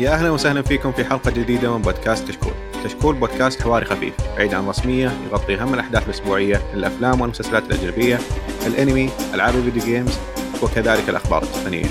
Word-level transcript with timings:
يا 0.00 0.10
أهلا 0.10 0.30
وسهلا 0.30 0.62
فيكم 0.62 0.92
في 0.92 1.04
حلقة 1.04 1.30
جديدة 1.30 1.76
من 1.76 1.82
بودكاست 1.82 2.28
كشكول. 2.28 2.52
كشكول 2.84 3.14
بودكاست 3.14 3.62
حواري 3.62 3.84
خفيف 3.84 4.14
بعيد 4.36 4.54
عن 4.54 4.64
الرسميه 4.64 5.12
يغطي 5.30 5.54
أهم 5.54 5.74
الأحداث 5.74 6.04
الأسبوعية 6.04 6.62
للافلام 6.74 7.20
والمسلسلات 7.20 7.62
الأجنبية، 7.62 8.18
الأنمي، 8.66 9.10
ألعاب 9.34 9.54
الفيديو 9.54 9.82
جيمز 9.82 10.18
وكذلك 10.62 11.08
الأخبار 11.08 11.42
التقنية. 11.42 11.86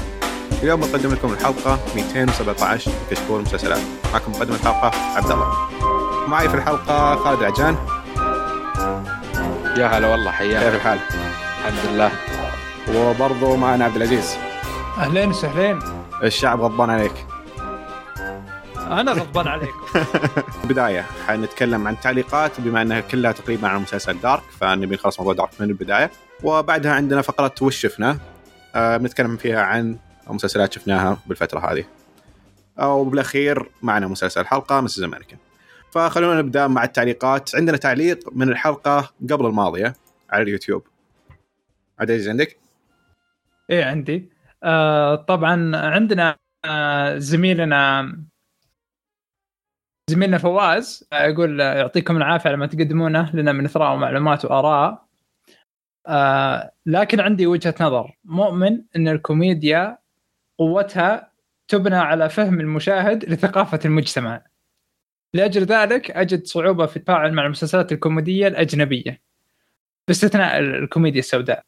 اليوم 0.63 0.79
نقدم 0.79 1.11
لكم 1.11 1.33
الحلقة 1.33 1.79
217 1.95 2.91
من 2.91 3.07
كشكول 3.11 3.41
مسلسلات. 3.41 3.81
معكم 4.13 4.31
مقدم 4.31 4.53
الحلقة 4.53 4.91
عبد 5.15 5.31
الله. 5.31 5.53
معي 6.27 6.49
في 6.49 6.55
الحلقة 6.55 7.15
خالد 7.15 7.39
العجان. 7.39 7.75
يا 9.77 9.87
هلا 9.87 10.07
والله 10.07 10.31
حياك 10.31 10.63
كيف 10.63 10.75
الحال؟ 10.75 10.99
الحمد 11.59 11.91
لله 11.91 12.11
وبرضه 12.95 13.55
معنا 13.55 13.85
عبد 13.85 13.95
العزيز. 13.95 14.37
أهلين 14.97 15.29
وسهلين 15.29 15.79
الشعب 16.23 16.61
غضبان 16.61 16.89
عليك. 16.89 17.28
أنا 18.89 19.11
غضبان 19.11 19.47
عليك 19.47 19.73
بداية 20.69 21.01
حنتكلم 21.01 21.87
عن 21.87 21.99
تعليقات 21.99 22.61
بما 22.61 22.81
أنها 22.81 22.99
كلها 22.99 23.31
تقريبا 23.31 23.67
عن 23.67 23.81
مسلسل 23.81 24.19
دارك 24.19 24.43
فنبي 24.43 24.95
نخلص 24.95 25.19
موضوع 25.19 25.33
دارك 25.33 25.49
من 25.59 25.69
البداية. 25.69 26.11
وبعدها 26.43 26.91
عندنا 26.91 27.21
فقرة 27.21 27.53
وش 27.61 27.77
شفنا؟ 27.77 28.19
آه 28.75 28.97
بنتكلم 28.97 29.37
فيها 29.37 29.61
عن 29.61 29.97
مسلسلات 30.27 30.73
شفناها 30.73 31.19
بالفترة 31.25 31.59
هذه. 31.59 31.85
وبالأخير 32.79 33.69
معنا 33.81 34.07
مسلسل 34.07 34.45
حلقة 34.45 34.81
مسز 34.81 35.03
أمريكا 35.03 35.37
فخلونا 35.91 36.41
نبدأ 36.41 36.67
مع 36.67 36.83
التعليقات. 36.83 37.55
عندنا 37.55 37.77
تعليق 37.77 38.19
من 38.31 38.49
الحلقة 38.49 39.11
قبل 39.31 39.45
الماضية 39.45 39.93
على 40.29 40.43
اليوتيوب. 40.43 40.87
عزيز 41.99 42.29
عندك؟ 42.29 42.57
إيه 43.69 43.85
عندي. 43.85 44.29
آه 44.63 45.15
طبعا 45.15 45.75
عندنا 45.75 46.35
آه 46.65 47.17
زميلنا 47.17 48.13
زميلنا 50.09 50.37
فواز 50.37 51.07
آه، 51.13 51.23
يقول 51.25 51.61
آه، 51.61 51.73
يعطيكم 51.73 52.17
العافية 52.17 52.49
على 52.49 52.57
ما 52.57 52.65
تقدمونه 52.67 53.35
لنا 53.35 53.51
من 53.51 53.65
إثراء 53.65 53.93
ومعلومات 53.93 54.45
وآراء. 54.45 55.05
آه 56.07 56.71
لكن 56.85 57.19
عندي 57.19 57.47
وجهة 57.47 57.75
نظر. 57.81 58.17
مؤمن 58.25 58.81
إن 58.95 59.07
الكوميديا 59.07 59.97
قوتها 60.57 61.31
تبنى 61.67 61.95
على 61.95 62.29
فهم 62.29 62.59
المشاهد 62.59 63.25
لثقافة 63.25 63.79
المجتمع. 63.85 64.41
لأجل 65.33 65.63
ذلك 65.63 66.11
أجد 66.11 66.45
صعوبة 66.45 66.85
في 66.85 66.97
التفاعل 66.97 67.33
مع 67.33 67.45
المسلسلات 67.45 67.91
الكوميدية 67.91 68.47
الأجنبية 68.47 69.21
باستثناء 70.07 70.59
ال- 70.59 70.75
الكوميديا 70.75 71.19
السوداء. 71.19 71.63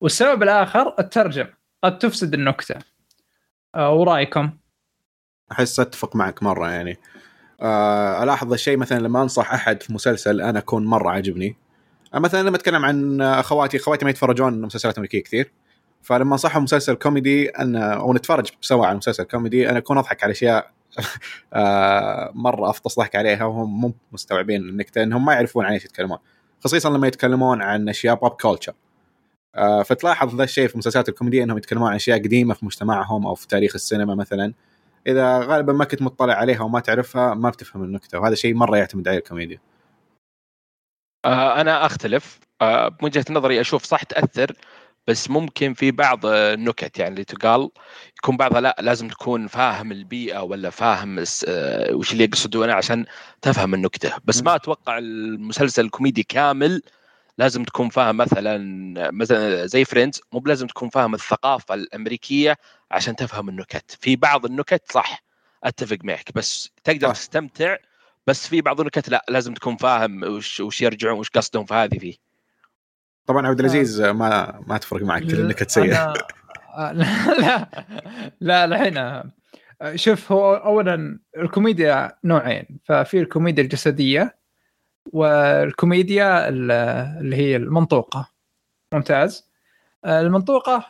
والسبب 0.00 0.42
الآخر 0.42 0.94
الترجمة. 0.98 1.50
قد 1.84 1.98
تفسد 1.98 2.34
النكتة. 2.34 2.74
ورأيكم؟ 3.76 4.50
أحس 5.52 5.80
أتفق 5.80 6.16
معك 6.16 6.42
مرة 6.42 6.70
يعني. 6.70 6.96
ألاحظ 8.22 8.52
الشيء 8.52 8.76
مثلا 8.76 8.98
لما 8.98 9.22
أنصح 9.22 9.52
أحد 9.52 9.82
في 9.82 9.92
مسلسل 9.92 10.40
أنا 10.40 10.58
أكون 10.58 10.86
مرة 10.86 11.10
عاجبني. 11.10 11.56
آه، 12.14 12.18
مثلا 12.18 12.48
لما 12.48 12.56
أتكلم 12.56 12.84
عن 12.84 13.20
أخواتي 13.20 13.76
أخواتي 13.76 14.04
ما 14.04 14.10
يتفرجون 14.10 14.60
مسلسلات 14.60 14.98
امريكيه 14.98 15.22
كثير. 15.22 15.52
فلما 16.02 16.32
أنصحهم 16.32 16.62
مسلسل 16.62 16.94
كوميدي 16.94 17.48
أنا 17.48 17.94
أو 17.94 18.14
نتفرج 18.14 18.50
سوا 18.60 18.86
على 18.86 18.96
مسلسل 18.96 19.24
كوميدي 19.24 19.70
أنا 19.70 19.78
أكون 19.78 19.98
أضحك 19.98 20.24
على 20.24 20.30
أشياء 20.30 20.70
آه، 21.54 22.30
مرة 22.34 22.70
أفطس 22.70 22.98
ضحك 22.98 23.16
عليها 23.16 23.44
وهم 23.44 23.80
مو 23.80 23.94
مستوعبين 24.12 24.62
النكتة 24.62 25.02
إنهم 25.02 25.24
ما 25.24 25.32
يعرفون 25.32 25.64
عن 25.64 25.72
إيش 25.72 25.84
يتكلمون. 25.84 26.18
خصيصا 26.64 26.90
لما 26.90 27.06
يتكلمون 27.06 27.62
عن 27.62 27.88
أشياء 27.88 28.14
pop 28.14 28.30
culture 28.30 28.72
آه، 29.56 29.82
فتلاحظ 29.82 30.34
ذا 30.36 30.44
الشيء 30.44 30.68
في 30.68 30.74
المسلسلات 30.74 31.08
الكوميدية 31.08 31.44
إنهم 31.44 31.58
يتكلمون 31.58 31.88
عن 31.88 31.94
أشياء 31.94 32.18
قديمة 32.18 32.54
في 32.54 32.66
مجتمعهم 32.66 33.26
أو 33.26 33.34
في 33.34 33.48
تاريخ 33.48 33.74
السينما 33.74 34.14
مثلا. 34.14 34.52
إذا 35.06 35.38
غالبا 35.38 35.72
ما 35.72 35.84
كنت 35.84 36.02
مطلع 36.02 36.34
عليها 36.34 36.62
وما 36.62 36.80
تعرفها 36.80 37.34
ما 37.34 37.50
بتفهم 37.50 37.84
النكتة 37.84 38.18
وهذا 38.18 38.34
شيء 38.34 38.54
مرة 38.54 38.76
يعتمد 38.76 39.08
عليه 39.08 39.18
الكوميديا. 39.18 39.58
آه 41.24 41.60
أنا 41.60 41.86
أختلف. 41.86 42.40
آه 42.62 42.88
بوجهه 42.88 43.24
نظري 43.30 43.60
أشوف 43.60 43.84
صح 43.84 44.02
تأثر 44.02 44.52
بس 45.06 45.30
ممكن 45.30 45.74
في 45.74 45.90
بعض 45.90 46.26
آه، 46.26 46.54
النكت 46.54 46.98
يعني 46.98 47.12
اللي 47.12 47.24
تقال 47.24 47.70
يكون 48.18 48.36
بعضها 48.36 48.60
لا 48.60 48.76
لازم 48.80 49.08
تكون 49.08 49.46
فاهم 49.46 49.92
البيئة 49.92 50.42
ولا 50.42 50.70
فاهم 50.70 51.24
آه، 51.48 51.94
وش 51.94 52.12
اللي 52.12 52.24
يقصدونه 52.24 52.72
عشان 52.72 53.06
تفهم 53.42 53.74
النكتة. 53.74 54.12
بس 54.24 54.42
ما 54.42 54.54
أتوقع 54.54 54.98
المسلسل 54.98 55.84
الكوميدي 55.84 56.22
كامل 56.22 56.82
لازم 57.38 57.64
تكون 57.64 57.88
فاهم 57.88 58.16
مثلا 58.16 58.58
مثلا 59.12 59.66
زي 59.66 59.84
فريندز 59.84 60.20
مو 60.32 60.40
بلازم 60.40 60.66
تكون 60.66 60.88
فاهم 60.88 61.14
الثقافة 61.14 61.74
الأمريكية 61.74 62.56
عشان 62.94 63.16
تفهم 63.16 63.48
النكت. 63.48 63.98
في 64.00 64.16
بعض 64.16 64.44
النكت 64.44 64.92
صح 64.92 65.24
أتفق 65.64 65.98
معك 66.04 66.32
بس 66.34 66.70
تقدر 66.84 67.08
صح. 67.08 67.14
تستمتع 67.14 67.76
بس 68.26 68.48
في 68.48 68.60
بعض 68.60 68.80
النكت 68.80 69.08
لا 69.08 69.24
لازم 69.28 69.54
تكون 69.54 69.76
فاهم 69.76 70.22
وش 70.24 70.60
وش 70.60 70.82
يرجعون 70.82 71.18
وش 71.18 71.28
قصدهم 71.30 71.64
في 71.66 71.74
هذه 71.74 71.98
فيه. 71.98 72.14
طبعا 73.26 73.46
عبد 73.46 73.60
العزيز 73.60 74.00
ما 74.00 74.60
ما 74.66 74.78
تفرق 74.78 75.02
معك 75.02 75.22
كل 75.22 75.40
النكت 75.40 75.70
سيئة. 75.70 76.12
أنا- 76.12 76.18
لا 76.78 77.68
لا 78.40 78.66
لا 78.66 78.74
الحين 78.90 79.30
شوف 79.96 80.32
هو 80.32 80.54
اولا 80.54 81.18
الكوميديا 81.36 82.12
نوعين 82.24 82.78
ففي 82.84 83.20
الكوميديا 83.20 83.62
الجسدية 83.64 84.38
والكوميديا 85.12 86.48
ال- 86.48 86.70
اللي 87.20 87.36
هي 87.36 87.56
المنطوقة. 87.56 88.28
ممتاز. 88.92 89.50
المنطوقة 90.06 90.86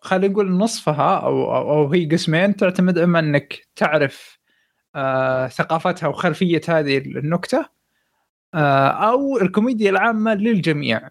خلينا 0.00 0.32
نقول 0.32 0.52
نصفها 0.52 1.16
أو 1.16 1.56
أو 1.56 1.92
هي 1.92 2.06
قسمين 2.06 2.56
تعتمد 2.56 2.98
أما 2.98 3.18
إنك 3.18 3.68
تعرف 3.76 4.38
آه، 4.94 5.46
ثقافتها 5.46 6.06
وخلفية 6.06 6.60
هذه 6.68 6.98
النكتة 6.98 7.66
آه، 8.54 8.88
أو 8.88 9.38
الكوميديا 9.38 9.90
العامة 9.90 10.34
للجميع. 10.34 11.08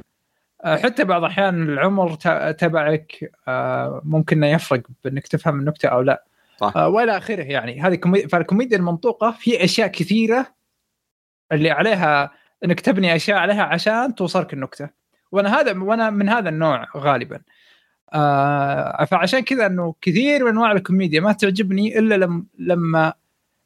آه، 0.65 0.77
حتى 0.77 1.03
بعض 1.03 1.23
الاحيان 1.23 1.63
العمر 1.63 2.15
تبعك 2.51 3.31
آه، 3.47 4.01
ممكن 4.05 4.43
يفرق 4.43 4.81
بإنك 5.03 5.27
تفهم 5.27 5.59
النكتة 5.59 5.89
أو 5.89 6.01
لا. 6.01 6.23
صح. 6.57 6.73
آه، 6.77 6.89
وإلى 6.89 7.17
آخره 7.17 7.43
يعني. 7.43 7.81
هذه 7.81 7.95
كوميديا 7.95 8.27
فالكوميديا 8.27 8.77
المنطوقة 8.77 9.31
في 9.31 9.63
أشياء 9.63 9.87
كثيرة 9.87 10.47
اللي 11.51 11.71
عليها 11.71 12.31
إنك 12.65 12.79
تبني 12.79 13.15
أشياء 13.15 13.37
عليها 13.37 13.63
عشان 13.63 14.15
توصلك 14.15 14.53
النكتة. 14.53 14.89
وأنا 15.31 15.59
هذا 15.59 15.79
وأنا 15.79 16.09
من 16.09 16.29
هذا 16.29 16.49
النوع 16.49 16.87
غالبا. 16.97 17.39
آه 18.13 19.05
فعشان 19.05 19.39
كذا 19.39 19.65
إنه 19.65 19.95
كثير 20.01 20.43
من 20.43 20.49
أنواع 20.49 20.71
الكوميديا 20.71 21.21
ما 21.21 21.31
تعجبني 21.31 21.99
إلا 21.99 22.15
لم 22.15 22.47
لما 22.59 23.13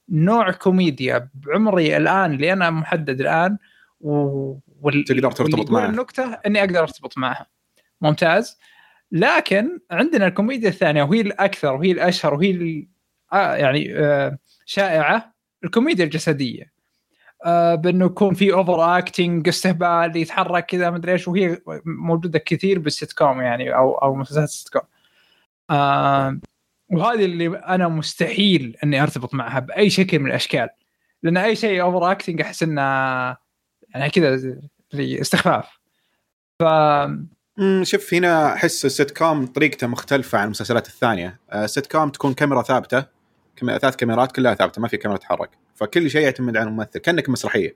نوع 0.09 0.51
كوميديا 0.51 1.29
بعمري 1.33 1.97
الآن 1.97 2.33
اللي 2.33 2.53
أنا 2.53 2.69
محدد 2.69 3.21
الآن 3.21 3.57
و... 4.01 4.11
وال... 4.81 5.03
تقدر 5.03 5.31
ترتبط 5.31 5.41
واللي 5.41 5.61
يقول 5.61 5.73
معه. 5.81 5.89
النكتة 5.89 6.33
إني 6.33 6.59
أقدر 6.59 6.79
أرتبط 6.79 7.17
معها 7.17 7.47
ممتاز. 8.01 8.57
لكن 9.11 9.79
عندنا 9.91 10.27
الكوميديا 10.27 10.69
الثانية 10.69 11.03
وهي 11.03 11.21
الأكثر 11.21 11.73
وهي 11.73 11.91
الأشهر 11.91 12.33
وهي 12.33 12.51
ال- 12.51 12.87
آه 13.33 13.55
يعني 13.55 13.95
آه 13.97 14.37
شائعة 14.65 15.33
الكوميديا 15.63 16.05
الجسدية. 16.05 16.72
بأنه 17.75 18.05
يكون 18.05 18.33
في 18.33 18.53
overacting 18.53 19.47
استهبال 19.47 20.17
يتحرك 20.17 20.65
كذا 20.65 20.89
مدري 20.89 21.11
إيش 21.11 21.27
وهي 21.27 21.57
موجودة 21.85 22.39
كثير 22.39 22.79
بالسيت 22.79 23.13
كوم 23.13 23.41
يعني 23.41 23.75
أو 23.75 23.93
أو 23.93 24.15
مسلسلات 24.15 24.49
السيت 24.49 24.69
كوم 24.69 24.81
آه 25.69 26.39
وهذه 26.91 27.25
اللي 27.25 27.57
أنا 27.57 27.87
مستحيل 27.87 28.77
إني 28.83 29.03
أرتبط 29.03 29.33
معها 29.33 29.59
بأي 29.59 29.89
شكل 29.89 30.19
من 30.19 30.27
الأشكال. 30.27 30.69
لأن 31.23 31.37
أي 31.37 31.55
شيء 31.55 31.81
overacting 31.81 32.41
أحس 32.41 32.63
إنه 32.63 32.81
يعني 32.81 34.09
كذا 34.13 34.59
استخفاف. 34.93 35.79
ف 36.59 36.63
شوف 37.83 38.13
هنا 38.13 38.53
أحس 38.53 38.85
السيت 38.85 39.17
كوم 39.17 39.45
طريقته 39.45 39.87
مختلفة 39.87 40.37
عن 40.37 40.45
المسلسلات 40.45 40.87
الثانية. 40.87 41.39
آه، 41.51 41.63
السيت 41.63 41.91
كوم 41.91 42.09
تكون 42.09 42.33
كاميرا 42.33 42.61
ثابتة. 42.61 43.05
كم... 43.55 43.77
ثلاث 43.77 43.95
كاميرات 43.95 44.31
كلها 44.31 44.53
ثابتة 44.53 44.81
ما 44.81 44.87
في 44.87 44.97
كاميرا 44.97 45.17
تتحرك. 45.19 45.49
فكل 45.75 46.09
شيء 46.09 46.21
يعتمد 46.21 46.57
على 46.57 46.69
الممثل 46.69 46.99
كأنك 46.99 47.29
مسرحية. 47.29 47.75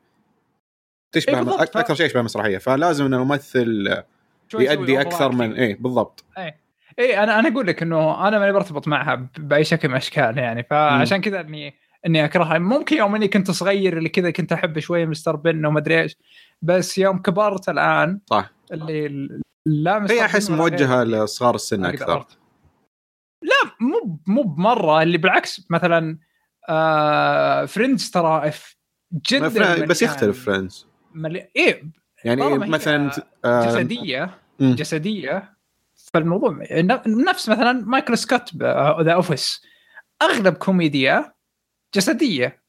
تشبه 1.12 1.40
إيه 1.40 1.64
أكثر 1.64 1.96
شيء 1.96 2.06
يشبه 2.06 2.22
مسرحية. 2.22 2.58
فلازم 2.58 3.06
إن 3.06 3.14
الممثل 3.14 4.04
يؤدي. 4.54 5.02
أكثر 5.02 5.32
من 5.32 5.54
إيه 5.54 5.78
بالضبط. 5.80 6.26
اي 7.00 7.24
أنا 7.24 7.40
أنا 7.40 7.50
أقول 7.50 7.68
لك 7.68 7.82
إنه 7.82 8.28
أنا 8.28 8.40
ماني 8.40 8.52
برتبط 8.52 8.88
معها 8.88 9.30
بأي 9.38 9.64
شكل 9.64 9.88
من 9.88 9.94
الأشكال 9.94 10.38
يعني. 10.38 10.64
فعشان 10.64 11.22
كذا 11.22 11.40
اني 11.40 11.74
إني 12.06 12.26
أكرهها. 12.26 12.58
ممكن 12.58 12.98
يوم 12.98 13.16
إني 13.16 13.28
كنت 13.28 13.52
صغير 13.52 13.98
اللي 13.98 14.10
كذا 14.10 14.32
كنت 14.32 14.52
أحب 14.52 14.80
شوية 14.80 15.06
Mr. 15.06 15.36
Bean 15.36 15.66
وما 15.66 15.80
أدري 15.80 16.02
إيش 16.02 16.16
بس 16.62 16.98
يوم 16.98 17.22
كبرت 17.22 17.70
الآن 17.70 18.20
صح. 18.26 18.52
اللي 18.72 19.06
ال- 19.06 19.42
لا 19.66 20.00
Mr. 20.00 20.14
هي 20.16 20.26
أحس 20.26 20.50
موجهة. 20.50 21.04
لصغار 21.04 21.56
السن 21.56 21.86
أكثر. 21.86 22.26
لا 23.48 23.72
مو 23.80 24.20
مو 24.28 24.44
بمرة 24.44 25.02
اللي 25.02 25.18
بالعكس 25.18 25.68
مثلا 25.70 26.20
آه 26.70 27.66
Friends 27.66 28.12
ترى 28.12 28.52
جدا 29.32 29.86
بس 29.86 30.02
يختلف 30.02 30.46
Friends 30.46 30.88
ملي... 31.14 31.50
إيه 31.56 31.84
يعني 32.24 32.58
مثلا 32.58 33.12
آه، 33.46 33.68
جسدية 33.68 34.38
مم. 34.60 34.76
جسدية 34.76 35.58
فالموضوع 36.14 36.60
نفس 37.08 37.50
مثلا 37.50 37.72
مايكل 37.72 38.18
سكوت 38.18 38.56
The 39.02 39.14
Office 39.14 39.62
أغلب 40.22 40.54
كوميديا 40.54 41.34
جسدية. 41.96 42.62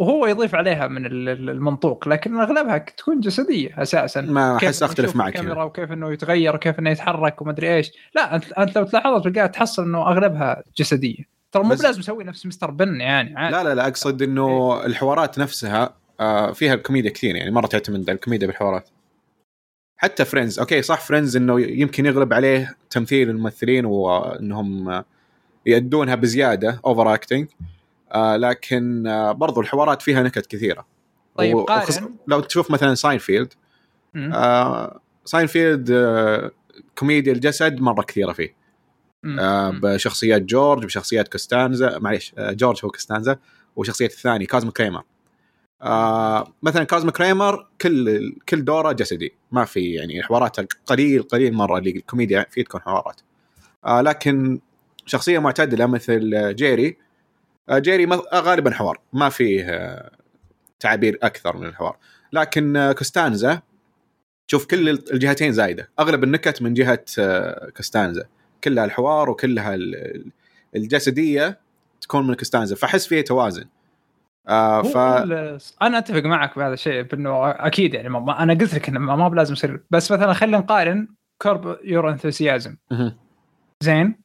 وهو 0.00 0.26
يضيف 0.26 0.54
عليها 0.54 0.86
من 0.88 1.06
ال- 1.06 1.28
ال- 1.28 1.50
المنطوق 1.50 2.08
لكن 2.08 2.40
أغلبها 2.40 2.78
تكون 2.78 3.20
جسدية 3.20 3.82
أساسا. 3.82 4.20
ما 4.20 4.56
أحس 4.56 4.82
أختلف 4.82 5.16
معك 5.16 5.28
الكاميرا 5.28 5.54
هنا 5.54 5.62
وكيف 5.62 5.92
إنه 5.92 6.12
يتغير 6.12 6.54
وكيف 6.54 6.78
إنه 6.78 6.90
يتحرك 6.90 7.42
ومدري 7.42 7.76
إيش. 7.76 7.92
لا 8.14 8.36
انت 8.36 8.52
أنت 8.52 8.76
لو 8.78 8.84
تلاحظ 8.84 9.22
تلقاها 9.22 9.46
تحصل 9.46 9.82
إنه 9.82 10.08
أغلبها 10.08 10.62
جسدية. 10.78 11.24
ترى 11.52 11.62
مو 11.62 11.74
بلازم 11.74 12.00
يسوي 12.00 12.24
نفس 12.24 12.46
Mr. 12.46 12.70
Bean 12.70 13.00
يعني 13.00 13.36
عادي. 13.36 13.56
لا 13.56 13.64
لا 13.64 13.74
لا 13.74 13.86
أقصد 13.88 14.22
إنه 14.22 14.80
الحوارات 14.86 15.38
نفسها 15.38 15.94
آه، 16.20 16.52
فيها 16.52 16.74
الكوميديا 16.74 17.10
كثير 17.10 17.36
يعني 17.36 17.50
مرة 17.50 17.66
تعتمد 17.66 18.10
على 18.10 18.16
الكوميديا 18.16 18.46
بالحوارات. 18.46 18.88
حتى 19.96 20.24
Friends 20.24 20.58
أوكي 20.58 20.82
صح 20.82 21.00
Friends 21.00 21.36
إنه 21.36 21.60
يمكن 21.60 22.06
يغلب 22.06 22.32
عليه 22.32 22.76
تمثيل 22.90 23.30
الممثلين 23.30 23.84
وإنهم 23.84 25.02
يأدونها 25.66 26.14
بزيادة 26.14 26.80
overacting 26.86 27.46
لكن 28.16 29.06
آه، 29.06 29.32
برضو 29.32 29.60
الحوارات 29.60 30.02
فيها 30.02 30.22
نكت 30.22 30.46
كثيرة 30.46 30.86
طيب 31.36 31.54
و- 31.54 31.60
وخص- 31.62 31.98
قارن 31.98 32.14
لو 32.28 32.40
تشوف 32.40 32.70
مثلا 32.70 32.94
ساينفيلد. 32.94 33.52
آه 34.16 35.00
ساينفيلد 35.24 35.90
آه 35.90 36.50
كوميديا 36.98 37.32
الجسد 37.32 37.80
مرة 37.80 38.02
كثيرة 38.02 38.32
فيه. 38.32 38.54
آه. 39.38 39.70
بشخصيات 39.70 40.42
جورج 40.42 40.84
بشخصيات 40.84 41.28
كوستانزا 41.28 41.98
معليش 41.98 42.34
آه 42.38 42.52
جورج 42.52 42.80
هو 42.84 42.90
كوستانزا 42.90 43.36
وشخصية 43.76 44.06
الثاني 44.06 44.46
كازم 44.46 44.70
كريمر 44.70 45.02
آه 45.82 46.52
مثلا 46.62 46.84
كازم 46.84 47.10
كريمر 47.10 47.66
كل 47.80 48.32
كل 48.48 48.64
دوره 48.64 48.92
جسدي 48.92 49.34
ما 49.52 49.64
في 49.64 49.94
يعني 49.94 50.22
حواراته 50.22 50.66
قليل 50.86 51.22
قليل 51.22 51.52
مرة 51.54 51.78
اللي 51.78 51.90
الكوميديا 51.90 52.46
فيه 52.50 52.64
تكون 52.64 52.80
حوارات 52.80 53.20
آه 53.86 54.00
لكن 54.00 54.60
شخصية 55.06 55.38
معتدلة 55.38 55.86
مثل 55.86 56.54
جيري 56.54 56.88
آه 56.88 56.96
جيري 57.78 58.06
مث- 58.06 58.26
آه 58.32 58.40
غالبا 58.40 58.70
حوار. 58.70 59.00
ما 59.12 59.28
فيه 59.28 59.64
آه 59.68 60.10
تعابير 60.80 61.18
أكثر 61.22 61.56
من 61.56 61.66
الحوار. 61.66 61.96
لكن 62.32 62.76
آه 62.76 62.92
كوستانزا 62.92 63.62
شوف 64.50 64.66
كل 64.66 64.88
الجهتين 64.88 65.52
زايدة. 65.52 65.88
أغلب 66.00 66.24
النكت 66.24 66.62
من 66.62 66.74
جهة 66.74 67.04
آه 67.18 67.70
كوستانزا. 67.76 68.24
كلها 68.64 68.84
الحوار 68.84 69.30
وكلها 69.30 69.74
ال- 69.74 70.30
الجسدية 70.76 71.58
تكون 72.00 72.26
من 72.26 72.34
كوستانزا. 72.34 72.76
فأحس 72.76 73.06
فيه 73.06 73.20
توازن. 73.20 73.64
آه 74.48 74.82
ف 74.82 74.96
أنا 74.96 75.98
أتفق 75.98 76.22
معك 76.22 76.58
بهذا 76.58 76.74
الشيء 76.74 77.02
بأنه 77.02 77.50
أكيد 77.50 77.94
يعني 77.94 78.08
ما- 78.08 78.42
أنا 78.42 78.54
قلت 78.54 78.74
لك 78.74 78.88
إنه 78.88 78.98
ما 79.00 79.28
بلازم 79.28 79.52
يصير. 79.52 79.80
بس 79.90 80.12
مثلا 80.12 80.32
خلينا 80.32 80.58
نقارن 80.58 81.08
Curb 81.42 81.78
Your 81.84 82.10
Enthusiasm. 82.10 82.76
زين؟ 83.82 84.20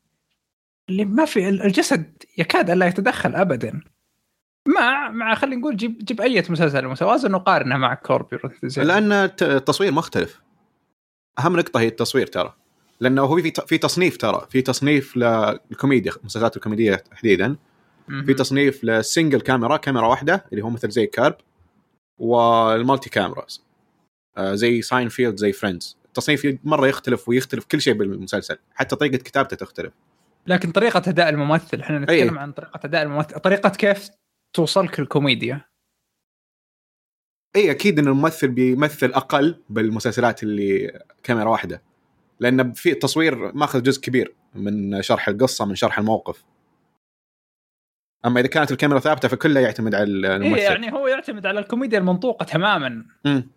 اللي 0.90 1.06
ما 1.06 1.26
في 1.26 1.50
الجسد 1.50 2.24
يكاد 2.38 2.70
ألا 2.70 2.86
يتدخل 2.86 3.36
ابدا. 3.36 3.82
مع 4.68 5.10
مع 5.10 5.36
خلينا 5.36 5.62
نقول 5.62 5.78
جيب 5.78 5.98
جيب 5.98 6.22
أي 6.22 6.44
مسلسل 6.50 6.88
متوازن 6.88 7.34
وقارنه 7.34 7.78
مع 7.78 7.94
Curb 7.94 8.28
Your 8.34 8.42
Enthusiasm 8.46 8.92
لأن 8.92 9.12
الت- 9.12 9.44
التصوير 9.44 9.92
مختلف. 9.92 10.42
أهم 11.40 11.58
نقطة 11.58 11.80
هي 11.80 11.88
التصوير 11.88 12.28
ترى. 12.28 12.54
لأنه 13.00 13.22
هو 13.22 13.42
في 13.42 13.52
في 13.68 13.78
تصنيف 13.78 14.18
ترى. 14.18 14.48
في 14.50 14.62
تصنيف 14.62 15.18
للكوميديا 15.18 16.12
المسلسلات 16.12 16.56
الكوميدية 16.56 16.96
تحديدا. 16.96 17.56
في 18.26 18.34
تصنيف 18.34 18.84
لل 18.84 18.98
single 18.98 19.42
camera 19.42 19.78
كاميرا 19.78 20.08
واحدة 20.08 20.46
اللي 20.52 20.64
هو 20.64 20.70
مثل 20.70 20.90
زي 20.90 21.08
Curb 21.08 21.36
وال 22.20 22.45
multi 22.45 23.10
cameras. 23.10 23.64
آه 24.38 24.56
زي 24.56 24.82
ساينفيلد 24.82 25.36
زي 25.38 25.52
Friends. 25.52 25.98
التصنيف 26.06 26.58
مرة 26.64 26.88
يختلف 26.88 27.30
ويختلف 27.30 27.66
كل 27.66 27.82
شيء 27.82 27.94
بالمسلسل. 27.94 28.58
حتى 28.74 28.96
طريقة 28.96 29.18
كتابته 29.18 29.56
تختلف. 29.56 29.94
لكن 30.48 30.72
طريقة 30.72 31.02
أداء 31.10 31.30
الممثل 31.30 31.80
إحنا 31.80 32.00
نتكلم 32.00 32.38
أي. 32.38 32.42
عن 32.42 32.52
طريقة 32.52 32.80
أداء 32.86 33.04
الممثل 33.04 33.40
طريقة 33.40 33.70
كيف 33.70 34.10
توصلك 34.54 35.00
الكوميديا 35.00 35.62
أي 37.56 37.72
أكيد 37.72 38.00
إن 38.00 38.08
الممثل 38.08 38.48
بيمثل 38.48 39.12
أقل 39.14 39.64
بالمسلسلات 39.70 40.44
اللي 40.44 41.00
كاميرا 41.24 41.50
واحدة. 41.50 41.82
لأن 42.40 42.74
في 42.74 42.92
التصوير 42.92 43.56
ماخذ 43.56 43.84
جزء 43.84 44.02
كبير 44.02 44.36
من 44.56 45.02
شرح 45.02 45.28
القصة 45.28 45.66
من 45.66 45.76
شرح 45.76 46.00
الموقف. 46.00 46.44
أما 48.26 48.40
إذا 48.40 48.48
كانت 48.48 48.72
الكاميرا 48.72 49.00
ثابتة 49.00 49.28
فكله 49.28 49.60
يعتمد 49.60 49.96
على 49.96 50.04
الممثل. 50.04 50.56
إيه 50.56 50.64
يعني 50.64 50.94
هو 50.94 51.08
يعتمد 51.08 51.46
على 51.46 51.60
الكوميديا 51.60 52.00
المنطوقة 52.00 52.44
تماما. 52.44 53.06
مم. 53.26 53.50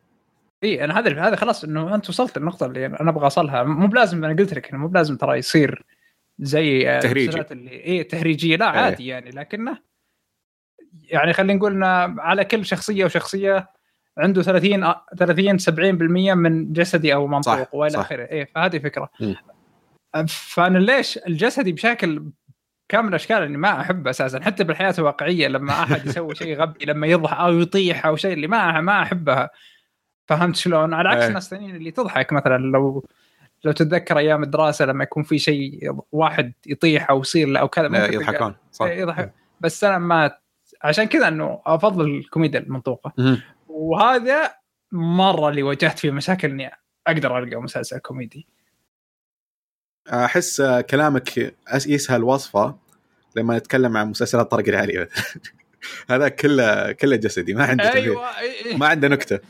اي 0.65 0.85
أنا 0.85 0.99
هذا 0.99 1.23
هذا 1.23 1.37
خلاص 1.37 1.65
إنه 1.65 1.95
أنت 1.95 2.09
وصلت 2.09 2.39
للنقطة 2.39 2.67
اللي 2.67 2.87
أنا 2.87 3.11
أبغى 3.11 3.25
اوصلها 3.25 3.63
مو 3.63 3.87
بلازم 3.87 4.25
أنا 4.25 4.37
قلت 4.37 4.55
لك 4.55 4.71
إنه 4.71 4.79
مو 4.79 4.89
بلازم 4.89 5.17
ترى 5.17 5.39
يصير 5.39 5.85
زي 6.39 6.91
آه، 6.91 7.01
تهريجي. 7.01 7.41
اللي 7.51 7.85
اي 7.85 8.05
تهريجية 8.05 8.57
لا 8.57 8.73
إيه. 8.73 8.79
عادي 8.81 9.07
يعني 9.07 9.31
لكنه 9.31 9.79
يعني 10.93 11.33
خلينا 11.33 11.55
نقول 11.55 11.85
على 12.19 12.45
كل 12.45 12.65
شخصية 12.65 13.05
وشخصية 13.05 13.71
عنده 14.19 14.43
30 14.43 14.85
آه، 14.85 15.05
30 15.19 15.59
70% 15.59 16.35
من 16.35 16.73
جسدي 16.73 17.15
أو 17.15 17.27
منطوق 17.27 17.75
وإلى. 17.75 18.01
آخره 18.01 18.25
إيه 18.25 18.45
فهذه 18.55 18.79
فكرة 18.79 19.11
مم. 19.21 19.37
فأنا 20.27 20.79
ليش 20.79 21.19
الجسدي 21.19 21.73
بشكل 21.73 22.31
كامل 22.89 23.09
الأشكال 23.09 23.43
اني 23.43 23.57
ما 23.57 23.81
أحب 23.81 24.09
أساسا 24.09 24.41
حتى 24.41 24.65
بالحياة 24.65 24.95
الواقعية 24.99 25.49
لما 25.49 25.73
أحد 25.73 26.07
يسوي 26.07 26.35
شيء 26.35 26.57
غبي 26.61 26.85
لما 26.85 27.07
يضحك 27.07 27.39
أو 27.39 27.59
يطيح 27.59 28.07
أو 28.07 28.17
شيء 28.17 28.33
اللي 28.33 28.47
ما 28.47 28.81
ما 28.81 29.03
أحبها 29.03 29.51
فهمت 30.29 30.57
شلون؟ 30.57 30.95
على 30.95 31.09
عكس 31.09 31.23
إيه. 31.23 31.33
ناس 31.33 31.51
ثانيين 31.51 31.77
اللي 31.77 31.91
تضحك 31.91 32.33
مثلا 32.33 32.59
لو 32.59 33.05
لو 33.65 33.73
تتذكر 33.73 34.19
أيام 34.19 34.43
الدراسة 34.43 34.85
لما 34.85 35.05
يكون 35.05 35.23
في 35.23 35.39
شيء 35.39 35.97
واحد 36.13 36.53
يطيح 36.67 37.11
أو 37.11 37.21
يصير 37.21 37.49
له 37.49 37.61
أو 37.61 37.69
كذا 37.69 37.89
ممكن 37.89 38.13
يضحكون 38.13 38.55
صح. 38.73 38.87
إيه، 38.87 39.01
يضحك 39.01 39.33
بس 39.61 39.85
أنا 39.85 39.99
ما 39.99 40.39
عشان 40.83 41.05
كذا 41.05 41.29
إنه 41.29 41.63
أفضل 41.67 42.11
الكوميديا 42.11 42.61
المنطوقة. 42.61 43.13
وهذا 43.69 44.55
مرة 44.93 45.49
اللي 45.49 45.63
واجهت 45.63 45.99
فيه 45.99 46.11
مشاكل 46.11 46.51
إني 46.51 46.71
أقدر 47.07 47.39
ألقى 47.39 47.63
مسلسل 47.63 47.99
كوميدي. 47.99 48.47
أحس 50.09 50.63
كلامك 50.63 51.57
يسهل 51.87 52.25
وصفه 52.25 52.79
لما 53.37 53.59
نتكلم 53.59 53.97
عن 53.97 54.11
مسلسلات 54.11 54.51
طارق 54.51 54.69
العالي 54.69 55.09
هذا 56.11 56.29
كله 56.29 56.93
كله 56.93 57.17
جسدي 57.17 57.55
ما 57.55 57.65
عنده 57.65 57.93
إيه. 57.93 58.17
ما 58.77 58.87
عنده 58.87 59.09
نكتة. 59.09 59.41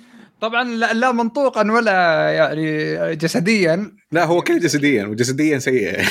طبعا 0.41 0.65
لا, 0.65 0.93
لا 0.93 1.13
منطوقا 1.13 1.73
ولا 1.73 1.93
يعني 2.31 3.17
جسديا. 3.17 3.97
لا 4.13 4.25
هو 4.25 4.43
كله 4.43 4.59
جسديا 4.59 5.07
وجسديا 5.07 5.59
سيء. 5.59 5.99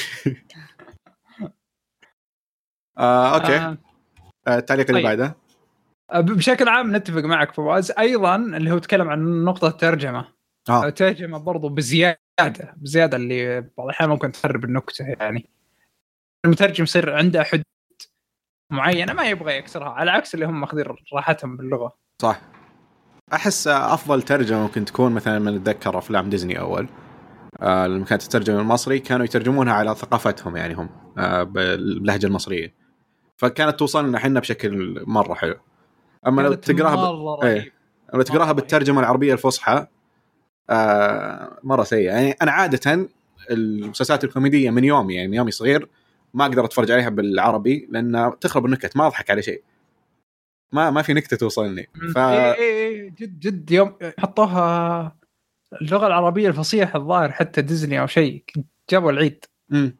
آه، 2.97 3.35
أوكي. 3.35 3.57
آه. 3.57 3.77
آه، 4.47 4.57
التعليق 4.57 4.89
اللي 4.89 5.01
طيب. 5.01 5.19
بعده. 5.19 5.37
بشكل 6.21 6.69
عام 6.69 6.95
نتفق 6.95 7.21
معك 7.21 7.53
فواز. 7.53 7.91
أيضا 7.91 8.35
اللي 8.35 8.71
هو 8.71 8.77
تكلم 8.77 9.09
عن 9.09 9.43
نقطة 9.43 9.67
الترجمة. 9.67 10.27
آه. 10.69 10.85
الترجمه 10.85 11.37
برضو 11.37 11.69
بزيادة 11.69 12.17
بزيادة 12.75 13.17
اللي 13.17 13.61
بعض 13.61 13.87
الأحيان 13.87 14.09
ممكن 14.09 14.31
تخرب 14.31 14.63
النكتة 14.65 15.05
يعني. 15.05 15.49
المترجم 16.45 16.83
يصير 16.83 17.15
عنده 17.15 17.43
حدود 17.43 17.63
معينة 18.71 19.13
ما 19.13 19.29
يبغى 19.29 19.57
يكسرها 19.57 19.89
على 19.89 20.11
عكس 20.11 20.35
اللي 20.35 20.45
هم 20.45 20.61
ماخذين 20.61 20.85
راحتهم 21.13 21.57
باللغة. 21.57 21.97
صح. 22.21 22.41
أحس 23.33 23.67
أفضل 23.67 24.21
ترجمة 24.21 24.61
ممكن 24.61 24.85
تكون 24.85 25.11
مثلا 25.11 25.39
من 25.39 25.55
نتذكر 25.55 25.97
أفلام 25.97 26.29
ديزني 26.29 26.59
أول 26.59 26.87
آه 27.61 27.87
لما 27.87 28.05
كانت 28.05 28.21
تترجم 28.21 28.59
المصري 28.59 28.99
كانوا 28.99 29.25
يترجمونها 29.25 29.73
على 29.73 29.95
ثقافتهم 29.95 30.57
يعني 30.57 30.73
هم 30.73 30.89
آه 31.17 31.43
باللهجة 31.43 32.25
المصرية. 32.27 32.73
فكانت 33.37 33.79
توصل 33.79 34.07
لنا 34.07 34.17
إحنا 34.17 34.39
بشكل 34.39 35.03
مرة 35.07 35.33
حلو. 35.33 35.55
أما 36.27 36.41
لو 36.41 36.53
تقراها 36.53 36.95
ب... 36.95 37.43
رهيب 37.43 37.71
لما 38.13 38.23
تقراها 38.23 38.51
بالترجمة 38.51 38.99
العربية 38.99 39.33
الفصحى 39.33 39.87
آه 40.69 41.59
مرة 41.63 41.83
سيئة. 41.83 42.11
يعني 42.11 42.31
أنا 42.41 42.51
عادة 42.51 43.09
المسلسلات 43.51 44.23
الكوميدية 44.23 44.69
من 44.69 44.83
يومي 44.83 45.15
يعني 45.15 45.27
من 45.27 45.33
يومي 45.33 45.51
صغير 45.51 45.89
ما 46.33 46.45
أقدر 46.45 46.65
أتفرج 46.65 46.91
عليها 46.91 47.09
بالعربي 47.09 47.87
لأن 47.91 48.31
تخرب 48.41 48.65
النكت 48.65 48.97
ما 48.97 49.07
أضحك 49.07 49.31
على 49.31 49.41
شيء. 49.41 49.63
ما 50.71 50.89
ما 50.89 51.01
في 51.01 51.13
نكتة 51.13 51.37
توصلني. 51.37 51.89
ف 52.13 52.17
اي 52.17 52.53
اي 52.53 52.87
اي 52.87 53.09
جد 53.09 53.39
جد 53.39 53.71
يوم 53.71 53.95
حطوها 54.19 55.17
اللغة 55.81 56.07
العربية 56.07 56.47
الفصيحة 56.49 56.99
الظاهر 56.99 57.31
حتى 57.31 57.61
ديزني 57.61 57.99
أو 58.01 58.07
شيء. 58.07 58.43
جابوا 58.89 59.11
العيد. 59.11 59.45
مم. 59.69 59.97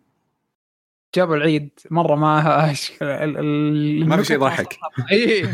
جابوا 1.16 1.36
العيد. 1.36 1.70
مرة 1.92 2.16
ما 2.16 2.66
ال- 3.02 3.38
ال- 3.38 4.08
ما 4.10 4.18
في 4.18 4.24
شيء. 4.26 4.40
صراحة. 4.40 4.66
اي 5.12 5.44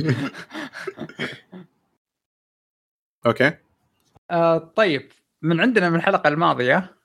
أوكي. 3.26 3.52
آه 4.32 4.58
طيب. 4.58 5.10
من 5.42 5.62
عندنا 5.62 5.90
من 5.90 5.96
الحلقة 5.96 6.28
الماضية 6.28 6.96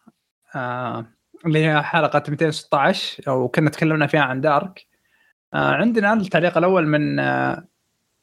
آه 0.55 1.07
اللي 1.47 1.65
هي 1.67 1.83
حلقة 1.83 2.23
216 2.29 3.23
أو 3.29 3.49
كنا 3.49 3.71
تكلمنا 3.71 4.07
فيها 4.07 4.21
عن 4.21 4.41
Dark. 4.41 4.87
آه 5.55 5.73
عندنا 5.75 6.13
التعليق 6.13 6.59
الأول 6.59 6.87
من 6.87 7.19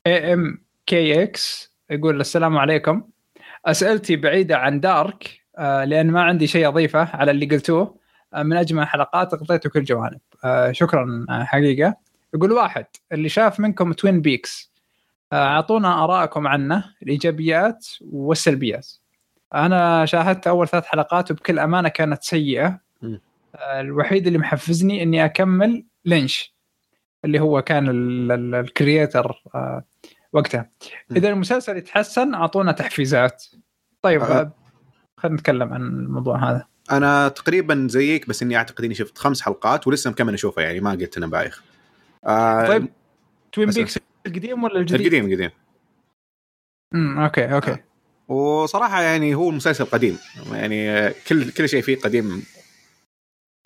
IMKX 0.07 1.75
يقول 1.89 2.19
السلام 2.21 2.57
عليكم. 2.57 3.03
اسئلتي 3.65 4.15
بعيدة 4.15 4.57
عن 4.57 4.79
Dark 4.79 5.41
آه 5.57 5.83
لأن 5.83 6.11
ما 6.11 6.23
عندي 6.23 6.47
شيء 6.47 6.67
أضيفه 6.67 7.15
على 7.15 7.31
اللي 7.31 7.45
قلتوه. 7.45 7.97
آه 8.33 8.43
من 8.43 8.57
أجمل 8.57 8.87
حلقات 8.87 9.33
غطيتوا 9.33 9.71
كل 9.71 9.83
جوانب. 9.83 10.19
آه 10.43 10.71
شكرا 10.71 11.25
حقيقة. 11.29 11.95
يقول 12.33 12.51
واحد 12.51 12.85
اللي 13.11 13.29
شاف 13.29 13.59
منكم 13.59 13.93
Twin 13.93 14.21
Peaks 14.21 14.71
أعطونا 15.33 16.03
ارائكم 16.03 16.47
عنه 16.47 16.85
الإيجابيات 17.03 17.87
والسلبيات. 18.01 18.87
أنا 19.55 20.05
شاهدت 20.05 20.47
أول 20.47 20.67
ثلاث 20.67 20.85
حلقات 20.85 21.31
وبكل 21.31 21.59
أمانة 21.59 21.89
كانت 21.89 22.23
سيئة. 22.23 22.79
الوحيد 23.61 24.27
اللي 24.27 24.39
محفزني 24.39 25.03
إني 25.03 25.25
أكمل 25.25 25.85
لينش 26.05 26.55
اللي 27.25 27.39
هو 27.39 27.61
كان 27.61 27.87
ال 28.55 28.66
creator 28.66 29.41
وقتها. 30.35 30.69
إذا 31.11 31.29
المسلسل 31.29 31.77
يتحسن 31.77 32.33
أعطونا 32.33 32.71
تحفيزات. 32.71 33.45
طيب 34.01 34.21
أه. 34.21 34.41
آه، 34.41 34.51
خلينا 35.17 35.37
نتكلم 35.37 35.73
عن 35.73 35.81
الموضوع 35.81 36.51
هذا. 36.51 36.67
أنا 36.91 37.27
تقريبا 37.27 37.87
زيك 37.89 38.29
بس 38.29 38.43
إني 38.43 38.57
أعتقد 38.57 38.83
إني 38.83 38.95
شفت 38.95 39.17
خمس 39.17 39.41
حلقات 39.41 39.87
ولسه 39.87 40.11
مكمل 40.11 40.33
أشوفه 40.33 40.61
يعني 40.61 40.79
ما 40.79 40.91
قلت 40.91 41.17
إنه 41.17 41.27
بايخ. 41.27 41.63
آه 42.25 42.67
طيب 42.67 42.87
Twin 43.51 43.69
Peaks 43.69 43.99
القديم 44.27 44.63
ولا 44.63 44.79
الجديد؟ 44.79 45.01
القديم 45.01 45.25
القديم. 45.25 45.49
امم 46.93 47.19
أوكي 47.19 47.53
أوكي. 47.53 47.77
وصراحة 48.27 49.01
يعني 49.01 49.35
هو 49.35 49.51
مسلسل 49.51 49.85
قديم. 49.85 50.17
يعني 50.51 50.89
آه، 50.89 51.15
كل 51.27 51.51
كل 51.51 51.69
شيء 51.69 51.81
فيه 51.81 51.95
قديم. 51.95 52.43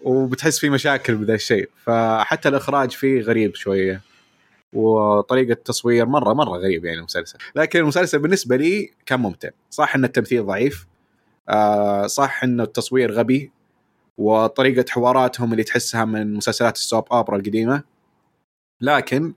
وبتحس 0.03 0.59
فيه 0.59 0.69
مشاكل 0.69 1.15
بذا 1.15 1.33
الشيء. 1.33 1.69
فحتى 1.83 2.49
الإخراج 2.49 2.91
فيه 2.91 3.21
غريب 3.21 3.55
شوية. 3.55 4.01
وطريقة 4.73 5.51
التصوير 5.51 6.05
مره 6.05 6.33
مرة 6.33 6.57
غريب 6.57 6.85
يعني 6.85 6.97
المسلسل. 6.99 7.37
لكن 7.55 7.79
المسلسل 7.79 8.19
بالنسبة 8.19 8.55
لي 8.55 8.93
كان 9.05 9.19
ممتع. 9.19 9.49
صح 9.69 9.95
إن 9.95 10.03
التمثيل 10.03 10.45
ضعيف. 10.45 10.87
آه 11.49 12.07
صح 12.07 12.43
انه 12.43 12.63
التصوير 12.63 13.11
غبي. 13.11 13.51
وطريقة 14.17 14.85
حواراتهم 14.89 15.51
اللي 15.51 15.63
تحسها 15.63 16.05
من 16.05 16.33
مسلسلات 16.33 16.75
السوب 16.75 17.05
أوبرا 17.11 17.35
القديمة. 17.37 17.83
لكن 18.81 19.33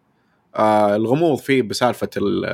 آه 0.57 0.97
الغموض 0.97 1.39
فيه 1.39 1.63
بسالفة 1.63 2.11
ال- 2.17 2.45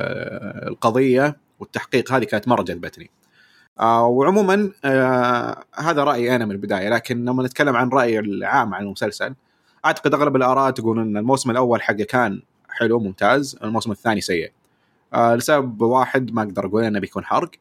القضية 0.67 1.37
والتحقيق 1.59 2.11
هذه 2.11 2.23
كانت 2.23 2.47
مرة 2.47 2.63
جذبتني. 2.63 3.09
آه 3.79 4.07
وعموما 4.07 4.71
هذا 5.75 6.03
رأيي 6.03 6.35
أنا 6.35 6.45
من 6.45 6.51
البداية. 6.51 6.89
لكن 6.89 7.25
لما 7.25 7.43
نتكلم 7.43 7.75
عن 7.75 7.89
رايي 7.89 8.19
العام 8.19 8.73
عن 8.73 8.83
المسلسل 8.83 9.35
أعتقد 9.85 10.13
أغلب 10.13 10.35
الآراء 10.35 10.71
تقول 10.71 10.99
إن 10.99 11.17
الموسم 11.17 11.51
الأول 11.51 11.81
حقه 11.81 12.03
كان 12.03 12.41
حلو 12.69 12.99
ممتاز. 12.99 13.59
الموسم 13.63 13.91
الثاني 13.91 14.21
سيء. 14.21 14.51
آه 15.13 15.35
لسبب 15.35 15.81
واحد 15.81 16.33
ما 16.33 16.41
أقدر 16.41 16.65
أقول 16.65 16.83
إنه 16.83 16.99
بيكون 16.99 17.25
حرق. 17.25 17.51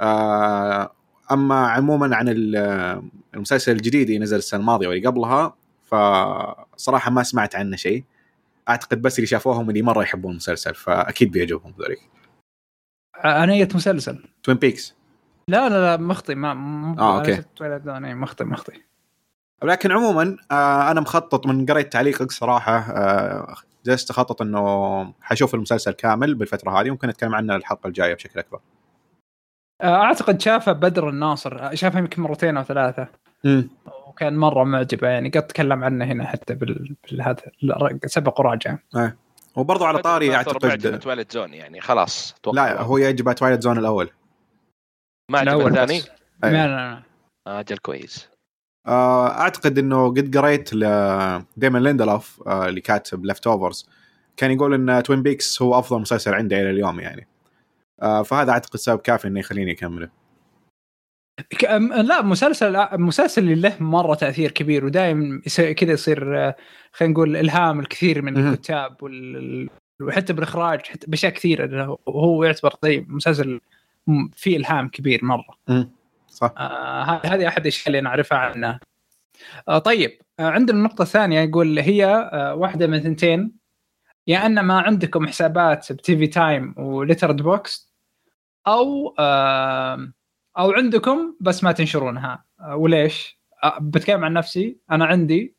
آه 0.00 0.92
أما 1.32 1.66
عموما 1.66 2.16
عن 2.16 2.28
ال- 2.28 3.02
المسلسل 3.34 3.72
الجديد 3.72 4.06
اللي 4.10 4.18
نزل 4.18 4.36
السنة 4.36 4.60
الماضية 4.60 4.88
واللي 4.88 5.06
قبلها 5.06 5.54
فصراحة 5.82 7.10
ما 7.10 7.22
سمعت 7.22 7.56
عنه 7.56 7.76
شيء. 7.76 8.04
أعتقد 8.68 9.02
بس 9.02 9.18
اللي 9.18 9.26
شافوهم 9.26 9.70
اللي 9.70 9.82
مرة 9.82 10.02
يحبون 10.02 10.30
المسلسل 10.30 10.74
فأكيد 10.74 11.32
بيعجبهم 11.32 11.74
ذوليك. 11.78 12.00
انية 13.24 13.68
مسلسل. 13.74 14.24
توين 14.42 14.58
بيكس 14.58 14.94
لا 15.48 15.68
لا 15.68 15.96
لا 15.96 16.02
مخطي 16.02 16.34
ما 16.34 16.54
م... 16.54 16.98
آه،. 16.98 17.22
شفت 17.22 17.48
Twilight 17.58 17.84
Zone، 17.84 18.04
إيه، 18.04 18.14
مخطي 18.14 18.44
مخطي 18.44 18.72
لكن 19.62 19.92
عموما 19.92 20.36
آه 20.50 20.90
أنا 20.90 21.00
مخطط 21.00 21.46
من 21.46 21.66
قريت 21.66 21.92
تعليقك 21.92 22.32
صراحة 22.32 22.78
آه 22.78 23.54
جلست 23.84 24.10
أخطط 24.10 24.42
إنه 24.42 25.14
حشوف 25.20 25.54
المسلسل 25.54 25.92
كامل 25.92 26.34
بالفترة 26.34 26.80
هذه 26.80 26.90
ممكن 26.90 27.08
نتكلم 27.08 27.34
عنه 27.34 27.56
الحلقة 27.56 27.86
الجاية 27.86 28.14
بشكل 28.14 28.38
أكبر. 28.40 28.60
آه، 29.82 30.02
أعتقد 30.02 30.40
شافه 30.40 30.72
بدر 30.72 31.08
الناصر 31.08 31.74
شافه 31.74 31.98
يمكن 31.98 32.22
مرتين 32.22 32.56
أو 32.56 32.62
ثلاثة. 32.62 33.08
امم 33.44 33.68
وكان 34.06 34.36
مرة 34.36 34.64
معجبة 34.64 35.08
يعني 35.08 35.28
قد 35.28 35.46
تكلم 35.46 35.84
عنه 35.84 36.04
هنا 36.04 36.26
حتى 36.26 36.54
بال... 36.54 36.96
بالهذا 37.10 37.42
ال- 37.62 38.00
سبق 38.06 38.40
وراجع. 38.40 38.76
وبرضو 39.56 39.84
على 39.84 39.98
طاري 39.98 40.36
أعتقد 40.36 40.98
Twilight 40.98 41.32
Zone 41.32 41.54
يعني 41.54 41.80
خلاص 41.80 42.34
أتوقع 42.38 42.56
لا 42.72 42.82
هو 42.82 42.98
يعجبه 42.98 43.32
Twilight 43.32 43.62
Zone 43.62 43.78
الأول. 43.78 44.10
ما 45.30 45.38
عجب 45.38 45.48
الأول 45.48 45.78
الثاني. 45.78 46.02
أي. 46.44 46.52
لا 46.52 46.66
لا 46.66 46.66
لا. 46.66 47.02
آه، 47.46 47.60
أجل 47.60 47.78
كويس. 47.78 48.28
آه 48.28 48.31
أعتقد 48.88 49.78
إنه 49.78 50.08
قد 50.08 50.36
قريت 50.36 50.74
لديمون 50.74 51.82
ليندلوف 51.82 52.42
آه 52.46 52.68
اللي 52.68 52.80
كاتب 52.80 53.24
Leftovers 53.24 53.88
كان 54.36 54.50
يقول 54.50 54.74
إن 54.74 55.02
Twin 55.02 55.22
Peaks 55.22 55.62
هو 55.62 55.78
أفضل 55.78 56.00
مسلسل 56.00 56.34
عنده 56.34 56.60
إلى 56.60 56.70
اليوم 56.70 57.00
يعني. 57.00 57.28
آه 58.02 58.22
فهذا 58.22 58.50
أعتقد 58.50 58.76
سبب 58.76 58.98
كافي 58.98 59.28
إنه 59.28 59.40
يخليني 59.40 59.72
أكمله. 59.72 60.08
لا 62.02 62.22
مسلسل 62.22 62.86
مسلسل 62.92 63.42
اللي 63.42 63.54
له 63.54 63.76
مرة 63.80 64.14
تأثير 64.14 64.50
كبير 64.50 64.84
ودائما 64.84 65.40
كذا 65.56 65.92
يصير 65.92 66.38
آه، 66.38 66.56
خلينا 66.92 67.14
نقول 67.14 67.36
إلهام 67.36 67.80
الكثير 67.80 68.22
من. 68.22 68.36
الكتاب 68.46 69.02
وال... 69.02 69.68
وحتى 70.02 70.32
بالإخراج 70.32 70.80
حتى 70.86 71.06
بأشياء 71.06 71.32
كثيرة 71.32 71.98
هو 72.08 72.44
يعتبر 72.44 72.70
طيب 72.70 73.10
مسلسل 73.10 73.60
فيه 74.36 74.56
إلهام 74.56 74.88
كبير 74.88 75.24
مرة. 75.24 75.56
صح. 76.32 76.54
آه 76.58 77.20
هذه 77.24 77.48
أحد 77.48 77.60
الأشياء 77.62 77.86
اللي 77.86 78.00
نعرفها 78.00 78.38
عنه 78.38 78.78
آه 79.68 79.78
طيب 79.78 80.18
آه 80.40 80.42
عندنا 80.50 80.78
النقطه 80.78 81.02
الثانية 81.02 81.40
يقول 81.40 81.78
هي 81.78 82.06
آه 82.06 82.54
واحدة 82.54 82.86
من 82.86 83.00
ثنتين. 83.00 83.52
يا 84.26 84.46
أن 84.46 84.60
ما 84.60 84.80
عندكم 84.80 85.26
حسابات 85.26 85.92
ب 85.92 86.16
TV 86.16 86.26
Time 86.26 86.74
و 86.78 87.42
Letterboxd 87.42 87.92
أو 88.66 89.14
آه 89.18 90.12
أو 90.58 90.70
عندكم 90.72 91.36
بس 91.40 91.64
ما 91.64 91.72
تنشرونها. 91.72 92.44
آه 92.60 92.76
وليش؟ 92.76 93.38
آه 93.64 93.78
بتكلم 93.80 94.24
عن 94.24 94.32
نفسي. 94.32 94.78
أنا 94.90 95.04
عندي 95.06 95.54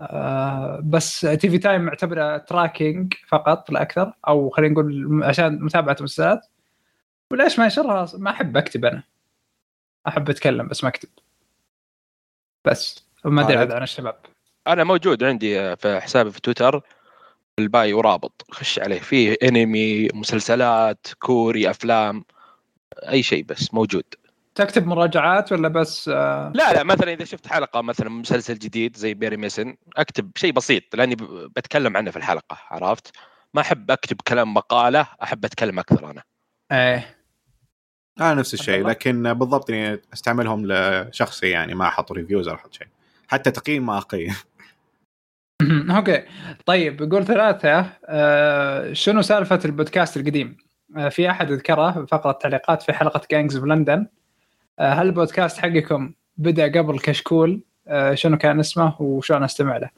آه 0.00 0.80
بس 0.84 1.20
TV 1.20 1.58
Time 1.58 1.80
معتبرة 1.82 2.38
tracking 2.38 3.14
فقط 3.28 3.70
لا 3.70 3.82
أكثر 3.82 4.12
أو 4.28 4.50
خلينا 4.50 4.72
نقول 4.72 5.24
عشان 5.24 5.62
متابعة 5.64 5.96
مسلسلات 6.00 6.46
وليش 7.32 7.58
ما 7.58 7.64
انشرها 7.64 8.06
ما 8.18 8.30
أحب 8.30 8.56
أكتب 8.56 8.84
أنا. 8.84 9.02
أحب 10.06 10.30
أتكلم 10.30 10.68
بس 10.68 10.84
ما 10.84 10.90
اكتب 10.90 11.08
بس. 12.66 13.04
ما 13.24 13.42
أدري. 13.42 13.74
عن 13.74 13.82
الشباب. 13.82 14.16
أنا 14.66 14.84
موجود 14.84 15.24
عندي 15.24 15.60
آه، 15.60 15.74
في 15.74 16.00
حسابي 16.00 16.30
في 16.30 16.40
تويتر. 16.40 16.82
ال 17.58 17.67
bio 17.67 17.92
ورابط. 17.92 18.46
خش 18.50 18.78
عليه. 18.78 19.00
فيه 19.00 19.36
أنمي 19.42 20.08
مسلسلات 20.14 21.06
كوري 21.18 21.70
أفلام 21.70 22.24
أي 23.08 23.22
شيء 23.22 23.44
بس 23.44 23.74
موجود. 23.74 24.04
تكتب 24.54 24.86
مراجعات 24.86 25.52
ولا 25.52 25.68
بس 25.68 26.08
آه؟ 26.08 26.52
لا 26.54 26.72
لا 26.72 26.82
مثلا 26.82 27.12
إذا 27.12 27.24
شفت 27.24 27.46
حلقة 27.46 27.82
مثلا 27.82 28.08
مسلسل 28.08 28.54
جديد 28.54 28.96
زي 28.96 29.14
بيري 29.14 29.36
ميسن 29.36 29.76
أكتب 29.96 30.30
شيء 30.36 30.52
بسيط 30.52 30.96
لأني 30.96 31.16
بتكلم 31.56 31.96
عنه 31.96 32.10
في 32.10 32.16
الحلقة 32.16 32.58
عرفت؟ 32.70 33.16
ما 33.54 33.60
أحب 33.60 33.90
أكتب 33.90 34.16
كلام 34.28 34.54
مقالة 34.54 35.06
أحب 35.22 35.44
أتكلم 35.44 35.78
أكثر 35.78 36.10
أنا. 36.10 36.22
إيه. 36.72 37.17
أنا 38.20 38.34
نفس 38.34 38.54
الشيء. 38.54 38.86
لكن 38.86 39.34
بالضبط 39.34 39.70
اني 39.70 40.00
استعملهم 40.14 40.66
لشخصي 40.66 41.48
يعني 41.48 41.74
ما 41.74 41.88
أحط 41.88 42.12
reviews 42.12 42.48
ولا 42.48 42.56
أحط 42.56 42.72
شيء 42.72 42.86
حتى 43.28 43.50
تقييم 43.50 43.86
ما 43.86 43.98
اقيم 43.98 44.34
okay 45.96 46.22
طيب 46.66 47.00
يقول 47.00 47.24
ثلاثة 47.24 47.86
آه 48.04 48.92
شنو 48.92 49.22
سالفة 49.22 49.60
البودكاست 49.64 50.16
القديم؟ 50.16 50.56
آه 50.96 51.08
في 51.08 51.30
أحد 51.30 51.52
ذكره 51.52 51.90
في 51.90 52.06
فقرة 52.06 52.32
تعليقات 52.32 52.82
في 52.82 52.92
حلقة 52.92 53.20
جانجز 53.30 53.58
في 53.58 53.66
لندن 53.66 54.06
آه 54.78 54.92
هل 54.92 55.06
البودكاست 55.06 55.58
حقكم 55.58 56.12
بدأ 56.36 56.78
قبل 56.78 56.98
كشكول؟ 56.98 57.62
آه 57.88 58.14
شنو 58.14 58.38
كان 58.38 58.60
اسمه 58.60 59.02
وشلون 59.02 59.44
أستمع 59.44 59.76
له؟ 59.76 59.90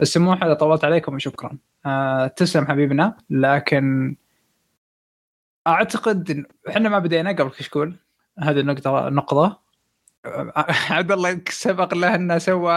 السموح 0.00 0.44
إذا 0.44 0.54
طولت 0.54 0.84
عليكم 0.84 1.14
وشكرا. 1.14 1.58
آه 1.86 2.26
تسلم 2.26 2.66
حبيبنا 2.66 3.16
لكن 3.30 4.16
أعتقد 5.68 6.46
إحنا 6.68 6.88
ما 6.88 6.98
بدينا 6.98 7.30
قبل 7.30 7.50
كشكول 7.50 7.96
هذه 8.38 8.60
النقطة 8.60 9.08
نقطة. 9.08 9.60
عبد 10.90 11.12
الله 11.12 11.40
سبق 11.48 11.94
له 11.94 12.14
أنه 12.14 12.38
سوى 12.38 12.72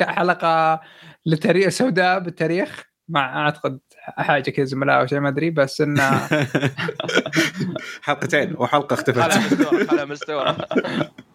حلقة 0.00 0.80
للتاريخ 1.26 1.68
سوداء 1.68 2.18
بالتاريخ. 2.18 2.84
مع 3.08 3.44
أعتقد 3.44 3.78
حاجة 3.98 4.50
كذا 4.50 4.64
زملاء 4.64 5.00
أو 5.00 5.06
شيء 5.06 5.20
ما 5.20 5.28
أدري 5.28 5.50
بس 5.50 5.80
إنه 5.80 6.10
حلقتين 8.02 8.54
وحلقة 8.58 9.22
على 9.22 9.32
اختفت 9.34 9.52
مستوى 9.60 9.86
على 9.90 10.06
مستوى. 10.06 10.56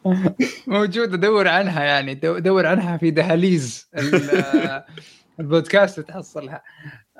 موجوده 0.67 1.17
دور 1.17 1.47
عنها 1.47 1.83
يعني 1.83 2.13
دو- 2.15 2.39
دور 2.39 2.65
عنها 2.67 2.97
في 2.97 3.11
دهاليز 3.11 3.89
ال- 3.97 4.83
البودكاست 5.39 6.00
تحصلها. 6.00 6.63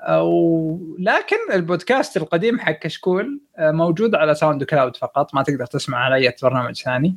أو 0.02 0.78
لكن 0.98 1.36
البودكاست 1.52 2.16
القديم 2.16 2.58
حق 2.58 2.72
كشكول 2.72 3.40
آه، 3.58 3.70
موجود 3.70 4.14
على 4.14 4.34
ساوند 4.34 4.64
كلاود 4.64 4.96
فقط. 4.96 5.34
ما 5.34 5.42
تقدر 5.42 5.66
تسمع 5.66 5.98
على 5.98 6.14
أي 6.14 6.34
برنامج 6.42 6.82
ثاني. 6.82 7.16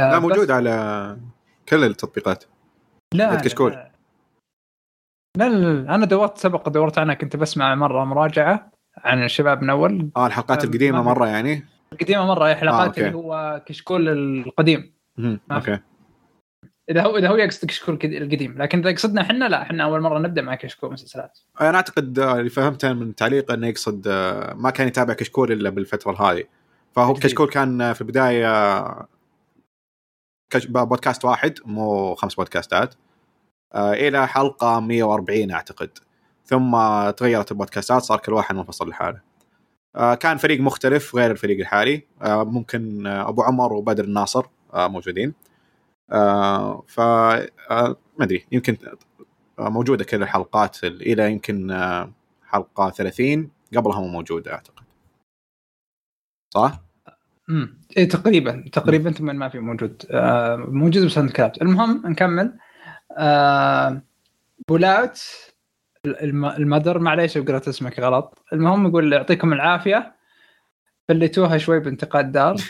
آه، 0.00 0.10
لا 0.10 0.18
موجود 0.18 0.50
على 0.50 1.16
كل 1.68 1.84
التطبيقات. 1.84 2.44
لا 3.14 3.34
كشكول. 3.34 3.72
لا 3.72 3.90
لا, 5.38 5.48
لا, 5.48 5.82
لا. 5.82 5.94
أنا 5.94 6.06
دورت 6.06 6.38
سبق 6.38 6.68
دورت. 6.68 6.98
عنها 6.98 7.14
كنت 7.14 7.36
بسمع 7.36 7.74
مرة 7.74 8.04
مراجعة 8.04 8.70
عن 8.98 9.24
الشباب 9.24 9.62
من 9.62 9.70
أول. 9.70 10.10
آه 10.16 10.26
الحلقات 10.26 10.64
آه، 10.64 10.68
القديمة 10.68 10.98
ما- 10.98 11.04
مرة 11.04 11.26
يعني؟ 11.26 11.64
القديمة 11.92 12.26
مرة 12.26 12.46
هي 12.48 12.52
آه، 12.52 12.54
حلقات 12.54 12.86
okay. 12.86 13.06
اللي 13.06 13.16
هو 13.16 13.62
كشكول 13.66 14.08
القديم. 14.08 14.94
okay. 15.52 15.78
إذا 16.90 17.02
هو 17.02 17.16
إذا 17.16 17.28
هو 17.28 17.36
يقصد 17.36 17.68
كشكول 17.68 17.94
القد- 17.94 18.12
القديم. 18.22 18.62
لكن 18.62 18.78
إذا 18.86 18.94
قصدنا 18.96 19.20
إحنا 19.20 19.44
لا 19.48 19.62
إحنا 19.62 19.84
أول 19.84 20.00
مرة 20.00 20.18
نبدأ 20.18 20.42
مع 20.42 20.54
كشكول 20.54 20.92
مسلسلات. 20.92 21.38
أنا 21.60 21.76
أعتقد 21.76 22.18
آه، 22.18 22.38
اللي 22.38 22.50
فهمته 22.50 22.92
من 22.92 23.14
تعليقه 23.14 23.54
إنه 23.54 23.66
يقصد 23.66 24.08
آه، 24.08 24.54
ما 24.54 24.70
كان 24.70 24.88
يتابع 24.88 25.14
كشكول 25.14 25.52
إلا 25.52 25.70
بالفترة 25.70 26.22
هذه 26.32 26.44
فهو 26.92 27.12
جديد. 27.12 27.24
كشكول 27.26 27.48
كان 27.48 27.80
آه، 27.80 27.92
في 27.92 28.00
البداية 28.00 28.84
كش- 30.52 30.66
بودكاست 30.66 31.24
واحد 31.24 31.58
مو 31.64 32.14
خمس 32.14 32.34
بودكاستات. 32.34 32.94
إلى 33.74 34.28
حلقة 34.28 34.80
140 34.80 35.50
أعتقد. 35.52 35.90
ثم 36.44 36.70
تغيرت 37.10 37.52
البودكاستات 37.52 38.02
صار 38.02 38.18
كل 38.18 38.32
واحد 38.32 38.54
منفصل 38.54 38.88
لحاله. 38.88 39.20
كان 40.20 40.36
فريق 40.36 40.60
مختلف 40.60 41.14
غير 41.16 41.30
الفريق 41.30 41.58
الحالي. 41.60 42.06
ممكن 42.26 43.06
أبو 43.06 43.42
عمر 43.42 43.72
وبدر 43.72 44.04
الناصر 44.04 44.46
موجودين. 44.74 45.34
آه، 46.12 46.82
ف 46.88 47.00
آه، 47.00 47.96
ما 48.18 48.24
أدري 48.24 48.46
يمكن 48.52 48.76
آه، 49.58 49.68
موجودة 49.68 50.04
كل 50.04 50.22
الحلقات 50.22 50.84
ال- 50.84 51.02
إلى 51.02 51.32
يمكن 51.32 51.70
آه، 51.70 52.10
حلقة 52.46 52.90
30 52.90 53.50
قبلها 53.76 54.00
مو 54.00 54.08
موجودة 54.08 54.52
أعتقد. 54.52 54.84
صح؟ 56.54 56.80
امم 57.50 57.78
إيه 57.96 58.08
تقريبا 58.08 58.64
تقريبا 58.72 59.10
ثم 59.12 59.36
ما 59.36 59.48
في 59.48 59.58
موجود. 59.58 60.02
آه 60.10 60.56
موجود 60.56 61.04
بس 61.06 61.18
عند 61.18 61.30
كلاب 61.30 61.52
المهم 61.62 62.02
نكمل. 62.06 62.52
آه 63.18 64.02
بولات 64.68 65.20
الم- 66.06 66.44
المدر 66.44 66.98
معليش 66.98 67.38
قرأت 67.38 67.68
اسمك 67.68 68.00
غلط. 68.00 68.38
المهم 68.52 68.86
يقول 68.88 69.12
يعطيكم 69.12 69.52
العافية. 69.52 70.14
فليتوها 71.10 71.58
شوي 71.58 71.80
بانتقاد 71.80 72.32
دار 72.32 72.54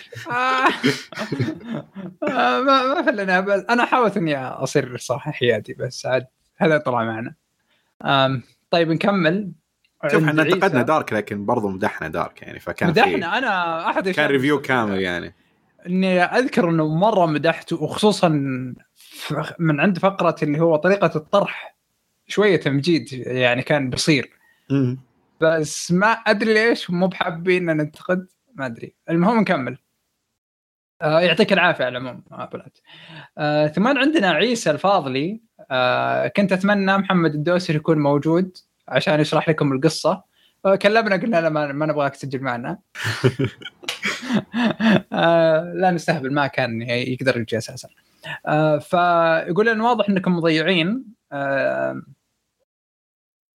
آه 2.28 2.60
ما 2.60 2.94
ما 2.94 3.02
فلنا 3.02 3.40
بس. 3.40 3.64
أنا 3.70 3.84
حاولت 3.84 4.16
إني 4.16 4.36
أصير 4.36 4.96
صح 4.96 5.30
حيادي 5.30 5.74
بس 5.74 6.06
عاد 6.06 6.26
هذا 6.56 6.78
طلع 6.78 7.04
معنا. 7.04 7.34
طيب 8.70 8.90
نكمل. 8.90 9.52
شوف 10.12 10.24
إحنا. 10.24 10.42
انتقدنا 10.42 10.82
دارك 10.82 11.12
لكن 11.12 11.46
برضو 11.46 11.68
مدحنا 11.68 12.08
دارك 12.08 12.42
يعني 12.42 12.60
فكان 12.60 12.88
مدحنا. 12.88 13.38
أنا 13.38 13.90
أحد 13.90 14.08
كان 14.08 14.30
ريفيو 14.30 14.60
كامل 14.60 15.00
يعني. 15.00 15.34
إني 15.86 16.22
أذكر 16.22 16.70
إنه 16.70 16.88
مرة 16.88 17.26
مدحته 17.26 17.82
وخصوصا 17.82 18.28
من 19.58 19.80
عند 19.80 19.98
فقره 19.98 20.36
اللي 20.42 20.60
هو 20.60 20.76
طريقة 20.76 21.10
الطرح 21.16 21.76
شوية 22.26 22.56
تمجيد 22.56 23.12
يعني 23.12 23.62
كان 23.62 23.90
بصير. 23.90 24.30
بس 25.40 25.92
ما 25.92 26.06
أدري 26.06 26.54
ليش؟ 26.54 26.90
مو 26.90 27.06
بحابين 27.06 27.66
ننتقد 27.66 28.26
ما 28.54 28.66
أدري. 28.66 28.94
المهم 29.10 29.40
نكمل. 29.40 29.78
آه 31.02 31.20
يعطيك 31.20 31.52
العافية 31.52 31.84
على 31.84 31.98
العموم 31.98 32.24
آه 33.38 33.66
ثم 33.66 33.86
عندنا 33.86 34.30
عيسى 34.30 34.70
الفاضلي. 34.70 35.40
آه 35.70 36.28
كنت 36.28 36.52
أتمنى 36.52 36.98
محمد 36.98 37.34
الدوسري 37.34 37.76
يكون 37.76 37.98
موجود 37.98 38.56
عشان 38.88 39.20
يشرح 39.20 39.48
لكم 39.48 39.72
القصة. 39.72 40.22
آه 40.66 40.76
كلمنا 40.76 41.16
قلنا 41.16 41.40
له 41.40 41.48
ما, 41.48 41.72
ما 41.72 41.86
نبغاك 41.86 42.16
تسجل 42.16 42.40
معنا. 42.40 42.78
آه 45.12 45.72
لا 45.74 45.90
نستهبل 45.90 46.32
ما 46.32 46.46
كان 46.46 46.82
يقدر 46.82 47.40
يجي 47.40 47.58
أساسا. 47.58 47.88
آه 48.46 48.78
فيقول 48.78 49.66
لنا 49.66 49.84
واضح 49.84 50.08
إنكم 50.08 50.36
مضيعين. 50.36 51.04
آه 51.32 52.02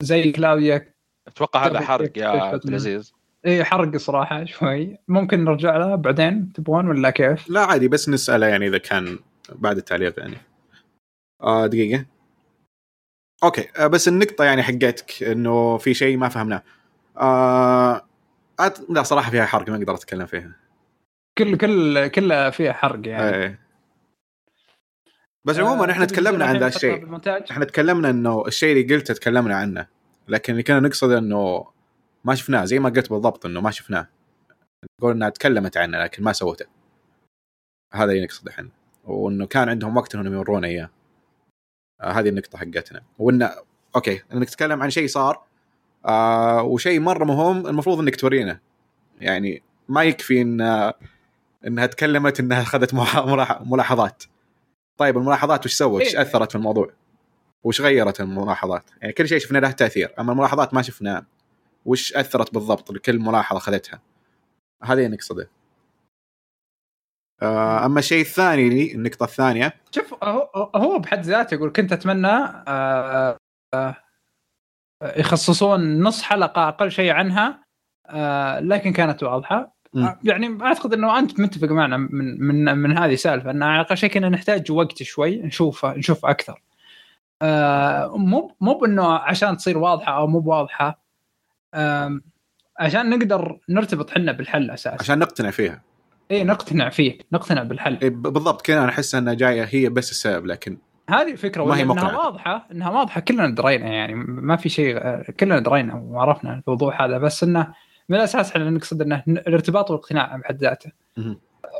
زي 0.02 0.32
كلاوديا 0.32 0.95
أتوقع 1.28 1.66
هذا 1.66 1.80
حرق 1.80 2.18
يا 2.18 2.28
عبد؟ 2.28 2.68
العزيز. 2.68 3.14
اي 3.46 3.64
حرق 3.64 3.98
صراحة 3.98 4.46
شوي. 4.46 4.98
ممكن 5.08 5.44
نرجع 5.44 5.78
لها 5.78 5.96
بعدين 5.96 6.54
تبغون 6.54 6.88
ولا 6.88 7.10
كيف؟ 7.10 7.50
لا 7.50 7.66
عادي 7.66 7.88
بس 7.88 8.10
نسأله 8.10 8.48
يعني 8.48 8.68
إذا 8.68 8.78
كان 8.78 9.20
بعد 9.56 9.78
التعليق 9.78 10.20
يعني. 10.20 10.38
آه 11.42 11.68
دقيقة. 11.68 12.06
okay 13.44 13.68
آه 13.78 13.88
بس 13.88 14.08
النقطة 14.08 14.44
يعني 14.44 14.64
حقتك 14.64 15.24
إنه 15.24 15.78
في 15.78 15.94
شيء 15.94 16.18
ما 16.18 16.30
فهمناه. 16.30 16.64
آه 17.18 18.06
أت... 18.60 18.90
لا 18.90 19.04
صراحة 19.04 19.32
فيها 19.32 19.46
حرق 19.46 19.70
ما 19.70 19.78
أقدر 19.78 19.96
أتكلم 19.96 20.26
فيها. 20.26 20.52
كل 21.38 21.58
كل 21.58 22.08
كلها 22.08 22.50
فيها 22.50 22.74
حرق 22.74 23.08
يعني. 23.08 23.36
إيه. 23.36 23.60
بس 25.46 25.60
عموما 25.60 25.92
إحنا 25.92 26.04
آه، 26.04 26.08
تبي 26.08 26.16
تكلمنا 26.16 26.46
عن 26.46 26.58
ذا 26.58 26.68
الشيء؟ 26.68 27.20
إحنا 27.52 27.66
تكلمنا 27.66 28.10
إنه 28.10 28.44
الشيء 28.48 28.82
اللي 28.82 28.96
قلته 28.96 29.14
تكلمنا 29.14 29.56
عنه. 29.56 29.88
لكن 30.28 30.54
اللي 30.54 30.64
كنا 30.64 30.80
نقصد 30.80 31.12
إنه 31.12 31.68
ما 32.24 32.36
شفناه 32.36 32.66
زي 32.66 32.80
ما 32.80 32.90
قلت 32.90 33.10
بالضبط 33.10 33.46
إنه 33.46 33.62
ما 33.62 33.72
شفناه. 33.72 34.08
نقول 35.00 35.12
إنها 35.12 35.30
تكلمت 35.30 35.78
عنه 35.78 36.04
لكن 36.04 36.24
ما 36.24 36.34
سوته. 36.34 36.66
هذا 37.94 38.12
اللي 38.12 38.24
نقصد 38.24 38.48
إحنا. 38.48 38.70
وإنه 39.04 39.46
كان 39.46 39.70
عندهم 39.70 39.98
وقت 39.98 40.16
إنهم 40.16 40.34
يورونا 40.34 40.68
إياه. 40.68 40.90
آه 42.02 42.12
هذه 42.12 42.30
النقطة 42.30 42.58
حقتنا. 42.58 43.04
وانه 43.20 43.52
okay 43.96 44.22
إنك 44.34 44.50
تتكلم 44.50 44.84
عن 44.84 44.90
شيء 44.90 45.08
صار 45.08 45.44
آه 46.06 46.64
وشيء 46.64 47.00
مرة 47.00 47.26
مهم 47.26 47.68
المفروض 47.68 48.00
إنك 48.00 48.16
تورينا 48.16 48.60
يعني 49.20 49.64
ما 49.90 50.04
يكفي 50.04 50.42
ان 50.42 50.62
إنها 51.68 51.86
تكلمت 51.86 52.40
إنها 52.40 52.62
أخذت 52.62 52.94
ملاحظات. 53.66 54.24
طيب 54.98 55.18
الملاحظات 55.18 55.66
وش 55.66 55.74
سوت؟ 55.74 56.02
إيه. 56.02 56.22
أثرت 56.22 56.52
في 56.52 56.58
الموضوع؟ 56.58 56.94
وش 57.66 57.82
غيرت 57.82 58.22
الملاحظات؟ 58.22 58.84
يعني 59.02 59.14
كل 59.14 59.28
شيء 59.28 59.38
شفنا 59.38 59.58
له 59.58 59.72
تأثير، 59.72 60.14
أما 60.20 60.32
الملاحظات 60.32 60.74
ما 60.74 60.82
شفنا 60.82 61.26
وش 61.86 62.14
أثرت 62.14 62.54
بالضبط 62.54 62.92
لكل 62.92 63.20
ملاحظة 63.20 63.58
اخذتها. 63.58 64.02
هذا 64.84 64.94
اللي 64.94 65.16
نقصده. 65.16 65.50
آه، 67.42 67.86
أما 67.86 68.00
الشيء 68.00 68.22
الثاني 68.22 68.70
لي 68.70 68.94
النقطة 68.94 69.24
الثانية 69.24 69.74
شوف 69.92 70.24
هو 70.76 71.00
بحد 71.00 71.22
ذاته 71.22 71.56
يقول 71.56 71.72
كنت 71.72 71.94
أتمنى 71.94 72.28
آه، 72.68 73.38
آه، 73.74 73.96
يخصصون 75.04 76.04
نص 76.04 76.22
حلقة 76.22 76.68
أقل 76.68 76.92
شيء 76.92 77.12
عنها 77.12 77.66
لكن 78.60 78.94
كانت 78.94 79.24
واضحة 79.24 79.76
يعني 80.24 80.58
أعتقد 80.62 80.94
إنه 80.94 81.20
أنت 81.20 81.40
متفق 81.40 81.68
معنا 81.68 81.98
من 81.98 82.44
من 82.44 82.78
من 82.78 82.98
هذه 82.98 83.14
السالفه 83.14 83.52
إن 83.52 83.64
على 83.64 83.82
أقل 83.82 83.98
شيء 83.98 84.10
كنا 84.10 84.30
نحتاج 84.30 84.72
وقت 84.72 85.04
شوي 85.04 85.42
نشوف 85.42 85.86
نشوف 85.86 86.26
أكثر 86.26 86.62
مو 88.18 88.56
مو 88.62 88.74
بإنه 88.80 89.14
عشان 89.14 89.58
تصير 89.58 89.78
واضحة 89.78 90.18
أو 90.18 90.28
مو 90.28 90.40
بواضحة 90.40 91.00
عشان 92.80 93.10
نقدر 93.10 93.60
نرتبط 93.70 94.10
حنا 94.12 94.32
بالحل 94.32 94.72
أساسا 94.72 94.98
عشان 95.00 95.20
نقتنع 95.20 95.52
فيها. 95.52 95.82
اي 96.32 96.44
نقتنع 96.44 96.90
فيه 96.90 97.18
نقتنع 97.32 97.64
بالحل 97.64 97.98
إيه، 98.02 98.10
بالضبط 98.10 98.62
كذا 98.62 98.80
أنا 98.80 98.90
احس 98.90 99.16
إنها 99.16 99.34
جاية 99.34 99.64
هي 99.64 99.90
بس 99.90 100.12
السبب 100.12 100.46
لكن 100.46 100.78
هذه 101.10 101.32
الفكرة 101.32 101.64
ما 101.64 101.78
هي 101.78 101.82
انها. 101.84 102.18
واضحة 102.18 102.68
إنها 102.72 102.90
واضحة 102.90 103.22
كلنا 103.22 103.50
درينا 103.50 103.86
يعني 103.88 104.16
ما 104.16 104.56
في 104.56 104.70
شيء 104.70 104.98
آه، 104.98 105.26
كلنا 105.40 105.60
درينا 105.60 105.94
وعرفنا 105.96 106.62
الموضوع 106.68 107.06
هذا 107.06 107.18
بس 107.18 107.44
إنه 107.44 107.74
من 108.10 108.18
الأساس 108.18 108.52
إحنا 108.52 108.70
نقصد 108.70 109.02
إنه 109.02 109.24
الارتباط 109.28 109.92
والاقتناع 109.92 110.36
بحد 110.36 110.58
ذاته. 110.62 110.92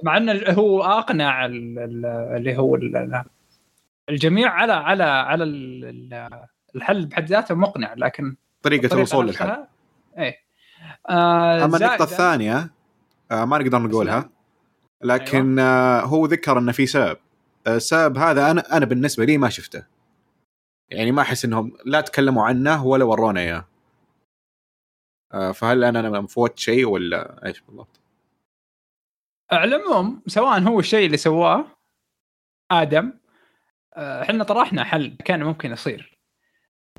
مع 0.04 0.18
إنه 0.18 0.34
هو 0.50 0.84
أقنع 0.84 1.46
ال- 1.46 1.80
ال- 1.80 2.06
اللي 2.38 2.58
هو 2.58 2.76
الجميع 4.10 4.50
على 4.52 4.74
على 4.74 5.04
على 5.04 5.44
ال- 5.44 5.86
ال- 5.86 6.48
الحل 6.76 7.06
بحد 7.06 7.26
ذاته 7.26 7.56
مقنع 7.56 7.94
لكن 7.94 8.36
طريقة 8.62 8.94
الوصول 8.96 9.28
للحل. 9.28 9.66
إيه. 10.18 10.38
آه 11.10 11.66
أما 11.66 11.78
النقطة 11.78 12.04
الثانية 12.04 12.70
آه، 13.32 13.46
ما 13.46 13.58
نقدر 13.58 13.80
نقولها 13.80 14.30
لكن 15.04 15.60
آه، 15.60 16.02
هو 16.02 16.26
ذكر 16.26 16.58
انه 16.60 16.72
في 16.72 16.86
سبب. 16.86 17.18
آه، 17.68 17.76
السبب 17.76 18.18
هذا 18.18 18.52
أنا 18.52 18.78
أنا 18.78 18.86
بالنسبة 18.86 19.26
لي 19.26 19.38
ما 19.38 19.50
شفته. 19.50 19.86
يعني 20.90 21.12
ما 21.12 21.22
أحس 21.22 21.46
إنهم 21.46 21.78
لا 21.86 22.02
تكلموا 22.02 22.44
عنه 22.46 22.86
ولا 22.86 23.04
ورونا 23.06 23.40
إياه. 23.40 23.66
آه، 25.34 25.52
فهل 25.52 25.84
أنا 25.84 26.00
أنا 26.00 26.22
مفوت 26.22 26.60
شيء 26.60 26.86
ولا 26.88 27.46
إيش 27.46 27.62
بالضبط؟ 27.62 28.00
على 29.52 29.76
العموم 29.76 30.22
سواء 30.28 30.60
هو 30.60 30.80
الشيء 30.80 31.06
اللي 31.06 31.18
سواه 31.18 31.66
آدم 32.72 33.06
آه، 33.08 33.14
إحنا 33.98 34.44
طرحنا 34.44 34.84
حل 34.84 35.18
كان 35.26 35.44
ممكن 35.44 35.72
يصير. 35.72 36.16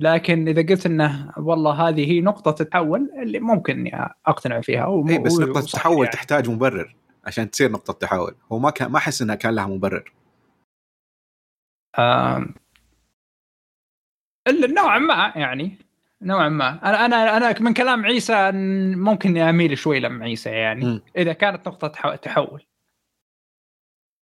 لكن 0.01 0.47
إذا 0.47 0.61
قلت 0.61 0.85
إنه 0.85 1.33
والله 1.37 1.87
هذه 1.89 2.11
هي 2.11 2.21
نقطة 2.21 2.61
التحول 2.61 3.11
اللي 3.23 3.39
ممكن 3.39 3.79
إني 3.79 4.11
أقتنع 4.27 4.61
فيها 4.61 4.85
وم- 4.85 5.09
اي 5.09 5.17
بس 5.17 5.39
نقطة 5.39 5.59
التحول 5.59 5.97
يعني. 5.97 6.09
تحتاج 6.09 6.49
مبرر 6.49 6.95
عشان 7.25 7.49
تصير 7.51 7.71
نقطة 7.71 7.93
تحول. 7.93 8.35
هو 8.51 8.59
ما 8.59 8.69
كان 8.69 8.91
ما 8.91 8.97
أحس 8.97 9.21
إنها 9.21 9.35
كان 9.35 9.55
لها 9.55 9.67
مبرر. 9.67 10.13
آم، 11.99 12.53
إلا 14.47 14.67
نوعا 14.67 14.99
ما 14.99 15.33
يعني 15.35 15.77
نوعا 16.21 16.49
ما. 16.49 16.69
أنا 16.89 17.05
أنا 17.05 17.37
أنا 17.37 17.59
من 17.61 17.73
كلام 17.73 18.05
عيسى 18.05 18.33
أن 18.33 18.97
ممكن 18.97 19.37
أميل 19.37 19.77
شوي 19.77 19.99
لم 19.99 20.23
عيسى 20.23 20.49
يعني 20.49 20.85
مم. 20.85 21.01
إذا 21.17 21.33
كانت 21.33 21.67
نقطة 21.67 21.87
تحو- 21.87 22.15
تحول. 22.15 22.63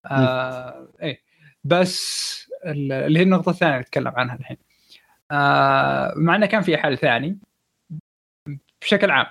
آه 0.06 0.88
إيه. 1.02 1.22
بس 1.64 2.45
اللي 2.66 3.20
هي 3.20 3.24
النقطة 3.24 3.50
الثانية 3.50 3.74
اللي 3.74 3.82
نتكلم 3.82 4.14
عنها 4.16 4.36
الحين. 4.36 4.58
آه 5.32 6.14
مع 6.18 6.36
إنه 6.36 6.46
كان 6.46 6.62
في 6.62 6.78
حل 6.78 6.98
ثاني 6.98 7.38
بشكل 8.82 9.12
عام. 9.12 9.26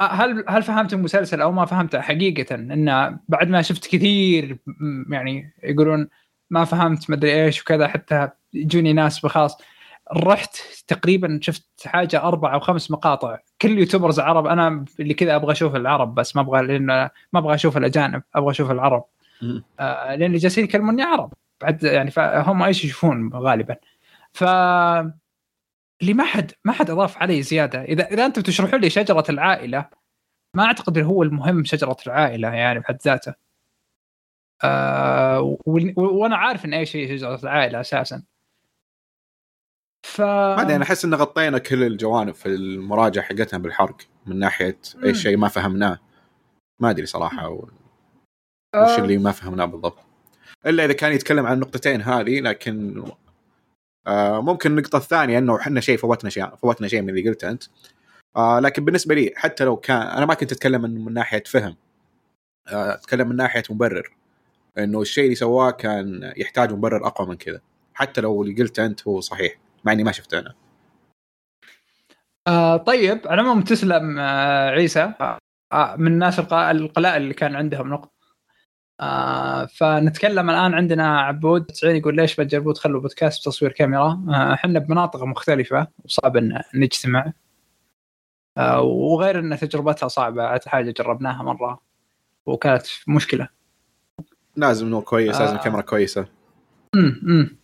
آه، 0.00 0.04
هل 0.04 0.44
هل 0.48 0.62
فهمت 0.62 0.92
المسلسل 0.92 1.40
أو 1.40 1.52
ما 1.52 1.64
فهمته؟ 1.64 2.00
حقيقة 2.00 2.54
انه 2.54 3.18
بعد 3.28 3.48
ما 3.48 3.62
شفت 3.62 3.86
كثير 3.86 4.58
يعني 5.10 5.54
يقولون 5.62 6.08
ما 6.50 6.64
فهمت 6.64 7.10
مدري 7.10 7.44
إيش 7.44 7.62
وكذا 7.62 7.88
حتى 7.88 8.28
يجوني 8.54 8.92
ناس 8.92 9.20
بخاص. 9.20 9.58
رحت 10.16 10.56
تقريبا 10.86 11.38
شفت 11.42 11.86
حاجة 11.86 12.22
أربع 12.22 12.54
أو 12.54 12.60
خمس 12.60 12.90
مقاطع. 12.90 13.38
كل 13.62 13.78
يوتيوبرز 13.78 14.20
عرب 14.20 14.46
أنا 14.46 14.84
اللي 15.00 15.14
كذا 15.14 15.36
أبغى 15.36 15.52
أشوف 15.52 15.76
العرب 15.76 16.14
بس 16.14 16.36
ما 16.36 16.42
أبغى 16.42 16.62
لأن 16.62 16.86
ما 16.86 17.10
أبغى 17.34 17.54
أشوف 17.54 17.76
الأجانب 17.76 18.22
أبغى 18.34 18.50
أشوف 18.50 18.70
العرب. 18.70 19.04
آه 19.80 20.14
لأن 20.14 20.26
اللي 20.26 20.38
جالسين 20.38 20.64
يكلموني 20.64 21.02
عرب. 21.02 21.32
بعد 21.64 21.82
يعني 21.84 22.10
فهم 22.10 22.62
إيش 22.62 22.84
يشوفون 22.84 23.30
غالبا. 23.34 23.76
ف 24.32 24.44
اللي 26.02 26.14
ما 26.14 26.24
حد 26.24 26.52
ما 26.64 26.72
حد 26.72 26.90
أضاف 26.90 27.18
علي 27.18 27.42
زيادة. 27.42 27.82
اذا 27.82 28.04
إذا 28.08 28.26
أنتم 28.26 28.42
تشرحوا 28.42 28.78
لي 28.78 28.90
شجرة 28.90 29.24
العائلة 29.28 29.88
ما 30.56 30.64
أعتقد 30.64 30.98
هو 30.98 31.22
المهم 31.22 31.64
شجرة 31.64 31.96
العائلة 32.06 32.48
يعني 32.54 32.78
بحد 32.80 32.98
ذاته. 33.04 33.34
آه 34.64 35.56
وأنا 35.96 36.36
عارف 36.36 36.64
إن 36.64 36.74
إيش 36.74 36.96
هي 36.96 37.18
شجرة 37.18 37.40
العائلة 37.42 37.80
أساسا. 37.80 38.22
ف 40.06 40.20
ما 40.20 40.62
ادري 40.62 40.76
أنا 40.76 40.84
أحس 40.84 41.04
إن 41.04 41.14
غطينا 41.14 41.58
كل 41.58 41.82
الجوانب 41.82 42.34
في 42.34 42.46
المراجعة 42.46 43.24
حقتنا 43.24 43.58
بالحرق 43.58 43.96
من 44.26 44.38
ناحية 44.38 44.78
أي. 45.04 45.14
شيء 45.14 45.36
ما 45.36 45.48
فهمناه. 45.48 45.98
ما 46.80 46.90
أدري 46.90 47.06
صراحة 47.06 47.48
و- 47.48 47.68
آه، 48.74 48.82
وش 48.82 48.98
اللي 48.98 49.18
ما 49.18 49.32
فهمناه 49.32 49.64
بالضبط. 49.64 50.03
إلا 50.66 50.84
إذا 50.84 50.92
كان 50.92 51.12
يتكلم 51.12 51.46
عن 51.46 51.54
النقطتين 51.54 52.02
هذه 52.02 52.40
لكن 52.40 53.04
آه 54.06 54.40
ممكن 54.42 54.70
النقطة 54.70 54.96
الثانية 54.96 55.38
إنه 55.38 55.56
إحنا 55.60 55.80
شيء 55.80 55.96
فوتنا 55.98 56.30
شيء 56.30 56.56
فوتنا 56.56 56.88
شيء 56.88 57.02
من 57.02 57.08
اللي 57.08 57.28
قلته 57.28 57.50
أنت. 57.50 57.64
آه 58.36 58.60
لكن 58.60 58.84
بالنسبة 58.84 59.14
لي 59.14 59.32
حتى 59.36 59.64
لو 59.64 59.76
كان 59.76 60.02
أنا 60.02 60.26
ما 60.26 60.34
كنت 60.34 60.52
أتكلم 60.52 60.82
من, 60.82 61.04
من 61.04 61.12
ناحية 61.14 61.42
فهم. 61.46 61.76
آه 62.68 62.94
أتكلم 62.94 63.28
من 63.28 63.36
ناحية 63.36 63.62
مبرر. 63.70 64.16
إنه 64.78 65.00
الشيء 65.00 65.24
اللي 65.24 65.34
سواه 65.34 65.70
كان 65.70 66.32
يحتاج 66.36 66.72
مبرر 66.72 67.06
أقوى 67.06 67.28
من 67.28 67.36
كذا. 67.36 67.60
حتى 67.94 68.20
لو 68.20 68.42
اللي 68.42 68.62
قلته 68.62 68.86
أنت 68.86 69.08
هو 69.08 69.20
صحيح 69.20 69.54
مع 69.84 69.92
إني 69.92 70.04
ما 70.04 70.12
شفته 70.12 70.38
أنا. 70.38 70.54
آه 72.48 72.76
طيب 72.76 73.20
على 73.26 73.40
العموم 73.40 73.62
تسلم 73.62 74.18
آه 74.18 74.70
عيسى. 74.70 75.14
آه 75.72 75.96
من 75.96 76.06
الناس 76.06 76.38
الق- 76.38 76.54
القلائل 76.54 77.22
اللي 77.22 77.34
كان 77.34 77.56
عندهم 77.56 77.88
نقطة 77.90 78.13
آه 79.00 79.66
فنتكلم 79.66 80.50
الآن 80.50 80.74
عندنا 80.74 81.20
عبود. 81.20 81.64
90 81.66 81.96
يقول 81.96 82.16
ليش 82.16 82.38
ما 82.38 82.44
تجربوا 82.44 82.72
تخلوا 82.72 83.00
بودكاست 83.00 83.40
بتصوير 83.48 83.72
كاميرا. 83.72 84.24
آه، 84.28 84.54
إحنا 84.54 84.78
بمناطق 84.78 85.22
مختلفة 85.24 85.86
وصعب 86.04 86.36
إن 86.36 86.60
نجتمع. 86.74 87.32
آه 88.58 88.80
وغير 88.80 89.38
إن 89.38 89.58
تجربتها 89.58 90.08
صعبة 90.08 90.58
حاجة 90.66 90.94
جربناها 90.98 91.42
مرة 91.42 91.80
وكانت 92.46 92.86
مشكلة. 93.08 93.48
لازم 94.56 94.88
نور 94.88 95.02
كويس 95.02 95.40
لازم 95.40 95.56
آه. 95.56 95.62
كاميرا 95.62 95.80
كويسة. 95.80 96.26
امم 96.94 97.20
امم 97.22 97.56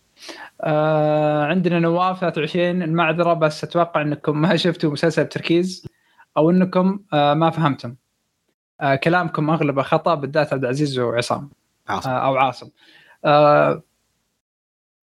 آه 0.61 1.45
عندنا 1.45 1.79
نواف 1.79 2.19
23 2.19 2.83
المعذرة 2.83 3.33
بس 3.33 3.63
أتوقع 3.63 4.01
إنكم 4.01 4.41
ما 4.41 4.55
شفتوا 4.65 4.91
مسلسل 4.91 5.27
تركيز 5.27 5.87
أو 6.37 6.49
إنكم 6.49 6.99
آه 7.13 7.33
ما 7.33 7.49
فهمتم. 7.49 7.95
آه 8.81 8.95
كلامكم 8.95 9.49
أغلبه 9.49 9.81
خطأ 9.81 10.15
بالذات 10.15 10.53
عبد 10.53 10.63
العزيز 10.63 10.99
وعصام. 10.99 11.49
عاصم. 11.87 12.09
آه 12.09 12.25
أو 12.27 12.37
عاصم. 12.37 12.69
آه 13.25 13.83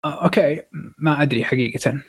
آه 0.06 0.24
أوكي. 0.24 0.62
ما 0.98 1.22
أدري 1.22 1.46
حقيقة. 1.46 2.02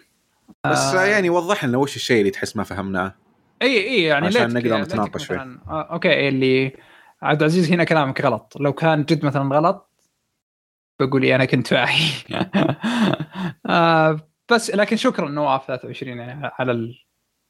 بس 0.67 0.95
آه 0.95 1.05
يعني 1.05 1.31
وضح 1.31 1.65
لنا 1.65 1.79
وش 1.79 1.97
الشيء 1.97 2.19
اللي 2.21 2.31
تحس 2.31 2.57
ما 2.57 2.65
فهمناه. 2.65 3.15
إي 3.63 3.77
إي 3.89 4.03
يعني 4.03 4.27
عشان 4.27 4.55
نقدر 4.55 4.77
ليتك 4.77 4.93
نتناقش 4.93 5.27
فيه. 5.27 5.37
آه 5.37 5.83
okay 5.93 6.29
اللي 6.29 6.77
عبد 7.23 7.41
العزيز 7.41 7.73
هنا 7.73 7.85
كلامك 7.85 8.21
غلط. 8.21 8.57
لو 8.61 8.73
كان 8.73 9.03
جد 9.05 9.25
مثلا 9.25 9.57
غلط 9.57 9.91
بقول 11.01 11.23
إيه 11.23 11.35
أنا 11.35 11.45
كنت 11.45 11.73
واعي 11.73 11.99
آه 13.67 14.21
بس 14.53 14.71
لكن 14.71 14.97
شكرا 14.97 15.29
نواف 15.29 15.67
23 15.67 16.19
يعني 16.19 16.51
على 16.59 16.73
ال- 16.73 17.05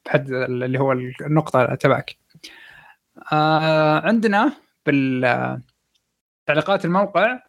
بحد 0.07 0.31
اللي 0.31 0.79
هو 0.81 0.93
النقطة 0.93 1.75
تبعك. 1.75 2.17
آه 3.33 4.07
عندنا 4.07 4.53
بال 4.87 5.61
تعليقات 6.47 6.85
الموقع 6.85 7.43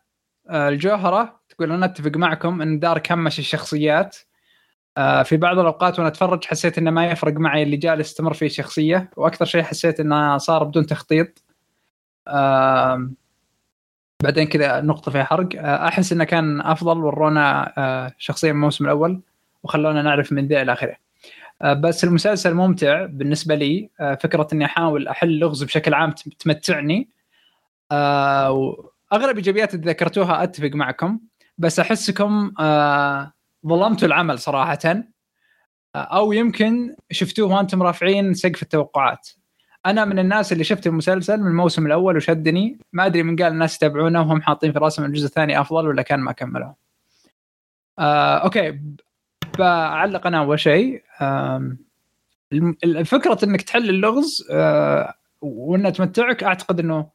آه 0.49 0.69
الجوهرة 0.69 1.41
تقول 1.49 1.71
أنا 1.71 1.85
أتفق 1.85 2.17
معكم 2.17 2.61
إن 2.61 2.79
دار 2.79 2.99
كمش 2.99 3.39
الشخصيات. 3.39 4.17
آه، 4.97 5.23
في 5.23 5.37
بعض 5.37 5.59
الأوقات 5.59 5.99
وأنا 5.99 6.09
أتفرج 6.09 6.45
حسيت 6.45 6.77
إنه 6.77 6.91
ما 6.91 7.05
يفرق 7.07 7.33
معي 7.33 7.63
اللي 7.63 7.77
جالس 7.77 8.13
تمر 8.13 8.33
فيه 8.33 8.45
الشخصيه 8.45 9.09
وأكثر 9.17 9.45
شيء 9.45 9.63
حسيت 9.63 9.99
إنه 9.99 10.37
صار 10.37 10.63
بدون 10.63 10.85
تخطيط. 10.85 11.43
آم، 12.27 13.15
بعدين 14.23 14.47
كذا 14.47 14.81
نقطة 14.81 15.11
فيها 15.11 15.23
حرق. 15.23 15.49
آه، 15.55 15.87
أحس 15.87 16.11
إنه 16.11 16.23
كان 16.23 16.61
أفضل 16.61 16.97
ورونا 16.97 17.73
آه، 17.77 18.13
شخصية 18.17 18.51
من 18.51 18.57
الموسم 18.57 18.85
الأول 18.85 19.21
وخلونا 19.63 20.01
نعرف 20.01 20.31
من 20.31 20.47
ذا 20.47 20.61
إلى 20.61 20.73
آخره. 20.73 20.91
آه، 20.91 20.97
بس 21.63 22.03
المسلسل 22.03 22.53
ممتع 22.53 23.05
بالنسبة 23.05 23.55
لي. 23.55 23.89
آه، 23.99 24.15
فكرة 24.15 24.47
إني 24.53 24.65
أحاول 24.65 25.07
أحل 25.07 25.39
لغز 25.39 25.63
بشكل 25.63 25.93
عام 25.93 26.11
تم- 26.11 26.31
تمتعني. 26.39 27.09
آه، 27.91 28.51
وأغلب 28.51 29.35
ايجابيات 29.37 29.73
اللي 29.73 29.91
ذكرتوها 29.91 30.43
أتفق 30.43 30.69
معكم. 30.73 31.19
بس 31.57 31.79
أحسكم 31.79 32.51
آه، 32.59 33.31
ظلمتوا 33.67 34.07
العمل 34.07 34.39
صراحة. 34.39 35.03
أو 35.95 36.33
يمكن 36.33 36.95
شفتوه 37.11 37.55
وأنتم 37.55 37.83
رافعين 37.83 38.33
سقف 38.33 38.61
التوقعات. 38.63 39.29
أنا 39.85 40.05
من 40.05 40.19
الناس 40.19 40.51
اللي 40.53 40.63
شفت 40.63 40.87
المسلسل 40.87 41.39
من 41.41 41.47
الموسم 41.47 41.85
الأول 41.85 42.15
وشدني. 42.17 42.79
ما 42.93 43.05
أدري 43.05 43.23
من 43.23 43.35
قال 43.35 43.51
الناس 43.53 43.75
يتابعونه 43.75 44.21
وهم 44.21 44.41
حاطين 44.41 44.71
في 44.73 44.79
راسهم 44.79 45.05
الجزء 45.05 45.25
الثاني 45.25 45.61
أفضل 45.61 45.87
ولا 45.87 46.01
كان 46.01 46.19
ما 46.19 46.31
كملوا 46.31 46.73
آه، 47.99 48.37
أوكي. 48.37 48.79
بعلق 49.59 50.27
أنا 50.27 50.37
أول 50.37 50.59
شيء 50.59 51.03
الفكرة 52.83 53.39
إنك 53.43 53.61
تحل 53.61 53.89
اللغز 53.89 54.47
آه، 54.51 55.13
وإنه 55.41 55.89
تمتعك 55.89 56.43
أعتقد 56.43 56.79
إنه 56.79 57.09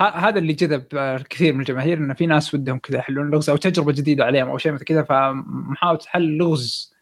هذا 0.00 0.38
اللي 0.38 0.52
جذب 0.52 0.84
آه، 0.94 1.18
كثير 1.18 1.52
من 1.52 1.60
الجماهير 1.60 1.98
انه 1.98 2.14
في 2.14 2.26
ناس 2.26 2.54
ودهم 2.54 2.78
كذا 2.78 2.98
يحلون 2.98 3.26
اللغز 3.26 3.50
أو 3.50 3.56
تجربة 3.56 3.92
جديدة 3.92 4.24
عليهم 4.24 4.48
أو 4.48 4.58
شيء 4.58 4.72
مثل 4.72 4.84
كذا 4.84 5.02
فمحاولة 5.02 6.00
حل 6.06 6.36
لغز 6.36 6.94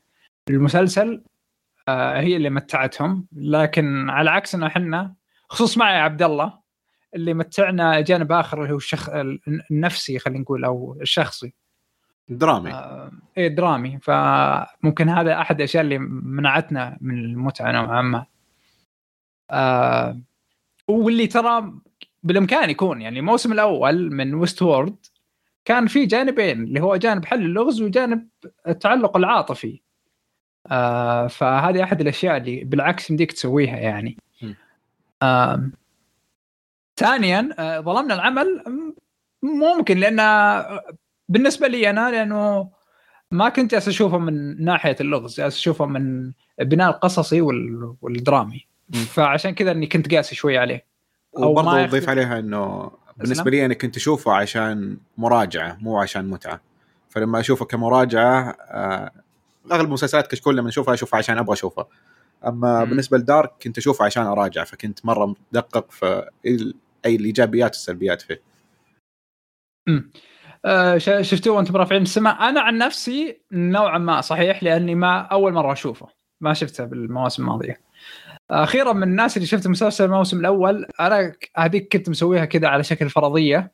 المسلسل 0.50 1.22
آه، 1.88 2.20
هي 2.20 2.36
اللي 2.36 2.50
متعتهم. 2.50 3.26
لكن 3.32 4.10
على 4.10 4.30
عكس 4.30 4.54
إنه 4.54 4.66
إحنا 4.66 5.14
خصوص 5.48 5.78
معي 5.78 6.00
عبد 6.00 6.22
الله 6.22 6.58
اللي 7.14 7.34
متعنا 7.34 8.00
جانب 8.00 8.32
آخر 8.32 8.62
اللي 8.62 8.72
هو 8.72 8.76
الشخ... 8.76 9.10
النفسي 9.70 10.18
خلينا 10.18 10.40
نقول 10.40 10.64
أو 10.64 10.98
الشخصي. 11.00 11.54
درامي. 12.28 12.72
آه، 12.72 13.12
إيه 13.38 13.48
درامي. 13.48 13.98
فممكن 14.02 15.08
هذا 15.08 15.40
أحد 15.40 15.56
الأشياء 15.56 15.84
اللي 15.84 15.98
منعتنا 15.98 16.98
من 17.00 17.18
المتعة 17.18 17.72
نوعا 17.72 18.02
ما. 18.02 18.26
آه 19.50 20.20
واللي 20.88 21.26
ترى 21.26 21.72
بالإمكان 22.22 22.70
يكون 22.70 23.02
يعني 23.02 23.18
الموسم 23.18 23.52
الأول 23.52 24.12
من 24.12 24.34
ويست 24.34 24.62
وورد 24.62 24.96
كان 25.64 25.86
في 25.86 26.06
جانبين 26.06 26.62
اللي 26.62 26.80
هو 26.80 26.96
جانب 26.96 27.24
حل 27.24 27.42
اللغز 27.42 27.82
وجانب 27.82 28.28
التعلق 28.68 29.16
العاطفي. 29.16 29.80
آه 30.70 31.26
فهذه 31.26 31.82
أحد 31.82 32.00
الأشياء 32.00 32.36
اللي 32.36 32.64
بالعكس 32.64 33.10
يمديك 33.10 33.32
تسويها 33.32 33.76
يعني. 33.76 34.18
آه 35.22 35.70
ثانيا 36.96 37.48
آه 37.58 37.80
ظلمنا 37.80 38.14
العمل 38.14 38.64
ممكن 39.42 39.98
لأن 39.98 40.20
بالنسبة 41.28 41.66
لي 41.68 41.90
أنا 41.90 42.10
لأنه 42.10 42.70
ما 43.30 43.48
كنت 43.48 43.70
جالس 43.72 43.88
أشوفه 43.88 44.18
من 44.18 44.64
ناحية 44.64 44.96
اللغز 45.00 45.36
جالس 45.36 45.56
أشوفه 45.56 45.86
من 45.86 46.32
بناء 46.60 46.90
القصصي 46.90 47.40
وال- 47.40 47.96
والدرامي. 48.02 48.66
فعشان 49.14 49.50
كذا 49.54 49.70
إني 49.70 49.86
كنت 49.86 50.14
قاسي 50.14 50.34
شوي 50.34 50.58
عليه 50.58 50.86
وبرضه. 51.32 51.84
اضيف 51.84 52.08
عليها 52.08 52.38
إنه 52.38 52.90
بالنسبة؟ 53.16 53.50
لي 53.50 53.64
أنا 53.66 53.74
كنت 53.74 53.96
أشوفه 53.96 54.32
عشان 54.32 54.98
مراجعة 55.18 55.78
مو 55.80 55.98
عشان 56.00 56.28
متعة 56.28 56.60
فلما 57.08 57.40
أشوفه 57.40 57.64
كمراجعة 57.64 58.50
آه، 58.60 59.10
أغلب 59.72 59.86
المسلسلات 59.88 60.30
كشكول 60.30 60.56
لما 60.56 60.68
أشوفها 60.68 60.94
أشوفها 60.94 61.18
عشان 61.18 61.38
أبغى 61.38 61.52
أشوفها 61.52 61.86
أما 62.46 62.84
مم. 62.84 62.90
بالنسبة 62.90 63.18
لدارك 63.18 63.52
كنت 63.62 63.78
أشوفه 63.78 64.04
عشان 64.04 64.22
أراجع 64.26 64.64
فكنت 64.64 65.06
مرة 65.06 65.34
مدقق 65.52 65.90
في 65.90 66.28
أي 67.06 67.16
الإيجابيات 67.16 67.70
والسلبيات 67.70 68.22
فيه 68.22 68.40
امم 69.88 70.10
شفتوه 71.20 71.56
وأنتم 71.56 71.76
رافعين 71.76 72.02
السماء 72.02 72.48
أنا 72.48 72.60
عن 72.60 72.78
نفسي 72.78 73.40
نوعا 73.52 73.98
ما 73.98 74.20
صحيح 74.20 74.62
لأني 74.62 74.94
ما 74.94 75.20
أول 75.20 75.52
مرة 75.52 75.72
أشوفه. 75.72 76.08
ما 76.40 76.54
شفته 76.54 76.84
بالمواسم 76.84 77.42
الماضية. 77.42 77.80
أخيرا 78.50 78.92
من 78.92 79.02
الناس 79.02 79.36
اللي 79.36 79.46
شفت 79.46 79.66
مسلسل 79.66 80.04
الموسم 80.04 80.40
الأول 80.40 80.86
أنا 81.00 81.32
هذيك 81.56 81.92
كنت 81.92 82.08
مسويها 82.08 82.44
كذا 82.44 82.68
على 82.68 82.84
شكل 82.84 83.10
فرضية. 83.10 83.72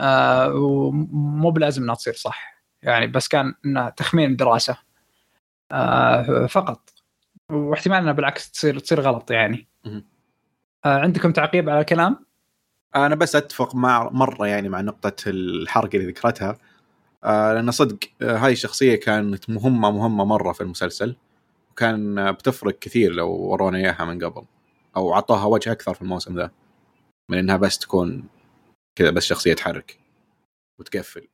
آه 0.00 0.54
ومو 0.54 1.50
بلازم 1.50 1.82
إنها 1.82 1.94
تصير 1.94 2.14
صح. 2.14 2.64
يعني 2.82 3.06
بس 3.06 3.28
كان 3.28 3.54
انها 3.64 3.90
تخمين 3.90 4.36
دراسة. 4.36 4.76
آه 5.72 6.46
فقط. 6.46 6.90
واحتمال 7.50 7.98
إنها 7.98 8.12
بالعكس 8.12 8.50
تصير 8.50 8.78
تصير 8.78 9.00
غلط 9.00 9.30
يعني. 9.30 9.68
آه 10.84 10.98
عندكم 10.98 11.32
تعقيب 11.32 11.68
على 11.68 11.80
الكلام؟ 11.80 12.26
أنا 12.96 13.14
بس 13.14 13.36
أتفق 13.36 13.74
مع 13.74 14.10
مرة 14.12 14.46
يعني 14.46 14.68
مع 14.68 14.80
نقطة 14.80 15.14
الحرق 15.26 15.90
اللي 15.94 16.06
ذكرتها. 16.06 16.58
آه 17.24 17.54
لأن 17.54 17.70
صدق 17.70 17.98
آه 18.22 18.36
هاي 18.36 18.52
الشخصية 18.52 18.96
كانت 18.96 19.50
مهمة 19.50 19.90
مهمة 19.90 20.24
مرة 20.24 20.52
في 20.52 20.60
المسلسل. 20.60 21.16
وكان 21.70 22.32
بتفرق 22.32 22.78
كثير 22.78 23.12
لو 23.12 23.30
ورونا 23.30 23.78
إياها 23.78 24.04
من 24.04 24.24
قبل 24.24 24.44
أو 24.96 25.14
اعطوها 25.14 25.44
وجه 25.44 25.72
أكثر 25.72 25.94
في 25.94 26.02
الموسم 26.02 26.36
ذا 26.38 26.50
من 27.30 27.38
إنها 27.38 27.56
بس 27.56 27.78
تكون 27.78 28.24
كذا 28.96 29.10
بس 29.10 29.24
شخصية 29.24 29.54
تحرك 29.54 29.98
وتقفل. 30.78 31.28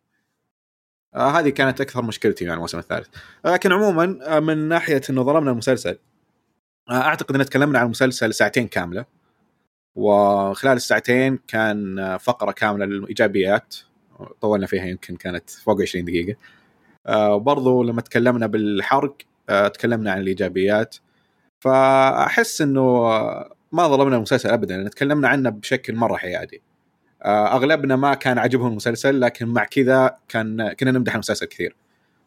آه 1.14 1.31
هذه 1.31 1.49
كانت 1.49 1.81
أكثر 1.81 2.03
مشكلتي 2.03 2.47
مع 2.47 2.55
الموسم 2.55 2.79
الثالث. 2.79 3.09
لكن 3.44 3.73
عموما 3.73 4.18
آه 4.23 4.40
من 4.40 4.59
ناحية 4.68 5.01
إنه 5.11 5.23
ظلمنا 5.23 5.51
المسلسل 5.51 5.99
أعتقد 6.90 7.35
إن 7.37 7.44
تكلمنا 7.44 7.79
عن 7.79 7.85
المسلسل 7.85 8.35
ساعتين 8.35 8.68
كاملة. 8.68 9.17
وخلال 9.98 10.76
الساعتين 10.76 11.38
كان 11.48 12.16
فقرة 12.20 12.52
كاملة 12.52 12.84
للإيجابيات. 12.87 13.76
طولنا 14.40 14.66
فيها 14.66 14.84
يمكن 14.84 15.16
كانت 15.16 15.50
فوق 15.50 15.82
20 15.82 16.04
دقيقة. 16.04 16.38
آه 17.06 17.37
برضو 17.37 17.82
لما 17.82 18.00
تكلمنا 18.00 18.46
بالحرق 18.46 19.16
آه 19.48 19.68
تكلمنا 19.68 20.12
عن 20.12 20.20
الإيجابيات. 20.20 20.96
فأحس 21.61 22.61
إنه 22.61 23.02
ما 23.72 23.88
ظلمنا 23.88 24.16
المسلسل 24.16 24.50
ابدا 24.50 24.76
لأن 24.76 24.90
تكلمنا 24.90 25.28
عنه 25.28 25.50
بشكل 25.50 25.94
مرة 25.94 26.16
حيادي. 26.16 26.62
آه 27.22 27.56
أغلبنا 27.56 27.96
ما 27.96 28.14
كان 28.14 28.38
عجبهم 28.38 28.70
المسلسل 28.70 29.20
لكن 29.20 29.48
مع 29.48 29.64
كذا 29.64 30.16
كان 30.28 30.72
كنا 30.72 30.90
نمدح 30.90 31.14
المسلسل 31.14 31.46
كثير. 31.46 31.76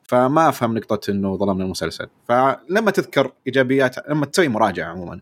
فما 0.04 0.50
أفهم 0.50 0.78
نقطة 0.78 1.12
إنه 1.12 1.38
ظلمنا 1.38 1.66
المسلسل. 1.66 2.08
فلما 2.28 2.92
تذكر 2.92 3.34
إيجابيات 3.48 4.10
لما 4.10 4.26
تسوي 4.26 4.48
مراجعة 4.48 4.90
عموما 4.90 5.22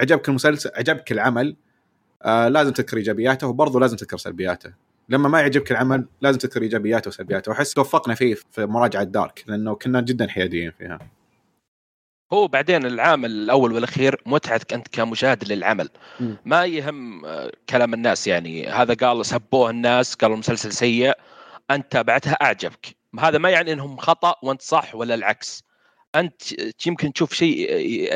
عجبك 0.00 0.28
المسلسل؟ 0.28 0.70
عجبك 0.74 1.12
العمل؟ 1.12 1.56
آه 2.22 2.48
لازم 2.48 2.72
تذكر 2.72 2.96
إيجابياته 2.96 3.46
وبرضه 3.46 3.80
لازم 3.80 3.96
تذكر 3.96 4.16
سلبياته. 4.16 4.72
لما 5.08 5.28
ما 5.28 5.40
يعجبك 5.40 5.70
العمل 5.70 6.06
لازم 6.20 6.38
تذكر 6.38 6.62
إيجابياته 6.62 7.08
وسلبياته. 7.08 7.50
واحس 7.50 7.74
توفقنا 7.74 8.14
فيه 8.14 8.34
في 8.52 8.66
مراجعة 8.66 9.04
دارك 9.04 9.44
لأنه 9.46 9.74
كنا 9.74 10.00
جدا 10.00 10.28
حياديين 10.28 10.72
فيها. 10.78 10.98
هو 12.32 12.48
بعدين 12.48 12.86
العامل 12.86 13.30
الأول 13.30 13.72
والأخير 13.72 14.22
متعتك 14.26 14.72
أنت 14.72 14.88
كمشاهد 14.88 15.52
للعمل. 15.52 15.88
م. 16.20 16.34
ما 16.44 16.64
يهم 16.64 17.24
آه، 17.24 17.52
كلام 17.68 17.94
الناس 17.94 18.26
يعني. 18.26 18.66
هذا 18.66 18.94
قال 18.94 19.26
سبوه 19.26 19.70
الناس 19.70 20.14
قالوا 20.14 20.34
المسلسل 20.34 20.72
سيء. 20.72 21.12
أنت 21.70 21.92
تابعتها 21.92 22.32
أعجبك. 22.32 22.96
هذا 23.20 23.38
ما 23.38 23.50
يعني 23.50 23.72
إنهم 23.72 23.96
خطأ 23.96 24.34
وأنت 24.42 24.62
صح 24.62 24.94
ولا 24.94 25.14
العكس. 25.14 25.64
أنت 26.14 26.42
يمكن 26.86 27.12
تشوف 27.12 27.34
شيء 27.34 27.66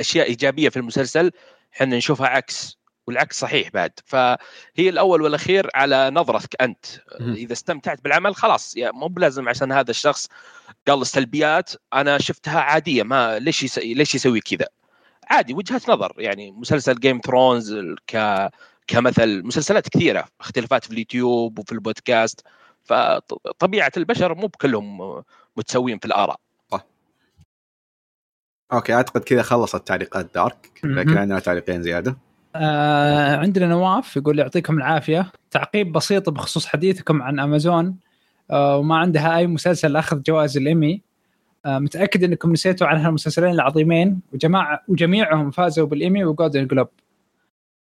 أشياء 0.00 0.26
إيجابية 0.26 0.68
في 0.68 0.76
المسلسل 0.76 1.30
إحنا 1.74 1.96
نشوفها 1.96 2.26
عكس 2.26 2.78
والعكس 3.06 3.40
صحيح 3.40 3.68
بعد. 3.70 3.92
فهي 4.04 4.38
الأول 4.78 5.22
والأخير 5.22 5.70
على 5.74 6.10
نظرتك 6.10 6.62
أنت. 6.62 6.86
إذا 7.20 7.52
استمتعت 7.52 8.04
بالعمل 8.04 8.34
خلاص 8.34 8.76
يا 8.76 8.90
مو 8.90 9.06
بلازم 9.06 9.48
عشان 9.48 9.72
هذا 9.72 9.90
الشخص 9.90 10.28
قال 10.88 11.00
السلبيات 11.00 11.72
أنا 11.94 12.18
شفتها 12.18 12.60
عادية 12.60 13.02
ما 13.02 13.38
ليش 13.38 13.62
يسوي 13.62 13.94
ليش 13.94 14.14
يسوي 14.14 14.40
كذا؟ 14.40 14.66
عادي 15.30 15.54
وجهه 15.54 15.80
نظر. 15.88 16.12
يعني 16.18 16.50
مسلسل 16.50 17.00
Game 17.00 17.20
of 17.24 17.36
Thrones 17.36 17.74
ك 18.06 18.48
كمثل 18.86 19.42
مسلسلات 19.42 19.88
كثيرة 19.88 20.24
اختلافات 20.40 20.84
في 20.84 20.90
اليوتيوب 20.90 21.58
وفي 21.58 21.72
البودكاست. 21.72 22.40
فطبيعه 22.84 23.92
البشر 23.96 24.34
مو 24.34 24.46
بكلهم 24.46 25.22
متساويين 25.56 25.98
في 25.98 26.06
الآراء. 26.06 26.40
okay 28.72 28.94
أعتقد 28.94 29.20
كذا 29.20 29.42
خلصت 29.42 29.86
تعليقات 29.88 30.34
Dark. 30.34 30.80
لكن. 30.84 31.18
عندنا 31.18 31.38
تعليقين 31.38 31.82
زيادة. 31.82 32.16
آه 32.56 33.36
عندنا 33.36 33.66
نواف 33.66 34.16
يقول 34.16 34.38
يعطيكم 34.38 34.76
العافية. 34.78 35.32
تعقيب 35.50 35.92
بسيط 35.92 36.30
بخصوص 36.30 36.66
حديثكم 36.66 37.22
عن 37.22 37.40
أمازون. 37.40 37.96
آه 38.50 38.76
وما 38.76 38.96
عندها 38.96 39.36
أي 39.36 39.46
مسلسل 39.46 39.96
أخذ 39.96 40.22
جوائز 40.22 40.56
الإيمي. 40.56 41.02
آه 41.66 41.78
متأكد 41.78 42.24
إنكم 42.24 42.52
نسيتوا 42.52 42.86
عن 42.86 42.96
هالمسلسلين 42.96 43.50
العظيمين. 43.50 44.20
وجماعه 44.32 44.82
وجميعهم 44.88 45.50
فازوا 45.50 45.86
بالإيمي 45.86 46.24
و 46.24 46.30
Golden 46.30 46.66
Globe. 46.66 46.88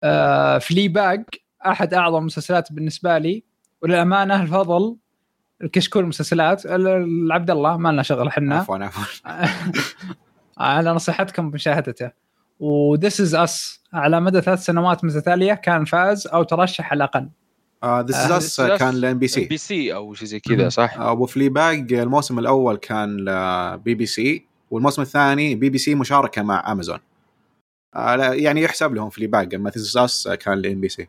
آه 0.04 0.58
Fleabag 0.58 1.24
أحد 1.66 1.94
أعظم 1.94 2.18
المسلسلات 2.18 2.72
بالنسبة 2.72 3.18
لي. 3.18 3.42
وللأمانة 3.82 4.42
الفضل 4.42 4.96
الكشكول 5.62 6.02
المسلسلات. 6.02 6.66
ال- 6.66 7.32
عبد 7.32 7.50
الله 7.50 7.76
ما 7.76 7.88
لنا 7.88 8.02
شغل 8.02 8.26
إحنا. 8.26 8.56
عفوا 8.58 8.76
عفوا. 8.78 9.04
على 10.58 10.90
نصيحتكم 10.90 11.50
بمشاهدته. 11.50 12.10
و 12.60 12.72
This 12.72 13.20
Is 13.20 13.34
Us 13.34 13.80
على 13.92 14.20
مدى 14.20 14.40
ثلاث 14.40 14.64
سنوات 14.64 15.04
متتالية 15.04 15.54
كان 15.54 15.84
فاز 15.84 16.26
أو 16.26 16.42
ترشح 16.42 16.90
على 16.90 16.96
الأقل. 16.96 17.28
This 17.84 18.16
آه، 18.16 18.36
is 18.36 18.60
This 18.60 18.64
Is 18.64 18.74
Us 18.74 18.78
كان 18.78 18.94
لإن 18.94 19.18
بي 19.18 19.26
بي 19.26 19.28
سي 19.28 19.56
سي 19.56 19.94
أو 19.94 20.14
شيء 20.14 20.28
زي 20.28 20.40
كذا. 20.40 20.68
صح؟ 20.68 21.00
أبو 21.00 21.26
Fleabag 21.26 21.92
الموسم 21.92 22.38
الأول 22.38 22.76
كان 22.76 23.16
لبي 23.16 23.94
بي 23.94 24.06
سي 24.06 24.46
والموسم 24.70 25.02
الثاني 25.02 25.54
بي 25.54 25.70
بي 25.70 25.78
سي 25.78 25.94
مشاركة 25.94 26.42
مع 26.42 26.72
امازون 26.72 26.98
آه 27.94 28.32
يعني 28.32 28.62
يحسب 28.62 28.94
لهم 28.94 29.10
Fleabag 29.10 29.54
اما 29.54 29.70
This 29.70 29.96
Is 29.96 30.12
Us 30.12 30.28
كان 30.28 30.58
ل 30.58 30.80
NBC. 30.80 31.08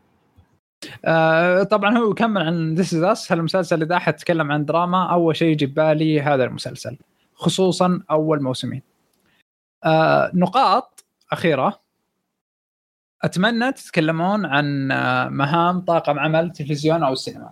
آه 1.04 1.62
طبعا 1.62 1.98
هو 1.98 2.10
يكمل 2.10 2.42
عن 2.42 2.74
This 2.74 2.94
Is 2.94 3.02
Us 3.02 3.32
هالمسلسل 3.32 3.82
إذا 3.82 3.96
أحد 3.96 4.14
تكلم 4.14 4.52
عن 4.52 4.64
دراما 4.64 5.12
أول 5.12 5.36
شيء 5.36 5.48
يجي 5.48 5.66
ببالي 5.66 6.20
هذا 6.20 6.44
المسلسل 6.44 6.96
خصوصا 7.34 8.00
أول 8.10 8.42
موسمين. 8.42 8.87
آه 9.84 10.30
نقاط 10.34 11.04
أخيرة. 11.32 11.80
أتمنى 13.22 13.72
تتكلمون 13.72 14.46
عن 14.46 14.92
آه، 14.92 15.28
مهام 15.28 15.80
طاقم 15.80 16.18
عمل 16.18 16.52
تلفزيون 16.52 17.02
أو 17.02 17.12
السينما 17.12 17.50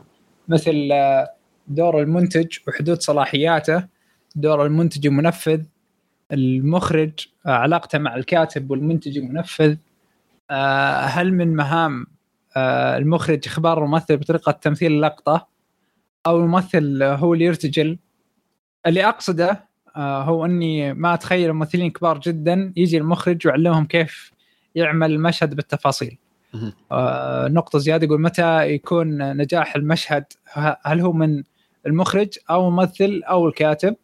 مثل 0.48 0.88
آه، 0.92 1.30
دور 1.68 2.00
المنتج 2.00 2.58
وحدود 2.68 3.00
صلاحياته 3.02 3.86
دور 4.36 4.66
المنتج 4.66 5.06
المنفذ 5.06 5.62
المخرج 6.32 7.12
آه، 7.46 7.50
علاقته 7.50 7.98
مع 7.98 8.16
الكاتب 8.16 8.70
والمنتج 8.70 9.18
المنفذ. 9.18 9.76
هل 11.00 11.32
من 11.34 11.56
مهام 11.56 12.06
المخرج 12.56 13.40
إخبار 13.46 13.84
الممثل 13.84 14.16
بطريقة 14.16 14.52
تمثيل 14.52 14.92
اللقطة 14.92 15.48
أو 16.26 16.36
الممثل 16.36 17.02
هو 17.02 17.34
اللي 17.34 17.44
يرتجل؟ 17.44 17.98
اللي 18.86 19.08
أقصده 19.08 19.64
هو 19.96 20.44
إني 20.44 20.94
ما 20.94 21.14
أتخيل 21.14 21.52
ممثلين 21.52 21.90
كبار 21.90 22.18
جدا 22.18 22.72
يجي 22.76 22.98
المخرج 22.98 23.46
ويعلمهم 23.46 23.86
كيف 23.86 24.32
يعمل 24.74 25.12
المشهد 25.12 25.54
بالتفاصيل. 25.54 26.18
آه، 26.92 27.48
نقطة 27.48 27.78
زيادة 27.78 28.04
يقول 28.04 28.20
متى 28.20 28.70
يكون 28.70 29.36
نجاح 29.36 29.76
المشهد؟ 29.76 30.24
هل 30.84 31.00
هو 31.00 31.12
من 31.12 31.42
المخرج 31.86 32.28
أو 32.50 32.68
الممثل 32.68 33.22
أو 33.28 33.48
الكاتب؟ 33.48 33.96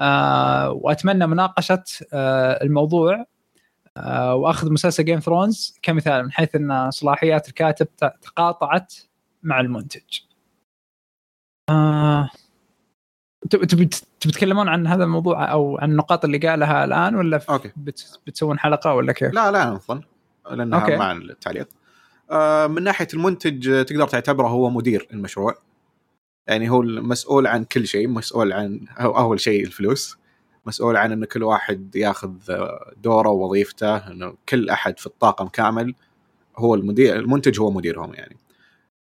آه، 0.00 0.70
وأتمنى 0.70 1.26
مناقشة 1.26 1.84
آه، 2.12 2.62
الموضوع. 2.62 3.24
آه، 3.96 4.34
وأخذ 4.34 4.72
مسلسل 4.72 5.04
Game 5.04 5.20
of 5.20 5.33
Thrones 5.33 5.78
كمثال 5.82 6.24
من 6.24 6.32
حيث 6.32 6.54
أن 6.54 6.90
صلاحيات 6.90 7.48
الكاتب 7.48 7.86
تقاطعت 7.96 8.94
مع 9.42 9.60
المنتج. 9.60 10.20
آه، 11.70 12.30
تبي 13.50 13.66
تبي 13.66 13.86
تتكلمون 14.20 14.68
عن 14.68 14.86
هذا 14.86 15.04
الموضوع 15.04 15.52
أو 15.52 15.78
عن 15.78 15.90
النقاط 15.90 16.24
اللي 16.24 16.38
قالها 16.38 16.84
الآن 16.84 17.14
ولا 17.14 17.40
okay. 17.50 17.70
بت- 17.76 18.20
بتسوون 18.26 18.58
حلقة 18.58 18.94
ولا 18.94 19.12
كيف؟ 19.12 19.34
لا 19.34 19.50
لا 19.50 19.64
نظن 19.70 20.00
لأنها 20.50 20.80
okay. 20.80 20.96
مع 20.96 21.12
التعليق 21.12 21.68
آه 22.30 22.66
من 22.66 22.82
ناحية 22.82 23.08
المنتج 23.14 23.68
آه، 23.68 23.82
تقدر 23.82 24.08
تعتبره 24.08 24.48
هو 24.48 24.70
مدير 24.70 25.08
المشروع 25.12 25.54
يعني 26.46 26.70
هو 26.70 26.82
المسؤول 26.82 27.46
عن 27.46 27.64
كل 27.64 27.86
شيء 27.86 28.08
مسؤول 28.08 28.52
عن 28.52 28.80
أول 28.98 29.40
شيء 29.40 29.64
الفلوس 29.64 30.16
مسؤول 30.66 30.96
عن 30.96 31.12
انه 31.12 31.26
كل 31.26 31.42
واحد 31.42 31.96
ياخذ 31.96 32.32
آه، 32.50 32.92
دوره 33.02 33.28
ووظيفته 33.28 33.96
إنه 33.96 34.34
كل 34.48 34.70
أحد 34.70 34.98
في 34.98 35.06
الطاقم 35.06 35.48
كامل 35.48 35.94
هو 36.58 36.74
المدير 36.74 37.16
المنتج 37.16 37.60
هو 37.60 37.70
مديرهم 37.70 38.14
يعني 38.14 38.36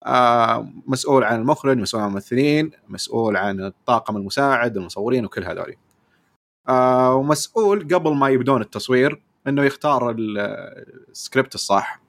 آه 0.06 0.68
مسؤول 0.86 1.24
عن 1.24 1.40
المخرج 1.40 1.76
مسؤول 1.78 2.02
عن 2.02 2.08
الممثلين 2.08 2.70
مسؤول 2.88 3.36
عن 3.36 3.60
الطاقم 3.60 4.16
المساعد 4.16 4.76
المصورين 4.76 5.24
وكل 5.24 5.44
هذول. 5.44 5.74
آه 6.68 7.14
ومسؤول 7.14 7.94
قبل 7.94 8.14
ما 8.14 8.28
يبدون 8.28 8.60
التصوير 8.60 9.22
إنه 9.46 9.64
يختار 9.64 10.10
ال- 10.10 10.38
السكريبت 11.10 11.54
الصح. 11.54 12.00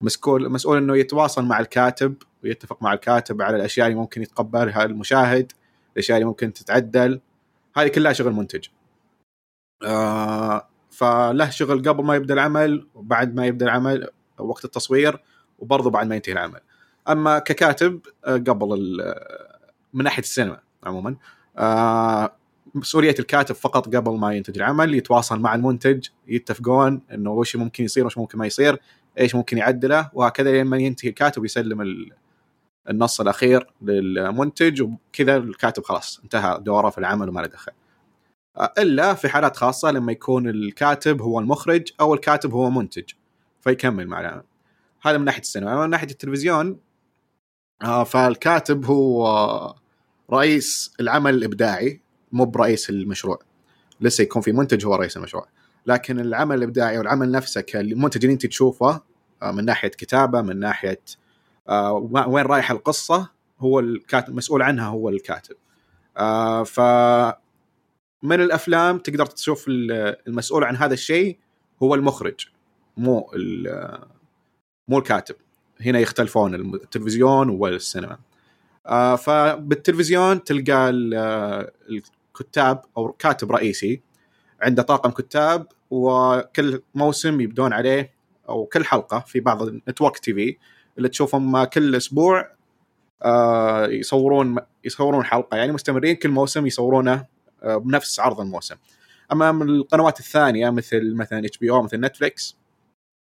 مسؤول 0.00 0.52
مسؤول 0.52 0.76
إنه 0.76 0.96
يتواصل 0.96 1.44
مع 1.44 1.60
الكاتب 1.60 2.14
ويتفق 2.44 2.82
مع 2.82 2.92
الكاتب 2.92 3.42
على 3.42 3.56
الأشياء 3.56 3.86
اللي 3.86 3.98
ممكن 3.98 4.22
يتقبلها 4.22 4.84
المشاهد 4.84 5.52
الأشياء 5.92 6.18
اللي 6.18 6.26
ممكن 6.28 6.52
تتعدل. 6.52 7.20
هذه 7.76 7.88
كلها 7.88 8.12
شغل 8.12 8.32
منتج. 8.32 8.66
آه 9.84 10.68
فله 10.90 11.50
شغل 11.50 11.88
قبل 11.88 12.04
ما 12.04 12.16
يبدأ 12.16 12.34
العمل 12.34 12.86
وبعد 12.94 13.34
ما 13.34 13.46
يبدأ 13.46 13.66
العمل 13.66 14.08
وقت 14.38 14.64
التصوير 14.64 15.22
وبرضه 15.58 15.90
بعد 15.90 16.06
ما 16.06 16.14
ينتهي 16.14 16.32
العمل. 16.32 16.60
أما 17.08 17.38
ككاتب 17.38 18.00
آه، 18.24 18.36
قبل 18.36 18.74
ال- 18.74 19.14
من 19.94 20.04
ناحية 20.04 20.22
السينما 20.22 20.60
عموما 20.84 21.16
آه 21.58 22.32
مسؤولية 22.74 23.14
الكاتب 23.18 23.54
فقط 23.54 23.96
قبل 23.96 24.18
ما 24.18 24.34
ينتج 24.34 24.56
العمل 24.56 24.94
يتواصل 24.94 25.40
مع 25.40 25.54
المنتج 25.54 26.06
يتفقون 26.26 27.02
إنه 27.14 27.30
وش 27.30 27.56
ممكن 27.56 27.84
يصير 27.84 28.06
وش 28.06 28.18
ممكن 28.18 28.38
ما 28.38 28.46
يصير 28.46 28.78
إيش 29.18 29.34
ممكن 29.34 29.58
يعدله 29.58 30.10
وهكذا 30.12 30.60
لما 30.62 30.76
ينتهي 30.76 31.08
الكاتب 31.08 31.44
يسلم 31.44 31.80
ال- 31.82 32.12
النص 32.90 33.20
الأخير 33.20 33.66
للمنتج 33.82 34.82
وكذا 34.82 35.36
الكاتب 35.36 35.82
خلاص 35.84 36.20
انتهى 36.24 36.58
دوره 36.60 36.90
في 36.90 36.98
العمل 36.98 37.28
وما 37.28 37.40
له 37.40 37.46
دخل. 37.46 37.72
آه، 38.56 38.72
إلا 38.78 39.14
في 39.14 39.28
حالات 39.28 39.56
خاصة 39.56 39.90
لما 39.90 40.12
يكون 40.12 40.48
الكاتب 40.48 41.22
هو 41.22 41.38
المخرج 41.40 41.88
أو 42.00 42.14
الكاتب 42.14 42.52
هو 42.52 42.70
منتج 42.70 43.04
فيكمل 43.60 44.06
مع 44.06 44.20
العمل 44.20 44.42
هذا 45.02 45.18
من 45.18 45.24
ناحية 45.24 45.40
السينما. 45.40 45.84
من 45.86 45.90
ناحية 45.90 46.10
التلفزيون 46.10 46.68
آه، 46.68 46.78
فالكاتب 48.06 48.84
هو 48.84 49.74
رئيس 50.32 50.94
العمل 51.00 51.34
الإبداعي 51.34 52.00
مو 52.32 52.44
برئيس 52.44 52.90
المشروع. 52.90 53.38
لسه 54.00 54.22
يكون 54.22 54.42
في 54.42 54.52
منتج 54.52 54.86
هو 54.86 54.94
رئيس 54.94 55.16
المشروع. 55.16 55.46
لكن 55.86 56.20
العمل 56.20 56.58
الإبداعي 56.58 56.98
والعمل 56.98 57.30
نفسه 57.30 57.60
كالمنتج 57.60 58.24
اللي 58.24 58.32
أنت 58.32 58.46
تشوفه 58.46 59.00
آه، 59.42 59.50
من 59.50 59.64
ناحية 59.64 59.88
كتابة 59.88 60.42
من 60.42 60.58
ناحية 60.58 61.00
آه، 61.68 61.92
وين 62.28 62.44
رايحه 62.44 62.74
القصة 62.74 63.30
هو 63.58 63.80
الكاتب 63.80 64.34
مسؤول 64.34 64.62
عنها 64.62 64.86
هو 64.86 65.08
الكاتب. 65.08 65.56
آه، 66.16 66.64
ف 66.64 66.80
من 68.22 68.40
الأفلام 68.40 68.98
تقدر 68.98 69.26
تشوف 69.26 69.64
المسؤول 69.68 70.64
عن 70.64 70.76
هذا 70.76 70.94
الشيء 70.94 71.38
هو 71.82 71.94
المخرج 71.94 72.46
مو 72.96 73.30
مو 74.88 74.98
الكاتب. 74.98 75.36
هنا 75.80 75.98
يختلفون 75.98 76.54
التلفزيون 76.54 77.48
والسينما. 77.48 78.18
فبالتلفزيون 79.18 80.44
تلقى 80.44 80.90
الكتاب 81.90 82.82
أو 82.96 83.12
كاتب 83.12 83.52
رئيسي 83.52 84.02
عنده 84.62 84.82
طاقم 84.82 85.10
كتاب 85.10 85.66
وكل 85.90 86.82
موسم 86.94 87.40
يبدون 87.40 87.72
عليه 87.72 88.12
أو 88.48 88.64
كل 88.66 88.84
حلقة 88.84 89.18
في 89.18 89.40
بعض 89.40 89.62
ال 89.62 90.18
network 90.18 90.34
TV 90.34 90.56
اللي 90.98 91.08
تشوفهم 91.08 91.64
كل 91.64 91.94
أسبوع 91.94 92.50
آه، 93.22 93.86
يصورون 93.86 94.56
يصورون 94.84 95.24
حلقة. 95.24 95.56
يعني 95.56 95.72
مستمرين 95.72 96.16
كل 96.16 96.28
موسم 96.28 96.66
يصورونه 96.66 97.26
آه، 97.62 97.76
بنفس 97.76 98.20
عرض 98.20 98.40
الموسم. 98.40 98.76
أما 99.32 99.52
من 99.52 99.68
القنوات 99.68 100.20
الثانية 100.20 100.70
مثل 100.70 101.14
مثلا 101.14 101.46
HBO 101.46 101.82
مثل 101.82 102.00
نتفلكس 102.00 102.56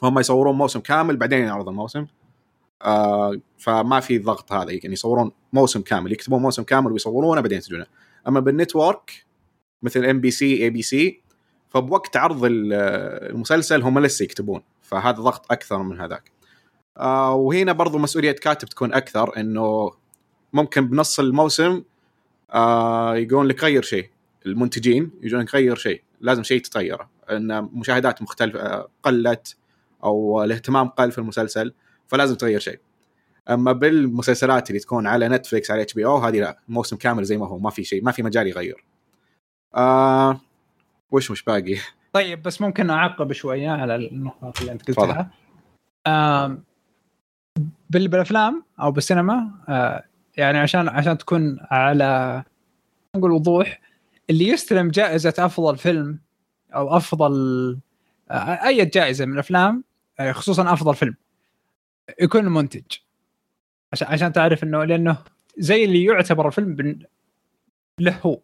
فهم 0.01 0.19
يصورون 0.19 0.55
موسم 0.55 0.79
كامل 0.79 1.17
بعدين 1.17 1.45
يعرض 1.45 1.69
الموسم. 1.69 2.05
آه 2.81 3.35
فما 3.57 3.99
في 3.99 4.17
ضغط 4.17 4.51
هذا. 4.51 4.71
يعني 4.71 4.93
يصورون 4.93 5.31
موسم 5.53 5.81
كامل 5.81 6.11
يكتبون 6.11 6.41
موسم 6.41 6.63
كامل 6.63 6.91
ويصورونه 6.91 7.41
بعدين 7.41 7.55
ينتجونه. 7.55 7.85
أما 8.27 8.39
بال 8.39 8.59
network 8.59 9.25
مثل 9.83 10.05
ام 10.05 10.21
بي 10.21 10.31
سي 10.31 10.63
اي 10.63 10.69
بي 10.69 10.81
سي 10.81 11.21
فبوقت 11.69 12.17
عرض 12.17 12.41
المسلسل 12.43 13.81
هم 13.81 13.99
لسه 13.99 14.23
يكتبون 14.23 14.61
فهذا 14.81 15.17
ضغط 15.21 15.51
أكثر 15.51 15.83
من 15.83 16.01
هذاك. 16.01 16.31
آه 16.97 17.33
وهنا 17.35 17.71
برضو 17.71 17.97
مسؤولية 17.97 18.31
كاتب 18.31 18.67
تكون 18.67 18.93
أكثر 18.93 19.37
إنه 19.37 19.91
ممكن 20.53 20.87
بنص 20.87 21.19
الموسم 21.19 21.83
آه 22.51 23.15
يقولون 23.15 23.47
لك 23.47 23.63
غير 23.63 23.81
شيء. 23.81 24.09
المنتجين 24.45 25.11
يجون 25.21 25.45
غير 25.45 25.75
شيء 25.75 26.03
لازم 26.21 26.43
شيء 26.43 26.61
تغيره 26.61 27.09
إن 27.31 27.69
مشاهدات 27.73 28.21
مختلفة 28.21 28.87
قلت 29.03 29.57
أو 30.03 30.43
الاهتمام 30.43 30.87
قل 30.87 31.11
في 31.11 31.17
المسلسل. 31.17 31.73
فلازم 32.09 32.35
تغير 32.35 32.59
شيء. 32.59 32.79
أما 33.49 33.71
بالمسلسلات 33.71 34.69
اللي 34.69 34.79
تكون 34.79 35.07
على 35.07 35.29
نتفلكس 35.29 35.71
على 35.71 35.81
HBO 35.81 36.17
هذه 36.17 36.39
لا 36.39 36.59
الموسم 36.69 36.95
كامل 36.95 37.23
زي 37.23 37.37
ما 37.37 37.47
هو 37.47 37.59
ما 37.59 37.69
في 37.69 37.83
شيء 37.83 38.03
ما 38.03 38.11
في 38.11 38.23
مجال 38.23 38.47
يغير. 38.47 38.85
آه 39.75 40.41
وش 41.11 41.31
مش 41.31 41.43
باقي؟ 41.43 41.77
طيب 42.13 42.43
بس 42.43 42.61
ممكن 42.61 42.89
أعقب 42.89 43.31
شوية 43.31 43.69
على 43.69 43.95
النقاط 43.95 44.59
اللي 44.59 44.71
أنت 44.71 44.87
قلتها. 44.87 45.31
آه 46.07 46.57
بالأفلام 47.89 48.63
أو 48.79 48.91
بالسينما 48.91 49.51
آه 49.69 50.03
يعني 50.37 50.57
عشان 50.57 50.87
عشان 50.89 51.17
تكون 51.17 51.57
على 51.61 52.43
نقول 53.15 53.31
وضوح 53.31 53.81
اللي 54.29 54.47
يستلم 54.47 54.87
جائزة 54.87 55.33
أفضل 55.37 55.77
فيلم 55.77 56.19
أو 56.75 56.97
أفضل 56.97 57.33
آه 58.31 58.67
أي 58.67 58.85
جائزة 58.85 59.25
من 59.25 59.33
الأفلام 59.33 59.83
آه 60.19 60.31
خصوصا 60.31 60.73
أفضل 60.73 60.95
فيلم. 60.95 61.15
يكون 62.21 62.41
المنتج. 62.45 62.83
عشان 63.93 64.07
عشان 64.07 64.33
تعرف 64.33 64.63
إنه 64.63 64.83
لأنه 64.83 65.17
زي 65.57 65.83
اللي 65.85 66.03
يعتبر 66.03 66.47
الفيلم 66.47 66.99
له 67.99 68.19
هو. 68.25 68.41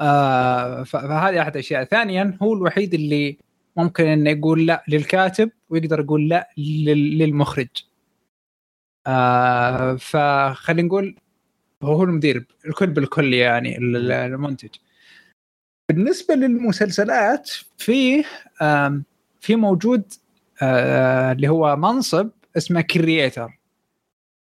آه 0.00 0.82
فهذه 0.82 1.42
أحد 1.42 1.52
الأشياء. 1.52 1.84
ثانيا 1.84 2.38
هو 2.42 2.54
الوحيد 2.54 2.94
اللي 2.94 3.38
ممكن 3.76 4.04
إنه 4.06 4.30
يقول 4.30 4.66
لا 4.66 4.84
للكاتب 4.88 5.50
ويقدر 5.70 6.00
يقول 6.00 6.28
لا 6.28 6.48
للمخرج. 6.56 7.68
آه 9.06 9.96
فخلينا 9.96 10.88
نقول 10.88 11.16
هو 11.82 12.02
المدير 12.02 12.46
الكل 12.66 12.86
بالكل 12.86 13.34
يعني 13.34 13.78
المنتج. 13.78 14.70
بالنسبة 15.90 16.34
للمسلسلات 16.34 17.50
في 17.78 18.24
في 19.40 19.56
موجود 19.56 20.12
آه 20.62 21.32
اللي 21.32 21.48
هو 21.48 21.76
منصب 21.76 22.30
اسمه 22.56 22.80
creator 22.80 23.58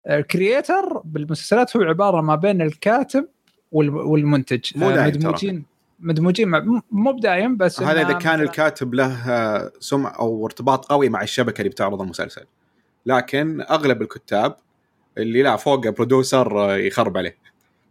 ال 0.09 0.21
creator 0.21 1.01
بالمسلسلات 1.05 1.77
هو 1.77 1.83
عبارة 1.83 2.21
ما 2.21 2.35
بين 2.35 2.61
الكاتب 2.61 3.27
والمنتج. 3.71 4.71
مو 4.75 4.91
دايم 4.91 5.07
مدموجين 5.07 5.63
مدموجين 5.99 6.49
مو 6.91 7.11
بدايم 7.11 7.57
بس 7.57 7.81
هذا 7.81 8.01
إذا 8.01 8.13
كان 8.13 8.41
الكاتب 8.41 8.93
له 8.93 9.71
سمع 9.79 10.15
أو 10.19 10.45
ارتباط 10.45 10.85
قوي 10.85 11.09
مع 11.09 11.21
الشبكة 11.21 11.61
اللي 11.61 11.69
بتعرض 11.69 12.01
المسلسل. 12.01 12.45
لكن 13.05 13.61
أغلب 13.61 14.01
الكتاب 14.01 14.55
اللي 15.17 15.43
لا 15.43 15.55
فوق 15.55 15.87
producer 15.87 16.77
يخرب 16.77 17.17
عليه. 17.17 17.37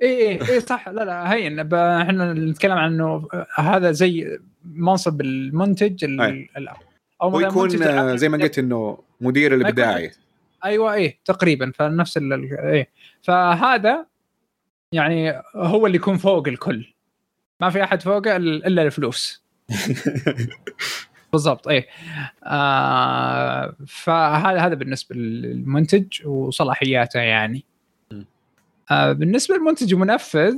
اي 0.03 0.29
اي 0.29 0.55
اي 0.55 0.61
صح. 0.61 0.89
لا 0.89 1.05
لا 1.05 1.33
هين. 1.33 1.59
إحنا 1.75 2.33
نتكلم 2.33 2.73
عن 2.73 2.93
إنه 2.93 3.29
هذا 3.57 3.93
زي 3.93 4.39
منصب 4.65 5.21
المنتج 5.21 6.05
أو 7.23 7.41
يكون 7.41 8.17
زي 8.17 8.29
ما 8.29 8.39
قلت 8.39 8.59
إنه 8.59 8.99
مدير 9.21 9.55
الإبداعي. 9.55 10.11
أيوه 10.65 10.95
إيه 10.95 11.19
تقريبا 11.25 11.73
فنفس 11.75 12.17
ال 12.17 12.59
إيه. 12.59 12.89
فهذا 13.23 14.07
يعني 14.93 15.43
هو 15.57 15.87
اللي 15.87 15.97
يكون 15.97 16.17
فوق 16.17 16.49
الكل. 16.49 16.95
ما 17.61 17.71
في 17.71 17.85
أحد 17.85 18.03
فوقه 18.03 18.37
إلا 18.37 18.83
الفلوس. 18.83 19.43
بالضبط 21.33 21.69
إيه. 21.69 21.87
آه 22.45 23.77
فهذا 23.87 24.59
هذا 24.59 24.75
بالنسبة 24.75 25.17
للمنتج 25.17 26.27
وصلاحياته 26.27 27.21
يعني. 27.21 27.65
آه 28.91 29.13
بالنسبة 29.13 29.55
للمنتج 29.55 29.95
ومنفذ 29.95 30.55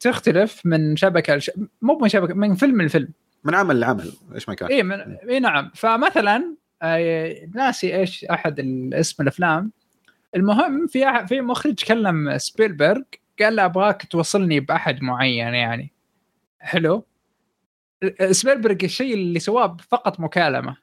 تختلف 0.00 0.60
من 0.64 0.96
شبكة 0.96 1.34
لش... 1.34 1.50
مو 1.82 1.98
من 1.98 2.08
شبكة 2.08 2.34
من 2.34 2.54
فيلم 2.54 2.82
لفيلم. 2.82 3.08
من 3.44 3.54
عمل 3.54 3.80
لعمل 3.80 4.12
إيش 4.34 4.48
ما 4.48 4.54
كان. 4.54 4.68
اي 4.68 4.82
من... 4.82 5.16
اي 5.30 5.40
نعم. 5.40 5.70
فمثلا 5.74 6.54
آه 6.82 7.48
ناسي 7.54 7.96
إيش 7.96 8.24
أحد 8.24 8.60
اسم 8.94 9.22
الأفلام. 9.22 9.72
المهم 10.36 10.86
في 10.86 11.26
في 11.26 11.40
مخرج 11.40 11.84
كلم 11.84 12.38
سبيلبرغ 12.38 13.02
قال 13.40 13.56
له 13.56 13.64
أبغاك 13.64 14.06
توصلني 14.06 14.60
بأحد 14.60 15.02
معين 15.02 15.54
يعني. 15.54 15.92
حلو. 16.60 17.04
سبيلبرغ 18.30 18.76
الشيء 18.82 19.14
اللي 19.14 19.38
سواه 19.38 19.76
فقط 19.88 20.20
مكالمة 20.20 20.76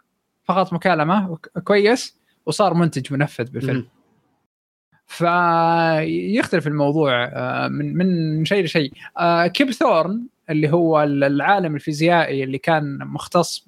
فقط 0.44 0.74
مكالمة 0.74 1.38
كويس 1.64 2.20
وصار 2.46 2.74
منتج 2.74 3.14
منفذ 3.14 3.52
بالفيلم. 3.52 3.88
فيختلف 5.08 6.68
الموضوع 6.68 7.24
آه، 7.24 7.68
من 7.68 7.98
من 7.98 8.46
شيء 8.46 8.64
لشيء. 8.64 8.92
آه، 9.18 9.48
كيب 9.48 9.72
ثورن 9.72 10.28
اللي 10.50 10.70
هو 10.70 11.04
العالم 11.04 11.76
الفيزيائي 11.76 12.44
اللي 12.44 12.58
كان 12.58 12.98
مختص 12.98 13.68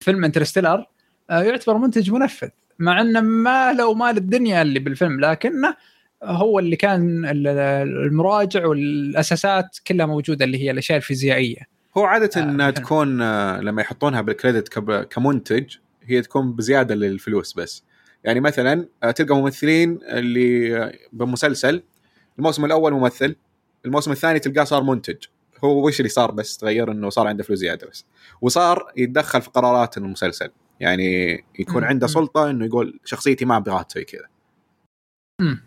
بفيلم 0.00 0.24
انترستيلر 0.24 0.86
آه، 1.30 1.42
يعتبر 1.42 1.78
منتج 1.78 2.10
منفذ 2.10 2.48
مع 2.78 3.00
انه 3.00 3.20
ما 3.20 3.72
له 3.72 3.94
مال 3.94 4.16
الدنيا 4.16 4.62
اللي 4.62 4.78
بالفيلم 4.78 5.20
لكنه 5.20 5.76
هو 6.24 6.58
اللي 6.58 6.76
كان 6.76 7.24
المراجع 7.26 8.66
والأساسات 8.66 9.78
كلها 9.86 10.06
موجودة 10.06 10.44
اللي 10.44 10.58
هي 10.62 10.70
الأشياء 10.70 10.96
الفيزيائية. 10.98 11.60
هو 11.96 12.04
عادة 12.04 12.30
آه 12.36 12.44
إنها 12.44 12.70
تكون 12.70 13.18
لما 13.58 13.82
يحطونها 13.82 14.20
بالكريدت 14.20 14.78
كمنتج 15.10 15.76
هي 16.04 16.22
تكون 16.22 16.52
بزيادة 16.52 16.94
للفلوس 16.94 17.52
بس. 17.52 17.84
يعني 18.24 18.40
مثلا 18.40 18.88
آه 19.02 19.10
تلقى 19.10 19.36
ممثلين 19.36 19.98
اللي 20.02 20.92
بمسلسل 21.12 21.82
الموسم 22.38 22.64
الأول 22.64 22.92
ممثل 22.92 23.36
الموسم 23.84 24.12
الثاني 24.12 24.38
تلقاه 24.38 24.64
صار 24.64 24.82
منتج. 24.82 25.16
هو 25.64 25.86
وش 25.86 26.00
اللي 26.00 26.08
صار 26.08 26.30
بس؟ 26.30 26.56
تغير 26.56 26.92
إنه 26.92 27.10
صار 27.10 27.26
عنده 27.26 27.44
فلوس 27.44 27.58
زيادة 27.58 27.86
بس. 27.86 28.04
وصار 28.40 28.92
يتدخل 28.96 29.42
في 29.42 29.50
قرارات 29.50 29.98
المسلسل. 29.98 30.50
يعني 30.80 31.32
يكون 31.58 31.84
عنده 31.84 32.06
سلطة 32.06 32.50
إنه 32.50 32.64
يقول 32.64 33.00
شخصيتي 33.04 33.44
ما 33.44 33.56
أبغاها 33.56 33.82
تسوي 33.82 34.04
كذا. 34.04 34.28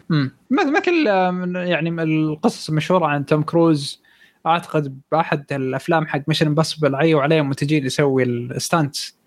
امم 0.09 0.31
مثل 0.51 1.07
يعني 1.55 2.03
القصص 2.03 2.69
المشهوره 2.69 3.05
عن 3.05 3.25
توم 3.25 3.43
كروز. 3.43 4.01
أعتقد 4.45 5.01
بأحد 5.11 5.53
الأفلام 5.53 6.07
حق 6.07 6.21
Mission 6.27 6.47
Impossible 6.47 6.95
عيوا 6.95 7.21
عليه 7.21 7.41
منتجين 7.41 7.85
يسوي 7.85 8.23
ال 8.23 8.37
stunts 8.37 9.17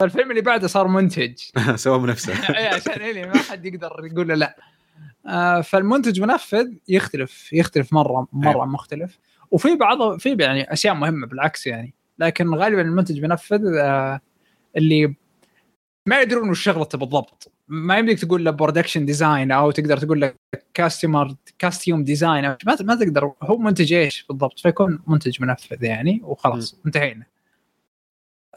فالفيلم 0.00 0.30
اللي 0.30 0.42
بعده 0.42 0.66
صار 0.66 0.88
منتج. 0.88 1.34
سوى 1.74 1.98
بنفسه. 1.98 2.32
اي 2.58 2.66
عشان 2.66 3.02
اللي 3.02 3.26
ما 3.26 3.38
حد 3.38 3.66
يقدر 3.66 3.92
يقول 4.12 4.28
له 4.28 4.34
لا. 4.34 4.56
آه، 5.26 5.60
فالمنتج 5.60 6.20
منفذ 6.20 6.66
يختلف 6.88 7.52
يختلف 7.52 7.92
مرة 7.92 8.28
مرة. 8.32 8.64
مختلف. 8.64 9.18
وفي 9.50 9.76
بعض 9.76 10.18
في 10.18 10.36
يعني 10.40 10.72
أشياء 10.72 10.94
مهمة 10.94 11.26
بالعكس 11.26 11.66
يعني. 11.66 11.94
لكن 12.18 12.54
غالبا 12.54 12.80
المنتج 12.80 13.20
منفذ 13.22 13.76
آه، 13.78 14.20
اللي 14.76 15.14
ما 16.06 16.20
يدرون 16.20 16.50
وش 16.50 16.62
شغلته 16.62 16.98
بالضبط. 16.98 17.52
ما 17.68 17.98
يمديك 17.98 18.20
تقول 18.20 18.44
له 18.44 18.50
production 18.50 19.06
design 19.06 19.52
أو 19.52 19.70
تقدر 19.70 19.98
تقول 19.98 20.20
له 20.20 20.34
كاستمر 20.74 21.34
كاستيوم 21.58 22.04
ديزاين 22.04 22.44
ما 22.48 22.76
ما 22.80 22.94
تقدر. 22.94 23.32
هو 23.42 23.58
منتج 23.58 23.92
إيش 23.92 24.26
بالضبط؟ 24.28 24.58
فيكون 24.60 24.98
منتج 25.06 25.42
منفذ 25.42 25.84
يعني 25.84 26.20
وخلاص 26.24 26.80
انتهينا. 26.86 27.26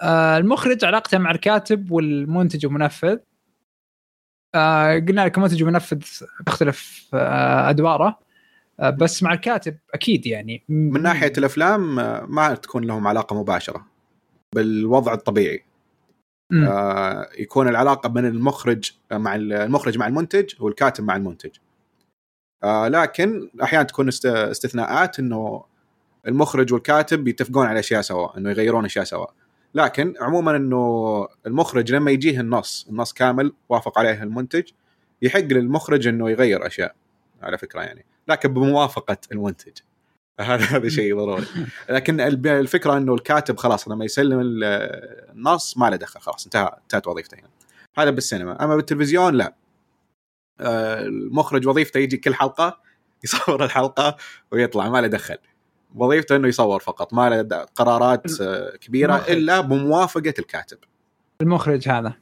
المخرج 0.03 0.85
علاقته 0.85 1.17
مع 1.17 1.31
الكاتب 1.31 1.91
والمنتج 1.91 2.65
ومنفذ 2.65 3.17
آه، 4.55 4.93
قلنا 4.93 5.25
لك 5.25 5.37
منتج 5.37 5.63
ومنفذ 5.63 6.01
تختلف 6.45 7.09
آه، 7.13 7.69
أدواره. 7.69 8.19
آه، 8.79 8.89
بس 8.89 9.23
مع 9.23 9.33
الكاتب 9.33 9.77
أكيد 9.93 10.25
يعني. 10.27 10.63
من 10.69 11.01
ناحية 11.01 11.33
الأفلام 11.37 11.99
آه، 11.99 12.25
ما 12.25 12.55
تكون 12.55 12.83
لهم 12.83 13.07
علاقة 13.07 13.39
مباشرة. 13.41 13.85
بالوضع 14.55 15.13
الطبيعي. 15.13 15.63
آه، 16.53 17.29
يكون 17.39 17.67
العلاقة 17.67 18.09
بين 18.09 18.25
المخرج 18.25 18.91
مع 19.11 19.35
المخرج 19.35 19.97
مع 19.97 20.07
المنتج 20.07 20.53
والكاتب 20.61 21.03
مع 21.03 21.15
المنتج. 21.15 21.51
آه، 22.63 22.87
لكن 22.87 23.49
أحيانا 23.63 23.83
تكون 23.83 24.07
است- 24.07 24.25
استثناءات 24.25 25.19
إنه 25.19 25.63
المخرج 26.27 26.73
والكاتب 26.73 27.27
يتفقون 27.27 27.67
على 27.67 27.79
أشياء 27.79 28.01
سوا 28.01 28.37
إنه 28.37 28.49
يغيرون 28.49 28.85
أشياء 28.85 29.05
سوا. 29.05 29.25
لكن 29.73 30.13
عموما 30.21 30.55
إنه 30.55 31.27
المخرج 31.47 31.91
لما 31.91 32.11
يجيه 32.11 32.39
النص 32.39 32.87
النص 32.89 33.13
كامل 33.13 33.53
وافق 33.69 33.99
عليه 33.99 34.23
المنتج 34.23 34.63
يحق 35.21 35.39
للمخرج 35.39 36.07
إنه 36.07 36.29
يغير 36.29 36.67
أشياء 36.67 36.95
على 37.41 37.57
فكرة 37.57 37.81
يعني 37.81 38.05
لكن 38.27 38.53
بموافقة 38.53 39.17
المنتج. 39.31 39.73
هذا 40.39 40.63
هذا 40.77 40.89
شيء 40.89 41.17
ضروري. 41.17 41.45
لكن 41.89 42.19
الفكرة 42.47 42.97
إنه 42.97 43.13
الكاتب 43.13 43.57
خلاص 43.57 43.87
لما 43.87 44.05
يسلم 44.05 44.39
ال- 44.39 44.63
النص 45.35 45.77
ما 45.77 45.89
له 45.89 45.95
دخل 45.95 46.19
خلاص 46.19 46.45
انتهى 46.45 46.77
انتهت 46.83 47.07
وظيفته 47.07 47.39
هنا 47.39 47.49
هذا 47.97 48.09
بالسينما. 48.09 48.63
أما 48.63 48.75
بالتلفزيون 48.75 49.33
لا. 49.35 49.53
آه، 50.59 51.01
المخرج 51.01 51.67
وظيفته 51.67 51.97
يجي 51.97 52.17
كل 52.17 52.35
حلقة 52.35 52.79
يصور 53.23 53.65
الحلقة 53.65 54.17
ويطلع 54.51 54.89
ما 54.89 55.01
له 55.01 55.07
دخل. 55.07 55.37
وظيفته 55.95 56.35
إنه 56.35 56.47
يصور 56.47 56.79
فقط 56.79 57.13
ما 57.13 57.29
له 57.29 57.65
قرارات 57.75 58.41
آه، 58.41 58.75
كبيرة 58.81 59.15
المخرج. 59.15 59.31
إلا 59.35 59.61
بموافقة 59.61 60.33
الكاتب 60.39 60.77
المخرج 61.41 61.89
هذا. 61.89 62.13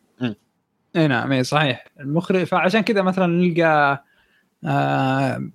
إي 0.95 1.07
نعم 1.07 1.31
إي 1.31 1.43
صحيح 1.43 1.85
المخرج 1.99 2.43
فعشان 2.43 2.81
كذا 2.81 3.01
مثلا 3.01 3.27
نلقى 3.27 4.03
آه 4.65 5.49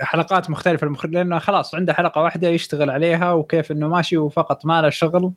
حلقات 0.00 0.50
مختلفة 0.50 0.86
المخرج 0.86 1.10
لأنه 1.14 1.38
خلاص 1.38 1.74
عنده 1.74 1.92
حلقة 1.92 2.20
واحدة 2.22 2.48
يشتغل 2.48 2.90
عليها 2.90 3.32
وكيف 3.32 3.72
إنه 3.72 3.88
ماشي 3.88 4.16
وفقط 4.16 4.66
ما 4.66 4.82
له 4.82 4.90
شغل 4.90 5.32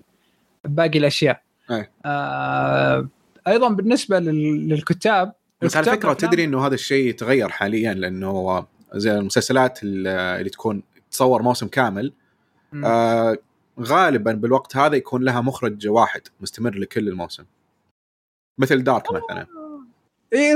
باقي 0.65 0.99
الأشياء 0.99 1.41
أي. 1.71 1.89
آه 2.05 3.07
أيضا 3.47 3.69
بالنسبة 3.69 4.19
لل- 4.19 4.69
للكتاب 4.69 5.33
بس 5.61 5.77
على 5.77 5.85
فكرة 5.85 6.13
تدري 6.13 6.43
إنه 6.43 6.65
هذا 6.67 6.73
الشيء 6.73 7.09
يتغير 7.09 7.49
حاليا 7.49 7.93
لأنه 7.93 8.65
زي 8.93 9.17
المسلسلات 9.17 9.79
اللي 9.83 10.49
تكون 10.49 10.83
تصور 11.17 11.41
موسم 11.41 11.67
كامل. 11.67 12.13
آه 12.85 13.37
غالبا 13.79 14.31
بالوقت 14.33 14.77
هذا 14.77 14.95
يكون 14.95 15.23
لها 15.23 15.41
مخرج 15.41 15.87
واحد 15.87 16.21
مستمر 16.41 16.75
لكل 16.75 17.07
الموسم 17.07 17.43
مثل 18.59 18.83
دارك 18.83 19.03
مثلا 19.11 19.47
اي 20.33 20.55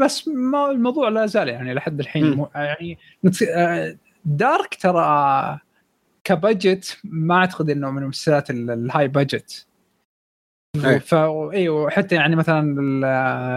بس 0.00 0.28
ما 0.28 0.70
الموضوع 0.70 1.08
لا 1.08 1.26
زال 1.26 1.48
يعني 1.48 1.74
لحد 1.74 2.00
الحين. 2.00 2.30
مو- 2.36 2.48
يعني 2.54 2.98
نت- 3.24 3.42
آه، 3.42 3.96
دارك 4.24 4.74
ترى 4.74 5.58
كبجت 6.24 6.98
ما 7.04 7.34
أعتقد 7.36 7.70
إنه 7.70 7.90
من 7.90 8.02
المسلسلات 8.02 8.50
ال- 8.50 8.70
الهاي 8.70 9.08
بجت 9.08 9.66
أي. 10.84 11.00
ف 11.00 11.14
اي 11.14 11.68
وحتى 11.68 12.14
يعني 12.14 12.36
مثلا 12.36 12.62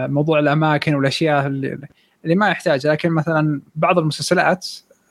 موضوع 0.06 0.38
الأماكن 0.38 0.94
والأشياء 0.94 1.46
اللي, 1.46 1.78
اللي 2.24 2.34
ما 2.34 2.48
يحتاج 2.48 2.86
لكن 2.86 3.10
مثلا 3.10 3.60
بعض 3.76 3.98
المسلسلات 3.98 4.68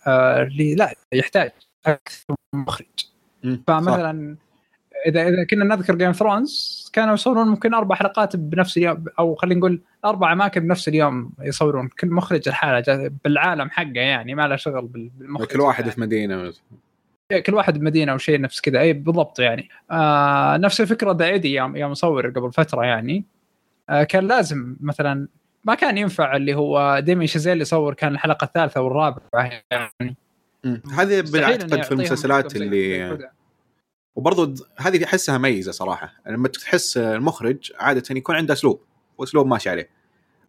اللي 0.07 0.75
لا 0.75 0.93
يحتاج 1.13 1.51
أكثر 1.85 2.35
من 2.53 2.59
مخرج. 2.61 2.85
فمثلا 3.67 4.35
إذا 5.07 5.27
إذا 5.27 5.43
كنا 5.43 5.65
نذكر 5.75 5.95
جيم 5.95 6.11
ثرونز 6.11 6.89
كانوا 6.93 7.13
يصورون 7.13 7.47
ممكن 7.47 7.73
أربع 7.73 7.95
حلقات 7.95 8.35
بنفس 8.35 8.77
اليوم 8.77 9.05
أو 9.19 9.35
خلينا 9.35 9.59
نقول 9.59 9.81
أربع 10.05 10.33
أماكن 10.33 10.61
بنفس 10.61 10.87
اليوم 10.87 11.31
يصورون. 11.41 11.87
كل 11.87 12.07
مخرج 12.09 12.47
الحالة 12.47 12.79
جا- 12.79 13.11
بالعالم 13.23 13.69
حقه 13.69 13.91
يعني 13.95 14.35
ما 14.35 14.47
له 14.47 14.55
شغل 14.55 14.87
بال- 14.87 15.09
بالمخرج 15.09 15.47
كل 15.47 15.61
واحد 15.61 15.87
الثاني. 15.87 15.95
في 15.95 16.01
مدينة 16.01 16.53
إيه، 17.31 17.39
كل 17.43 17.53
واحد 17.53 17.77
بمدينة 17.79 18.11
أو 18.11 18.17
شيء 18.17 18.41
نفس 18.41 18.61
كذا. 18.61 18.79
اي 18.79 18.93
بالضبط 18.93 19.39
يعني. 19.39 19.69
آه 19.91 20.57
نفس 20.57 20.81
الفكرة 20.81 21.11
ذا 21.11 21.25
ايدي 21.25 21.53
يوم 21.53 21.75
يوم 21.75 21.91
مصور 21.91 22.29
قبل 22.29 22.51
فترة 22.53 22.85
يعني. 22.85 23.25
آه 23.89 24.03
كان 24.03 24.27
لازم 24.27 24.75
مثلا 24.81 25.27
ما 25.63 25.75
كان 25.75 25.97
ينفع 25.97 26.35
اللي 26.35 26.53
هو 26.55 26.99
ديمي 26.99 27.27
شازيل 27.27 27.61
يصور 27.61 27.93
كان 27.93 28.11
الحلقة 28.13 28.45
الثالثة 28.45 28.81
والرابعة 28.81 29.21
يعني. 29.71 30.15
هذه 30.93 31.21
بعتقد 31.33 31.83
في 31.83 31.91
المسلسلات 31.91 32.55
اللي 32.55 33.09
د- 34.45 34.59
هذه 34.77 35.03
أحسها 35.05 35.37
ميزة 35.37 35.71
صراحة. 35.71 36.13
لما 36.27 36.47
تحس 36.47 36.97
المخرج 36.97 37.71
عادة 37.79 38.03
يكون 38.15 38.35
عنده 38.35 38.53
أسلوب 38.53 38.81
وأسلوب 39.17 39.47
ماشي 39.47 39.69
عليه. 39.69 39.89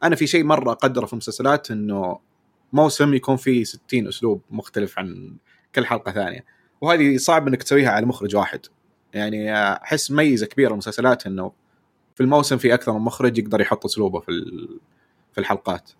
أنا 0.02 0.16
في 0.16 0.26
شيء 0.26 0.44
مرة 0.44 0.72
أقدره 0.72 1.06
في 1.06 1.12
المسلسلات 1.12 1.70
إنه 1.70 2.18
موسم 2.72 3.14
يكون 3.14 3.36
فيه 3.36 3.64
60 3.64 4.08
أسلوب 4.08 4.42
مختلف 4.50 4.98
عن 4.98 5.36
كل 5.74 5.86
حلقة 5.86 6.12
ثانية. 6.12 6.44
وهذه 6.80 7.16
صعب 7.16 7.48
إنك 7.48 7.62
تسويها 7.62 7.90
على 7.90 8.06
مخرج 8.06 8.36
واحد. 8.36 8.60
يعني 9.14 9.54
أحس 9.72 10.10
ميزة 10.10 10.46
كبيرة 10.46 10.72
المسلسلات 10.72 11.26
إنه 11.26 11.52
في 12.14 12.22
الموسم 12.22 12.58
في 12.58 12.74
أكثر 12.74 12.92
من 12.92 12.98
مخرج 13.00 13.38
يقدر 13.38 13.60
يحط 13.60 13.84
أسلوبه 13.84 14.20
في 14.20 14.30
في 15.32 15.38
الحلقات. 15.38 15.90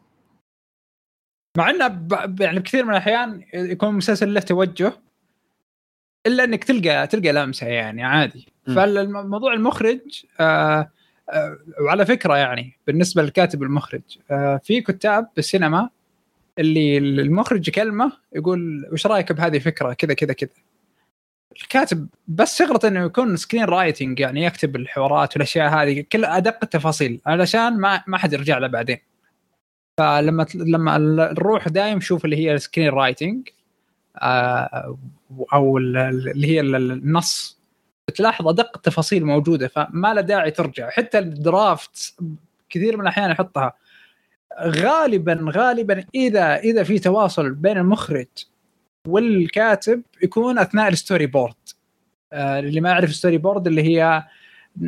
مع 1.56 1.70
إنه 1.70 1.88
ب... 1.88 2.40
يعني 2.40 2.58
بكثير 2.58 2.84
من 2.84 2.90
الأحيان 2.90 3.44
يكون 3.54 3.88
المسلسل 3.88 4.34
له 4.34 4.40
توجه 4.40 4.92
إلا 6.26 6.44
إنك 6.44 6.64
تلقى 6.64 7.06
تلقى 7.06 7.32
لمسة 7.32 7.66
يعني 7.66 8.04
عادي. 8.04 8.46
فالموضوع 8.66 9.52
المخرج 9.52 10.24
آه 10.40 10.90
آه 11.30 11.58
وعلى 11.80 12.06
فكرة 12.06 12.36
يعني 12.36 12.78
بالنسبة 12.86 13.22
للكاتب 13.22 13.62
المخرج 13.62 14.02
آه 14.30 14.60
في 14.64 14.80
كتاب 14.80 15.28
بالسينما 15.36 15.90
اللي 16.58 16.98
المخرج 16.98 17.68
يكلمه 17.68 18.12
يقول 18.32 18.88
وش 18.92 19.06
رأيك 19.06 19.32
بهذه 19.32 19.56
الفكرة؟ 19.56 19.92
كذا 19.92 20.14
كذا 20.14 20.32
كذا. 20.32 20.50
الكاتب 21.62 22.08
بس 22.28 22.58
شغلته 22.58 22.88
إنه 22.88 23.04
يكون 23.04 23.36
screenwriting 23.36 24.20
يعني 24.20 24.44
يكتب 24.44 24.76
الحوارات 24.76 25.36
والأشياء 25.36 25.68
هذه 25.68 26.04
كل 26.12 26.24
أدق 26.24 26.58
التفاصيل 26.62 27.20
علشان 27.26 27.80
ما 27.80 28.04
ما 28.06 28.18
حد 28.18 28.32
يرجع 28.32 28.58
له 28.58 28.66
بعدين. 28.66 28.98
فلما 30.00 30.46
لما 30.54 30.98
نروح 31.32 31.68
دايم 31.68 32.00
شوف 32.00 32.24
اللي 32.24 32.36
هي 32.36 32.54
ال 32.54 32.88
screenwriting 32.88 33.48
آه 34.16 34.98
أو 35.52 35.78
ال- 35.78 35.96
اللي 36.30 36.46
هي 36.46 36.60
ال- 36.60 36.74
النص 36.92 37.60
بتلاحظ 38.08 38.48
أدق 38.48 38.70
التفاصيل 38.76 39.24
موجودة 39.24 39.68
فما 39.68 40.14
له 40.14 40.20
داعي 40.20 40.50
ترجع. 40.50 40.90
حتى 40.90 41.18
ال 41.18 41.34
draft 41.34 42.14
كثير 42.70 42.96
من 42.96 43.02
الأحيان 43.02 43.30
يحطها. 43.30 43.72
غالبا 44.62 45.44
غالبا 45.56 46.04
إذا 46.14 46.56
إذا 46.56 46.82
في 46.82 46.98
تواصل 46.98 47.50
بين 47.54 47.78
المخرج 47.78 48.26
والكاتب 49.08 50.02
يكون 50.22 50.58
أثناء 50.58 50.88
ال 50.88 51.26
storyboard 51.26 51.54
آه 52.32 52.58
اللي 52.58 52.80
ما 52.80 52.88
يعرف 52.90 53.10
ال 53.10 53.38
storyboard 53.38 53.66
اللي 53.66 53.82
هي 53.82 54.24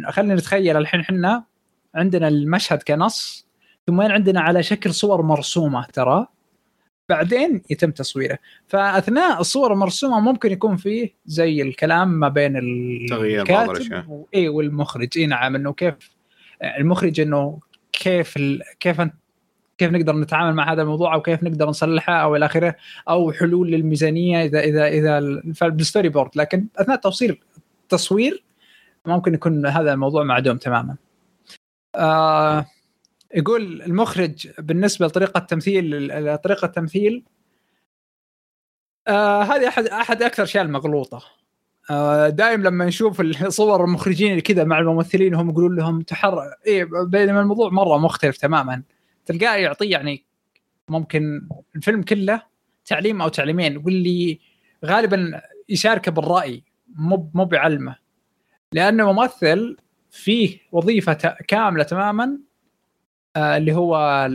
خلينا 0.09 0.35
نتخيل 0.35 0.77
الحين 0.77 1.01
إحنا 1.01 1.45
عندنا 1.95 2.29
المشهد 2.29 2.83
كنص 2.83 3.41
ثم 3.87 4.01
عندنا 4.01 4.41
على 4.41 4.62
شكل 4.62 4.95
صور 4.95 5.22
مرسومة 5.22 5.87
ترى 5.87 6.26
بعدين 7.09 7.62
يتم 7.70 7.91
تصويره 7.91 8.39
فأثناء 8.68 9.41
الصور 9.41 9.72
المرسومه 9.72 10.20
ممكن 10.20 10.53
يكون 10.53 10.76
فيه 10.76 11.11
زي 11.26 11.62
الكلام 11.62 12.09
ما 12.09 12.28
بين 12.28 12.57
الكاتب. 12.57 14.09
و- 14.09 14.26
اي 14.35 14.49
والمخرج 14.49 15.09
إي 15.16 15.26
نعم 15.26 15.55
إنه 15.57 15.72
كيف 15.72 15.95
المخرج 16.78 17.20
إنه 17.20 17.59
كيف 17.93 18.37
ال... 18.37 18.62
كيف 18.80 19.01
انت 19.01 19.14
كيف 19.78 19.91
نقدر 19.91 20.16
نتعامل 20.16 20.55
مع 20.55 20.72
هذا 20.72 20.83
الموضوع 20.83 21.14
أو 21.14 21.22
كيف 21.22 21.43
نقدر 21.43 21.68
نصلحه 21.68 22.12
أو 22.12 22.37
إلى 22.37 22.47
آخره 22.47 22.74
أو 23.09 23.33
حلول 23.33 23.70
للميزانية 23.70 24.45
اذا 24.45 24.61
اذا 24.61 24.87
إذا 24.89 25.18
ال- 25.18 25.55
بال 25.62 26.09
storyboard 26.09 26.31
لكن 26.37 26.66
أثناء 26.76 26.97
توصيل 26.97 27.41
التصوير 27.83 28.45
ممكن 29.07 29.35
يكون 29.35 29.66
هذا 29.66 29.93
الموضوع 29.93 30.22
معدوم 30.24 30.57
تماما. 30.57 30.97
آه 31.97 32.66
يقول 33.35 33.83
المخرج 33.83 34.49
بالنسبة 34.59 35.07
لطريقة 35.07 35.41
تمثيل 35.41 36.39
طريقه 36.39 36.66
التمثيل 36.66 37.24
آه 39.09 39.43
هذه 39.43 39.68
أحد 39.68 39.85
أحد 39.87 40.22
أكثر 40.22 40.43
الاشياء 40.43 40.64
المغلوطة. 40.64 41.22
آه، 41.91 42.28
دايم 42.28 42.62
لما 42.62 42.85
نشوف 42.85 43.20
الصور 43.20 43.85
المخرجين 43.85 44.30
اللي 44.30 44.43
كذا 44.43 44.64
مع 44.64 44.78
الممثلين 44.78 45.35
هم 45.35 45.51
يقولون 45.51 45.76
لهم 45.76 46.03
تحر 46.03 46.39
إيه 46.66 46.89
بينما 47.05 47.41
الموضوع 47.41 47.70
مرة 47.70 47.99
مختلف 47.99 48.37
تماما. 48.37 48.83
تلقاه 49.26 49.57
يعطي 49.57 49.87
يعني 49.87 50.24
ممكن 50.89 51.49
الفيلم 51.76 52.03
كله 52.03 52.43
تعليم 52.85 53.22
أو 53.22 53.28
تعليمين 53.28 53.76
واللي 53.76 54.39
غالبا 54.85 55.41
يشاركه 55.68 56.12
بالرأي 56.12 56.64
مو 56.95 57.30
مو 57.35 57.45
بعلمه. 57.45 57.97
لأنه 58.72 59.12
ممثل 59.12 59.76
فيه 60.11 60.59
وظيفة 60.72 61.37
كاملة 61.49 61.85
تماما 61.85 62.39
اللي 63.37 63.72
هو 63.72 64.26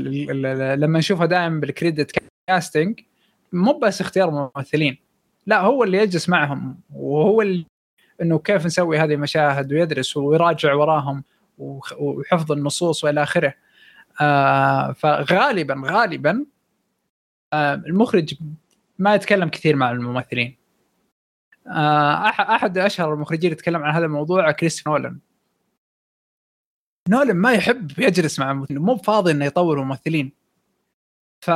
لما 0.76 1.00
نشوفها 1.00 1.26
دائما 1.26 1.60
بالكريدت 1.60 2.20
كاستنج 2.50 3.00
مو 3.54 3.80
بس 3.80 4.02
اختيار 4.02 4.52
ممثلين 4.56 4.98
لا 5.46 5.62
هو 5.62 5.84
اللي 5.84 5.98
يجلس 5.98 6.30
معهم 6.30 6.80
وهو 6.94 7.42
اللي 7.42 7.66
إنه 8.22 8.40
كيف 8.40 8.66
نسوي 8.66 9.00
هذه 9.00 9.14
المشاهد 9.14 9.74
ويدرس 9.74 10.18
ويراجع 10.18 10.74
وراهم 10.74 11.24
وحفظ 11.58 12.52
النصوص 12.52 13.04
وإلى 13.04 13.24
آخره. 13.24 13.54
آه 14.22 14.92
فغالبا 14.92 15.82
غالبا 15.86 16.46
آه 17.54 17.74
المخرج 17.74 18.34
ما 19.00 19.16
يتكلم 19.16 19.50
كثير 19.50 19.76
مع 19.76 19.92
الممثلين. 19.92 20.58
آه 21.68 22.28
أحد 22.30 22.78
أشهر 22.78 23.14
المخرجين 23.14 23.52
يتكلم 23.52 23.84
عن 23.84 23.96
هذا 23.96 24.06
الموضوع 24.06 24.52
كريس 24.52 24.88
نولن 24.88 25.20
نولن 27.10 27.36
ما 27.36 27.52
يحب 27.52 27.92
يجلس 28.00 28.40
مع 28.40 28.52
الممثلين 28.52 28.82
مو 28.82 28.98
فاضي 28.98 29.32
إنه 29.32 29.46
يطور 29.46 29.84
ممثلين 29.84 30.32
ف 31.40 31.52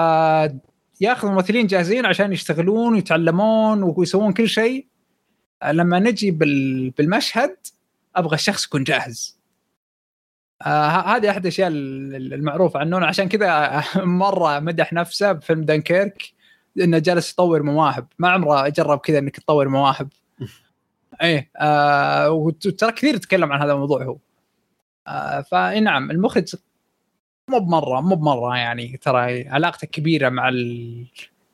ياخذ 1.01 1.27
ممثلين 1.27 1.67
جاهزين 1.67 2.05
عشان 2.05 2.33
يشتغلون 2.33 2.93
ويتعلمون 2.93 3.83
ويسوون 3.83 4.33
كل 4.33 4.49
شيء. 4.49 4.87
لما 5.65 5.99
نجي 5.99 6.31
بالمشهد 6.97 7.57
أبغى 8.15 8.35
الشخص 8.35 8.65
يكون 8.65 8.83
جاهز. 8.83 9.39
آه 10.61 10.87
هذه 10.87 11.29
أحد 11.29 11.41
الأشياء 11.41 11.69
المعروفة 11.71 12.79
عنه 12.79 13.05
عشان 13.05 13.29
كذا 13.29 13.83
مرة 14.23 14.59
مدح 14.59 14.93
نفسه 14.93 15.31
بفيلم 15.31 15.61
دنكيرك 15.61 16.33
إنه 16.81 16.97
جالس 16.99 17.31
يطور 17.31 17.63
مواهب. 17.63 18.07
ما 18.19 18.29
عمره 18.29 18.69
جرب 18.69 18.99
كذا 18.99 19.19
إنك 19.19 19.39
تطور 19.39 19.67
مواهب. 19.67 20.09
إيه 21.21 21.51
آه 21.57 22.31
وترى 22.31 22.91
كثير 22.91 23.15
يتكلم 23.15 23.51
عن 23.51 23.61
هذا 23.61 23.73
الموضوع 23.73 24.03
هو. 24.03 24.17
آه 25.07 25.41
فإي 25.41 25.79
نعم 25.79 26.11
المخرج 26.11 26.55
مو 27.49 27.59
بمرة 27.59 28.01
مو 28.01 28.15
بمرة 28.15 28.57
يعني 28.57 28.97
ترى 28.97 29.47
علاقته 29.49 29.87
كبيرة 29.87 30.29
مع 30.29 30.49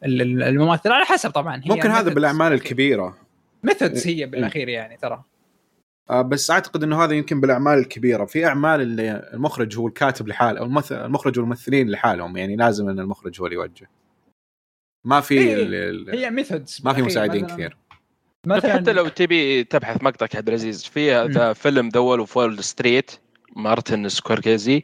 الممثل 0.03 0.91
على 0.91 1.05
حسب 1.05 1.29
طبعا 1.29 1.55
هي 1.55 1.69
ممكن 1.69 1.89
هذا 1.89 2.13
بالأعمال 2.13 2.53
الكبيرة. 2.53 3.17
ميثودز 3.63 4.07
هي 4.07 4.25
بالأخير 4.25 4.69
يعني 4.69 4.97
ترى. 4.97 5.23
آه 6.09 6.21
بس 6.21 6.51
أعتقد 6.51 6.83
إنه 6.83 7.03
هذا 7.03 7.13
يمكن 7.13 7.41
بالأعمال 7.41 7.79
الكبيرة. 7.79 8.25
في 8.25 8.45
أعمال 8.45 8.81
اللي 8.81 9.29
المخرج 9.33 9.77
هو 9.77 9.87
الكاتب 9.87 10.27
لحاله 10.27 10.59
أو 10.59 10.65
المخرج 10.91 11.39
والممثلين 11.39 11.89
لحالهم 11.89 12.37
يعني 12.37 12.55
لازم 12.55 12.89
إن 12.89 12.99
المخرج 12.99 13.41
هو 13.41 13.45
اللي 13.45 13.55
يوجه. 13.55 13.89
ما 15.05 15.21
في 15.21 15.39
هي, 15.39 16.25
هي 16.25 16.29
ميثودز 16.29 16.81
ما 16.85 16.93
في 16.93 17.01
مساعدين 17.01 17.45
كثير. 17.45 17.77
مثلا 18.45 18.73
حتى 18.73 18.93
لو 18.93 19.07
تبي 19.07 19.63
تبحث 19.63 20.03
مقطع 20.03 20.27
عبد 20.35 20.47
العزيز 20.47 20.83
في 20.83 21.53
فيلم 21.53 21.89
ذا 21.89 21.99
وول 21.99 22.19
اوف 22.19 22.37
وول 22.37 22.63
ستريت 22.63 23.11
مارتن 23.57 24.09
سكورسيزي 24.09 24.83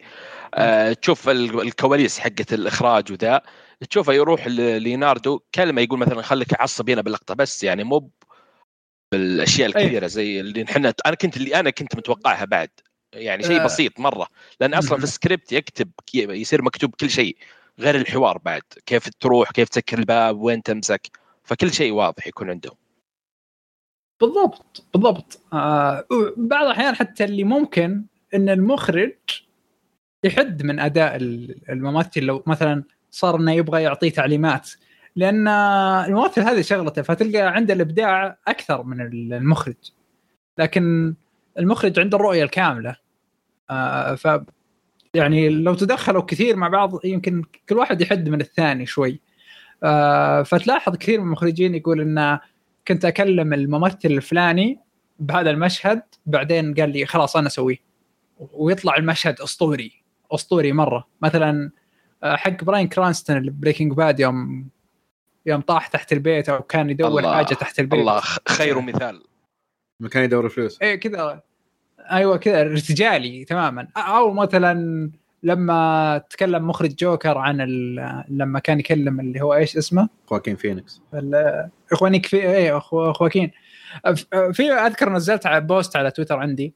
آه 0.54 0.94
تشوف 0.94 1.30
الكواليس 1.30 2.20
حقت 2.20 2.54
الإخراج 2.54 3.12
وذا. 3.12 3.42
تشوفه 3.90 4.14
يروح 4.14 4.48
ليوناردو 4.48 5.40
كلمه 5.56 5.82
يقول 5.82 6.00
مثلا 6.00 6.22
خليك 6.22 6.62
عصب 6.62 6.90
هنا 6.90 7.02
باللقطة 7.02 7.34
بس 7.34 7.64
يعني 7.64 7.84
مو 7.84 8.10
بالأشياء 9.14 9.70
الكثيرة 9.70 10.08
زي 10.08 10.40
اللي 10.40 10.64
إحنا 10.64 10.94
أنا 11.06 11.16
كنت 11.16 11.38
اللي 11.38 11.60
أنا 11.60 11.70
كنت 11.70 11.96
متوقعها 11.96 12.46
بعد. 12.46 12.70
يعني 13.14 13.44
شيء 13.44 13.62
آه. 13.62 13.66
بسيط 13.66 14.00
مرة. 14.00 14.28
لأن 14.60 14.74
أصلا 14.74 14.98
في 14.98 15.04
السكريبت 15.04 15.52
يكتب 15.52 15.92
يصير 16.14 16.62
مكتوب 16.62 16.96
كل 16.96 17.10
شيء 17.10 17.38
غير 17.80 17.96
الحوار 17.96 18.38
بعد. 18.38 18.62
كيف 18.86 19.10
تروح 19.10 19.52
كيف 19.52 19.70
تسكر 19.70 20.00
الباب 20.00 20.42
وين 20.42 20.64
تمسك. 20.64 21.18
فكل 21.44 21.74
شيء 21.74 21.92
واضح 21.92 22.28
يكون 22.28 22.50
عندهم. 22.50 22.76
بالضبط 24.22 24.84
بالضبط. 24.94 25.42
آه 25.54 26.06
بعض 26.38 26.66
الأحيان 26.66 26.96
حتى 26.96 27.24
اللي 27.24 27.44
ممكن 27.44 28.06
إن 28.36 28.50
المخرج 28.50 29.14
يحد 30.24 30.64
من 30.64 30.80
أداء 30.80 31.16
الممثل 31.70 32.22
لو 32.22 32.44
مثلا 32.48 32.84
صار 33.12 33.36
إنه 33.36 33.52
يبغى 33.52 33.84
يعطيه 33.84 34.10
تعليمات. 34.10 34.70
لأن 35.16 35.48
الممثل 35.48 36.42
هذه 36.42 36.62
شغلته 36.62 37.02
فتلقى 37.02 37.42
عنده 37.42 37.74
الإبداع 37.74 38.38
أكثر 38.48 38.84
من 38.84 39.02
المخرج. 39.02 39.76
لكن 40.58 41.16
المخرج 41.60 42.00
عنده 42.00 42.18
الرؤية 42.18 42.44
الكاملة. 42.44 42.96
آه 43.70 44.16
ف 44.16 44.28
يعني 45.14 45.50
لو 45.50 45.74
تدخلوا 45.74 46.22
كثير 46.22 46.56
مع 46.56 46.68
بعض 46.68 47.06
يمكن 47.06 47.44
كل 47.70 47.78
واحد 47.78 48.02
يحد 48.02 48.30
من 48.30 48.42
الثاني 48.42 48.86
شوي. 48.86 49.20
آه 49.84 50.44
فتلاحظ 50.44 50.96
كثير 50.96 51.20
من 51.20 51.26
المخرجين 51.26 51.76
يقول 51.76 52.02
إن 52.02 52.40
كنت 52.88 53.06
أكلم 53.06 53.54
الممثل 53.54 53.98
الفلاني 54.06 54.80
بهذا 55.20 55.50
المشهد 55.50 56.02
بعدين 56.26 56.74
قال 56.74 56.90
لي 56.90 57.06
خلاص 57.06 57.38
أنا 57.38 57.48
أسويه. 57.48 57.93
ويطلع 58.38 58.96
المشهد 58.96 59.42
أسطوري 59.42 60.04
أسطوري 60.32 60.72
مرة. 60.72 61.08
مثلا 61.22 61.72
آه، 62.24 62.36
حق 62.36 62.64
براين 62.64 62.88
كرانستون 62.88 63.60
Breaking 63.60 63.94
Bad 63.94 64.20
يوم 64.20 64.68
يوم 65.46 65.62
طاح 65.62 65.88
تحت 65.88 66.14
البيت 66.14 66.50
أو 66.50 66.62
كان 66.62 66.90
يدور 66.90 67.20
الله 67.20 67.34
حاجة 67.34 67.54
تحت 67.54 67.80
البيت. 67.80 68.00
الله 68.00 68.22
خير 68.50 68.82
مثال. 68.82 69.24
مكان 70.00 70.24
يدور 70.24 70.50
فلوس. 70.50 70.82
إيه 70.82 70.96
كذا. 70.96 71.42
أيوه 72.00 72.38
كذا 72.38 72.62
ارتجالي 72.62 73.46
تماما. 73.46 73.88
أو 73.98 74.34
مثلا 74.34 75.12
لما 75.44 76.18
تكلم 76.30 76.68
مخرج 76.68 76.96
جوكر 76.96 77.38
عن 77.38 77.58
لما 78.30 78.60
كان 78.60 78.80
يكلم 78.80 79.20
اللي 79.20 79.42
هو 79.42 79.54
إيش 79.54 79.78
اسمه؟ 79.78 80.10
خواكين 80.26 80.56
فينيكس. 80.56 81.02
خواكين 81.92 82.26
في 82.26 82.38
إيه 82.38 82.80
خواكين 83.14 83.52
في 84.54 84.72
أذكر 84.72 85.10
نزلت 85.10 85.46
على 85.46 85.62
بوست 85.62 85.96
على 85.96 86.12
تويتر 86.12 86.38
عندي 86.38 86.74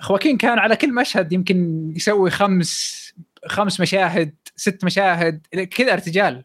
خواكين 0.00 0.36
كان 0.36 0.58
على 0.58 0.76
كل 0.76 0.94
مشهد 0.94 1.32
يمكن 1.32 1.92
يسوي 1.96 2.30
خمس 2.30 3.02
خمس 3.46 3.80
مشاهد 3.80 4.34
ست 4.56 4.84
مشاهد 4.84 5.46
كذا 5.70 5.92
ارتجال. 5.92 6.44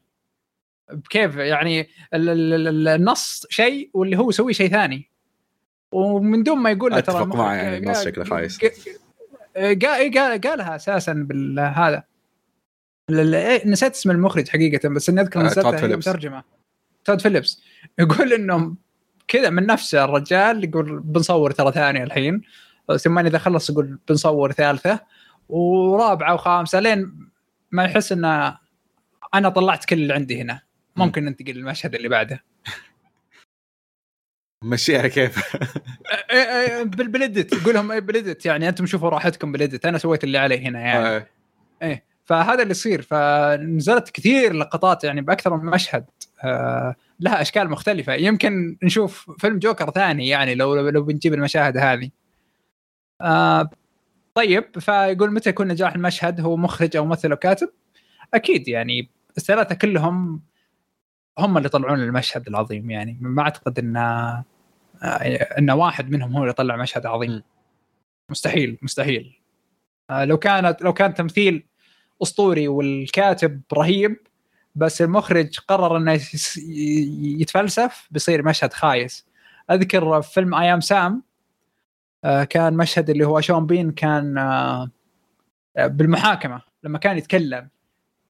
كيف 1.09 1.35
يعني 1.35 1.89
النص 2.13 3.45
شيء 3.49 3.89
واللي 3.93 4.17
هو 4.17 4.29
يسوي 4.29 4.53
شيء 4.53 4.69
ثاني. 4.69 5.09
ومن 5.91 6.43
دون 6.43 6.57
ما 6.57 6.71
يقول 6.71 6.93
أتفق 6.93 7.35
معه 7.35 7.53
يعني 7.53 7.77
النص 7.77 8.03
شكله 8.03 8.23
خايس. 8.23 8.59
قال 9.55 10.17
قال 10.17 10.41
قالها 10.41 10.75
أساسا 10.75 11.13
بالهذا. 11.13 12.03
إيه، 13.09 13.67
نسيت 13.67 13.93
اسم 13.93 14.11
المخرج 14.11 14.49
حقيقة 14.49 14.89
بس 14.89 15.09
إني 15.09 15.21
أذكر 15.21 15.43
نسيتها 15.43 15.99
ترجمه 15.99 16.43
تود 17.05 17.21
فيليبس. 17.21 17.61
يقول 17.99 18.33
انه 18.33 18.75
كذا 19.27 19.49
من 19.49 19.65
نفسه 19.65 20.03
الرجال 20.03 20.63
يقول 20.63 20.99
بنصور 20.99 21.51
ترى 21.51 21.71
ثانية 21.71 22.03
الحين. 22.03 22.41
ثم 23.03 23.19
إذا 23.19 23.37
خلص 23.37 23.69
يقول 23.69 23.99
بنصور 24.09 24.51
ثالثة 24.51 24.99
ورابعة 25.49 26.33
وخامسة 26.33 26.79
لين 26.79 27.29
ما 27.71 27.83
يحس 27.83 28.11
انه 28.11 28.57
أنا 29.33 29.49
طلعت 29.49 29.85
كل 29.85 29.95
اللي 29.95 30.13
عندي 30.13 30.41
هنا. 30.41 30.61
ممكن 30.95 31.25
ننتقل 31.25 31.51
للمشهد 31.51 31.95
اللي 31.95 32.09
بعده. 32.09 32.43
مشيها 34.63 35.07
كيف؟ 35.07 35.55
إيه، 36.31 36.37
إيه، 36.37 36.83
بالادت 36.83 37.53
يقول 37.53 37.73
لهم 37.73 37.99
بالادت 37.99 38.45
يعني 38.45 38.69
أنتم 38.69 38.85
شوفوا 38.85 39.09
راحتكم 39.09 39.51
بالادت 39.51 39.85
أنا 39.85 39.97
سويت 39.97 40.23
اللي 40.23 40.37
علي 40.37 40.67
هنا 40.67 40.79
يعني. 40.79 41.07
آه. 41.07 41.27
إيه. 41.81 42.03
فهذا 42.25 42.61
اللي 42.61 42.71
يصير. 42.71 43.01
فنزلت 43.01 44.09
كثير 44.09 44.53
لقطات 44.53 45.03
يعني 45.03 45.21
بأكثر 45.21 45.57
من 45.57 45.65
مشهد. 45.65 46.05
آه 46.43 46.95
لها 47.19 47.41
أشكال 47.41 47.69
مختلفة. 47.69 48.13
يمكن 48.13 48.77
نشوف 48.83 49.31
فيلم 49.39 49.59
جوكر 49.59 49.91
ثاني 49.91 50.27
يعني 50.27 50.55
لو 50.55 50.89
لو 50.89 51.03
بنجيب 51.03 51.33
المشاهد 51.33 51.77
هذه. 51.77 52.09
آه 53.21 53.69
طيب 54.35 54.79
فيقول 54.79 55.33
متى 55.33 55.49
يكون 55.49 55.67
نجاح 55.67 55.93
المشهد؟ 55.95 56.41
هو 56.41 56.57
مخرج 56.57 56.97
أو 56.97 57.05
ممثل 57.05 57.31
أو 57.31 57.37
كاتب؟ 57.37 57.69
أكيد 58.33 58.67
يعني 58.67 59.09
الثلاثة 59.37 59.75
كلهم 59.75 60.41
هم 61.39 61.57
اللي 61.57 61.65
يطلعون 61.67 61.99
المشهد 61.99 62.47
العظيم 62.47 62.91
يعني 62.91 63.17
ما 63.21 63.41
أعتقد 63.41 63.79
إن 63.79 63.97
إن 65.57 65.71
واحد 65.71 66.09
منهم 66.11 66.33
هو 66.33 66.39
اللي 66.39 66.49
يطلع 66.49 66.75
مشهد 66.75 67.05
عظيم. 67.05 67.43
مستحيل 68.29 68.77
مستحيل. 68.81 69.39
آه، 70.09 70.25
لو 70.25 70.37
كانت 70.37 70.81
لو 70.81 70.93
كان 70.93 71.13
تمثيل 71.13 71.67
أسطوري 72.23 72.67
والكاتب 72.67 73.61
رهيب 73.73 74.17
بس 74.75 75.01
المخرج 75.01 75.59
قرر 75.59 75.97
إنه 75.97 76.19
يتفلسف 77.39 78.07
بيصير 78.11 78.45
مشهد 78.45 78.73
خايس. 78.73 79.27
أذكر 79.71 80.21
فيلم 80.21 80.55
اي 80.55 80.73
ام 80.73 80.79
سام 80.81 81.23
كان 82.49 82.73
مشهد 82.73 83.09
اللي 83.09 83.27
هو 83.27 83.41
شون 83.41 83.65
بين 83.65 83.91
كان 83.91 84.37
آه، 84.37 84.89
بالمحاكمة 85.77 86.61
لما 86.83 86.97
كان 86.97 87.17
يتكلم. 87.17 87.69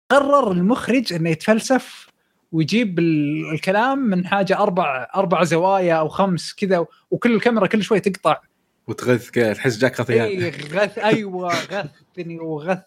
قرر 0.10 0.52
المخرج 0.52 1.14
إنه 1.14 1.30
يتفلسف 1.30 2.08
ويجيب 2.52 3.00
ال- 3.00 3.52
الكلام 3.54 4.00
من 4.00 4.28
حاجة 4.28 4.58
أربع 4.60 5.08
أربع 5.16 5.44
زوايا 5.44 5.94
أو 5.96 6.08
خمس 6.10 6.54
كذا 6.54 6.86
وكل 7.12 7.36
الكاميرا 7.36 7.68
كل 7.68 7.84
شوي 7.84 8.00
تقطع. 8.00 8.42
وتغث 8.88 9.30
كذا 9.30 9.54
تحس 9.54 9.78
جاك 9.78 10.00
غثيان 10.02 10.22
إي 10.26 10.50
غث 10.50 10.98
أيوه 11.00 11.48
غثني 11.54 12.40
وغث 12.40 12.84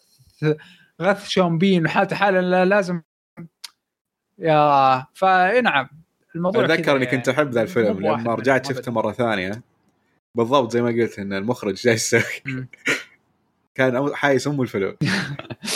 غث 1.03 1.29
شومبين 1.29 1.85
وحالته 1.85 2.17
حاله 2.17 2.41
لا- 2.41 2.65
لازم. 2.65 3.03
يا 4.39 5.07
فإي 5.15 5.61
نعم 5.61 5.89
الموضوع 6.35 6.65
أتذكر 6.65 6.97
إني 6.97 7.07
كنت 7.07 7.29
أحب 7.29 7.51
ذا 7.51 7.63
الفيلم 7.63 8.01
لما 8.01 8.35
رجعت 8.35 8.67
ما 8.71 8.75
شفته. 8.77 8.93
مرة 8.93 9.13
ثانية. 9.13 9.63
بالضبط 10.37 10.73
زي 10.73 10.83
ما 10.83 10.89
قلت 10.89 11.19
إن 11.19 11.33
المخرج 11.33 11.75
جاي 11.75 11.95
يسوي. 11.95 12.23
كان 13.75 14.15
حايس 14.15 14.47
أم 14.47 14.63
الفيلم 14.63 14.97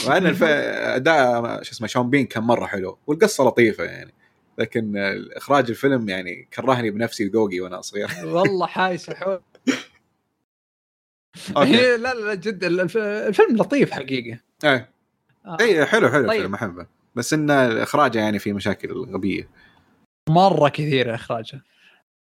مع 0.09 0.17
إن 0.17 0.27
الف... 0.27 0.43
أداء 0.43 1.63
شو 1.63 1.73
اسمه 1.73 1.87
شون 1.87 2.11
بين 2.11 2.27
كان 2.27 2.43
مرة 2.43 2.67
حلو 2.67 2.99
والقصة 3.07 3.45
لطيفة 3.45 3.85
يعني. 3.85 4.15
لكن 4.59 4.93
اخراج 5.37 5.71
الفيلم 5.71 6.09
يعني 6.09 6.49
كرهني 6.55 6.91
بنفسي 6.91 7.27
وذوقي 7.27 7.61
وأنا 7.61 7.81
صغير. 7.81 8.09
والله 8.25 8.67
حايس 8.67 9.11
حول 9.11 9.41
إيه، 11.57 11.97
لا 11.97 12.15
لا 12.15 12.35
جد 12.35 12.65
الف- 12.65 12.97
الفيلم 12.97 13.57
لطيف 13.57 13.91
حقيقة. 13.91 14.41
إيه. 14.65 14.91
آه. 15.47 15.57
اي 15.61 15.87
حلو 15.87 16.09
حلو 16.09 16.29
طيب. 16.29 16.55
أحبه. 16.55 16.87
بس 17.15 17.33
إن 17.33 17.51
اخراجه 17.51 18.19
يعني 18.19 18.39
في 18.39 18.53
مشاكل 18.53 18.93
غبية. 18.93 19.49
مرة 20.29 20.69
كثير 20.69 21.15
إخراجه. 21.15 21.63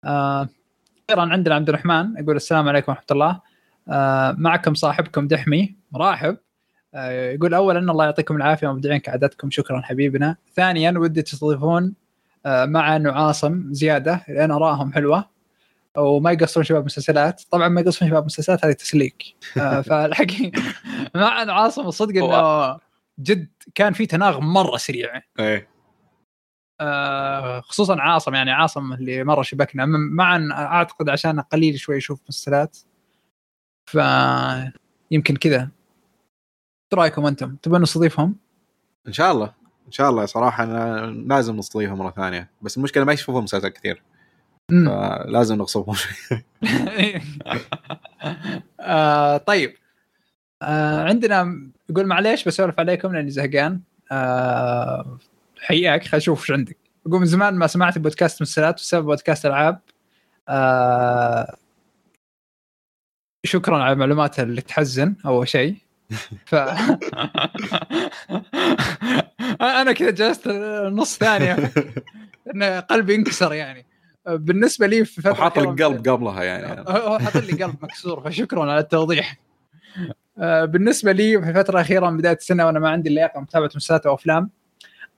آه. 0.05 0.49
أخيرا 1.09 1.21
عندنا 1.21 1.55
عبد 1.55 1.69
الرحمن 1.69 2.17
يقول 2.17 2.35
السلام 2.35 2.69
عليكم 2.69 2.91
ورحمة 2.91 3.05
الله. 3.11 3.39
آه 3.89 4.35
معكم 4.37 4.73
صاحبكم 4.73 5.27
دحمي 5.27 5.75
مرحب 5.91 6.37
آه 6.95 7.31
يقول 7.31 7.53
اولا 7.53 7.79
الله 7.79 8.05
يعطيكم 8.05 8.35
العافية 8.35 8.73
مبدعين 8.73 8.97
كعادتكم 8.97 9.51
شكرا 9.51 9.81
حبيبنا. 9.81 10.35
ثانيا 10.55 10.93
ودي 10.97 11.21
تستضيفون 11.21 11.93
آه 12.45 12.65
مع 12.65 12.95
انه 12.95 13.11
عاصم 13.11 13.73
زيادة 13.73 14.23
لأن 14.27 14.51
ارائهم 14.51 14.93
حلوة. 14.93 15.29
وما 15.97 16.31
يقصرون 16.31 16.63
شباب 16.63 16.85
مسلسلات. 16.85 17.41
طبعا 17.51 17.67
ما 17.67 17.81
يقصرون 17.81 18.11
شباب 18.11 18.25
مسلسلات 18.25 18.65
هذه 18.65 18.73
تسليك. 18.73 19.23
فالحقيقة 19.87 20.61
مع 21.15 21.41
انه 21.41 21.53
عاصم 21.53 21.87
الصدق 21.87 22.23
إنه 22.23 22.77
جد 23.19 23.47
كان 23.75 23.93
في 23.93 24.05
تناغم 24.05 24.53
مرة 24.53 24.77
سريع. 24.77 25.21
إيه. 25.39 25.67
خصوصا 27.61 28.01
عاصم 28.01 28.35
يعني 28.35 28.51
عاصم 28.51 28.93
اللي 28.93 29.23
مرة 29.23 29.41
شبكنا. 29.41 29.85
معا 29.85 30.49
أعتقد 30.51 31.09
عشان 31.09 31.39
قليل 31.39 31.79
شوي 31.79 31.97
يشوف 31.97 32.19
مسلسلات 32.29 32.77
ف 33.85 33.97
يمكن 35.11 35.35
كذا. 35.35 35.61
إيش 35.61 35.69
رأيكم 36.93 37.25
أنتم؟ 37.25 37.55
تبون 37.55 37.81
نستضيفهم؟ 37.81 38.35
إن 39.07 39.13
شاء 39.13 39.31
الله. 39.31 39.53
إن 39.87 39.91
شاء 39.91 40.09
الله 40.09 40.25
صراحة 40.25 40.63
أنا 40.63 41.05
لازم 41.05 41.57
نستضيفهم 41.57 41.97
مرة 41.97 42.11
ثانية. 42.11 42.49
بس 42.61 42.77
المشكلة 42.77 43.03
ما 43.03 43.13
يشوفون 43.13 43.43
مسلسلات 43.43 43.73
كثير. 43.73 44.01
مم. 44.71 44.85
فلازم 44.89 45.55
نغصبهم 45.55 45.95
آه 48.79 49.37
طيب. 49.37 49.73
آه 50.61 51.03
عندنا 51.03 51.69
يقول 51.89 52.05
معليش 52.05 52.47
بسولف 52.47 52.79
عليكم 52.79 53.13
لأني 53.15 53.29
زهقان. 53.29 53.81
آه 54.11 55.17
حياك 55.61 56.05
خل 56.07 56.17
أشوف 56.17 56.41
إيش 56.41 56.51
عندك. 56.51 56.77
يقول 57.05 57.19
من 57.19 57.25
زمان 57.25 57.53
ما 57.55 57.67
سمعت 57.67 57.97
بودكاست 57.97 58.41
مسلسلات 58.41 58.75
بسبب 58.75 59.05
بودكاست 59.05 59.45
ألعاب. 59.45 59.79
آه 60.49 61.55
شكرا 63.45 63.77
على 63.83 63.93
المعلومات 63.93 64.39
اللي 64.39 64.61
تحزن 64.61 65.15
أول 65.25 65.47
شيء. 65.47 65.75
ف 66.45 66.55
أنا 69.61 69.91
كذا 69.91 70.09
جلست 70.11 70.47
نص 70.91 71.17
ثانية. 71.17 71.71
إن 72.55 72.63
قلبي 72.63 73.15
انكسر 73.15 73.53
يعني. 73.53 73.85
بالنسبة 74.27 74.87
لي 74.87 75.05
في 75.05 75.21
فترة 75.21 75.49
أخيرة- 75.49 75.57
لك 75.57 75.81
قلب 75.83 76.09
قبلها 76.09 76.43
يعني. 76.43 76.81
هو 76.89 77.19
حاط 77.19 77.37
لي 77.37 77.63
قلب 77.63 77.75
مكسور 77.83 78.21
فشكرا 78.29 78.61
على 78.71 78.79
التوضيح. 78.79 79.37
آه، 80.37 80.65
بالنسبة 80.65 81.11
لي 81.11 81.41
في 81.41 81.49
الفترة 81.49 81.75
الاخيره 81.75 82.09
من 82.09 82.17
بداية 82.17 82.35
السنة 82.35 82.65
وأنا 82.65 82.79
ما 82.79 82.89
عندي 82.89 83.09
اللياقة 83.09 83.39
متابعة 83.41 83.67
مسلسلات 83.75 84.05
أو 84.05 84.15
أفلام 84.15 84.49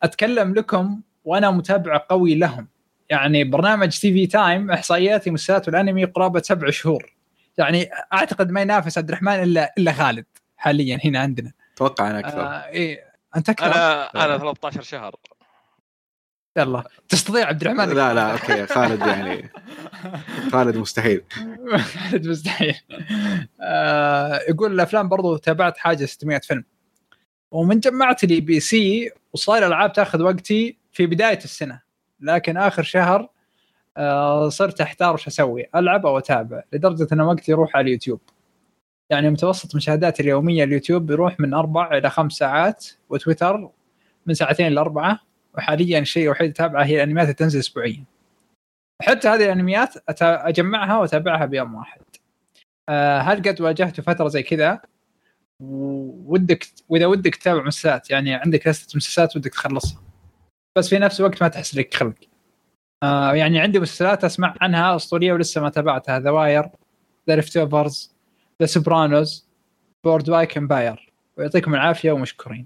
أتكلم 0.03 0.53
لكم 0.53 1.01
وأنا 1.23 1.51
متابع 1.51 1.97
قوي 2.09 2.35
لهم. 2.35 2.67
يعني 3.09 3.43
برنامج 3.43 3.99
TV 3.99 4.27
Time 4.27 4.71
إحصائياتي 4.71 5.31
مسلسلات 5.31 5.67
والانمي 5.67 6.05
قرابة 6.05 6.41
سبع 6.41 6.69
شهور. 6.69 7.15
يعني 7.57 7.89
أعتقد 8.13 8.51
ما 8.51 8.61
ينافس 8.61 8.97
عبد 8.97 9.09
الرحمن 9.09 9.33
الا 9.33 9.73
إلا 9.77 9.91
خالد 9.91 10.25
حاليا 10.57 10.99
هنا 11.05 11.19
عندنا. 11.19 11.51
أتوقع 11.75 12.09
أنا 12.09 12.19
أكثر. 12.19 12.41
آه 12.41 12.67
إيه. 12.67 13.13
أنت 13.35 13.49
أكثر؟ 13.49 13.65
أنا 13.65 14.25
أنا 14.25 14.37
13 14.37 14.81
شهر. 14.81 15.15
يلا. 16.57 16.83
تستطيع 17.09 17.47
عبد 17.47 17.61
الرحمن؟ 17.61 17.89
لا 17.89 18.13
لا 18.13 18.31
أوكي. 18.31 18.65
خالد 18.65 19.01
يعني 19.07 19.49
خالد 20.51 20.77
مستحيل. 20.77 21.23
خالد 21.77 22.27
مستحيل. 22.27 22.75
آه 23.61 24.39
يقول 24.49 24.73
الأفلام 24.73 25.09
برضو 25.09 25.37
تابعت 25.37 25.77
حاجة 25.77 26.05
600 26.05 26.39
فيلم. 26.39 26.63
ومن 27.51 27.79
جمعت 27.79 28.23
لي 28.23 28.41
PC 28.41 29.11
وصاير 29.33 29.63
الألعاب 29.63 29.93
تاخذ 29.93 30.21
وقتي 30.21 30.77
في 30.91 31.05
بداية 31.05 31.37
السنة. 31.37 31.81
لكن 32.19 32.57
آخر 32.57 32.83
شهر 32.83 33.29
آه 33.97 34.49
صرت 34.49 34.81
أحتار 34.81 35.13
وش 35.13 35.27
أسوي 35.27 35.65
ألعب 35.75 36.05
أو 36.05 36.17
أتابع 36.17 36.63
لدرجة 36.73 37.07
إن 37.13 37.21
وقتي 37.21 37.51
يروح 37.51 37.75
على 37.75 37.85
اليوتيوب. 37.85 38.21
يعني 39.09 39.29
متوسط 39.29 39.75
مشاهداتي 39.75 40.23
اليومية 40.23 40.63
اليوتيوب 40.63 41.11
يروح 41.11 41.39
من 41.39 41.53
أربع 41.53 41.97
إلى 41.97 42.09
خمس 42.09 42.33
ساعات 42.33 42.87
وتويتر 43.09 43.69
من 44.25 44.33
ساعتين 44.33 44.71
لاربعه 44.73 45.19
وحاليا 45.55 45.99
الشيء 45.99 46.23
الوحيد 46.23 46.49
أتابعه 46.49 46.83
هي 46.83 46.95
الأنميات 46.95 47.25
اللي 47.25 47.33
تنزل 47.33 47.59
اسبوعيا. 47.59 48.03
حتى 49.01 49.27
هذه 49.27 49.45
الأنميات 49.45 49.93
أجمعها 50.21 50.97
وأتابعها 50.97 51.45
بيوم 51.45 51.75
واحد. 51.75 52.01
آه، 52.89 53.19
هل 53.19 53.37
قد 53.37 53.61
واجهت 53.61 54.01
فترة 54.01 54.27
زي 54.27 54.43
كذا؟ 54.43 54.81
ودك 56.25 56.67
وإذا 56.89 57.05
ودك 57.05 57.35
تتابع 57.35 57.63
مسلسلات 57.63 58.09
يعني 58.09 58.33
عندك 58.33 58.67
ليستة 58.67 58.97
مسلسلات 58.97 59.35
ودك 59.35 59.51
تخلصها. 59.51 60.01
بس 60.77 60.89
في 60.89 60.99
نفس 60.99 61.19
الوقت 61.19 61.43
ما 61.43 61.47
تحس 61.47 61.75
لك 61.75 61.93
خلق. 61.93 62.15
آه، 63.03 63.33
يعني 63.33 63.59
عندي 63.59 63.79
مسلسلات 63.79 64.23
أسمع 64.23 64.55
عنها 64.61 64.95
أسطورية 64.95 65.33
ولسه 65.33 65.61
ما 65.61 65.69
تابعتها 65.69 66.19
The 66.19 66.29
Wire 66.29 66.69
The 67.29 67.35
Leftovers 67.35 68.15
The 68.61 68.65
Sopranos 68.65 69.49
Boardwalk 70.03 70.57
Empire 70.57 71.13
ويعطيكم 71.37 71.73
العافية 71.73 72.11
ومشكورين. 72.11 72.65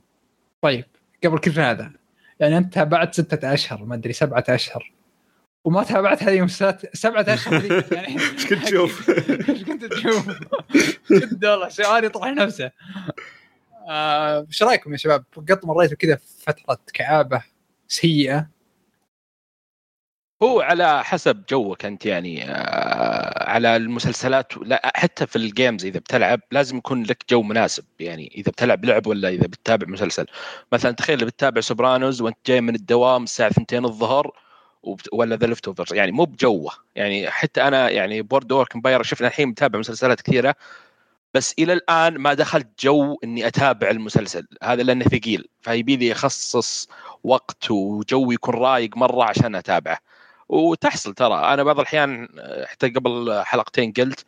طيب 0.61 0.85
قبل 1.23 1.39
كل 1.39 1.51
هذا 1.51 1.91
يعني 2.39 2.57
أنت 2.57 2.73
تابعت 2.73 3.13
ستة 3.13 3.53
أشهر 3.53 3.85
ما 3.85 3.95
أدري 3.95 4.13
سبعة 4.13 4.43
أشهر. 4.49 4.96
وما 5.65 5.83
تابعت 5.83 6.23
هذه 6.23 6.37
المسلسلات 6.37 6.95
سبعة 6.95 7.25
اشهر 7.27 7.83
يعني 7.95 8.07
إيش 8.07 8.47
كنت 8.47 8.65
تشوف؟ 8.65 9.09
إيش 9.49 9.63
كنت 9.63 9.85
تشوف؟ 9.85 10.29
جد 11.11 11.45
والله 11.45 11.69
سؤال 11.69 12.03
يطرح 12.05 12.27
نفسه. 12.27 12.71
آه، 13.89 14.45
إيش 14.47 14.63
رأيكم 14.63 14.91
يا 14.91 14.97
شباب؟ 14.97 15.23
قط 15.49 15.65
مريتوا 15.65 15.97
كذا 15.97 16.15
في 16.15 16.43
فترة 16.43 16.79
كآبة 16.93 17.43
سيئة؟ 17.87 18.49
هو 20.43 20.61
على 20.61 21.03
حسب 21.03 21.43
جوك 21.49 21.85
أنت 21.85 22.05
يعني 22.05 22.51
آه، 22.51 23.49
على 23.49 23.75
المسلسلات 23.75 24.57
لا 24.57 24.91
حتى 24.95 25.27
في 25.27 25.35
ال 25.35 25.44
games 25.44 25.85
إذا 25.85 25.99
بتلعب 25.99 26.39
لازم 26.51 26.77
يكون 26.77 27.03
لك 27.03 27.23
جو 27.29 27.41
مناسب. 27.41 27.83
يعني 27.99 28.33
إذا 28.37 28.51
بتلعب 28.51 28.85
لعب 28.85 29.07
ولا 29.07 29.29
إذا 29.29 29.47
بتتابع 29.47 29.87
مسلسل. 29.87 30.25
مثلا 30.71 30.91
تخيل 30.91 31.25
بتتابع 31.25 31.61
Sopranos 31.61 32.21
وأنت 32.21 32.37
جاي 32.45 32.61
من 32.61 32.75
الدوام 32.75 33.23
الساعة 33.23 33.49
2 33.49 33.85
الظهر 33.85 34.46
ولا 35.11 35.35
The 35.35 35.47
Leftovers 35.47 35.93
يعني 35.93 36.11
مو 36.11 36.25
بجوه. 36.25 36.71
يعني 36.95 37.29
حتى 37.29 37.61
أنا 37.63 37.89
يعني 37.89 38.21
Boardwalk 38.21 38.75
Empire 38.75 39.03
شفنا 39.03 39.27
الحين 39.27 39.47
متابع 39.47 39.79
مسلسلات 39.79 40.21
كثيرة 40.21 40.55
بس 41.33 41.55
إلى 41.59 41.73
الآن 41.73 42.17
ما 42.17 42.33
دخلت 42.33 42.67
جو 42.83 43.17
إني 43.23 43.47
أتابع 43.47 43.89
المسلسل. 43.89 44.47
هذا 44.63 44.83
لأنه 44.83 45.05
ثقيل. 45.05 45.49
فيبغى 45.61 45.95
لي 45.95 46.11
اخصص 46.11 46.89
وقت 47.23 47.71
وجو 47.71 48.31
يكون 48.31 48.55
رايق 48.55 48.97
مرة 48.97 49.23
عشان 49.23 49.55
أتابعه. 49.55 49.97
وتحصل 50.49 51.13
ترى. 51.13 51.53
أنا 51.53 51.63
بعض 51.63 51.79
الأحيان 51.79 52.27
حتى 52.65 52.89
قبل 52.89 53.41
حلقتين 53.43 53.91
قلت 53.91 54.25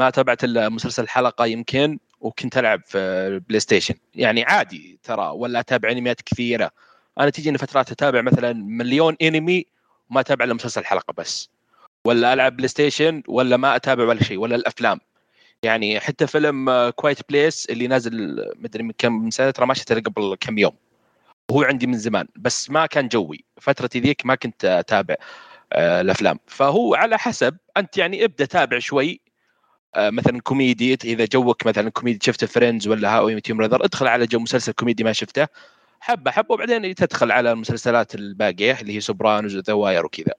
ما 0.00 0.10
تابعت 0.10 0.44
إلا 0.44 0.68
مسلسل 0.68 1.08
حلقة 1.08 1.46
يمكن 1.46 1.98
وكنت 2.20 2.58
ألعب 2.58 2.80
في 2.84 2.98
ال 2.98 3.60
PlayStation 3.60 3.94
يعني 4.14 4.44
عادي 4.44 4.98
ترى 5.02 5.28
ولا 5.28 5.60
أتابع 5.60 5.90
أنميات 5.90 6.20
كثيرة. 6.20 6.70
أنا 7.20 7.30
تجيني 7.30 7.58
فترات 7.58 7.90
أتابع 7.90 8.20
مثلا 8.20 8.52
مليون 8.52 9.16
أنمي 9.22 9.66
وما 10.10 10.20
اتابع 10.20 10.44
إلا 10.44 10.54
مسلسل 10.54 10.84
حلقه 10.84 11.12
بس. 11.18 11.50
ولا 12.04 12.32
ألعب 12.32 12.56
PlayStation 12.56 13.22
ولا 13.28 13.56
ما 13.56 13.76
أتابع 13.76 14.04
ولا 14.04 14.22
شيء 14.24 14.38
ولا 14.38 14.56
الأفلام. 14.56 15.00
يعني 15.62 16.00
حتى 16.00 16.26
فيلم 16.26 16.90
Quiet 16.90 17.18
Place 17.28 17.66
اللي 17.66 17.86
نازل 17.86 18.44
مدري 18.56 18.82
من 18.82 18.92
كم 18.98 19.30
سنة 19.30 19.50
ترى 19.50 19.66
ما 19.66 19.74
شفته 19.74 20.00
قبل 20.00 20.36
كم 20.40 20.58
يوم. 20.58 20.72
وهو 21.50 21.62
عندي 21.62 21.86
من 21.86 21.98
زمان 21.98 22.28
بس 22.36 22.70
ما 22.70 22.86
كان 22.86 23.08
جوي. 23.08 23.44
فترتي 23.60 24.00
ذيك 24.00 24.26
ما 24.26 24.34
كنت 24.34 24.64
أتابع 24.64 25.14
آه، 25.72 26.00
الأفلام. 26.00 26.38
فهو 26.46 26.94
على 26.94 27.18
حسب 27.18 27.56
أنت 27.76 27.98
يعني 27.98 28.24
ابدأ 28.24 28.44
تابع 28.44 28.78
شوي. 28.78 29.20
آه، 29.94 30.10
مثلا 30.10 30.40
كوميدي 30.40 30.98
إذا 31.04 31.24
جوك 31.24 31.66
مثلا 31.66 31.90
كوميدي 31.90 32.18
شفت 32.22 32.44
Friends 32.44 32.88
ولا 32.88 33.16
How 33.16 33.26
Met 33.26 33.48
يوم 33.48 33.62
ادخل 33.62 34.06
على 34.06 34.26
جو 34.26 34.38
مسلسل 34.38 34.72
كوميدي 34.72 35.04
ما 35.04 35.12
شفته. 35.12 35.46
حبة 36.00 36.30
حبة. 36.30 36.54
وبعدين 36.54 36.94
تدخل 36.94 37.32
على 37.32 37.52
المسلسلات 37.52 38.14
الباقية 38.14 38.80
اللي 38.80 38.96
هي 38.96 39.00
Sopranos 39.00 39.56
و 39.56 39.60
The 39.60 39.72
Wire 39.72 40.06
وكذا. 40.06 40.34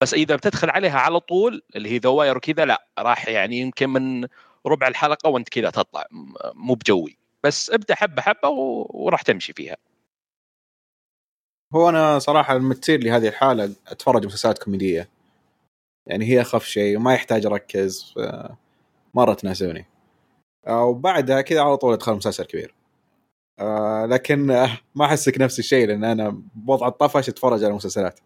بس 0.00 0.14
إذا 0.14 0.36
بتدخل 0.36 0.70
عليها 0.70 0.98
على 0.98 1.20
طول 1.20 1.62
اللي 1.76 1.90
هي 1.90 1.98
The 1.98 2.08
Wire 2.08 2.36
وكذا 2.36 2.64
لا. 2.64 2.86
راح 2.98 3.28
يعني 3.28 3.56
يمكن 3.56 3.88
من 3.88 4.28
ربع 4.66 4.88
الحلقة 4.88 5.30
وانت 5.30 5.48
كذا 5.48 5.70
تطلع. 5.70 6.06
مو 6.54 6.74
بجوي. 6.74 7.18
بس 7.44 7.70
ابدأ 7.70 7.94
حبة 7.94 8.22
حبة 8.22 8.48
وراح 8.48 9.22
تمشي 9.22 9.52
فيها. 9.52 9.76
هو 11.74 11.88
أنا 11.88 12.18
صراحة 12.18 12.54
لما 12.54 12.74
تصير 12.74 13.00
لي 13.00 13.10
هذه 13.10 13.28
الحالة 13.28 13.72
أتفرج 13.88 14.26
مسلسلات 14.26 14.58
كوميدية. 14.58 15.08
يعني 16.06 16.24
هي 16.24 16.40
أخف 16.40 16.64
شيء 16.64 16.96
وما 16.96 17.14
يحتاج 17.14 17.46
أركز 17.46 18.14
مرة 19.14 19.34
تناسبني. 19.34 19.86
وبعدها 20.68 21.40
كذا 21.40 21.60
على 21.60 21.76
طول 21.76 21.92
أدخل 21.92 22.12
مسلسل 22.12 22.44
كبير. 22.44 22.74
آه، 23.60 24.06
لكن 24.06 24.50
آه، 24.50 24.78
ما 24.94 25.04
أحسك 25.04 25.40
نفس 25.40 25.58
الشيء 25.58 25.86
لأن 25.86 26.04
أنا 26.04 26.42
بوضع 26.54 26.88
الطفش 26.88 27.28
أتفرج 27.28 27.64
على 27.64 27.74
مسلسلات. 27.74 28.20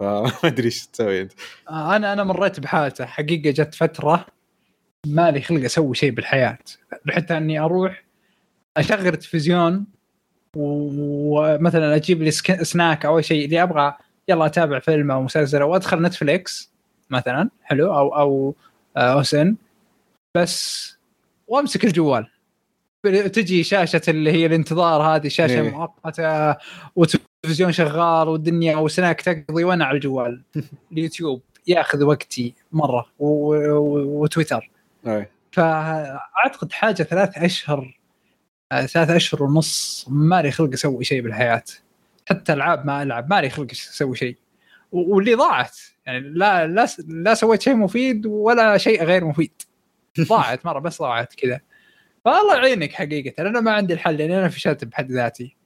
فما 0.00 0.32
أدري 0.44 0.64
إيش 0.64 0.86
تسوي 0.86 1.22
أنت. 1.22 1.32
آه، 1.70 1.96
أنا 1.96 2.12
أنا 2.12 2.24
مريت 2.24 2.60
بحالته 2.60 3.06
حقيقة 3.06 3.50
جت 3.50 3.74
فترة 3.74 4.26
ما 5.06 5.30
لي 5.30 5.40
خلق 5.40 5.64
أسوي 5.64 5.94
شيء 5.94 6.10
بالحياة. 6.10 6.58
حتى 7.08 7.36
إني 7.36 7.58
أروح 7.58 8.04
أشغل 8.76 9.06
التلفزيون 9.06 9.86
ومثلا 10.56 11.96
أجيب 11.96 12.22
لي 12.22 12.30
سناك 12.30 13.06
أو 13.06 13.20
شيء 13.20 13.44
اللي 13.44 13.62
أبغى 13.62 13.94
يلا 14.28 14.46
أتابع 14.46 14.78
فيلم 14.78 15.10
أو 15.10 15.22
مسلسل 15.22 15.62
أو 15.62 15.76
أدخل 15.76 16.02
نتفليكس 16.02 16.72
مثلا 17.10 17.50
حلو 17.62 17.94
أو 17.94 18.08
أو 18.16 18.54
أو 18.96 19.22
سن 19.22 19.56
بس 20.36 20.88
وأمسك 21.48 21.84
الجوال. 21.84 22.30
تجي 23.06 23.64
شاشة 23.64 24.00
اللي 24.08 24.32
هي 24.32 24.46
الانتظار 24.46 25.02
هذه 25.02 25.28
شاشة 25.28 25.60
إيه. 25.60 25.70
مؤقتة 25.70 26.56
والتلفزيون 26.96 27.72
شغال 27.72 28.28
والدنيا 28.28 28.76
وسناك 28.76 29.20
تقضي 29.20 29.64
وأنا 29.64 29.84
على 29.84 29.96
الجوال. 29.96 30.42
اليوتيوب 30.92 31.42
ياخذ 31.66 32.04
وقتي 32.04 32.54
مرة 32.72 33.06
وتويتر. 33.18 34.70
أي. 35.06 35.28
فأعتقد 35.52 36.72
حاجة 36.72 37.02
ثلاث 37.02 37.38
أشهر 37.38 37.98
آه، 38.72 38.86
ثلاث 38.86 39.10
أشهر 39.10 39.42
ونص 39.42 40.06
ما 40.08 40.42
لي 40.42 40.50
خلق 40.50 40.72
أسوي 40.72 41.04
شيء 41.04 41.22
بالحياة. 41.22 41.64
حتى 42.28 42.52
ألعاب 42.52 42.86
ما 42.86 43.02
ألعب 43.02 43.30
ما 43.30 43.40
لي 43.40 43.50
خلق 43.50 43.70
أسوي 43.72 44.16
شيء. 44.16 44.36
واللي 44.92 45.34
ضاعت. 45.34 45.78
يعني 46.06 46.20
لا 46.20 46.66
لا 46.66 46.88
لا 47.08 47.34
سويت 47.34 47.62
شيء 47.62 47.74
مفيد 47.74 48.26
ولا 48.26 48.78
شيء 48.78 49.04
غير 49.04 49.24
مفيد. 49.24 49.62
ضاعت 50.20 50.66
مرة 50.66 50.78
بس 50.78 50.98
ضاعت 50.98 51.34
كذا. 51.34 51.60
فالله 52.24 52.56
يعينك 52.56 52.92
حقيقة. 52.92 53.42
أنا 53.42 53.60
ما 53.60 53.72
عندي 53.72 53.92
الحل 53.92 54.16
لأن 54.16 54.30
أنا 54.30 54.48
فشلت 54.48 54.84
بحد 54.84 55.12
ذاتي. 55.12 55.56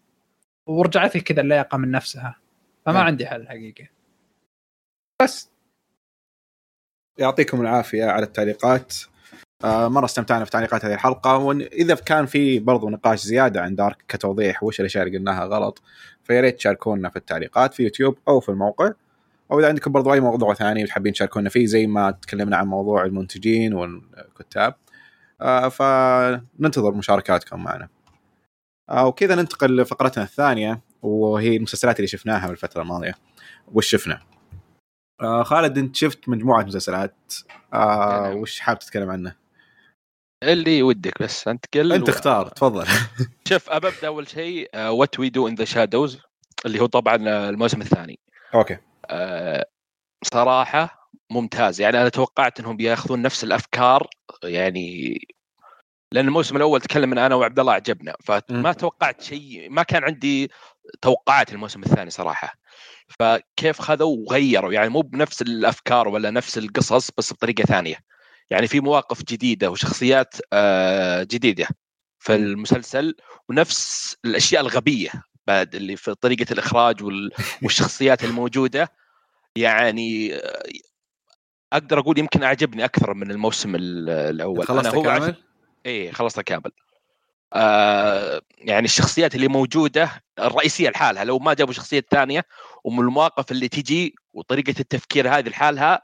ورجعت 0.66 1.14
لي 1.14 1.20
كذا 1.20 1.40
اللياقة 1.40 1.78
من 1.78 1.90
نفسها. 1.90 2.36
فما 2.86 2.94
نعم. 2.94 3.06
عندي 3.06 3.26
حل 3.26 3.48
حقيقة. 3.48 3.88
بس. 5.22 5.50
يعطيكم 7.18 7.60
العافية 7.60 8.04
على 8.04 8.24
التعليقات. 8.24 8.94
آه، 9.64 9.88
مرة 9.88 10.04
استمتعنا 10.04 10.44
في 10.44 10.50
تعليقات 10.50 10.84
هذه 10.84 10.94
الحلقة. 10.94 11.36
واذا 11.36 11.94
كان 11.94 12.26
في 12.26 12.58
برضو 12.58 12.88
نقاش 12.88 13.22
زيادة 13.22 13.62
عن 13.62 13.74
دارك 13.74 14.04
كتوضيح 14.08 14.62
وش 14.62 14.80
الأشياء 14.80 15.06
اللي 15.06 15.18
قلناها 15.18 15.44
غلط 15.44 15.82
فيا 16.22 16.40
ريت 16.40 16.56
تشاركونا 16.56 17.08
في 17.08 17.16
التعليقات 17.16 17.74
في 17.74 17.82
يوتيوب 17.82 18.18
أو 18.28 18.40
في 18.40 18.48
الموقع. 18.48 18.92
أو 19.52 19.60
إذا 19.60 19.68
عندكم 19.68 19.92
برضو 19.92 20.12
أي 20.12 20.20
موضوع 20.20 20.54
ثاني 20.54 20.84
وتحبين 20.84 21.12
تشاركونا 21.12 21.48
فيه 21.48 21.66
زي 21.66 21.86
ما 21.86 22.10
تكلمنا 22.10 22.56
عن 22.56 22.66
موضوع 22.66 23.04
المنتجين 23.04 23.74
والكتاب. 23.74 24.74
فننتظر 25.68 26.94
مشاركاتكم 26.94 27.64
معنا. 27.64 27.88
آه، 28.90 29.06
وكذا 29.06 29.34
ننتقل 29.34 29.76
لفقرتنا 29.76 30.24
الثانية 30.24 30.80
وهي 31.02 31.56
المسلسلات 31.56 31.96
اللي 31.96 32.08
شفناها 32.08 32.48
بالفترة 32.48 32.82
الماضية. 32.82 33.14
وش 33.72 33.90
شفنا؟ 33.90 34.20
آه، 35.20 35.42
خالد 35.42 35.78
انت 35.78 35.96
شفت 35.96 36.28
مجموعة 36.28 36.62
مسلسلات. 36.62 37.34
آه، 37.74 38.28
نعم. 38.28 38.36
وش 38.36 38.60
حاب 38.60 38.78
تتكلم 38.78 39.10
عنه؟ 39.10 39.36
اللي 40.42 40.82
ودك 40.82 41.22
بس 41.22 41.48
أنت 41.48 41.64
قل 41.74 41.92
أنت 41.92 42.08
اختار 42.08 42.48
تفضل. 42.48 42.86
شوف 43.48 43.70
أبدأ 43.70 44.06
أول 44.06 44.28
شيء 44.28 44.70
What 44.76 45.18
We 45.18 45.28
Do 45.28 45.48
in 45.48 45.54
the 45.54 45.64
Shadows 45.64 46.18
اللي 46.66 46.80
هو 46.80 46.86
طبعا 46.86 47.28
آه، 47.28 47.50
الموسم 47.50 47.80
الثاني. 47.80 48.18
okay. 48.54 48.78
آه، 49.06 49.66
صراحة 50.24 51.01
ممتاز. 51.32 51.80
يعني 51.80 52.00
أنا 52.00 52.08
توقعت 52.08 52.60
إنهم 52.60 52.76
بيأخذون 52.76 53.22
نفس 53.22 53.44
الأفكار 53.44 54.06
يعني 54.44 55.18
لأن 56.12 56.26
الموسم 56.26 56.56
الأول 56.56 56.80
تكلم 56.80 57.10
من 57.10 57.18
أنا 57.18 57.34
وعبد 57.34 57.58
الله 57.58 57.72
عجبنا 57.72 58.14
فما. 58.24 58.72
توقعت 58.72 59.22
شيء 59.22 59.70
ما 59.70 59.82
كان 59.82 60.04
عندي 60.04 60.50
توقعات 61.02 61.52
الموسم 61.52 61.82
الثاني 61.82 62.10
صراحة. 62.10 62.54
فكيف 63.18 63.80
خذوا 63.80 64.16
وغيروا 64.16 64.72
يعني 64.72 64.88
مو 64.88 65.00
بنفس 65.00 65.42
الأفكار 65.42 66.08
ولا 66.08 66.30
نفس 66.30 66.58
القصص 66.58 67.10
بس 67.18 67.32
بطريقة 67.32 67.62
ثانية. 67.64 67.96
يعني 68.50 68.66
في 68.66 68.80
مواقف 68.80 69.22
جديدة 69.24 69.70
وشخصيات 69.70 70.34
آه، 70.52 71.22
جديدة 71.22 71.66
في 72.18 72.34
المسلسل 72.34 73.14
ونفس 73.48 74.16
الأشياء 74.24 74.62
الغبية 74.62 75.10
بعد 75.46 75.74
اللي 75.74 75.96
في 75.96 76.14
طريقة 76.14 76.52
الإخراج 76.52 77.02
وال- 77.02 77.30
والشخصيات 77.62 78.24
الموجودة. 78.24 78.92
يعني 79.56 80.40
أقدر 81.72 81.98
أقول 81.98 82.18
يمكن 82.18 82.42
أعجبني 82.42 82.84
أكثر 82.84 83.14
من 83.14 83.30
الموسم 83.30 83.74
ال- 83.74 84.10
الأول. 84.10 84.66
خلصت 84.66 84.94
كامل؟ 85.04 85.36
إيه 85.86 86.12
خلصتها 86.12 86.42
كامل. 86.42 86.72
آه 87.54 88.40
يعني 88.58 88.84
الشخصيات 88.84 89.34
اللي 89.34 89.48
موجودة 89.48 90.10
الرئيسية 90.38 90.90
لحالها 90.90 91.24
لو 91.24 91.38
ما 91.38 91.54
جابوا 91.54 91.72
شخصية 91.72 92.04
ثانية 92.10 92.44
ومن 92.84 92.98
المواقف 93.00 93.52
اللي 93.52 93.68
تجي 93.68 94.14
وطريقة 94.32 94.74
التفكير 94.80 95.28
هذه 95.38 95.48
لحالها 95.48 96.02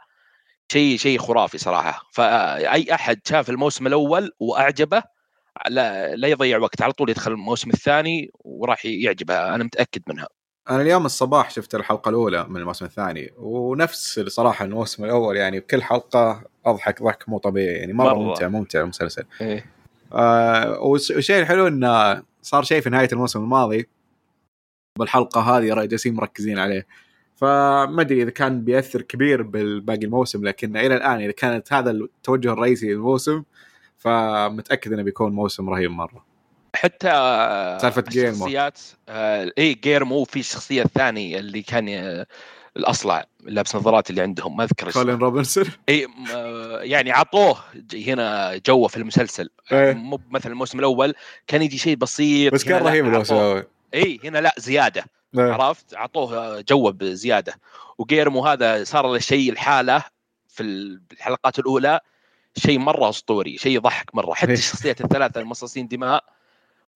شيء 0.73 0.97
شيء 0.99 1.19
خرافي 1.19 1.59
صراحة. 1.59 2.03
فأي 2.12 2.95
أحد 2.95 3.21
شاف 3.29 3.51
الموسم 3.51 3.87
الأول 3.87 4.33
وأعجبه 4.41 5.03
لا, 5.69 6.16
لا 6.16 6.29
يضيع 6.29 6.59
وقت. 6.59 6.83
على 6.83 6.93
طول 6.93 7.11
يدخل 7.11 7.33
الموسم 7.33 7.71
الثاني 7.71 8.31
وراح 8.35 8.85
يعجبه 8.87 9.55
أنا 9.55 9.64
متأكد 9.64 10.03
منها. 10.09 10.29
أنا 10.71 10.83
اليوم 10.83 11.07
الصباح 11.07 11.51
شفت 11.51 11.75
الحلقة 11.75 12.09
الأولى 12.09 12.45
من 12.49 12.57
الموسم 12.57 12.85
الثاني 12.85 13.33
ونفس 13.39 14.21
صراحة 14.21 14.64
الموسم 14.64 15.05
الأول 15.05 15.37
يعني 15.37 15.61
بكل 15.61 15.83
حلقة 15.83 16.45
أضحك 16.66 17.03
ضحك 17.03 17.29
مو 17.29 17.39
طبيعي 17.39 17.75
يعني 17.77 17.93
مرة, 17.93 18.14
مرة. 18.14 18.23
ممتع 18.29 18.49
ممتع 18.49 18.81
المسلسل 18.81 19.25
إيه. 19.41 19.66
آه 20.12 20.79
والش- 20.81 21.11
والشيء 21.11 21.41
الحلو 21.41 21.66
انه 21.66 22.23
صار 22.43 22.62
شيء 22.62 22.81
في 22.81 22.91
نهاية 22.91 23.09
الموسم 23.12 23.41
الماضي 23.41 23.89
بالحلقة 24.99 25.41
هذه 25.41 25.85
جالسين 25.87 26.14
مركزين 26.14 26.59
عليه 26.59 26.87
فما 27.37 28.01
أدري 28.01 28.23
إذا 28.23 28.31
كان 28.31 28.64
بيأثر 28.64 29.03
كبير 29.03 29.43
بالباقي 29.43 30.05
الموسم 30.05 30.45
لكن 30.45 30.77
إلى 30.77 30.97
الآن 30.97 31.21
إذا 31.21 31.33
كانت 31.33 31.73
هذا 31.73 31.91
التوجه 31.91 32.53
الرئيسي 32.53 32.93
للموسم 32.93 33.43
فمتأكد 33.99 34.93
إنه 34.93 35.03
بيكون 35.03 35.33
موسم 35.33 35.71
رهيب 35.71 35.91
مرة 35.91 36.25
حتى 36.75 37.09
سالفة 37.83 38.03
جيرمو. 38.03 38.31
الشخصيات 38.31 38.81
آه 39.09 39.53
اي 39.59 39.75
جيرمو 39.75 40.25
في 40.25 40.41
الشخصيه 40.41 40.83
الثانية 40.83 41.39
اللي 41.39 41.62
كان 41.62 41.89
آه، 41.89 42.27
الأصلع 42.77 43.25
لابس 43.41 43.77
نظارات 43.77 44.11
اللي 44.11 44.23
عندهم 44.23 44.57
ما 44.57 44.64
أذكر 44.64 44.91
كولين 44.91 45.19
روبنسون 45.19 45.64
اي 45.89 46.07
آه، 46.35 46.81
يعني 46.83 47.12
عطوه 47.12 47.59
هنا 47.95 48.57
جوه 48.66 48.89
في 48.89 48.97
المسلسل. 48.97 49.51
إيه. 49.73 49.93
مو 49.93 50.21
مثل 50.31 50.51
الموسم 50.51 50.79
الأول 50.79 51.14
كان 51.47 51.62
يجي 51.62 51.79
شيء 51.79 51.97
بسيط 51.97 52.53
بس 52.55 52.64
كان 52.64 52.83
رهيب 52.83 53.07
الموسم 53.07 53.35
الأول. 53.35 53.64
اي 53.95 54.21
هنا 54.25 54.39
لا 54.39 54.55
زيادة. 54.59 55.05
إيه. 55.39 55.53
عرفت؟ 55.53 55.95
عطوه 55.95 56.61
جوه 56.61 56.93
بزيادة. 56.93 57.55
وجيرمو 57.99 58.47
هذا 58.47 58.85
صار 58.85 59.07
له 59.07 59.19
شيء 59.19 59.53
الحالة 59.53 60.05
في 60.49 60.62
الحلقات 61.12 61.59
الأولى 61.59 62.01
شيء 62.57 62.79
مرة 62.79 63.09
أسطوري 63.09 63.59
شيء 63.59 63.77
يضحك 63.77 64.14
مرة. 64.14 64.35
حتى 64.35 64.51
إيه. 64.51 64.59
الشخصيات 64.59 65.01
الثلاثة 65.01 65.41
المصاصين 65.41 65.89
دماء 65.89 66.25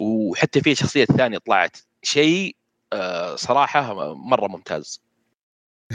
وحتى 0.00 0.60
في 0.60 0.74
شخصية 0.74 1.04
ثانية 1.04 1.38
طلعت. 1.38 1.76
شيء 2.02 2.56
آه، 2.92 3.36
صراحة 3.36 4.14
مرة 4.14 4.48
ممتاز. 4.48 5.00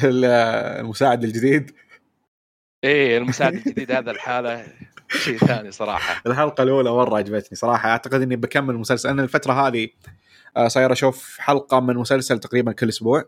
ال- 0.03 0.25
المساعد 0.79 1.23
الجديد. 1.23 1.71
إيه 2.83 3.17
المساعد 3.17 3.53
الجديد 3.53 3.91
هذا 3.91 4.11
الحالة 4.11 4.67
شيء 5.09 5.37
ثاني 5.37 5.71
صراحة. 5.71 6.21
الحلقة 6.27 6.63
الأولى 6.63 6.91
مرة 6.91 7.17
عجبتني 7.17 7.55
صراحة. 7.57 7.89
أعتقد 7.89 8.21
إني 8.21 8.35
بكمل 8.35 8.73
المسلسل 8.75 9.09
أنا 9.09 9.23
الفترة 9.23 9.67
هذه 9.67 9.87
آه، 10.57 10.67
صاير 10.67 10.91
أشوف 10.91 11.37
حلقة 11.39 11.79
من 11.79 11.95
مسلسل 11.95 12.39
تقريبا 12.39 12.71
كل 12.71 12.89
أسبوع. 12.89 13.23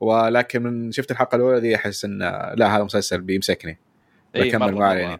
ولكن 0.00 0.62
من 0.62 0.92
شفت 0.92 1.10
الحلقة 1.10 1.36
الأولى 1.36 1.60
دي 1.60 1.76
أحس 1.76 2.04
إن 2.04 2.22
آه، 2.22 2.54
لا 2.54 2.76
هذا 2.76 2.82
مسلسل 2.84 3.20
بيمسكني. 3.20 3.78
إيه، 4.34 4.50
بكمل 4.50 4.74
مرة. 4.74 4.94
يعني. 4.94 5.18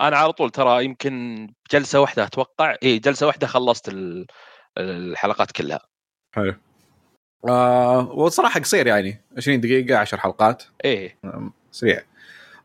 أنا 0.00 0.16
على 0.16 0.32
طول 0.32 0.50
ترى 0.50 0.84
يمكن 0.84 1.46
جلسة 1.72 2.00
واحدة 2.00 2.24
أتوقع. 2.24 2.76
إي 2.82 2.98
جلسة 2.98 3.26
واحدة 3.26 3.46
خلصت 3.46 3.88
ال- 3.88 4.26
الحلقات 4.78 5.52
كلها. 5.52 5.80
حلو. 6.34 6.54
آه 7.48 8.10
وصراحه 8.10 8.60
قصير 8.60 8.86
يعني. 8.86 9.20
20 9.36 9.60
دقيقة 9.60 9.98
10 9.98 10.18
حلقات. 10.18 10.62
إيه. 10.84 11.18
سريع. 11.72 12.02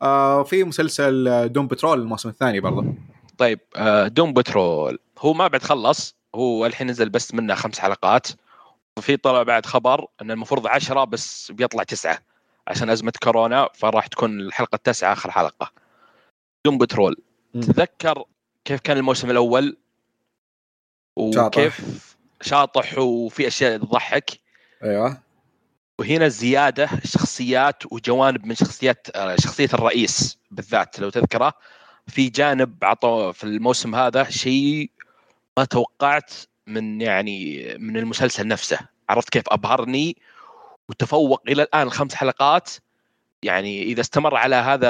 آه 0.02 0.44
في 0.44 0.64
مسلسل 0.64 1.28
آه، 1.28 1.46
دوم 1.46 1.68
بترول 1.68 2.00
الموسم 2.02 2.30
الثاني 2.30 2.60
برضه 2.60 2.86
طيب 3.38 3.60
آه، 3.76 4.08
دوم 4.08 4.34
بترول. 4.34 5.00
هو 5.20 5.34
ما 5.34 5.48
بعد 5.48 5.64
خلص. 5.64 6.16
هو 6.36 6.66
الحين 6.66 6.88
نزل 6.88 7.10
بس 7.10 7.34
منه 7.34 7.56
خمس 7.56 7.80
حلقات. 7.80 8.28
في 9.02 9.18
طلع 9.18 9.44
بعد 9.44 9.66
خبر 9.66 10.06
إن 10.22 10.32
المفروض 10.32 10.68
عشرة 10.68 11.04
بس 11.04 11.52
بيطلع 11.52 11.84
تسعة. 11.84 12.20
عشان 12.68 12.90
أزمة 12.90 13.14
كورونا 13.24 13.70
فراح 13.74 14.08
تكون 14.08 14.40
الحلقة 14.40 14.76
التاسعة 14.76 15.14
آخر 15.14 15.32
حلقة. 15.32 15.72
دوم 16.66 16.78
بترول. 16.78 17.16
مم. 17.53 17.62
تتذكر 17.62 18.24
كيف 18.66 18.80
كان 18.80 18.97
الموسم 18.97 19.30
الأول؟ 19.30 19.78
وكيف 21.16 22.16
شاطح 22.41 22.97
وفي 22.97 23.47
أشياء 23.47 23.78
تضحك. 23.78 24.39
أيوه. 24.84 25.18
وهنا 25.99 26.28
زيادة 26.28 26.89
شخصيات 27.05 27.84
وجوانب 27.91 28.45
من 28.45 28.55
شخصيات 28.55 29.07
آه، 29.16 29.36
شخصية 29.36 29.70
الرئيس 29.74 30.38
بالذات 30.51 30.99
لو 30.99 31.09
تذكره. 31.09 31.53
في 32.07 32.30
جانب 32.30 32.84
عطوا 32.84 33.32
في 33.32 33.43
الموسم 33.43 33.95
هذا 33.95 34.24
شيء 34.24 34.91
ما 35.57 35.66
توقعت 35.66 36.34
من 36.68 37.01
يعني 37.01 37.68
من 37.80 37.97
المسلسل 37.97 38.47
نفسه. 38.47 38.80
عرفت 39.09 39.30
كيف 39.30 39.43
أبهرني؟ 39.47 40.18
وتفوق 40.89 41.41
إلى 41.47 41.64
الآن 41.64 41.82
الخمس 41.88 42.16
حلقات. 42.16 42.70
يعني 43.44 43.84
إذا 43.84 44.02
استمر 44.02 44.36
على 44.36 44.56
هذا 44.56 44.89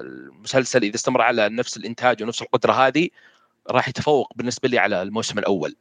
المسلسل 0.00 0.82
إذا 0.82 0.94
استمر 0.94 1.22
على 1.22 1.48
نفس 1.48 1.76
الإنتاج 1.76 2.22
ونفس 2.22 2.42
القدرة 2.42 2.72
هذه 2.72 3.08
راح 3.70 3.88
يتفوق 3.88 4.32
بالنسبة 4.36 4.68
لي 4.68 4.78
على 4.78 5.02
الموسم 5.02 5.38
الأول. 5.38 5.76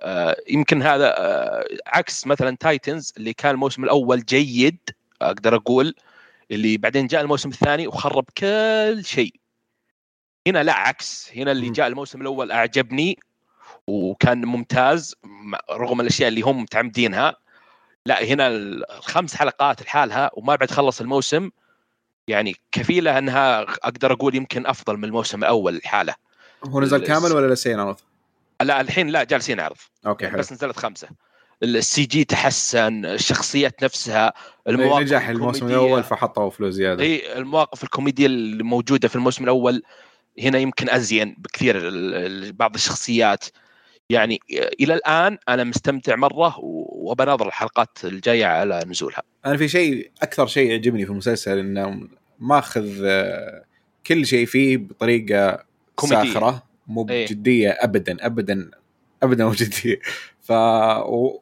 آه، 0.00 0.36
يمكن 0.48 0.82
هذا 0.82 1.14
آه، 1.18 1.64
عكس 1.86 2.26
مثلا 2.26 2.56
تايتنز 2.60 3.12
اللي 3.16 3.32
كان 3.32 3.54
الموسم 3.54 3.84
الأول 3.84 4.24
جيد 4.24 4.78
أقدر 5.22 5.56
أقول 5.56 5.94
اللي 6.50 6.76
بعدين 6.76 7.06
جاء 7.06 7.20
الموسم 7.22 7.48
الثاني 7.48 7.86
وخرب 7.86 8.24
كل 8.38 9.02
شيء 9.04 9.34
هنا 10.46 10.62
لا 10.62 10.72
عكس 10.72 11.30
هنا 11.36 11.52
اللي 11.52 11.66
مم. 11.66 11.72
جاء 11.72 11.86
الموسم 11.86 12.20
الأول 12.20 12.52
أعجبني 12.52 13.18
وكان 13.86 14.44
ممتاز 14.44 15.14
م- 15.24 15.54
رغم 15.70 16.00
الأشياء 16.00 16.28
اللي 16.28 16.40
هم 16.40 16.62
متعمدينها 16.62 17.36
لا 18.06 18.24
هنا 18.24 18.48
الخمس 18.48 19.34
حلقات 19.34 19.82
لحالها 19.82 20.30
وما 20.34 20.56
بعد 20.56 20.70
خلص 20.70 21.00
الموسم 21.00 21.50
يعني 22.28 22.56
كفيلة 22.72 23.18
أنها 23.18 23.62
أقدر 23.62 24.12
أقول 24.12 24.34
يمكن 24.34 24.66
أفضل 24.66 24.96
من 24.96 25.04
الموسم 25.04 25.38
الأول 25.38 25.76
لحاله. 25.76 26.14
هو 26.64 26.80
نزل 26.80 27.06
كامل 27.06 27.32
ولا 27.32 27.54
لسه 27.54 27.70
ينعرض؟ 27.70 27.96
لا 28.62 28.80
الحين 28.80 29.08
لا 29.08 29.24
جالسين 29.24 29.56
ينعرض 29.56 29.76
okay 30.06 30.28
حلو. 30.28 30.38
بس 30.38 30.52
نزلت 30.52 30.76
خمسة. 30.76 31.08
ال 31.62 32.04
CG 32.04 32.24
تحسن 32.24 33.04
الشخصيات 33.04 33.84
نفسها 33.84 34.32
المواقف 34.68 35.02
نجح 35.02 35.28
الموسم. 35.28 35.66
الأول 35.66 36.02
فحطوا 36.02 36.50
فلوس 36.50 36.74
زيادة. 36.74 37.04
إي 37.04 37.38
المواقف 37.38 37.84
الكوميدية 37.84 38.26
اللي 38.26 38.62
موجوده 38.62 39.08
في 39.08 39.16
الموسم 39.16 39.44
الأول 39.44 39.82
هنا 40.42 40.58
يمكن 40.58 40.90
أزين 40.90 41.36
بكثير 41.38 41.90
بعض 42.52 42.74
الشخصيات. 42.74 43.44
يعني 44.10 44.40
إلى 44.80 44.94
الآن 44.94 45.38
أنا 45.48 45.64
مستمتع 45.64 46.16
مرة 46.16 46.54
وبناظر 46.58 47.46
الحلقات 47.46 47.98
الجاية 48.04 48.46
على 48.46 48.84
نزولها 48.86 49.22
أنا 49.46 49.56
في 49.56 49.68
شيء 49.68 50.10
أكثر 50.22 50.46
شيء 50.46 50.70
يعجبني 50.70 51.04
في 51.04 51.12
المسلسل 51.12 51.58
إنه 51.58 52.08
ماخذ 52.38 53.04
آه، 53.04 53.64
كل 54.06 54.26
شيء 54.26 54.46
فيه 54.46 54.76
بطريقة 54.76 55.64
كوميدية. 55.94 56.32
ساخرة 56.32 56.62
مو 56.86 57.06
إيه. 57.10 57.26
بجدية 57.26 57.70
ابدا 57.70 58.16
ابدا 58.26 58.70
ابدا 59.22 59.44
مو 59.44 59.52
جدية 59.52 60.00
ف 60.40 60.52
و... 60.52 61.40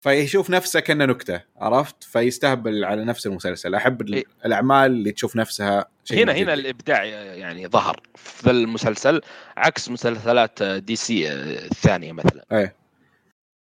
فيشوف 0.00 0.50
نفسه 0.50 0.80
كأنه 0.80 1.04
نكتة 1.04 1.40
عرفت 1.56 2.04
فيستهبل 2.04 2.84
على 2.84 3.04
نفس 3.04 3.26
المسلسل 3.26 3.74
أحب 3.74 4.08
إيه. 4.08 4.24
الأعمال 4.46 4.90
اللي 4.90 5.12
تشوف 5.12 5.36
نفسها 5.36 5.86
هنا. 6.12 6.32
هنا 6.32 6.54
الإبداع 6.54 7.04
يعني 7.04 7.66
ظهر 7.68 8.00
في 8.14 8.50
المسلسل 8.50 9.20
عكس 9.56 9.88
مسلسلات 9.90 10.62
DC 10.62 11.32
الثانية 11.32 12.12
مثلا. 12.12 12.72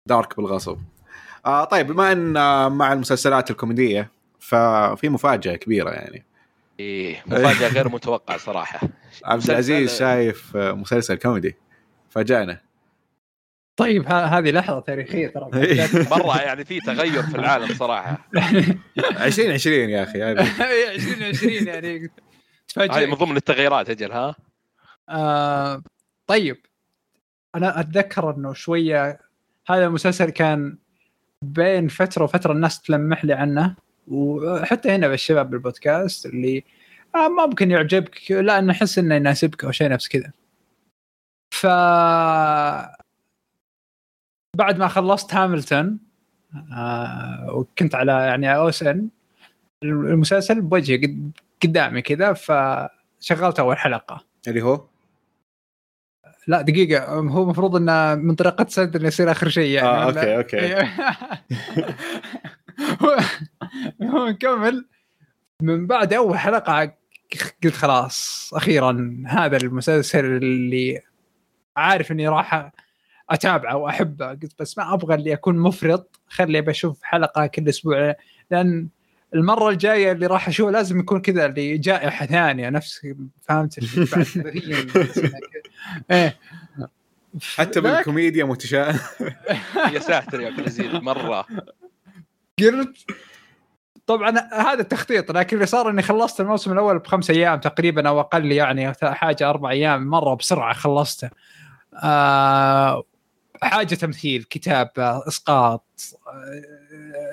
dark 0.10 0.38
بالغصب. 0.38 0.78
آه 1.46 1.64
طيب 1.64 1.88
بما 1.88 2.12
إن 2.12 2.38
آه، 2.38 2.70
مع 2.70 2.94
المسلسلات 2.94 3.52
الكوميدية 3.52 4.12
ففي 4.40 5.10
مفاجأة 5.10 5.56
كبيرة 5.56 5.90
يعني. 5.90 6.26
إيه 6.80 7.24
مفاجأة 7.26 7.68
غير 7.68 7.90
متوقعة 7.90 8.38
صراحة. 8.38 8.80
عبد 9.26 9.50
العزيز 9.50 9.90
مسلسل- 9.90 10.00
شايف 10.00 10.58
آه، 10.58 10.72
مسلسل 10.72 11.16
كوميدي. 11.16 11.56
فاجأنا. 12.10 12.62
طيب 13.80 14.06
ه- 14.08 14.26
هذه 14.26 14.52
لحظة 14.52 14.80
تاريخية 14.80 15.28
ترى. 15.28 15.50
مرة 16.12 16.42
يعني 16.42 16.66
في 16.66 16.80
تغير 16.80 17.24
في 17.24 17.36
العالم 17.36 17.74
صراحة. 17.74 18.28
2020 19.26 19.90
يا 19.90 20.04
أخي 20.04 20.24
هذه. 20.24 20.92
2020 20.96 21.68
يعني. 21.68 22.10
هذه 22.80 23.06
من 23.06 23.14
ضمن 23.14 23.38
التغييرات 23.38 23.90
أجل 23.90 24.12
ها؟ 24.12 24.36
آه 25.10 25.84
طيب. 26.28 26.58
أنا 27.56 27.80
أتذكر 27.80 28.36
إنه 28.36 28.54
شوية 28.54 29.20
هذا 29.68 29.86
المسلسل 29.86 30.30
كان 30.30 30.78
بين 31.42 31.88
فترة 31.88 32.24
وفترة 32.24 32.52
الناس 32.54 32.82
تلمح 32.82 33.26
لي 33.26 33.34
عنه 33.34 33.76
وحتى 34.08 34.90
هنا 34.92 35.08
بالشباب 35.08 35.50
بالبودكاست 35.50 36.26
اللي 36.26 36.64
آه 37.16 37.28
ممكن 37.28 37.72
يعجبك 37.72 38.32
لا 38.32 38.60
أنا 38.60 38.72
أحس 38.72 38.98
إنه 39.00 39.16
يناسبك 39.16 39.64
أو 39.64 39.72
شيء 39.72 39.90
نفس 39.90 40.08
كذا. 40.08 40.32
ف 41.54 41.66
بعد 44.58 44.78
ما 44.78 44.88
خلصت 44.88 45.34
هاملتون 45.34 46.00
آه 46.74 47.48
وكنت 47.54 47.96
على 47.96 48.12
يعني 48.12 48.56
أو 48.56 48.70
اس 48.70 48.84
ان 48.84 49.10
المسلسل 49.84 50.62
بوجهي 50.62 50.98
قد- 50.98 51.32
قدامي 51.64 52.02
كذا 52.02 52.34
فشغلت 52.34 53.60
أول 53.60 53.78
حلقة. 53.78 54.26
اللي 54.48 54.62
هو؟ 54.62 54.88
لا 56.48 56.62
دقيقة 56.62 57.06
هو 57.06 57.44
المفروض 57.44 57.76
إنه 57.76 58.16
من 58.16 58.36
طريقة 58.36 58.66
سرد 58.70 58.96
إنه 58.96 59.08
يصير 59.08 59.32
آخر 59.32 59.50
شيء 59.50 59.70
يعني. 59.70 59.88
آه، 59.88 60.38
أوكي. 60.38 60.60
إيه. 60.60 60.94
هو- 63.02 63.18
هو 64.04 64.28
نكمل 64.28 64.88
من 65.62 65.88
بعد 65.88 66.14
أول 66.14 66.38
حلقة 66.38 66.94
قلت 67.64 67.74
خلاص 67.74 68.52
أخيرا 68.54 69.24
هذا 69.28 69.58
المسلسل 69.58 70.26
اللي 70.26 71.02
عارف 71.78 72.12
إني 72.12 72.28
راح 72.28 72.72
أتابعه 73.30 73.76
وأحبه. 73.78 74.28
قلت 74.30 74.54
بس 74.60 74.78
ما 74.78 74.94
أبغى 74.94 75.16
اللي 75.16 75.34
أكون 75.34 75.58
مفرط 75.58 76.20
خلي 76.28 76.62
بشوف 76.62 77.04
حلقة 77.04 77.46
كل 77.48 77.70
أسبوع 77.70 78.16
لأن 78.52 78.90
المرة 79.36 79.70
الجاية 79.70 80.12
اللي 80.12 80.28
راح 80.28 80.48
أشوفه 80.48 80.72
لازم 80.72 81.00
يكون 81.00 81.22
كذا 81.22 81.46
اللي 81.46 81.78
جائحة 81.78 82.26
ثانية 82.26 82.70
نفس 82.70 83.08
فهمت 83.42 83.78
اللي 83.78 84.06
بعد 84.12 84.24
30 84.64 85.06
سنة 85.06 85.30
كذا. 85.30 85.62
إيه 86.12 86.38
حتى 87.56 87.82
بالكوميديا 87.82 88.44
متشائم 88.46 89.00
يا 89.94 90.00
ساتر 90.00 90.42
يا 90.42 90.48
عبد 90.48 90.60
العزيز 90.60 90.94
مرة 90.94 91.46
قلت 92.60 92.98
طبعا 94.08 94.30
هذا 94.54 94.82
التخطيط 94.82 95.32
لكن 95.32 95.56
اللي 95.58 95.66
صار 95.66 95.90
إني 95.90 96.02
خلصت 96.02 96.42
الموسم 96.42 96.72
الأول 96.72 97.00
بخمس 97.00 97.30
أيام 97.30 97.60
تقريبا 97.60 98.10
أو 98.10 98.20
أقل 98.20 98.52
يعني 98.52 98.94
حاجة 99.04 99.50
أربع 99.50 99.70
أيام 99.70 100.08
مرة 100.08 100.34
بسرعة 100.36 100.74
خلصته. 100.74 101.30
آه 102.04 103.04
حاجة 103.64 103.96
تمثيل 103.96 104.44
كتابة 104.44 105.28
إسقاط 105.28 105.86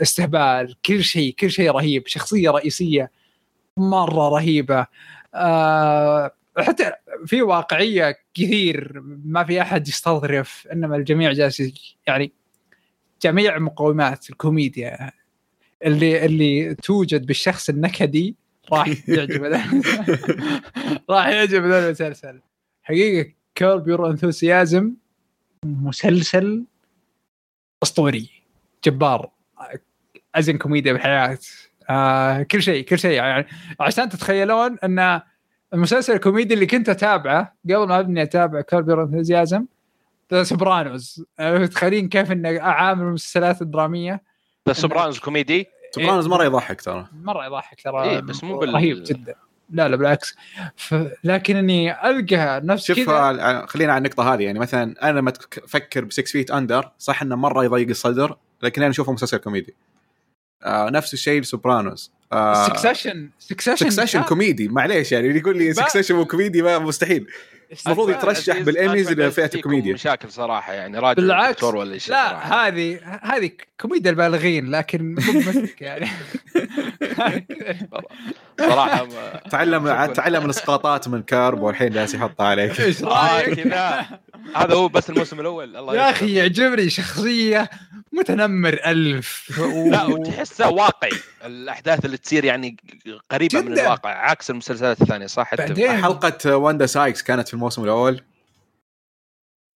استهبال 0.03 0.75
كل 0.87 1.05
شيء 1.05 1.35
كل 1.35 1.51
شيء 1.51 1.71
رهيب 1.71 2.07
شخصية 2.07 2.51
رئيسية 2.51 3.11
مرة 3.77 4.29
رهيبة. 4.29 4.87
آه 5.35 6.31
حتى 6.59 6.93
في 7.27 7.43
واقعية 7.43 8.17
كثير 8.35 9.01
ما 9.25 9.45
في 9.45 9.61
أحد 9.63 9.89
يستظرف 9.89 10.69
إنما 10.73 10.97
الجميع 10.97 11.33
جالس 11.33 11.63
يعني 12.07 12.33
جميع 13.23 13.59
مقومات 13.59 14.31
الكوميديا 14.31 15.11
اللي 15.85 16.25
اللي 16.25 16.75
توجد 16.75 17.27
بالشخص 17.27 17.69
النكدي 17.69 18.37
راح 18.73 18.89
يعجب 19.09 19.45
راح 21.11 21.29
يعجب 21.29 21.65
المسلسل. 21.65 22.41
حقيقة 22.83 23.33
كيرب 23.55 23.89
يور 23.89 24.11
أنثوسيازم 24.11 24.95
مسلسل 25.65 26.65
أسطوري 27.83 28.31
جبار 28.85 29.31
أزين 30.35 30.59
كوميديا 30.59 30.93
بالحياة 30.93 31.39
آه 31.91 32.43
كل 32.43 32.63
شيء 32.63 32.85
كل 32.85 32.99
شيء. 32.99 33.11
يعني 33.11 33.47
عشان 33.81 34.09
تتخيلون 34.09 34.79
أن 34.85 35.21
المسلسل 35.75 36.13
الكوميدي 36.13 36.55
اللي 36.55 36.67
كنت 36.67 36.89
أتابعه 36.89 37.55
قبل 37.65 37.87
ما 37.89 37.99
أبني 38.01 38.23
أتابع 38.23 38.63
Enthusiasm 38.73 39.67
The 40.33 40.43
Sopranos 40.43 41.25
متخيلين 41.41 42.09
كيف 42.09 42.33
إنه 42.33 42.61
اعامل 42.61 43.03
المسلسلات 43.03 43.63
الدرامية. 43.63 44.23
The 44.69 44.73
Sopranos 44.73 45.19
كوميدي؟ 45.19 45.67
Sopranos 45.95 46.27
مرة 46.27 46.45
يضحك 46.45 46.81
ترى. 46.81 47.07
مرة 47.13 47.47
يضحك 47.47 47.81
ترى. 47.83 48.03
إيه، 48.03 48.21
بس 48.21 48.45
مو 48.45 48.59
بال- 48.59 48.75
رهيب 48.75 49.03
جدا. 49.03 49.35
لا 49.71 49.89
لا 49.89 49.97
بالعكس. 49.97 50.35
ف... 50.77 50.95
لكن 51.25 51.57
إني 51.57 52.11
ألقى 52.11 52.61
نفس 52.65 52.85
شوف 52.85 52.97
كذا. 52.97 53.15
آه، 53.15 53.67
خلينا 53.67 53.93
على 53.93 53.99
النقطة 53.99 54.35
هذه. 54.35 54.43
يعني 54.43 54.59
مثلا 54.59 55.11
أنا 55.11 55.19
لما 55.19 55.31
تفكر 55.31 56.05
ب 56.05 56.13
6 56.13 56.23
Feet 56.23 56.51
Under 56.51 56.91
صح 56.99 57.23
إنه 57.23 57.37
مرة 57.37 57.65
يضيق 57.65 57.89
الصدر 57.89 58.37
لكن 58.63 58.83
أنا 58.83 58.91
أشوفه 58.91 59.13
مسلسل 59.13 59.37
كوميدي. 59.37 59.75
آه 60.63 60.91
نفس 60.91 61.15
الشيء 61.15 61.41
ل 61.41 61.48
Sopranos. 61.48 62.13
آه 62.33 62.67
سكسيشن 62.67 63.31
سكسيشن 63.39 63.91
سكسيشن 63.91 64.23
كوميدي. 64.23 64.69
معليش 64.69 65.13
يعني 65.13 65.29
اللي 65.29 65.39
يقول 65.39 65.59
لي 65.59 65.75
Succession 65.75 66.15
مو 66.15 66.25
كوميدي 66.25 66.63
ما 66.63 66.79
مستحيل. 66.79 67.27
المفروض 67.87 68.11
يترشح 68.11 68.57
عزيز 68.57 69.09
فيكم 69.13 69.59
الكوميديا. 69.59 69.95
مشاكل 69.95 70.31
صراحة 70.33 70.73
يعني 70.73 70.99
راجع 70.99 71.13
بالعكس. 71.13 71.55
دكتور 71.55 71.77
ولا 71.77 71.99
شيء 71.99 72.15
لا. 72.15 72.67
هذه 72.69 73.01
هذه 73.23 73.51
كوميديا 73.81 74.11
البالغين 74.11 74.71
لكن 74.71 75.17
يعني 75.81 76.09
صراحة 78.61 79.05
ما- 79.05 79.41
تعلم. 79.51 80.13
تعلم 80.13 80.45
الاسقاطات 80.45 81.09
من 81.09 81.23
Curb 81.23 81.61
والحين 81.61 81.91
جالس 81.91 82.15
يحطها 82.15 82.47
عليك 82.47 82.81
إيش 82.81 83.03
آه 83.03 83.41
رأيك؟ 83.41 83.67
هذا 84.57 84.75
هو 84.75 84.89
بس 84.89 85.11
الموسم 85.11 85.41
الأول 85.41 85.77
الله 85.77 85.95
يا. 85.97 86.11
أخي 86.11 86.35
يعجبني 86.35 86.91
شخصية 86.91 87.71
متنمر 88.13 88.81
ألف 88.87 89.61
و... 89.61 89.91
لا 89.91 90.05
وتحسه 90.05 90.69
واقعي 90.71 91.11
الأحداث 91.45 92.05
اللي 92.05 92.17
تصير 92.17 92.45
يعني 92.45 92.77
قريبة 93.31 93.61
من 93.61 93.73
جداً. 93.73 93.83
الواقع 93.83 94.11
عكس 94.31 94.51
المسلسلات 94.51 95.01
الثانية 95.03 95.27
صح 95.27 95.55
بعدين 95.55 95.91
حلقة 96.03 96.57
واندا 96.57 96.87
سايكس 96.87 97.23
كانت 97.23 97.49
في 97.49 97.55
الموسم 97.61 97.85
الأول 97.85 98.21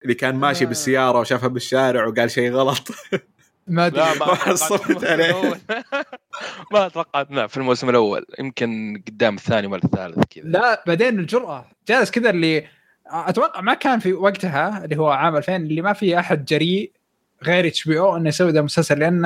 اللي 0.04 0.14
كان 0.14 0.36
ماشي 0.36 0.64
آه. 0.64 0.68
بالسيارة 0.68 1.20
وشافها 1.20 1.48
بالشارع 1.48 2.06
وقال 2.06 2.32
شيء 2.32 2.52
غلط 2.52 2.88
ما 3.68 3.86
أدري 3.88 4.02
ما 4.02 4.26
حصلت 4.36 4.82
في 4.82 4.90
الموسم 4.90 5.08
عليه. 5.08 5.26
الأول. 5.26 5.60
ما 7.30 7.48
في 7.48 7.58
الموسم 7.58 7.90
الأول 7.90 8.26
يمكن 8.40 9.04
قدام 9.08 9.36
الثاني 9.36 9.68
ولا 9.68 9.82
الثالث 9.84 10.24
كذا 10.30 10.44
لا 10.44 10.84
بعدين 10.88 11.20
الجرأة 11.20 11.66
جالس 11.88 12.12
كذا 12.12 12.30
اللي 12.30 12.68
أتوقع 13.08 13.62
ما 13.62 13.74
كان 13.74 14.00
في 14.00 14.14
وقتها 14.14 14.86
اللي 14.86 14.98
هو 14.98 15.10
عام 15.10 15.36
2000 15.36 15.56
اللي 15.56 15.82
ما 15.82 15.94
في 15.94 16.20
أحد 16.20 16.46
جريء 16.46 16.92
غير 17.44 17.68
HBO 17.68 18.18
إنه 18.18 18.30
يسوي 18.30 18.52
ذا 18.52 18.60
المسلسل 18.60 19.00
لأن 19.00 19.26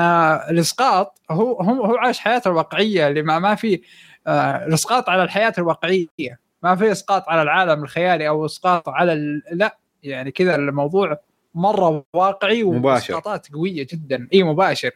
الإسقاط 0.49 1.22
هو 1.32 1.62
هو 1.62 1.86
هو 1.86 1.95
عايش 1.95 2.20
حياته 2.20 2.47
الواقعية 2.47 3.08
اللي 3.08 3.22
ما, 3.22 3.39
ما 3.39 3.55
في 3.55 3.82
آه، 4.28 4.66
الإسقاط 4.66 5.10
على 5.10 5.24
الحياة 5.24 5.53
الواقعية 5.58 6.46
ما 6.70 6.76
في 6.76 6.91
إسقاط 6.91 7.30
على 7.30 7.41
العالم 7.41 7.84
الخيالي 7.84 8.28
أو 8.28 8.45
إسقاط 8.45 8.89
على 8.89 9.13
ال... 9.13 9.41
لا 9.51 9.78
يعني 10.03 10.32
كذا 10.32 10.55
الموضوع 10.55 11.20
مرة 11.55 12.05
واقعي 12.13 12.63
مباشر. 12.63 13.15
وإسقاطات 13.15 13.53
قوية 13.53 13.88
جدا 13.91 14.28
إي 14.34 14.43
مباشر 14.43 14.91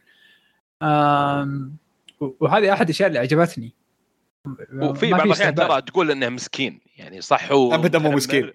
آم... 0.82 1.76
وهذه 2.20 2.72
أحد 2.72 2.84
الأشياء 2.84 3.08
اللي 3.08 3.18
عجبتني 3.18 3.72
وفي 4.74 5.10
بعض 5.10 5.26
الأحيان. 5.26 5.54
ترى 5.54 5.82
تقول 5.82 6.10
إنه 6.10 6.28
مسكين 6.28 6.80
يعني 6.96 7.20
صح 7.20 7.52
هو 7.52 7.74
أبداً 7.74 7.98
مو. 7.98 8.10
مسكين. 8.10 8.50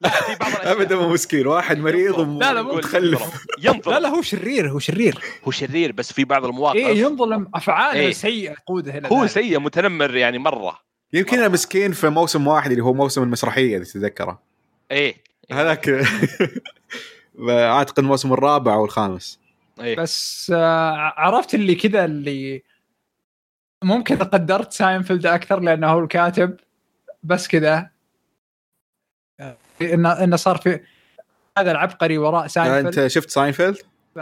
لا 0.00 0.08
في 0.08 0.36
بعض 0.40 0.52
الأشياء 0.52 0.72
ابدا 0.72 0.96
مو 0.96 1.08
مسكين 1.08 1.46
واحد 1.46 1.78
مريض 1.78 2.20
لا، 2.20 2.52
لا، 2.52 2.62
مو 2.62 2.70
ومتخلف 2.70 3.46
ينظر 3.58 3.90
لا 3.90 4.00
لا 4.00 4.08
هو 4.08 4.22
شرير 4.22 4.70
هو 4.70 4.78
شرير 4.78 5.18
هو 5.44 5.50
شرير 5.50 5.92
بس 5.92 6.12
في 6.12 6.24
بعض 6.24 6.44
المواقف 6.44 6.76
إيه 6.76 6.98
ينظلم 7.00 7.50
أفعاله 7.54 8.00
إيه. 8.00 8.12
سيئة 8.12 8.54
تقوده 8.54 8.98
إلى 8.98 9.08
هو. 9.08 9.26
سيء 9.26 9.60
متنمر 9.60 10.16
يعني 10.16 10.38
مرة 10.38 10.78
يمكن 11.12 11.38
أنا 11.38 11.48
مسكين 11.48 11.92
في 11.92 12.08
موسم 12.08 12.46
واحد 12.46 12.70
اللي 12.70 12.82
هو 12.82 12.92
موسم 12.94 13.22
المسرحية 13.22 13.76
إذا 13.76 13.84
تتذكره. 13.84 14.42
إيه. 14.90 15.14
هذاك. 15.52 15.88
أعتقد 17.50 17.98
الموسم 17.98 18.32
الرابع 18.32 18.74
أو 18.74 18.84
الخامس. 18.84 19.40
إيه. 19.80 19.96
بس 19.96 20.52
آه، 20.54 20.92
عرفت 21.16 21.54
اللي 21.54 21.74
كذا 21.74 22.04
اللي 22.04 22.62
ممكن 23.84 24.16
قدرت 24.18 24.72
ساينفيلد 24.72 25.26
أكثر 25.26 25.60
لأنه 25.60 25.86
هو 25.86 26.00
الكاتب 26.00 26.56
بس 27.22 27.48
كذا. 27.48 27.90
آه، 29.40 29.56
انه 29.82 30.24
إنه 30.24 30.36
صار 30.36 30.56
في 30.56 30.80
هذا 31.58 31.70
العبقري 31.70 32.18
وراء 32.18 32.46
ساينفيلد 32.46 32.98
أنت 32.98 33.06
شفت 33.06 33.30
ساينفيلد؟ 33.30 33.76
ف... 34.14 34.18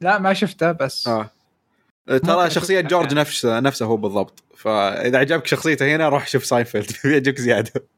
لا 0.00 0.18
ما 0.18 0.32
شفته 0.32 0.72
بس. 0.72 1.08
آه. 1.08 1.30
ترى 2.06 2.36
ممكن 2.36 2.48
شخصية 2.48 2.80
جورج. 2.80 3.14
نفسه 3.14 3.60
نفسه 3.60 3.86
هو 3.86 3.96
بالضبط. 3.96 4.44
فإذا 4.56 5.18
عجبك 5.18 5.46
شخصيته 5.46 5.96
هنا 5.96 6.08
روح 6.08 6.26
شوف 6.26 6.44
ساينفيلد. 6.44 6.86
بيعجبك 7.04 7.40
زيادة. 7.40 7.88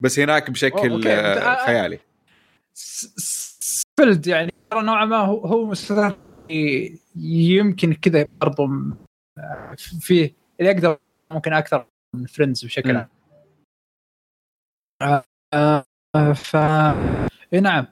بس 0.00 0.18
هناك 0.18 0.50
بشكل. 0.50 1.08
آه، 1.08 1.38
آه، 1.38 1.66
خيالي. 1.66 1.98
ساينفيلد 2.74 4.26
يعني 4.26 4.54
ترى 4.70 4.82
نوعا 4.82 5.04
ما 5.04 5.16
هو 5.16 5.46
هو 5.46 5.74
يمكن 7.16 7.94
كذا 7.94 8.26
برضو 8.40 8.68
فيه 10.00 10.34
اللي 10.60 10.70
يقدر 10.70 10.98
ممكن 11.30 11.52
أكثر 11.52 11.86
من 12.14 12.26
Friends 12.26 12.64
بشكل. 12.64 13.06
عام. 15.02 15.22
آه، 15.54 15.84
ف 16.34 16.56
نعم. 17.52 17.86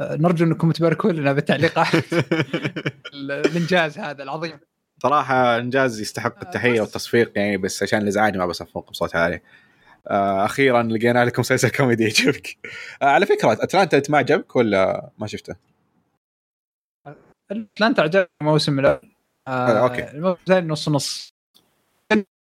نرجو 0.00 0.44
انكم 0.44 0.72
تباركوا 0.72 1.12
لنا 1.12 1.32
بالتعليقات 1.32 1.94
ال- 3.14 3.30
الإنجاز 3.46 3.98
هذا 3.98 4.22
العظيم 4.22 4.58
صراحة 5.02 5.58
إنجاز 5.58 6.00
يستحق 6.00 6.42
التحية 6.42 6.80
والتصفيق 6.80 7.32
يعني 7.36 7.56
بس 7.56 7.82
عشان 7.82 8.02
الازعاج 8.02 8.36
ما 8.36 8.46
بصفق 8.46 8.90
بصوت 8.90 9.16
عالي 9.16 9.40
آه 10.08 10.44
أخيرا 10.44 10.82
لقينا 10.82 11.24
لكم 11.24 11.40
مسلسل 11.40 11.70
كوميدي 11.70 12.02
يعجبك 12.02 12.56
آه 13.02 13.04
على 13.04 13.26
فكرة 13.26 13.52
Atlanta 13.52 13.96
أنت 13.96 14.10
ما 14.10 14.18
عجبك 14.18 14.56
ولا 14.56 15.10
ما 15.18 15.26
شفته؟ 15.26 15.56
Atlanta 17.50 18.00
عجبني 18.02 18.28
الموسم 18.42 18.78
الأول 18.78 19.00
آه، 19.48 19.50
آه 19.50 19.82
okay. 19.82 20.10
الموسم 20.10 20.40
الثاني 20.40 20.68
نص 20.68 20.88
نص 20.88 21.30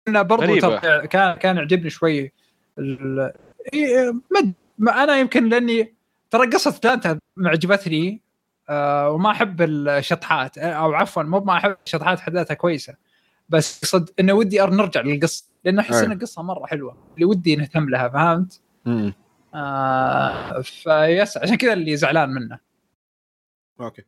برضو 0.09 0.43
غريبة. 0.43 0.79
ترى 0.81 1.07
كان 1.09 1.35
كان 1.37 1.57
يعجبني 1.57 1.91
شوي 1.91 2.33
ال... 2.79 3.33
إيه، 3.75 4.13
ما 4.31 4.53
ما 4.79 5.03
أنا 5.05 5.19
يمكن 5.19 5.49
لأني 5.49 5.95
ترى 6.31 6.51
قصة 6.51 6.71
Atlanta 6.71 7.19
معجبتني 7.41 8.21
آه 8.69 9.11
وما 9.11 9.31
أحب 9.31 9.63
الشطحات 9.63 10.59
آه، 10.59 10.73
أو 10.73 10.95
عفوا 10.95 11.23
مو 11.23 11.41
ما 11.41 11.57
أحب 11.57 11.77
الشطحات 11.87 12.21
حداتها 12.21 12.55
كويسة 12.55 12.95
بس 13.49 13.85
صدق 13.85 14.11
إنه 14.21 14.33
ودي 14.33 14.63
أر- 14.63 14.69
نرجع 14.71 15.01
للقصة 15.01 15.45
لأن 15.65 15.79
أحس. 15.79 15.95
إن 15.95 16.13
القصة 16.13 16.43
مرة 16.43 16.67
حلوة 16.67 16.97
اللي 17.15 17.25
ودي 17.25 17.57
نهتم 17.57 17.89
لها 17.89 18.09
فهمت؟ 18.09 18.61
امم 18.87 19.15
آه 19.55 20.61
فيس 20.61 21.37
عشان 21.37 21.55
كذا 21.57 21.73
اللي 21.73 21.97
زعلان 21.97 22.29
منه 22.29 22.59
okay 23.81 24.03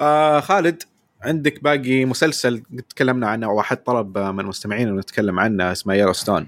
آه 0.00 0.40
خالد 0.40 0.82
عندك 1.22 1.62
باقي 1.62 2.04
مسلسل 2.04 2.58
تكلمنا 2.88 3.28
عنه 3.28 3.46
أو 3.46 3.60
أحد 3.60 3.76
طلب 3.76 4.18
من 4.18 4.40
المستمعين 4.40 4.88
إنه 4.88 4.98
نتكلم 4.98 5.40
عنه 5.40 5.72
اسمه 5.72 5.94
Yellowstone 5.94 6.46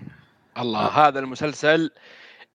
الله 0.59 0.79
آه. 0.81 1.09
هذا 1.09 1.18
المسلسل 1.18 1.91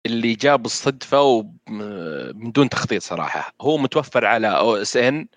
اللي 0.06 0.34
جاء 0.34 0.56
بالصدفه 0.58 1.22
ومن 1.22 2.52
دون 2.52 2.70
تخطيط 2.70 3.02
صراحة. 3.02 3.54
هو 3.62 3.78
متوفر 3.78 4.26
على 4.26 4.48
OSN. 4.58 5.28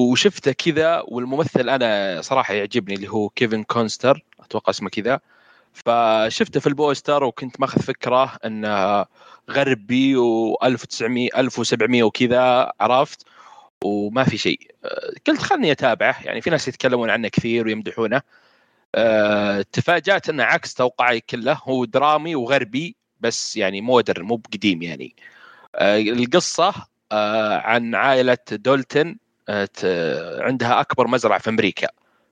وشفته 0.00 0.52
كذا 0.52 1.02
والممثل 1.08 1.68
أنا 1.68 2.20
صراحة 2.22 2.54
يعجبني 2.54 2.94
اللي 2.94 3.08
هو 3.08 3.28
كيفن 3.28 3.62
كوستنر. 3.62 4.24
أتوقع 4.40 4.70
اسمه 4.70 4.90
كذا. 4.90 5.20
فشفته 5.72 6.60
في 6.60 6.66
ال 6.66 6.74
poster 6.74 7.24
وكنت 7.24 7.60
ماخذ 7.60 7.82
فكرة 7.82 8.36
انه 8.44 9.06
غربي 9.50 10.16
و1900 10.16 11.38
1700 11.38 12.02
وكذا 12.02 12.72
عرفت؟ 12.80 13.26
وما 13.84 14.24
في 14.24 14.38
شيء. 14.38 14.60
قلت 15.26 15.40
خلني 15.42 15.72
أتابعه. 15.72 16.22
يعني 16.24 16.40
في 16.40 16.50
ناس 16.50 16.68
يتكلمون 16.68 17.10
عنه 17.10 17.28
كثير 17.28 17.66
ويمدحونه. 17.66 18.22
أه، 18.94 19.62
تفاجأت 19.72 20.28
انه 20.28 20.44
عكس 20.44 20.74
توقعي 20.74 21.20
كله. 21.20 21.60
هو 21.64 21.84
درامي 21.84 22.34
وغربي. 22.36 22.96
بس 23.24 23.56
يعني 23.56 23.80
modern 23.80 24.22
مو 24.24 24.36
بقديم 24.36 24.82
يعني. 24.82 25.16
أه، 25.74 25.96
القصة 25.98 26.74
أه، 27.12 27.58
عن 27.58 27.94
عائلة 27.94 28.38
Dutton 28.52 29.16
ت- 29.46 30.38
عندها 30.40 30.80
أكبر 30.80 31.06
مزرعة 31.08 31.38
في 31.38 31.50
أمريكا 31.50 31.88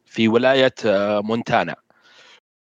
في 0.07 0.28
ولاية 0.28 0.74
مونتانا. 1.20 1.76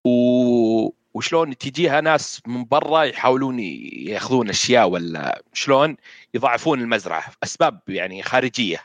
و... 0.05 0.89
وشلون 1.13 1.57
تجيها 1.57 2.01
ناس 2.01 2.41
من 2.47 2.65
برا 2.65 3.03
يحاولون 3.03 3.59
ياخذون 3.59 4.49
أشياء 4.49 4.89
ولا 4.89 5.41
شلون 5.53 5.97
يضعفون 6.34 6.82
المزرعة 6.82 7.23
أسباب 7.43 7.79
يعني 7.88 8.23
خارجية. 8.23 8.82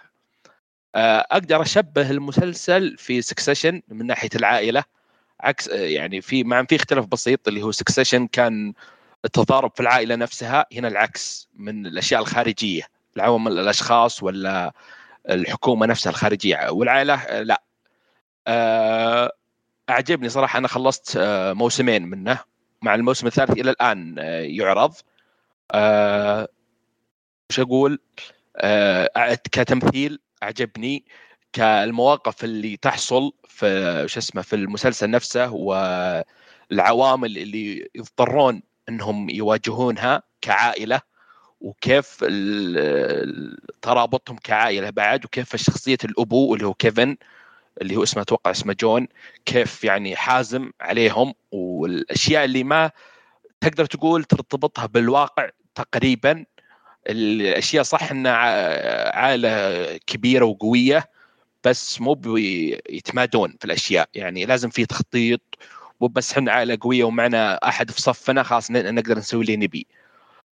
آه، 0.95 1.27
أقدر 1.31 1.63
أشبه 1.63 2.11
المسلسل 2.11 2.97
في 2.99 3.23
Succession 3.23 3.83
من 3.89 4.07
ناحية 4.07 4.29
العائلة 4.37 4.85
عكس 5.41 5.69
آه، 5.69 5.75
يعني 5.75 6.21
في 6.21 6.45
مع 6.45 6.65
في 6.65 6.77
اختلاف 6.77 7.07
بسيط 7.07 7.49
اللي 7.49 7.63
هو 7.63 7.71
Succession 7.73 8.27
كان 8.27 8.73
التضارب 9.27 9.73
في 9.75 9.81
العائلة 9.81 10.15
نفسها 10.15 10.67
هنا 10.73 10.89
العكس 10.89 11.49
من 11.55 11.87
الأشياء 11.87 12.21
الخارجية. 12.21 12.83
العوامل 13.17 13.59
الأشخاص 13.59 14.23
ولا 14.23 14.73
الحكومة 15.31 15.87
نفسها 15.87 16.11
الخارجية. 16.11 16.71
والعائلة 16.71 17.41
لا. 17.41 17.63
آه، 18.47 19.33
أعجبني 19.91 20.29
صراحة 20.29 20.59
أنا 20.59 20.69
خلصت 20.69 21.17
آه، 21.17 21.53
موسمين 21.53 22.03
منه. 22.03 22.39
مع 22.83 22.95
الموسم 22.95 23.27
الثالث 23.27 23.51
إلى 23.51 23.71
الآن 23.71 24.17
آه، 24.19 24.41
يعرض. 24.41 24.95
وش 27.51 27.61
أقول؟ 27.61 28.01
كتمثيل 29.53 30.21
أعجبني. 30.43 31.05
كالمواقف 31.53 32.45
اللي 32.45 32.77
تحصل 32.77 33.33
في 33.49 34.05
شو 34.09 34.19
اسمه 34.19 34.43
في 34.43 34.57
المسلسل 34.57 35.11
نفسه 35.11 35.51
والعوامل 35.53 37.39
اللي 37.39 37.91
يضطرون 37.95 38.63
انهم 38.89 39.31
يواجهونها 39.31 40.23
كعائلة 40.41 41.01
وكيف 41.61 42.25
ترابطهم 43.83 44.37
كعائلة 44.45 44.91
بعد 44.91 45.25
وكيف 45.25 45.57
شخصية 45.57 45.99
الأبو 46.05 46.55
اللي 46.55 46.67
هو 46.67 46.75
كيفن 46.75 47.17
اللي 47.83 47.97
هو 47.97 48.03
اسمه 48.03 48.23
أتوقع 48.23 48.51
اسمه 48.51 48.77
جون 48.81 49.09
كيف 49.47 49.85
يعني 49.85 50.17
حازم 50.17 50.71
عليهم 50.81 51.35
والأشياء 51.53 52.45
اللي 52.45 52.65
ما 52.65 52.91
تقدر 53.61 53.87
تقول 53.87 54.25
ترتبطها 54.25 54.87
بالواقع 54.87 55.51
تقريبا. 55.75 56.45
الأشياء 57.07 57.83
صح 57.83 58.11
انها 58.11 58.33
عائلة 59.19 59.97
كبيرة 59.97 60.45
وقوية 60.45 61.11
بس 61.65 62.01
مو 62.01 62.37
يتمادون 62.91 63.57
في 63.61 63.65
الأشياء 63.65 64.09
يعني 64.15 64.45
لازم 64.45 64.71
في 64.71 64.87
تخطيط 64.87 65.41
مو 66.01 66.09
بس 66.09 66.33
إحنا 66.33 66.53
عائلة 66.53 66.79
قوية 66.81 67.05
ومعنا 67.05 67.55
أحد 67.55 67.91
في 67.91 68.03
صفنا 68.03 68.43
خلاص 68.43 68.71
نقدر 68.71 69.19
نسوي 69.19 69.43
اللي 69.43 69.57
نبي. 69.57 69.87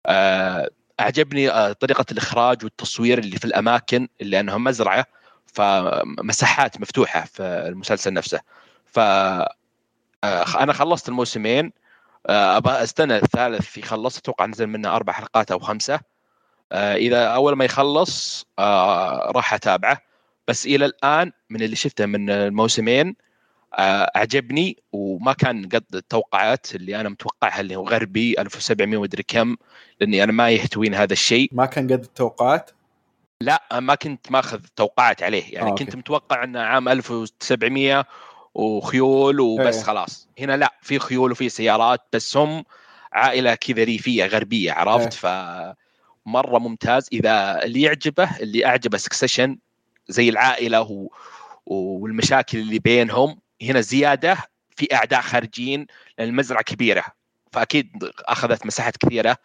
آه، 0.05 0.69
أعجبني 0.99 1.49
آه، 1.49 1.71
طريقة 1.73 2.05
الإخراج 2.11 2.63
والتصوير 2.63 3.19
اللي 3.19 3.37
في 3.37 3.45
الأماكن 3.45 4.07
اللي 4.21 4.39
أنها 4.39 4.57
مزرعة 4.57 5.05
فمساحات 5.45 6.81
مفتوحة 6.81 7.25
في 7.25 7.43
المسلسل 7.43 8.13
نفسه. 8.13 8.41
ف 8.85 8.99
آه، 8.99 9.53
أنا 10.59 10.73
خلصت 10.73 11.09
الموسمين 11.09 11.73
ابى 12.25 12.69
أستنى 12.69 13.17
الثالث 13.17 13.77
يخلص 13.77 14.17
أتوقع 14.17 14.45
نزل 14.45 14.67
منه 14.67 14.95
أربع 14.95 15.13
حلقات 15.13 15.51
أو 15.51 15.59
خمسة. 15.59 15.99
إذا 16.73 17.25
أول 17.25 17.55
ما 17.55 17.65
يخلص 17.65 18.45
راح 19.35 19.53
أتابعه. 19.53 20.01
بس 20.47 20.65
إلى 20.65 20.85
الآن 20.85 21.31
من 21.49 21.61
اللي 21.63 21.75
شفته 21.75 22.05
من 22.05 22.29
الموسمين 22.29 23.15
أعجبني 23.79 24.77
وما 24.91 25.33
كان 25.33 25.65
قد 25.65 25.83
التوقعات 25.93 26.75
اللي 26.75 26.99
أنا 27.01 27.09
متوقعها 27.09 27.59
اللي 27.59 27.75
هو 27.75 27.87
غربي 27.87 28.41
1700 28.41 28.97
ومدري 28.97 29.23
كم 29.23 29.55
لأني 29.99 30.23
أنا 30.23 30.31
ما 30.31 30.49
يهتوين 30.49 30.93
هذا 30.93 31.13
الشيء 31.13 31.49
ما 31.51 31.65
كان 31.65 31.85
قد 31.85 32.03
التوقعات؟ 32.03 32.71
لا 33.41 33.63
ما 33.73 33.95
كنت 33.95 34.31
ماخذ 34.31 34.59
توقعات 34.75 35.23
عليه 35.23 35.53
يعني 35.53 35.71
آه 35.71 35.75
كنت 35.75 35.95
متوقع 35.95 36.43
إنه 36.43 36.59
عام 36.59 36.89
1700 36.89 38.05
وخيول 38.53 39.39
وبس 39.39 39.75
إيه. 39.75 39.83
خلاص 39.83 40.27
هنا 40.39 40.57
لا 40.57 40.73
في 40.81 40.99
خيول 40.99 41.31
وفي 41.31 41.49
سيارات 41.49 42.01
بس 42.13 42.37
هم 42.37 42.63
عائلة 43.13 43.55
كذا 43.55 43.83
ريفية 43.83 44.25
غربية 44.25 44.71
عرفت 44.71 45.25
إيه. 45.25 45.73
ف 45.73 45.75
مره 46.25 46.59
ممتاز 46.59 47.09
إذا 47.13 47.63
اللي 47.63 47.81
يعجبه 47.81 48.37
اللي 48.39 48.65
أعجبه 48.65 48.97
سكسيشن 48.97 49.57
زي 50.07 50.29
العائلة 50.29 51.09
والمشاكل 51.65 52.57
اللي 52.57 52.79
بينهم 52.79 53.39
هنا 53.61 53.81
زيادة 53.81 54.37
في 54.75 54.95
أعداء 54.95 55.21
خارجيين 55.21 55.87
لأن 56.17 56.29
المزرعة 56.29 56.63
كبيرة 56.63 57.03
فأكيد 57.51 58.11
أخذت 58.19 58.65
مساحات 58.65 58.97
كثيرة. 58.97 59.37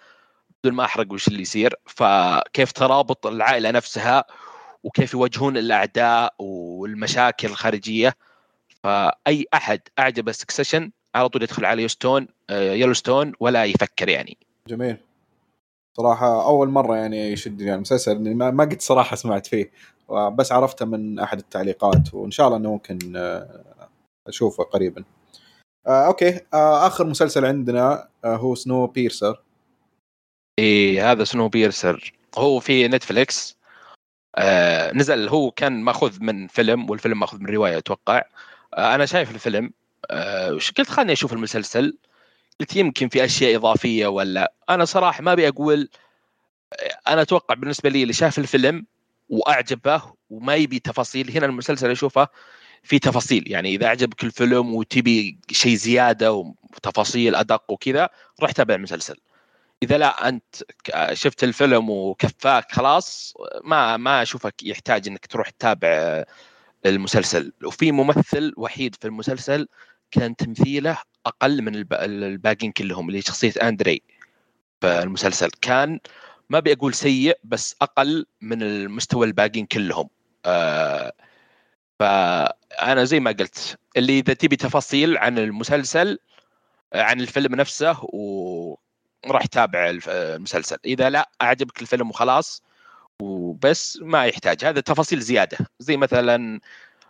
بدون 0.60 0.74
ما 0.74 0.84
أحرق 0.84 1.12
وش 1.12 1.28
اللي 1.28 1.42
يصير. 1.42 1.74
فكيف 1.86 2.72
ترابط 2.72 3.26
العائلة 3.26 3.70
نفسها 3.70 4.24
وكيف 4.84 5.14
يواجهون 5.14 5.56
الأعداء 5.56 6.34
والمشاكل 6.38 7.48
الخارجية. 7.48 8.16
فأي 8.82 9.46
أحد 9.54 9.80
اعجبه 9.98 10.32
سكسيشن 10.32 10.90
على 11.14 11.28
طول 11.28 11.42
يدخل 11.42 11.64
على 11.64 11.82
يوستون 11.82 12.28
يلوستون 12.50 13.32
ولا 13.40 13.64
يفكر 13.64 14.08
يعني. 14.08 14.38
جميل. 14.68 14.96
صراحة 15.96 16.46
أول 16.46 16.68
مرة 16.68 16.96
يعني 16.96 17.32
يشدني 17.32 17.64
يعني 17.64 17.76
المسلسل 17.76 18.34
ما 18.34 18.64
قد 18.64 18.80
صراحة 18.80 19.16
سمعت 19.16 19.46
فيه. 19.46 19.70
بس 20.10 20.52
عرفته 20.52 20.86
من 20.86 21.18
أحد 21.18 21.38
التعليقات 21.38 22.14
وإن 22.14 22.30
شاء 22.30 22.46
الله 22.46 22.58
أنه 22.58 22.72
ممكن 22.72 23.16
آه، 23.16 23.64
أشوفه 24.28 24.64
قريبا. 24.64 25.04
آه 25.86 26.06
okay. 26.06 26.40
آه 26.54 26.86
آخر 26.86 27.06
مسلسل 27.06 27.44
عندنا 27.44 28.08
آه 28.24 28.36
هو 28.36 28.54
سنو 28.54 28.86
بيرسر 28.86 29.42
إيه 30.58 31.10
هذا 31.12 31.24
Snowpiercer 31.24 32.12
هو 32.38 32.60
في 32.60 32.88
Netflix 32.88 33.58
آه 34.36 34.92
نزل 34.92 35.28
هو 35.28 35.50
كان 35.50 35.82
ماخذ 35.82 36.20
من 36.20 36.46
فيلم 36.46 36.90
والفيلم 36.90 37.20
ماخذ 37.20 37.38
من 37.38 37.46
رواية 37.46 37.78
أتوقع. 37.78 38.22
آه 38.74 38.94
أنا 38.94 39.06
شايف 39.06 39.30
الفيلم. 39.30 39.72
آه 40.10 40.48
قلت 40.50 40.90
خلني 40.90 41.12
أشوف 41.12 41.32
المسلسل. 41.32 41.98
قلت 42.60 42.76
يمكن 42.76 43.08
في 43.08 43.24
أشياء 43.24 43.56
إضافية 43.56 44.06
ولا 44.06 44.52
أنا 44.70 44.84
صراحة 44.84 45.22
ما 45.22 45.32
أبي 45.32 45.48
أقول 45.48 45.88
آه، 46.72 47.12
أنا 47.12 47.22
أتوقع 47.22 47.54
بالنسبة 47.54 47.90
لي 47.90 48.02
اللي 48.02 48.12
شاف 48.12 48.38
الفيلم 48.38 48.86
وأعجبه 49.28 50.02
وما 50.30 50.54
يبي 50.54 50.78
تفاصيل 50.78 51.30
هنا 51.30 51.46
المسلسل 51.46 51.90
أشوفه 51.90 52.28
في 52.82 52.98
تفاصيل. 52.98 53.52
يعني 53.52 53.74
إذا 53.74 53.88
عجبك 53.88 54.24
الفيلم 54.24 54.74
وتبي 54.74 55.38
شيء 55.50 55.74
زيادة 55.74 56.32
وتفاصيل 56.32 57.34
أدق 57.34 57.70
وكذا 57.70 58.08
روح 58.42 58.52
تابع 58.52 58.74
المسلسل. 58.74 59.16
إذا 59.82 59.98
لا 59.98 60.28
أنت 60.28 60.44
شفت 61.12 61.44
الفيلم 61.44 61.90
وكفاك 61.90 62.72
خلاص 62.72 63.34
ما 63.64 63.96
ما 63.96 64.22
أشوفك 64.22 64.62
يحتاج 64.62 65.08
إنك 65.08 65.26
تروح 65.26 65.50
تتابع 65.50 66.24
المسلسل. 66.86 67.52
وفي 67.64 67.92
ممثل 67.92 68.54
وحيد 68.56 68.94
في 68.94 69.04
المسلسل 69.04 69.68
كان 70.10 70.36
تمثيله 70.36 70.98
أقل 71.26 71.62
من 71.62 71.86
الباقيين 71.92 72.72
كلهم 72.72 73.08
اللي 73.08 73.22
شخصية 73.22 73.52
أندري 73.62 74.02
في 74.80 75.02
المسلسل. 75.02 75.50
كان 75.60 76.00
ما 76.50 76.58
ابي 76.58 76.72
أقول 76.72 76.94
سيء 76.94 77.38
بس 77.44 77.76
أقل 77.82 78.26
من 78.40 78.62
المستوى 78.62 79.26
الباقيين 79.26 79.66
كلهم. 79.66 80.08
آه 80.46 81.12
فأنا 81.98 83.04
زي 83.04 83.20
ما 83.20 83.30
قلت 83.30 83.78
اللي 83.96 84.18
إذا 84.18 84.34
تبي 84.34 84.56
تفاصيل 84.56 85.18
عن 85.18 85.38
المسلسل 85.38 86.18
عن 86.94 87.20
الفيلم 87.20 87.54
نفسه 87.54 87.96
وراح 88.02 89.46
تابع 89.46 89.90
المسلسل. 90.08 90.76
إذا 90.84 91.10
لا 91.10 91.30
أعجبك 91.42 91.82
الفيلم 91.82 92.10
وخلاص 92.10 92.62
وبس 93.22 93.98
ما 94.02 94.26
يحتاج. 94.26 94.64
هذا 94.64 94.80
تفاصيل 94.80 95.20
زيادة. 95.20 95.58
زي 95.78 95.96
مثلا 95.96 96.60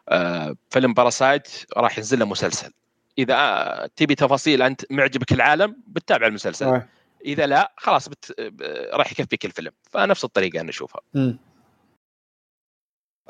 آه، 0.09 0.57
فيلم 0.71 0.95
Parasite 0.95 1.49
راح 1.77 1.99
ينزل 1.99 2.19
له 2.19 2.25
مسلسل. 2.25 2.73
إذا 3.19 3.91
تبي 3.97 4.15
تفاصيل 4.15 4.63
انت 4.63 4.93
معجبك 4.93 5.33
العالم 5.33 5.77
بتتابع 5.87 6.27
المسلسل. 6.27 6.83
إذا 7.25 7.47
لا 7.47 7.73
خلاص 7.77 8.09
بت... 8.09 8.53
راح 8.93 9.13
يكفيك 9.13 9.45
الفيلم. 9.45 9.73
فنفس 9.91 10.25
الطريقة 10.25 10.61
أنا 10.61 10.71
أشوفها. 10.71 11.01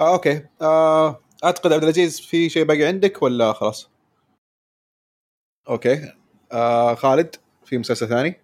آه 0.01 0.13
okay. 0.13 0.47
آه 0.63 1.21
أعتقد 1.45 1.73
عبد 1.73 1.83
العزيز 1.83 2.21
في 2.21 2.49
شيء 2.49 2.65
باقي 2.65 2.85
عندك 2.85 3.23
ولا 3.23 3.53
خلاص؟ 3.53 3.91
okay 5.69 6.13
آه 6.53 6.95
خالد 6.95 7.37
في 7.65 7.79
مسلسل 7.79 8.09
ثاني؟ 8.09 8.41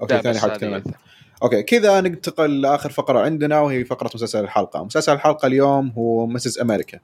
okay 0.00 0.22
ثاني 0.22 0.38
حاب 0.38 0.52
تتكلم 0.52 0.84
okay 1.42 1.62
كذا 1.62 2.00
ننتقل 2.00 2.60
لآخر 2.60 2.90
فقرة 2.90 3.20
عندنا 3.20 3.60
وهي 3.60 3.84
فقرة 3.84 4.10
مسلسل 4.14 4.44
الحلقة، 4.44 4.84
مسلسل 4.84 5.12
الحلقة 5.12 5.46
اليوم 5.46 5.90
هو 5.90 6.26
Mrs. 6.26 6.58
America. 6.58 7.00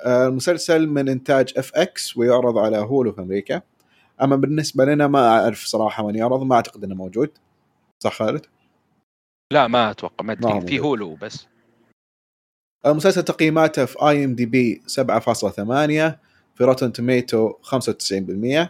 آه 0.00 0.26
المسلسل 0.26 0.86
من 0.86 1.08
إنتاج 1.08 1.52
FX 1.56 2.16
ويعرض 2.16 2.58
على 2.58 2.78
Hulu 2.78 3.12
في 3.12 3.20
أمريكا. 3.20 3.62
أما 4.22 4.36
بالنسبة 4.36 4.84
لنا 4.84 5.06
ما 5.06 5.28
أعرف 5.28 5.64
صراحة 5.64 6.06
من 6.06 6.16
يعرض 6.16 6.42
ما 6.42 6.54
أعتقد 6.56 6.84
إنه 6.84 6.94
موجود. 6.94 7.30
صح 8.02 8.12
خالد؟ 8.12 8.46
لا 9.52 9.66
ما 9.66 9.90
أتوقع 9.90 10.24
ما 10.24 10.32
أدري 10.32 10.60
في 10.60 10.78
Hulu 10.78 11.14
بس 11.14 11.46
المسلسل 12.86 13.22
تقييماته 13.22 13.84
في 13.84 13.96
IMDb 14.02 14.82
7.8 14.86 14.96
في 16.54 16.64
Rotten 16.64 16.92
Tomatoes 16.92 17.52
95% 17.62 18.68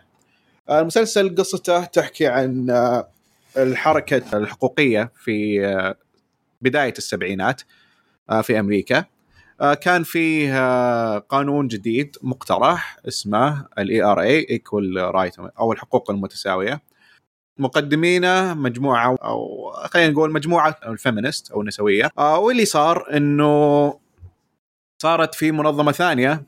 المسلسل 0.71 1.35
قصته 1.35 1.85
تحكي 1.85 2.27
عن 2.27 2.71
آه، 2.71 3.09
الحركة 3.57 4.37
الحقوقية 4.39 5.13
في 5.17 5.67
آه، 5.67 5.95
بداية 6.61 6.95
السبعينات 6.99 7.63
آه، 8.31 8.41
في 8.41 8.61
أمريكا. 8.61 9.05
كان 9.81 10.03
فيه 10.03 11.19
قانون 11.19 11.69
جديد 11.69 12.17
مقترح 12.23 12.99
اسمه 13.09 13.67
ال 13.79 14.03
ERA 14.03 14.21
equal 14.21 14.97
right 14.97 15.39
أو 15.39 15.73
الحقوق 15.73 16.11
المتساوية. 16.11 16.81
مقدمينه 17.59 18.55
مجموعة 18.55 19.17
أو 19.23 19.71
خلينا 19.73 20.13
نقول 20.13 20.33
مجموعة 20.33 20.77
ال 20.87 20.94
feminist 20.94 21.51
أو 21.51 21.61
النسوية. 21.61 22.11
آه 22.19 22.39
واللي 22.39 22.65
صار 22.65 23.17
إنه 23.17 23.95
صارت 25.03 25.35
في 25.35 25.53
منظمة 25.53 25.93
ثانية 25.93 26.43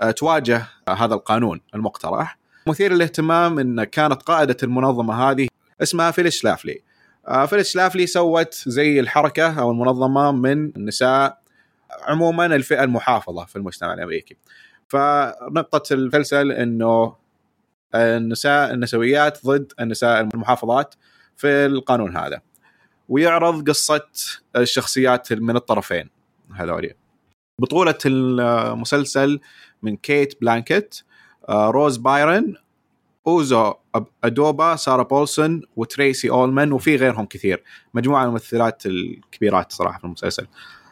آه 0.00 0.10
تواجه 0.10 0.66
هذا 0.88 1.14
القانون 1.14 1.60
المقترح. 1.74 2.38
مثير 2.66 2.92
للاهتمام 2.92 3.58
إن 3.58 3.84
كانت 3.84 4.22
قائدة 4.22 4.56
المنظمة 4.62 5.30
هذه 5.30 5.48
اسمها 5.82 6.10
فيليس 6.10 6.44
شلافلي 6.44 6.82
آه 7.28 7.46
فيليس 7.46 7.76
شلافلي 7.76 8.06
سوت 8.06 8.54
زي 8.54 9.00
الحركة 9.00 9.60
أو 9.60 9.70
المنظمة 9.70 10.32
من 10.32 10.76
النساء 10.76 11.42
عموما 12.02 12.46
الفئة 12.46 12.84
المحافظة 12.84 13.44
في 13.44 13.56
المجتمع 13.56 13.94
الأمريكي. 13.94 14.36
فنقطة 14.88 15.92
المسلسل 15.94 16.52
إنه 16.52 17.16
النساء 17.94 18.74
النسويات 18.74 19.46
ضد 19.46 19.72
النساء 19.80 20.20
المحافظات 20.20 20.94
في 21.36 21.66
القانون 21.66 22.16
هذا. 22.16 22.40
ويعرض 23.08 23.68
قصة 23.68 24.06
الشخصيات 24.56 25.32
من 25.32 25.56
الطرفين 25.56 26.10
هذولي. 26.54 27.07
بطولة 27.58 27.98
المسلسل 28.06 29.40
من 29.82 29.96
كيت 29.96 30.40
بلانكت 30.40 31.04
آه، 31.48 31.70
روز 31.70 31.96
بايرن 31.96 32.54
أوزو 33.26 33.74
أدوبا 34.24 34.76
ساره 34.76 35.02
بولسون 35.02 35.62
وتريسي 35.76 36.30
أولمان 36.30 36.72
وفي 36.72 36.96
غيرهم 36.96 37.26
كثير. 37.26 37.62
مجموعة 37.94 38.22
من 38.22 38.28
الممثلات 38.28 38.86
الكبيرات 38.86 39.72
صراحة 39.72 39.98
في 39.98 40.04
المسلسل. 40.04 40.46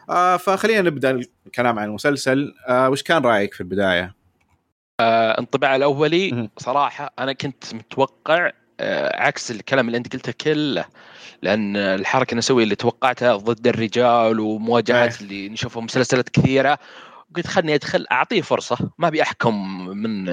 آه 0.09 0.37
فخلينا 0.37 0.81
نبدأ 0.81 1.21
الكلام 1.45 1.79
عن 1.79 1.87
المسلسل. 1.87 2.53
آه 2.67 2.89
وش 2.89 3.03
كان 3.03 3.21
رأيك 3.21 3.53
في 3.53 3.61
البداية؟ 3.61 4.15
آه 5.01 5.39
انطباع 5.39 5.75
الأولي 5.75 6.49
صراحة 6.57 7.13
أنا 7.19 7.33
كنت 7.33 7.73
متوقع 7.73 8.51
عكس 9.13 9.51
الكلام 9.51 9.87
اللي 9.87 9.97
انت 9.97 10.13
قلته 10.13 10.31
كله. 10.31 10.85
لأن 11.41 11.77
الحركة 11.77 12.31
النسوية 12.31 12.63
اللي 12.63 12.75
توقعتها 12.75 13.35
ضد 13.35 13.67
الرجال 13.67 14.39
ومواجهات 14.39 15.13
أيه. 15.13 15.21
اللي 15.21 15.49
نشوفها 15.49 15.83
مسلسلات 15.83 16.29
كثيرة 16.29 16.79
قلت 17.35 17.47
خلني 17.47 17.75
أدخل 17.75 18.05
أعطيه 18.11 18.41
فرصة 18.41 18.77
ما 18.97 19.07
أبي 19.07 19.21
أحكم 19.21 19.85
من 19.87 20.25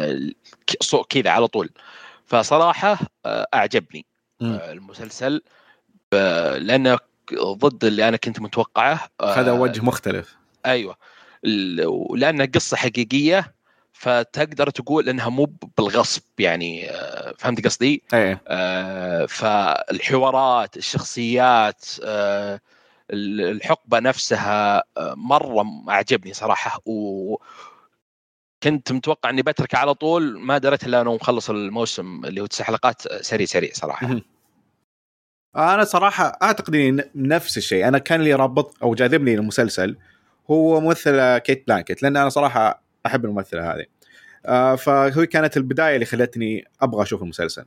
كذا 1.08 1.30
على 1.30 1.46
طول. 1.46 1.70
فصراحة 2.26 2.98
آه، 3.26 3.46
أعجبني. 3.54 4.06
آه، 4.42 4.72
المسلسل. 4.72 5.42
لأنه 6.12 6.98
ضد 7.42 7.84
اللي 7.84 8.08
أنا 8.08 8.16
كنت 8.16 8.40
متوقعه 8.40 9.08
آه، 9.20 9.34
هذا 9.34 9.52
وجه 9.52 9.80
مختلف. 9.80 10.36
أيوه. 10.66 10.96
ولانها 11.86 12.46
قصة 12.46 12.76
حقيقية 12.76 13.53
فتقدر 14.04 14.70
تقول 14.70 15.08
إنها 15.08 15.28
مو 15.28 15.44
بالغصب 15.78 16.22
يعني 16.38 16.90
آه، 16.90 17.34
فهمت 17.38 17.64
قصدي؟ 17.64 18.02
إيه. 18.14 18.42
آه، 18.48 19.26
فالحوارات 19.26 20.76
الشخصيات 20.76 21.84
آه، 22.04 22.60
ال- 23.10 23.40
الحقبة 23.40 23.98
نفسها 24.00 24.82
مرة 25.16 25.64
أعجبني 25.88 26.32
صراحة. 26.32 26.80
و 26.86 27.36
كنت 28.62 28.92
متوقع 28.92 29.30
إني 29.30 29.42
بتركه 29.42 29.78
على 29.78 29.94
طول 29.94 30.38
ما 30.40 30.58
دريت 30.58 30.84
إلا 30.84 31.00
إنه 31.00 31.14
مخلص 31.14 31.50
الموسم 31.50 32.24
اللي 32.24 32.40
هو 32.40 32.46
تسع 32.46 32.64
حلقات 32.64 33.22
سريع 33.22 33.46
سريع 33.46 33.70
صراحة. 33.72 34.20
أنا 35.56 35.84
صراحة 35.84 36.38
أعتقد 36.42 36.74
إني 36.74 37.02
نفس 37.14 37.56
الشيء. 37.56 37.88
أنا 37.88 37.98
كان 37.98 38.20
لي 38.20 38.34
رابط 38.34 38.74
أو 38.82 38.94
جاذبني 38.94 39.34
المسلسل 39.34 39.96
هو 40.50 40.80
ممثلة 40.80 41.38
كيت 41.38 41.66
بلانكيت 41.66 42.02
لأن 42.02 42.16
أنا 42.16 42.28
صراحة 42.28 42.84
أحب 43.06 43.24
الممثلة 43.24 43.74
هذه. 43.74 43.86
آه 44.46 44.74
فهي 44.74 45.26
كانت 45.26 45.56
البداية 45.56 45.94
اللي 45.94 46.06
خلتني 46.06 46.64
أبغى 46.82 47.02
أشوف 47.02 47.22
المسلسل. 47.22 47.64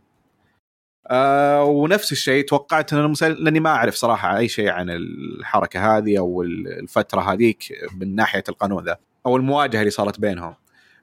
آه 1.08 1.64
ونفس 1.64 2.12
الشيء 2.12 2.46
توقعت 2.46 2.94
إن 2.94 3.00
المسلسل 3.00 3.44
لأني 3.44 3.60
ما 3.60 3.70
أعرف 3.70 3.96
صراحة 3.96 4.38
أي 4.38 4.48
شيء 4.48 4.70
عن 4.70 4.90
الحركة 4.90 5.98
هذه 5.98 6.20
أو 6.20 6.42
الفترة 6.44 7.22
هذيك 7.34 7.64
من 7.94 8.16
ناحية 8.16 8.44
القانون 8.50 8.84
ذا 8.86 8.98
أو 9.26 9.38
المواجهة 9.38 9.80
اللي 9.80 9.90
صارت 9.92 10.20
بينهم. 10.20 10.56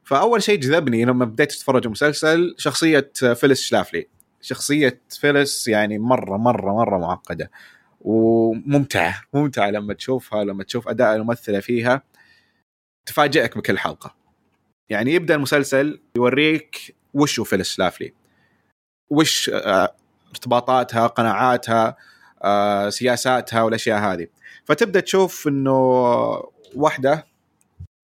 فأول 0.05 0.43
شيء 0.43 0.59
جذبني 0.61 1.05
لما 1.05 1.25
بديت 1.25 1.53
أتفرج 1.53 1.87
المسلسل 1.87 2.55
شخصية 2.59 3.11
فيليس 3.35 3.63
شلافلي. 3.63 4.09
شخصية 4.41 5.01
فيليس 5.21 5.69
يعني 5.69 5.99
مرة 5.99 6.37
مرة 6.37 6.73
مرة 6.75 6.99
معقدة 6.99 7.51
وممتعة 8.01 9.23
ممتعة 9.35 9.71
لما 9.71 9.95
تشوفها 9.95 10.45
لما 10.45 10.65
تشوف 10.65 10.89
أداء 10.89 11.17
الممثلة 11.17 11.61
فيها 11.61 12.03
تفاجئك 13.07 13.59
بكل 13.59 13.79
حلقة. 13.79 14.24
يعني 14.91 15.15
يبدأ 15.15 15.35
المسلسل 15.35 16.01
يوريك 16.17 16.97
وش 17.15 17.41
فيليس 17.41 17.69
شلافلي 17.69 18.13
وش 19.11 19.51
آه، 19.51 19.95
ارتباطاتها 20.31 21.07
قناعاتها 21.07 21.97
آه، 22.45 22.91
سياساتها 22.91 23.63
والأشياء 23.63 23.99
هذه. 23.99 24.27
فتبدأ 24.65 25.01
تشوف 25.01 25.49
إنه 25.49 25.73
واحدة 26.75 27.27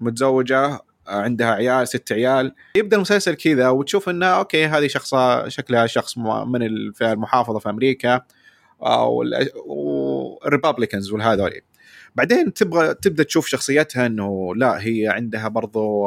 متزوجة 0.01 0.65
آه، 0.65 0.81
عندها 1.07 1.51
عيال 1.51 1.89
ست 1.89 2.13
عيال. 2.13 2.55
يبدأ 2.77 2.97
المسلسل 2.97 3.35
كذا 3.35 3.69
وتشوف 3.69 4.09
انها 4.09 4.29
okay 4.29 4.67
هذه 4.67 4.87
شخصه 4.87 5.49
شكلها 5.49 5.87
شخص 5.87 6.19
من 6.19 6.63
الفئة 6.63 7.13
المحافظة 7.13 7.59
في 7.59 7.71
أمريكا 7.71 8.21
أو 8.83 9.25
ال 10.47 10.52
Republicans 10.52 11.13
والهذول 11.13 11.61
بعدين 12.15 12.53
تبغى 12.53 12.95
تبدأ 12.95 13.23
تشوف 13.23 13.47
شخصيتها 13.47 14.07
إنه 14.07 14.55
لا 14.57 14.83
هي 14.83 15.09
عندها 15.09 15.49
برضو 15.49 16.07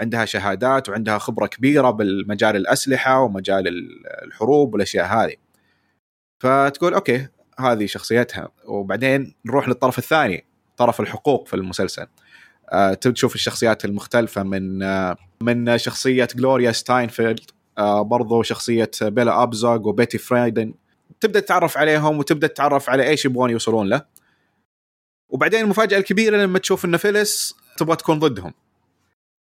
عندها 0.00 0.24
شهادات 0.24 0.88
وعندها 0.88 1.18
خبرة 1.18 1.46
كبيرة 1.46 1.90
بالمجال 1.90 2.56
الأسلحة 2.56 3.20
ومجال 3.20 3.68
ال- 3.68 4.06
الحروب 4.24 4.72
والأشياء 4.74 5.06
هذه. 5.06 5.34
فتقول 6.42 6.94
okay 6.94 7.28
هذه 7.58 7.86
شخصيتها. 7.86 8.48
وبعدين 8.64 9.34
نروح 9.46 9.68
للطرف 9.68 9.98
الثاني 9.98 10.44
طرف 10.76 11.00
الحقوق 11.00 11.48
في 11.48 11.54
المسلسل. 11.54 12.06
آه، 12.72 12.94
تشوف 12.94 13.34
الشخصيات 13.34 13.84
المختلفة 13.84 14.42
من 14.42 14.82
آه، 14.82 15.16
من 15.42 15.78
شخصية 15.78 16.28
جلوريا 16.36 16.72
ستاينفيلد 16.72 17.40
آه، 17.78 18.02
برضو 18.02 18.42
شخصية 18.42 18.90
بيلا 19.02 19.42
أبزوغ 19.42 19.88
وبيتي 19.88 20.18
فرايدن 20.18 20.74
تبدأ 21.20 21.40
تتعرف 21.40 21.78
عليهم 21.78 22.18
وتبدأ 22.18 22.46
تتعرف 22.46 22.90
على 22.90 23.08
إيش 23.08 23.24
يبغون 23.24 23.50
يوصلون 23.50 23.88
له. 23.88 24.02
وبعدين 25.28 25.60
المفاجأة 25.60 25.98
الكبيرة 25.98 26.36
لما 26.36 26.58
تشوف 26.58 26.84
إن 26.84 26.96
فيلس 26.96 27.54
تبغى 27.76 27.96
تكون 27.96 28.18
ضدهم. 28.18 28.52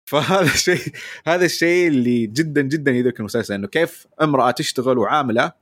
فهذا 0.11 0.43
الشيء 0.45 0.93
هذا 1.27 1.45
الشيء 1.45 1.89
اللي 1.89 2.27
جدا 2.27 2.63
جدا 2.63 2.93
يذكر 2.93 3.21
المسلسل 3.21 3.55
إنه 3.55 3.67
كيف 3.67 4.07
امرأة 4.23 4.51
تشتغل 4.51 4.99
وعاملة 4.99 5.53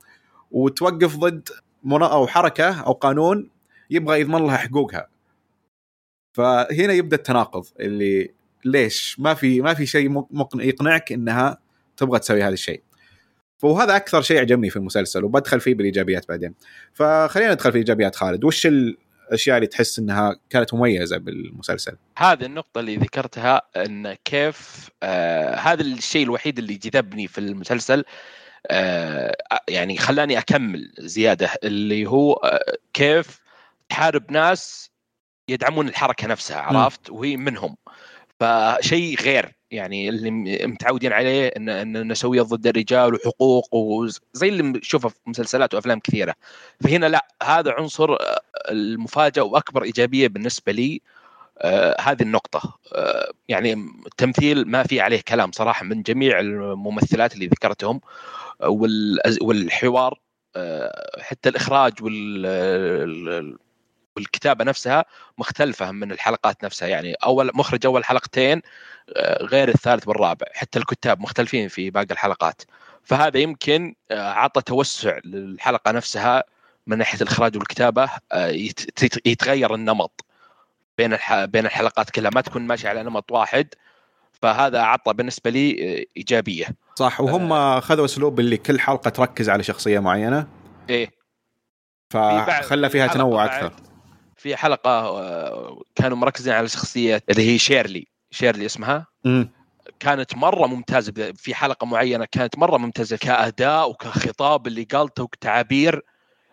وتوقف 0.51 1.17
ضد 1.17 1.49
أو 1.91 2.27
حركة 2.27 2.81
أو 2.81 2.91
قانون 2.93 3.49
يبغى 3.89 4.21
يضمن 4.21 4.41
لها 4.47 4.57
حقوقها. 4.57 5.07
فهنا 6.37 6.93
يبدأ 6.93 7.15
التناقض 7.17 7.65
اللي 7.79 8.31
ليش 8.65 9.19
ما 9.19 9.33
في 9.33 9.61
ما 9.61 9.73
في 9.73 9.85
شيء 9.85 10.09
مق- 10.09 10.27
مقن- 10.31 10.59
يقنعك 10.61 11.11
إنها 11.11 11.57
تبغى 11.97 12.19
تسوي 12.19 12.43
هذا 12.43 12.53
الشيء. 12.53 12.83
وهذا 13.63 13.95
أكثر 13.95 14.21
شيء 14.21 14.39
عجبني 14.39 14.69
في 14.69 14.75
المسلسل 14.75 15.23
وبدخل 15.23 15.59
فيه 15.59 15.75
بالإيجابيات 15.75 16.27
بعدين. 16.29 16.53
فخلينا 16.93 17.53
ندخل 17.53 17.71
في 17.71 17.77
إيجابيات 17.77 18.15
خالد. 18.15 18.43
وش 18.43 18.67
الأشياء 19.33 19.57
اللي 19.57 19.67
تحس 19.67 19.99
إنها 19.99 20.35
كانت 20.49 20.73
مميزة 20.73 21.17
بالمسلسل. 21.17 21.97
هذه 22.17 22.45
النقطة 22.45 22.79
اللي 22.79 22.95
ذكرتها 22.95 23.61
إن 23.75 24.13
كيف 24.13 24.89
آه 25.03 25.55
هذا 25.55 25.81
الشيء 25.81 26.23
الوحيد 26.23 26.59
اللي 26.59 26.73
جذبني 26.73 27.27
في 27.27 27.37
المسلسل 27.37 28.03
آه 28.67 29.37
يعني 29.69 29.97
خلاني 29.97 30.37
أكمل 30.37 30.93
زيادة 30.99 31.49
اللي 31.63 32.05
هو 32.05 32.33
آه 32.33 32.77
كيف 32.93 33.39
تحارب 33.89 34.31
ناس 34.31 34.91
يدعمون 35.49 35.87
الحركة 35.87 36.27
نفسها 36.27 36.57
عرفت؟ 36.57 37.09
وهي 37.09 37.37
منهم. 37.37 37.77
فشيء 38.39 39.19
غير. 39.21 39.55
يعني 39.73 40.09
اللي 40.09 40.31
متعودين 40.67 41.13
عليه 41.13 41.47
ان 41.47 41.69
إن 41.69 41.97
النسويه 41.97 42.41
ضد 42.41 42.67
الرجال 42.67 43.13
وحقوق 43.15 43.75
وزي 43.75 44.49
اللي 44.49 44.63
نشوفه 44.63 45.09
في 45.09 45.15
مسلسلات 45.27 45.73
وأفلام 45.73 45.99
كثيرة. 45.99 46.35
فهنا 46.83 47.05
لا 47.05 47.27
هذا 47.43 47.71
عنصر 47.71 48.13
آه، 48.13 48.41
المفاجأة 48.71 49.43
وأكبر 49.43 49.83
إيجابية 49.83 50.27
بالنسبة 50.27 50.71
لي 50.71 51.01
آه 51.59 51.95
هذه 52.01 52.21
النقطة. 52.21 52.79
آه 52.95 53.31
يعني 53.49 53.73
التمثيل 54.07 54.67
ما 54.67 54.83
في 54.83 55.01
عليه 55.01 55.21
كلام 55.27 55.51
صراحة 55.51 55.85
من 55.85 56.01
جميع 56.01 56.39
الممثلات 56.39 57.33
اللي 57.33 57.47
ذكرتهم 57.47 58.01
آه، 58.61 58.69
والحوار 59.41 60.19
آه 60.55 61.21
حتى 61.21 61.49
الإخراج 61.49 61.93
وال 62.03 63.57
ال- 64.17 64.21
والكتابة 64.23 64.63
نفسها 64.65 65.05
مختلفة 65.37 65.91
من 65.91 66.11
الحلقات 66.11 66.63
نفسها. 66.63 66.87
يعني 66.87 67.13
أول 67.13 67.51
مخرج 67.53 67.85
أول 67.85 68.05
حلقتين 68.05 68.61
آه، 69.17 69.43
غير 69.43 69.69
الثالث 69.69 70.07
والرابع. 70.07 70.45
حتى 70.53 70.79
الكتاب 70.79 71.19
مختلفين 71.21 71.67
في 71.67 71.89
باقي 71.89 72.07
الحلقات. 72.11 72.61
فهذا 73.03 73.39
يمكن 73.39 73.95
آه، 74.11 74.31
عطى 74.31 74.61
توسع 74.61 75.17
للحلقة 75.25 75.91
نفسها 75.91 76.43
من 76.87 76.97
ناحية 76.97 77.21
الإخراج 77.21 77.57
والكتابة 77.57 78.09
آه، 78.31 78.47
يت- 78.47 79.03
يت- 79.03 79.27
يتغير 79.27 79.75
النمط. 79.75 80.25
بين. 80.97 81.17
بين 81.31 81.65
الحلقات 81.65 82.09
كلها 82.09 82.31
ما 82.35 82.41
تكون 82.41 82.61
ماشيه 82.61 82.89
على 82.89 83.03
نمط 83.03 83.31
واحد. 83.31 83.67
فهذا 84.41 84.79
أعطى 84.79 85.13
بالنسبة 85.13 85.49
لي 85.49 85.71
إيجابية. 86.17 86.65
صح. 86.95 87.21
وهم 87.21 87.53
اخذوا 87.53 88.05
أسلوب 88.05 88.39
اللي 88.39 88.57
كل 88.57 88.79
حلقة 88.79 89.09
تركز 89.09 89.49
على 89.49 89.63
شخصية 89.63 89.99
معينة. 89.99 90.47
إيه. 90.89 91.11
فخلى 92.09 92.89
فيها 92.89 93.07
تنوع 93.07 93.45
أكثر. 93.45 93.73
في 94.43 94.55
حلقة 94.55 94.89
آه، 94.89 95.81
كانوا 95.95 96.17
مركزين 96.17 96.53
على 96.53 96.67
شخصية 96.67 97.23
اللي 97.29 97.53
هي 97.53 97.57
شيرلي 97.57 98.07
شيرلي 98.31 98.65
اسمها 98.65 99.07
مم. 99.25 99.49
كانت 99.99 100.35
مرة 100.37 100.67
ممتازة 100.67 101.33
في 101.35 101.55
حلقة 101.55 101.85
معينة 101.85 102.25
كانت 102.31 102.57
مرة 102.57 102.77
ممتازة 102.77 103.17
كأداء 103.17 103.89
وكخطاب 103.89 104.67
اللي 104.67 104.83
قالته 104.83 105.23
وكتعابير 105.23 106.01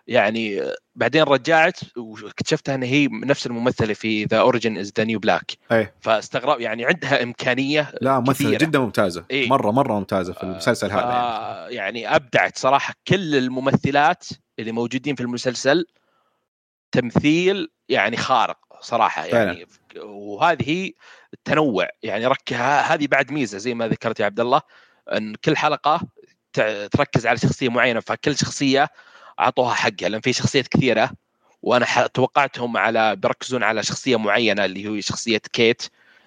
يعني 0.07 0.62
آه، 0.62 0.75
بعدين 0.95 1.23
رجعت 1.23 1.81
واكتشفتها 1.97 2.75
إن 2.75 2.83
هي 2.83 3.09
نفس 3.12 3.47
الممثلة 3.47 3.95
في 3.95 4.25
ذا 4.25 4.39
Orange 4.39 4.78
Is 4.78 4.93
the 4.97 5.05
New 5.05 5.19
Black 5.19 5.53
فاستغرب 6.01 6.61
يعني 6.61 6.85
عندها 6.85 7.23
إمكانية 7.23 7.93
لا 8.01 8.21
ممثلة. 8.21 8.59
جدا 8.59 8.79
ممتازة 8.79 9.25
إيه. 9.31 9.49
مرة 9.49 9.71
مرة 9.71 9.93
ممتازة 9.99 10.33
في 10.33 10.43
المسلسل 10.43 10.91
هذا 10.91 11.01
يعني. 11.01 11.12
آه 11.12 11.69
يعني 11.69 12.17
أبدعت 12.17 12.59
صراحة 12.59 12.95
كل 13.09 13.37
الممثلات 13.37 14.25
اللي 14.59 14.73
موجودين 14.73 15.15
في 15.15 15.23
المسلسل 15.23 15.87
تمثيل 16.93 17.71
يعني 17.89 18.17
خارق 18.17 18.59
صراحة 18.81 19.25
يعني 19.25 19.67
وهذه 19.97 20.71
هي 20.71 20.93
التنوع 21.35 21.89
يعني 22.03 22.27
رك 22.27 22.53
ه- 22.53 22.81
هذه 22.81 23.07
بعد 23.07 23.33
ميزة 23.33 23.59
زي 23.59 23.75
ما 23.75 23.89
ذكرت 23.89 24.21
يا 24.21 24.25
عبد 24.25 24.41
الله 24.41 24.61
إن 25.12 25.35
كل 25.35 25.57
حلقة 25.57 26.01
تركز 26.93 27.27
على 27.27 27.39
شخصية 27.39 27.69
معينة 27.69 28.01
فكل 28.01 28.37
شخصية 28.37 28.89
أعطوها 29.41 29.75
حقها 29.75 30.09
لأن 30.09 30.21
في 30.21 30.33
شخصيات 30.33 30.69
كثيرة 30.69 31.11
وأنا 31.62 32.07
توقعتهم 32.15 32.77
على 32.77 33.17
بيركزون 33.17 33.62
على 33.62 33.83
شخصية 33.83 34.17
معينة 34.19 34.65
اللي 34.65 34.89
هي 34.89 35.03
شخصية 35.03 35.39
كيت 35.53 35.83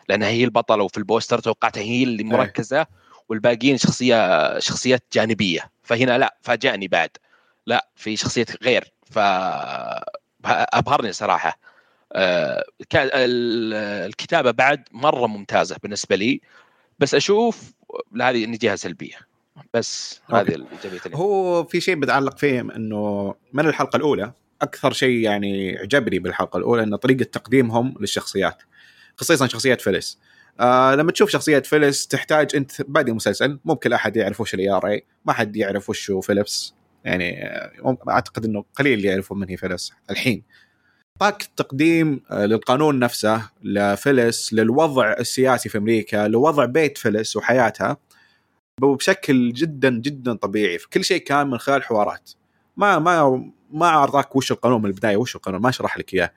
لأنها 0.09 0.27
هي 0.27 0.43
البطلة 0.43 0.83
وفي 0.83 0.97
البوستر 0.97 1.39
توقعتها 1.39 1.81
هي 1.81 2.03
اللي 2.03 2.23
مركزة 2.23 2.85
والباقيين 3.29 3.77
شخصية 3.77 4.59
شخصيات 4.59 5.03
جانبية 5.13 5.71
فهنا 5.83 6.17
لا 6.17 6.37
فاجأني 6.41 6.87
بعد 6.87 7.09
لا 7.65 7.87
في 7.95 8.15
شخصية 8.15 8.45
غير 8.63 8.93
ف 9.11 9.19
أبهرني 10.45 11.11
صراحة. 11.13 11.59
آه، 12.13 12.63
الكتابة 14.05 14.51
بعد 14.51 14.83
مرة 14.91 15.27
ممتازة 15.27 15.77
بالنسبة 15.83 16.15
لي 16.15 16.41
بس 16.99 17.15
أشوف 17.15 17.73
هذه 18.21 18.43
إني 18.43 18.57
جهة 18.57 18.75
سلبية. 18.75 19.15
بس. 19.73 20.21
هذه 20.33 20.55
الإيجابية 20.55 21.17
هو 21.17 21.63
في 21.63 21.81
شيء 21.81 21.95
بتعلق 21.95 22.37
فيه 22.37 22.61
إنه 22.61 23.35
من 23.53 23.67
الحلقة 23.67 23.97
الأولى 23.97 24.33
أكثر 24.61 24.93
شيء 24.93 25.17
يعني 25.17 25.77
عجبني 25.77 26.19
بالحلقة 26.19 26.57
الأولى 26.57 26.83
انه 26.83 26.97
طريقة 26.97 27.23
تقديمهم 27.23 27.95
للشخصيات 27.99 28.63
خصيصا 29.17 29.47
شخصيه 29.47 29.75
فيليس 29.75 30.19
آه 30.59 30.95
لما 30.95 31.11
تشوف 31.11 31.29
شخصيه 31.29 31.59
فيليس 31.59 32.07
تحتاج 32.07 32.55
أنت 32.55 32.81
بادي 32.81 33.11
المسلسل 33.11 33.59
مو 33.65 33.73
بكل 33.73 33.93
أحد 33.93 34.17
يعرف 34.17 34.41
وش 34.41 34.53
ال 34.53 34.69
ERA 34.69 35.05
ما 35.25 35.33
حد 35.33 35.55
يعرف 35.55 35.89
وش 35.89 36.11
هو 36.11 36.21
فيليس 36.21 36.73
يعني 37.03 37.47
أعتقد 38.09 38.45
إنه 38.45 38.65
قليل 38.75 38.93
اللي 38.93 39.07
يعرفون 39.07 39.39
من 39.39 39.49
هي 39.49 39.57
فيليس 39.57 39.93
الحين. 40.09 40.43
طاقة 41.19 41.45
تقديم 41.55 42.21
آه، 42.31 42.45
للقانون 42.45 42.99
نفسه 42.99 43.49
لفيليس 43.63 44.53
للوضع 44.53 45.13
السياسي 45.13 45.69
في 45.69 45.77
أمريكا 45.77 46.27
لوضع 46.27 46.65
بيت 46.65 46.97
فيليس 46.97 47.35
وحياتها 47.35 47.97
بشكل 48.81 49.53
جدا 49.53 49.89
جدا 49.89 50.33
طبيعي. 50.33 50.77
كل 50.93 51.03
شيء 51.03 51.21
كان 51.23 51.47
من 51.47 51.57
خلال 51.57 51.83
حوارات. 51.83 52.31
ما 52.77 52.99
ما 52.99 53.51
ما 53.71 53.87
اعطاك 53.87 54.35
وش 54.35 54.51
القانون 54.51 54.81
من 54.81 54.85
البداية 54.85 55.17
وش 55.17 55.35
القانون؟ 55.35 55.61
ما 55.61 55.71
شرح 55.71 55.97
لك 55.97 56.13
إياه. 56.13 56.31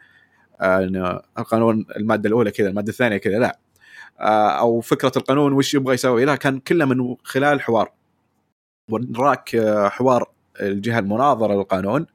آه، 0.61 0.85
إنه 0.85 1.21
القانون 1.39 1.87
المادة 1.97 2.29
الأولى 2.29 2.51
كذا 2.51 2.69
المادة 2.69 2.91
الثانية 2.91 3.17
كذا 3.17 3.39
لا. 3.39 3.59
آه، 4.21 4.49
أو 4.49 4.81
فكرة 4.81 5.13
القانون 5.17 5.53
وش 5.53 5.75
يبغى 5.75 5.95
يسوي 5.95 6.25
لا 6.25 6.37
كان 6.37 6.59
كله 6.61 6.85
من 6.85 7.17
خلال 7.25 7.61
حوار. 7.61 7.93
وراك 8.91 9.57
حوار 9.91 10.36
الجهة 10.61 10.99
المناظرة 10.99 11.55
للقانون 11.55 12.07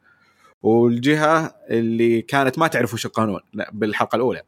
والجهة 0.64 1.56
اللي 1.70 2.22
كانت 2.22 2.60
ما 2.60 2.68
تعرف 2.68 2.94
وش 2.94 3.06
القانون 3.06 3.40
بالحلقة 3.72 4.16
الأولى. 4.16 4.42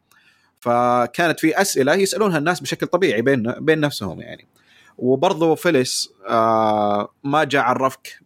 فكانت 0.59 1.39
في 1.39 1.61
أسئلة 1.61 1.93
يسألونها 1.93 2.37
الناس 2.37 2.59
بشكل 2.59 2.87
طبيعي 2.87 3.21
بين 3.21 3.51
بين 3.51 3.79
نفسهم 3.79 4.21
يعني. 4.21 4.47
وبرضه 4.97 5.55
فيليس 5.55 6.13
آه 6.29 7.13
ما 7.23 7.43
جاء 7.43 7.61
عرفك 7.61 8.19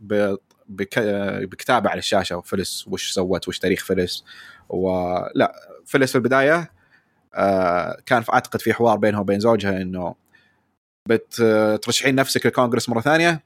بكتابه 0.69 1.89
على 1.89 1.99
الشاشة 1.99 2.41
فيليس 2.41 2.85
وش 2.87 3.11
سوت 3.11 3.47
وش 3.47 3.59
تاريخ 3.59 3.85
فيليس. 3.85 4.23
ولا 4.69 5.53
فيليس 5.85 6.11
في 6.11 6.15
البداية 6.17 6.71
آه 7.35 7.97
كان 8.05 8.21
في 8.21 8.33
أعتقد 8.33 8.61
في 8.61 8.73
حوار 8.73 8.97
بينها 8.97 9.19
وبين 9.19 9.39
زوجها 9.39 9.81
إنه 9.81 10.15
بترشحين 11.09 12.15
نفسك 12.15 12.45
للكونغرس 12.45 12.89
مرة 12.89 13.01
ثانية؟ 13.01 13.43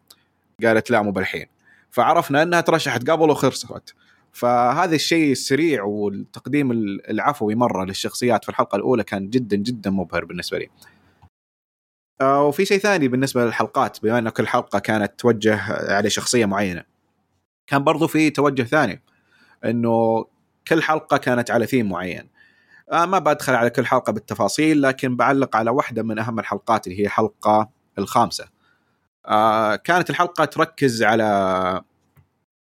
قالت 0.63 0.91
لا 0.91 1.01
مو 1.01 1.11
بالحين. 1.11 1.47
فعرفنا 1.91 2.43
انها 2.43 2.61
ترشحت 2.61 3.09
قبل 3.09 3.29
وخسرت 3.29 3.95
فهذا 4.33 4.95
الشيء 4.95 5.31
السريع 5.31 5.83
والتقديم 5.83 6.71
العفوي 7.09 7.55
مرة 7.55 7.85
للشخصيات 7.85 8.43
في 8.43 8.49
الحلقة 8.49 8.75
الأولى 8.75 9.03
كان 9.03 9.29
جدا 9.29 9.55
جدا 9.57 9.89
مبهر 9.89 10.25
بالنسبة 10.25 10.57
لي. 10.57 10.69
آه، 12.21 12.43
وفي 12.43 12.65
شيء 12.65 12.77
ثاني 12.77 13.07
بالنسبة 13.07 13.45
للحلقات 13.45 14.03
بما 14.03 14.17
إن 14.17 14.29
كل 14.29 14.47
حلقة 14.47 14.79
كانت 14.79 15.19
توجه 15.19 15.61
على 15.95 16.09
شخصية 16.09 16.45
معينة 16.45 16.83
كان 17.67 17.83
برضو 17.83 18.07
في 18.07 18.29
توجه 18.29 18.63
ثاني 18.63 19.01
إنه 19.65 20.25
كل 20.67 20.81
حلقة 20.81 21.17
كانت 21.17 21.51
على 21.51 21.67
ثيم 21.67 21.89
معين. 21.89 22.29
آه، 22.91 23.05
ما 23.05 23.19
بدخل 23.19 23.53
على 23.53 23.69
كل 23.69 23.85
حلقة 23.85 24.13
بالتفاصيل 24.13 24.81
لكن 24.81 25.15
بعلق 25.15 25.55
على 25.55 25.71
واحدة 25.71 26.03
من 26.03 26.19
أهم 26.19 26.39
الحلقات 26.39 26.87
اللي 26.87 26.99
هي 26.99 27.05
الحلقة 27.05 27.69
الخامسة. 27.97 28.60
آه، 29.27 29.75
كانت 29.75 30.09
الحلقة 30.09 30.45
تركز 30.45 31.03
على 31.03 31.81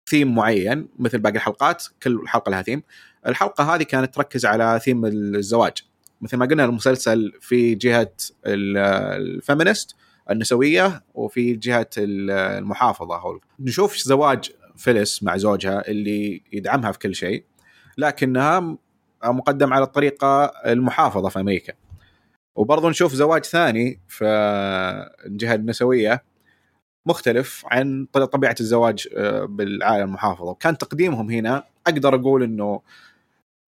ثيم 0.09 0.35
معين 0.35 0.87
مثل 0.99 1.19
باقي 1.19 1.35
الحلقات 1.35 1.83
كل 2.03 2.21
حلقة 2.27 2.49
لها 2.49 2.61
ثيم 2.61 2.83
الحلقة 3.27 3.75
هذه 3.75 3.83
كانت 3.83 4.15
تركز 4.15 4.45
على 4.45 4.79
ثيم 4.83 5.05
الزواج. 5.05 5.73
مثل 6.21 6.37
ما 6.37 6.45
قلنا 6.45 6.65
المسلسل 6.65 7.33
في 7.41 7.75
جهة 7.75 8.11
ال- 8.45 8.77
ال 9.21 9.29
feminist 9.29 9.95
النسوية 10.29 11.03
وفي 11.13 11.53
جهة 11.53 11.89
ال- 11.97 12.31
المحافظة. 12.31 13.15
هو 13.17 13.39
نشوف 13.59 13.97
زواج 13.97 14.51
فيليس 14.77 15.23
مع 15.23 15.37
زوجها 15.37 15.87
اللي 15.87 16.41
يدعمها 16.53 16.91
في 16.91 16.99
كل 16.99 17.15
شيء 17.15 17.43
لكنها 17.97 18.77
مقدم 19.25 19.73
على 19.73 19.83
الطريقة 19.83 20.45
المحافظة 20.45 21.29
في 21.29 21.39
أمريكا. 21.39 21.73
وبرضه 22.55 22.89
نشوف 22.89 23.13
زواج 23.13 23.45
ثاني 23.45 23.99
في 24.07 24.25
الجهه 25.25 25.55
النسوية 25.55 26.23
مختلف 27.07 27.65
عن 27.65 28.07
طبيعة 28.13 28.55
الزواج 28.59 29.07
آه، 29.15 29.45
بالعائله 29.45 30.03
المحافظة. 30.03 30.49
وكان 30.49 30.77
تقديمهم 30.77 31.31
هنا 31.31 31.63
أقدر 31.87 32.15
أقول 32.15 32.43
إنه 32.43 32.81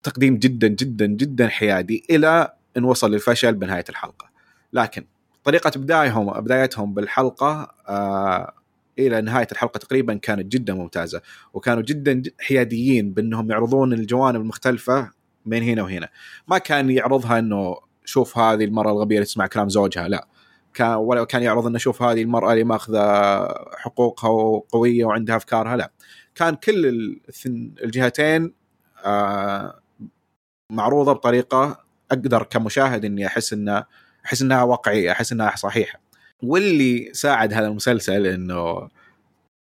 تقديم 0.03 0.37
جدا 0.37 0.69
جدا 0.69 1.07
جدا 1.07 1.49
حيادي 1.49 2.05
إلى 2.11 2.53
إن 2.77 2.85
وصل 2.85 3.13
للفشل 3.13 3.55
بنهاية 3.55 3.85
الحلقة. 3.89 4.31
لكن 4.73 5.05
طريقة 5.45 5.71
بدايهم 5.81 6.41
بدايتهم 6.41 6.95
بالحلقة 6.95 7.75
آه 7.89 8.53
إلى 8.99 9.21
نهاية 9.21 9.47
الحلقة 9.53 9.79
تقريبا 9.79 10.15
كانت 10.15 10.53
جدا 10.53 10.75
ممتازة. 10.75 11.23
وكانوا 11.55 11.83
جدا 11.83 12.23
حياديين 12.41 13.13
بأنهم 13.13 13.51
يعرضون 13.51 13.93
الجوانب 13.93 14.41
المختلفة 14.41 15.11
من 15.47 15.63
هنا 15.63 15.83
وهنا. 15.83 16.09
ما 16.49 16.59
كان 16.59 16.91
يعرضها 16.91 17.39
إنه 17.39 17.77
شوف 18.05 18.39
هذه 18.39 18.65
المراه 18.65 18.93
الغبية 18.93 19.17
اللي 19.17 19.27
تسمع 19.27 19.47
كلام 19.47 19.69
زوجها 19.69 20.09
لا. 20.09 20.27
كان 20.75 20.95
ولا 20.95 21.25
كان 21.25 21.43
يعرض 21.43 21.67
إنه 21.67 21.79
شوف 21.79 22.03
هذه 22.03 22.23
المرأة 22.23 22.53
اللي 22.53 22.65
ماخذة 22.65 23.01
حقوقها 23.77 24.31
وقوية 24.31 25.05
وعندها 25.05 25.37
أفكارها 25.37 25.77
لا. 25.77 25.93
كان 26.35 26.55
كل 26.55 26.87
الجهتين 27.85 28.55
آه 29.05 29.81
معروضة 30.73 31.13
بطريقة 31.13 31.85
أقدر 32.11 32.43
كمشاهد 32.43 33.05
إني 33.05 33.27
أحس 33.27 33.53
انها 33.53 33.87
أحس 34.27 34.43
إنها 34.43 34.63
واقعية 34.63 35.13
أحس 35.13 35.33
إنها 35.33 35.57
صحيحة. 35.57 36.01
واللي 36.43 37.11
ساعد 37.15 37.53
هذا 37.53 37.67
المسلسل 37.67 38.27
إنه 38.27 38.89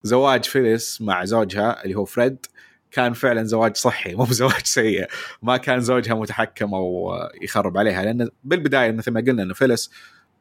زواج 0.04 0.46
فيليس 0.46 1.02
مع 1.02 1.26
زوجها 1.26 1.84
اللي 1.84 1.96
هو 1.96 2.06
فريد 2.06 2.46
كان 2.92 3.14
فعلا 3.14 3.44
زواج 3.44 3.78
صحي 3.78 4.16
مو 4.16 4.24
بزواج 4.24 4.66
سيء. 4.66 5.08
ما 5.42 5.58
كان 5.58 5.82
زوجها 5.82 6.16
متحكم 6.16 6.74
أو 6.74 7.14
يخرب 7.42 7.78
عليها 7.78 8.04
لأن 8.04 8.30
بالبداية 8.44 8.92
مثل 8.92 9.12
ما 9.12 9.22
قلنا 9.22 9.44
إنه 9.44 9.54
فيليس 9.54 9.92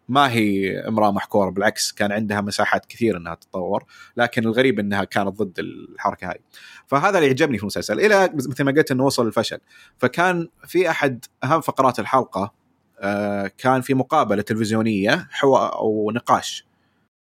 ما 0.09 0.33
هي 0.33 0.79
امرأة 0.89 1.11
محكورة 1.11 1.51
بالعكس 1.51 1.93
كان 1.93 2.13
عندها 2.13 2.41
مساحات 2.41 2.87
كثير 2.87 3.17
إنها 3.17 3.35
تتطور 3.35 3.85
لكن 4.17 4.45
الغريب 4.45 4.79
إنها 4.79 5.05
كانت 5.05 5.29
ضد 5.29 5.59
الحركة 5.59 6.27
هذه 6.31 6.39
فهذا 6.87 7.19
اللي 7.19 7.31
عجبني 7.31 7.59
في 7.59 7.63
المسلسل 7.63 8.01
إلى 8.01 8.31
مثل 8.35 8.65
ما 8.65 8.73
قلت 8.73 8.91
إنه 8.91 9.05
وصل 9.05 9.27
الفشل. 9.27 9.59
فكان 9.99 10.49
في 10.67 10.91
أحد 10.91 11.25
أهم 11.45 11.61
فقرات 11.61 11.99
الحلقة 11.99 12.53
آه، 13.01 13.51
كان 13.59 13.81
في 13.81 13.95
مقابلة 13.95 14.43
تلفزيونية 14.43 15.29
حوار 15.31 15.75
أو 15.75 16.11
نقاش. 16.11 16.67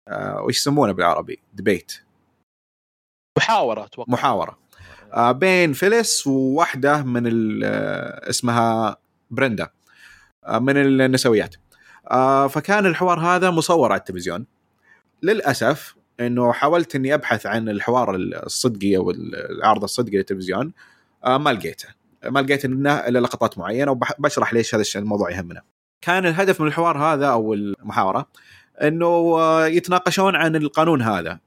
آه، 0.07 0.41
وش 0.41 0.57
يسمونه 0.57 0.91
بالعربي؟ 0.91 1.39
debate 1.53 2.01
محاورة 3.37 3.85
أتوقع. 3.85 4.13
محاورة. 4.13 4.57
آه، 5.13 5.31
بين 5.31 5.73
فيليس 5.73 6.27
وواحده 6.27 7.03
من 7.03 7.23
اسمها 7.63 8.97
بريندا 9.31 9.69
من 10.49 10.77
النسويات. 10.77 11.55
آه، 12.11 12.47
فكان 12.47 12.85
الحوار 12.85 13.19
هذا 13.19 13.49
مصور 13.49 13.91
على 13.91 13.99
التلفزيون. 13.99 14.45
للأسف 15.23 15.95
إنه 16.19 16.51
حاولت 16.51 16.95
إني 16.95 17.13
أبحث 17.13 17.45
عن 17.45 17.69
الحوار 17.69 18.15
الصدقي 18.15 18.97
أو 18.97 19.11
العرض 19.11 19.83
الصدقي 19.83 20.17
للتلفزيون 20.17 20.73
آه، 21.25 21.37
ما 21.37 21.49
لقيته. 21.49 21.87
ما 22.25 22.39
لقيت 22.39 22.65
إنه 22.65 22.93
إلا 22.93 23.19
لقطات 23.19 23.57
معينة 23.57 23.91
وبشرح 23.91 24.53
ليش 24.53 24.75
هذا 24.75 24.83
الموضوع 24.95 25.31
يهمنا. 25.31 25.61
كان 26.01 26.25
الهدف 26.25 26.61
من 26.61 26.67
الحوار 26.67 26.97
هذا 26.97 27.27
أو 27.27 27.53
المحاورة 27.53 28.27
إنه 28.81 29.05
آه، 29.39 29.67
يتناقشون 29.67 30.35
عن 30.35 30.55
القانون 30.55 31.01
هذا. 31.01 31.39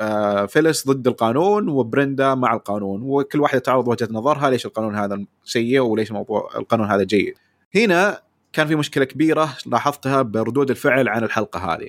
آه، 0.00 0.46
فيليس 0.46 0.88
ضد 0.88 1.06
القانون 1.06 1.68
وبريندا 1.68 2.34
مع 2.34 2.54
القانون 2.54 3.02
وكل 3.02 3.40
واحدة 3.40 3.58
تعرض 3.58 3.88
وجهة 3.88 4.08
نظرها 4.10 4.50
ليش 4.50 4.66
القانون 4.66 4.96
هذا 4.96 5.24
سيء 5.44 5.80
وليش 5.80 6.12
موضوع 6.12 6.50
القانون 6.56 6.90
هذا 6.90 7.02
جيد. 7.02 7.34
هنا 7.74 8.20
كان 8.52 8.66
في 8.66 8.76
مشكلة 8.76 9.04
كبيرة 9.04 9.56
لاحظتها 9.66 10.22
بردود 10.22 10.70
الفعل 10.70 11.08
عن 11.08 11.24
الحلقة 11.24 11.74
هذه. 11.74 11.88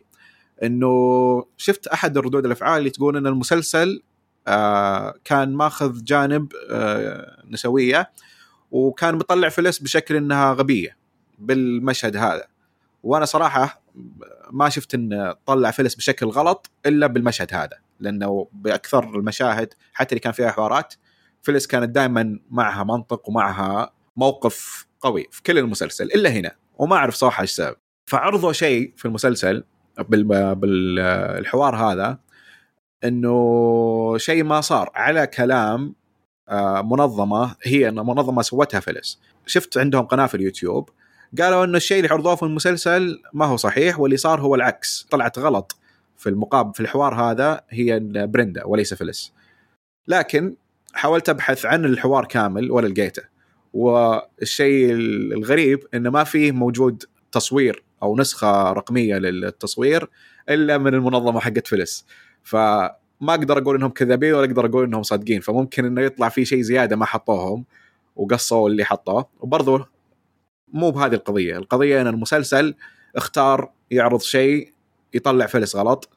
إنه 0.63 0.89
شفت 1.57 1.87
أحد 1.87 2.17
الردود 2.17 2.45
الأفعال 2.45 2.79
اللي 2.79 2.89
تقول 2.89 3.17
إن 3.17 3.27
المسلسل 3.27 4.03
آه، 4.47 5.15
كان 5.23 5.53
ماخذ 5.53 6.03
جانب 6.03 6.53
آه، 6.69 7.43
نسوية 7.49 8.11
وكان 8.71 9.15
مطلع 9.15 9.49
فيلس 9.49 9.79
بشكل 9.79 10.15
إنها 10.15 10.53
غبية 10.53 10.97
بالمشهد 11.39 12.15
هذا. 12.17 12.47
وأنا 13.03 13.25
صراحة 13.25 13.81
ما 14.51 14.69
شفت 14.69 14.93
إن 14.93 15.33
طلع 15.45 15.71
فيلس 15.71 15.95
بشكل 15.95 16.25
غلط 16.25 16.71
إلا 16.85 17.07
بالمشهد 17.07 17.53
هذا 17.53 17.77
لأنه 17.99 18.47
بأكثر 18.53 19.03
المشاهد 19.03 19.73
حتى 19.93 20.11
اللي 20.11 20.19
كان 20.19 20.33
فيها 20.33 20.51
حوارات 20.51 20.93
فيلس 21.41 21.67
كانت 21.67 21.89
دائما 21.89 22.39
معها 22.49 22.83
منطق 22.83 23.29
ومعها 23.29 23.93
موقف 24.17 24.87
قوي 25.01 25.27
في 25.31 25.43
كل 25.43 25.57
المسلسل 25.57 26.05
إلا 26.05 26.29
هنا 26.29 26.51
وما 26.77 26.95
أعرف 26.95 27.15
صراحة 27.15 27.41
إيش 27.41 27.49
السبب. 27.49 27.75
فعرضوا 28.09 28.53
شيء 28.53 28.93
في 28.97 29.05
المسلسل 29.05 29.63
بال- 29.99 30.55
بالحوار 30.55 31.75
هذا 31.75 32.17
إنه 33.03 34.17
شيء 34.17 34.43
ما 34.43 34.61
صار 34.61 34.91
على 34.95 35.27
كلام 35.27 35.95
آه، 36.49 36.81
منظمة 36.81 37.55
هي 37.63 37.89
إنه 37.89 38.03
منظمة 38.03 38.41
سوتها 38.41 38.79
فلس. 38.79 39.19
شفت 39.45 39.77
عندهم 39.77 40.05
قناة 40.05 40.25
في 40.25 40.35
اليوتيوب 40.35 40.89
قالوا 41.41 41.65
إنه 41.65 41.77
الشيء 41.77 41.97
اللي 41.97 42.09
عرضوه 42.13 42.35
في 42.35 42.43
المسلسل 42.43 43.21
ما 43.33 43.45
هو 43.45 43.57
صحيح 43.57 43.99
واللي 43.99 44.17
صار 44.17 44.41
هو 44.41 44.55
العكس. 44.55 45.07
طلعت 45.11 45.39
غلط 45.39 45.75
في 46.17 46.29
المقابل 46.29 46.73
في 46.73 46.79
الحوار 46.79 47.15
هذا 47.15 47.61
هي 47.69 47.99
بريندا 48.27 48.65
وليس 48.65 48.93
فلس. 48.93 49.33
لكن 50.07 50.55
حاولت 50.93 51.29
أبحث 51.29 51.65
عن 51.65 51.85
الحوار 51.85 52.25
كامل 52.25 52.71
ولا 52.71 52.87
لقيته. 52.87 53.23
والشيء 53.73 54.91
الغريب 54.91 55.79
انه 55.93 56.09
ما 56.09 56.23
فيه 56.23 56.51
موجود 56.51 57.03
تصوير 57.31 57.83
أو 58.03 58.17
نسخة 58.17 58.71
رقمية 58.71 59.15
للتصوير 59.17 60.09
إلا 60.49 60.77
من 60.77 60.93
المنظمة 60.93 61.39
حقت 61.39 61.67
فلس. 61.67 62.05
فما 62.43 62.89
أقدر 63.23 63.57
أقول 63.57 63.75
إنهم 63.75 63.89
كذابين 63.89 64.33
ولا 64.33 64.45
أقدر 64.45 64.65
أقول 64.65 64.83
إنهم 64.83 65.03
صادقين. 65.03 65.41
فممكن 65.41 65.85
إنه 65.85 66.01
يطلع 66.01 66.29
في 66.29 66.45
شيء 66.45 66.61
زيادة 66.61 66.95
ما 66.95 67.05
حطوهم 67.05 67.65
وقصوا 68.15 68.69
اللي 68.69 68.85
حطوه. 68.85 69.25
وبرضه 69.39 69.87
مو 70.73 70.91
بهذه 70.91 71.13
القضية. 71.13 71.57
القضية 71.57 72.01
إن 72.01 72.07
المسلسل 72.07 72.75
اختار 73.15 73.71
يعرض 73.91 74.21
شيء 74.21 74.73
يطلع 75.13 75.45
فلس 75.45 75.75
غلط 75.75 76.09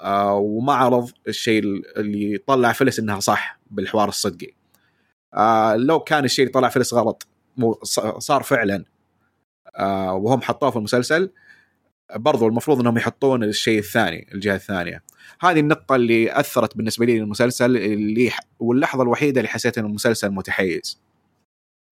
آه 0.00 0.34
وما 0.34 0.72
عرض 0.72 1.10
الشيء 1.28 1.62
اللي 1.96 2.38
طلع 2.46 2.72
فلس 2.72 2.98
إنها 2.98 3.20
صح 3.20 3.58
بالحوار 3.70 4.08
الصدقي. 4.08 4.63
آه 5.34 5.76
لو 5.76 6.00
كان 6.00 6.24
الشيء 6.24 6.44
اللي 6.44 6.52
طلع 6.52 6.68
فلس 6.68 6.94
غلط 6.94 7.26
صار 8.18 8.42
فعلا. 8.42 8.84
آه 9.76 10.14
وهم 10.14 10.40
حطوه 10.42 10.70
في 10.70 10.76
المسلسل. 10.76 11.30
برضو 12.16 12.48
المفروض 12.48 12.80
إنهم 12.80 12.96
يحطون 12.96 13.44
الشيء 13.44 13.78
الثاني 13.78 14.28
الجهة 14.34 14.54
الثانية. 14.54 15.02
هذه 15.40 15.60
النقطة 15.60 15.94
اللي 15.94 16.40
أثرت 16.40 16.76
بالنسبة 16.76 17.06
لي 17.06 17.18
للمسلسل 17.18 17.76
اللي 17.76 18.30
واللحظة 18.58 19.02
الوحيدة 19.02 19.40
اللي 19.40 19.48
حسيت 19.48 19.78
أن 19.78 19.84
المسلسل 19.84 20.30
متحيز. 20.30 21.00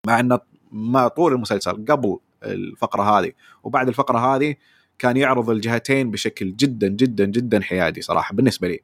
مع 0.08 0.20
أنه 0.20 0.40
ما 0.72 1.08
طول 1.08 1.34
المسلسل 1.34 1.86
قبل 1.86 2.20
الفقرة 2.44 3.04
هذه 3.04 3.32
وبعد 3.64 3.88
الفقرة 3.88 4.36
هذه 4.36 4.56
كان 5.00 5.18
يعرض 5.18 5.50
الجهتين 5.50 6.12
بشكل 6.12 6.56
جدا 6.56 6.88
جدا 6.88 7.26
جدا 7.26 7.62
حيادي 7.62 8.02
صراحة 8.02 8.36
بالنسبة 8.36 8.68
لي. 8.68 8.80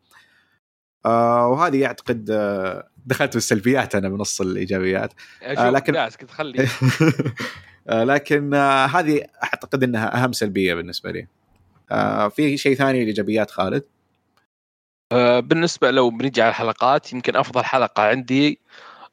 آه 1.05 1.47
وهذه 1.47 1.85
أعتقد 1.85 2.29
آه 2.31 2.89
دخلت 3.05 3.31
في 3.31 3.37
السلبيات 3.37 3.95
أنا 3.95 4.09
بنص 4.09 4.41
الإيجابيات. 4.41 5.13
آه 5.43 5.69
لكن 5.69 6.09
كنت 6.19 6.31
خلي. 6.31 6.67
آه 7.87 8.03
لكن 8.03 8.53
آه 8.53 8.85
هذه 8.85 9.21
أعتقد 9.43 9.83
إنها 9.83 10.23
أهم 10.23 10.33
سلبية 10.33 10.73
بالنسبة 10.73 11.11
لي. 11.11 11.27
آه 11.91 12.27
في 12.27 12.57
شيء 12.57 12.75
ثاني 12.75 13.01
الايجابيات 13.01 13.51
خالد؟ 13.51 13.83
آه 15.11 15.39
بالنسبة 15.39 15.91
لو 15.91 16.09
بنجي 16.09 16.41
على 16.41 16.49
الحلقات 16.49 17.13
يمكن 17.13 17.35
أفضل 17.35 17.63
حلقة 17.63 18.03
عندي 18.03 18.59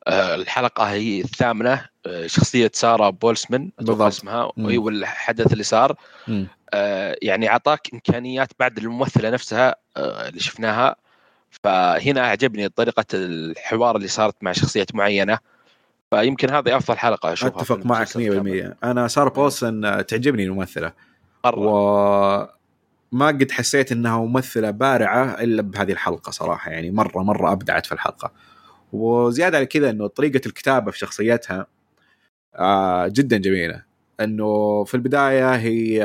آه 0.07 0.35
الحلقة 0.35 0.85
هي 0.85 1.21
الثامنة 1.21 1.89
آه 2.07 2.27
شخصية 2.27 2.71
سارة 2.75 3.11
بولسمان 3.11 3.71
بالضبط. 3.79 4.03
اسمها 4.03 4.53
وهي 4.57 4.79
والحدث 4.79 5.53
اللي 5.53 5.65
صار. 5.65 5.97
آه 6.75 7.17
يعني 7.23 7.49
أعطاك 7.51 7.89
إمكانيات 7.95 8.49
بعد 8.61 8.79
الممثلة 8.79 9.31
نفسها 9.31 9.77
اللي 9.97 10.41
شفناها. 10.41 10.97
فهنا 11.65 12.21
أعجبني 12.21 12.69
طريقة 12.69 13.05
الحوار 13.15 13.97
اللي 13.97 14.09
صارت 14.09 14.35
مع 14.43 14.53
شخصيه 14.53 14.87
معينة 14.95 15.39
فيمكن 16.11 16.51
هذه 16.51 16.77
أفضل 16.77 16.99
حلقة 16.99 17.33
أشوفها 17.33 17.61
أتفق 17.61 17.87
معك 17.87 18.09
100% 18.09 18.77
أنا 18.85 19.09
سارة 19.09 19.29
بولسن 19.29 20.07
تعجبني 20.07 20.45
الممثلة. 20.45 20.93
مرة. 21.45 21.59
و 21.59 22.49
ما 23.13 23.27
قد 23.27 23.51
حسيت 23.51 23.93
إنها 23.93 24.19
ممثلة 24.19 24.71
بارعة 24.71 25.25
إلا 25.25 25.63
بهذه 25.63 25.93
الحلقة 25.93 26.31
صراحة 26.31 26.71
يعني 26.71 26.91
مرة 26.91 27.23
مرة 27.23 27.53
أبدعت 27.53 27.87
في 27.87 27.93
الحلقة. 27.93 28.33
وزيادة 28.93 29.57
على 29.57 29.67
كذا 29.67 29.91
إنه 29.91 30.07
طريقة 30.07 30.41
الكتابة 30.47 30.91
في 30.91 30.99
شخصيتها 30.99 31.67
آه 32.57 33.09
جدا 33.09 33.37
جميلة. 33.37 33.83
إنه 34.21 34.85
في 34.85 34.95
البداية 34.95 35.55
هي 35.57 36.03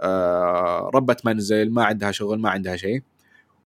آه 0.00 0.90
ربة 0.94 1.16
منزل 1.24 1.70
ما 1.70 1.84
عندها 1.84 2.10
شغل 2.10 2.38
ما 2.38 2.50
عندها 2.50 2.76
شيء. 2.76 3.02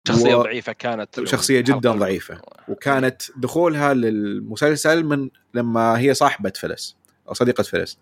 شخصية 0.06 0.34
و... 0.34 0.42
ضعيفة 0.42 0.72
كانت 0.72 1.24
شخصية 1.24 1.60
جدا 1.60 1.92
ضعيفة. 1.92 2.40
وكانت 2.68 3.22
دخولها 3.36 3.94
للمسلسل 3.94 5.04
من 5.04 5.30
لما 5.54 5.98
هي 5.98 6.14
صاحبة 6.14 6.52
فلس 6.56 6.96
أو 7.28 7.34
صديقة 7.34 7.62
فلس. 7.62 7.98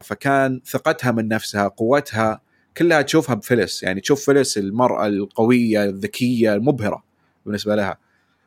فكان 0.00 0.60
ثقتها 0.66 1.12
من 1.12 1.28
نفسها 1.28 1.68
قوتها 1.68 2.40
كلها 2.76 3.02
تشوفها 3.02 3.34
بفلس. 3.34 3.82
يعني 3.82 4.00
تشوف 4.00 4.26
فلس 4.26 4.58
المرأة 4.58 5.06
القوية 5.06 5.84
الذكية 5.84 6.54
المبهرة 6.54 7.04
بالنسبة 7.46 7.76
لها. 7.76 7.98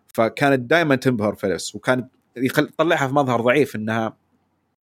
فكانت 0.08 0.60
دائما 0.60 0.96
تنبهر 0.96 1.36
فلس 1.36 1.76
وكانت 1.76 2.10
يطلعها 2.38 3.08
في 3.08 3.14
مظهر 3.14 3.42
ضعيف 3.42 3.76
إنها 3.76 4.18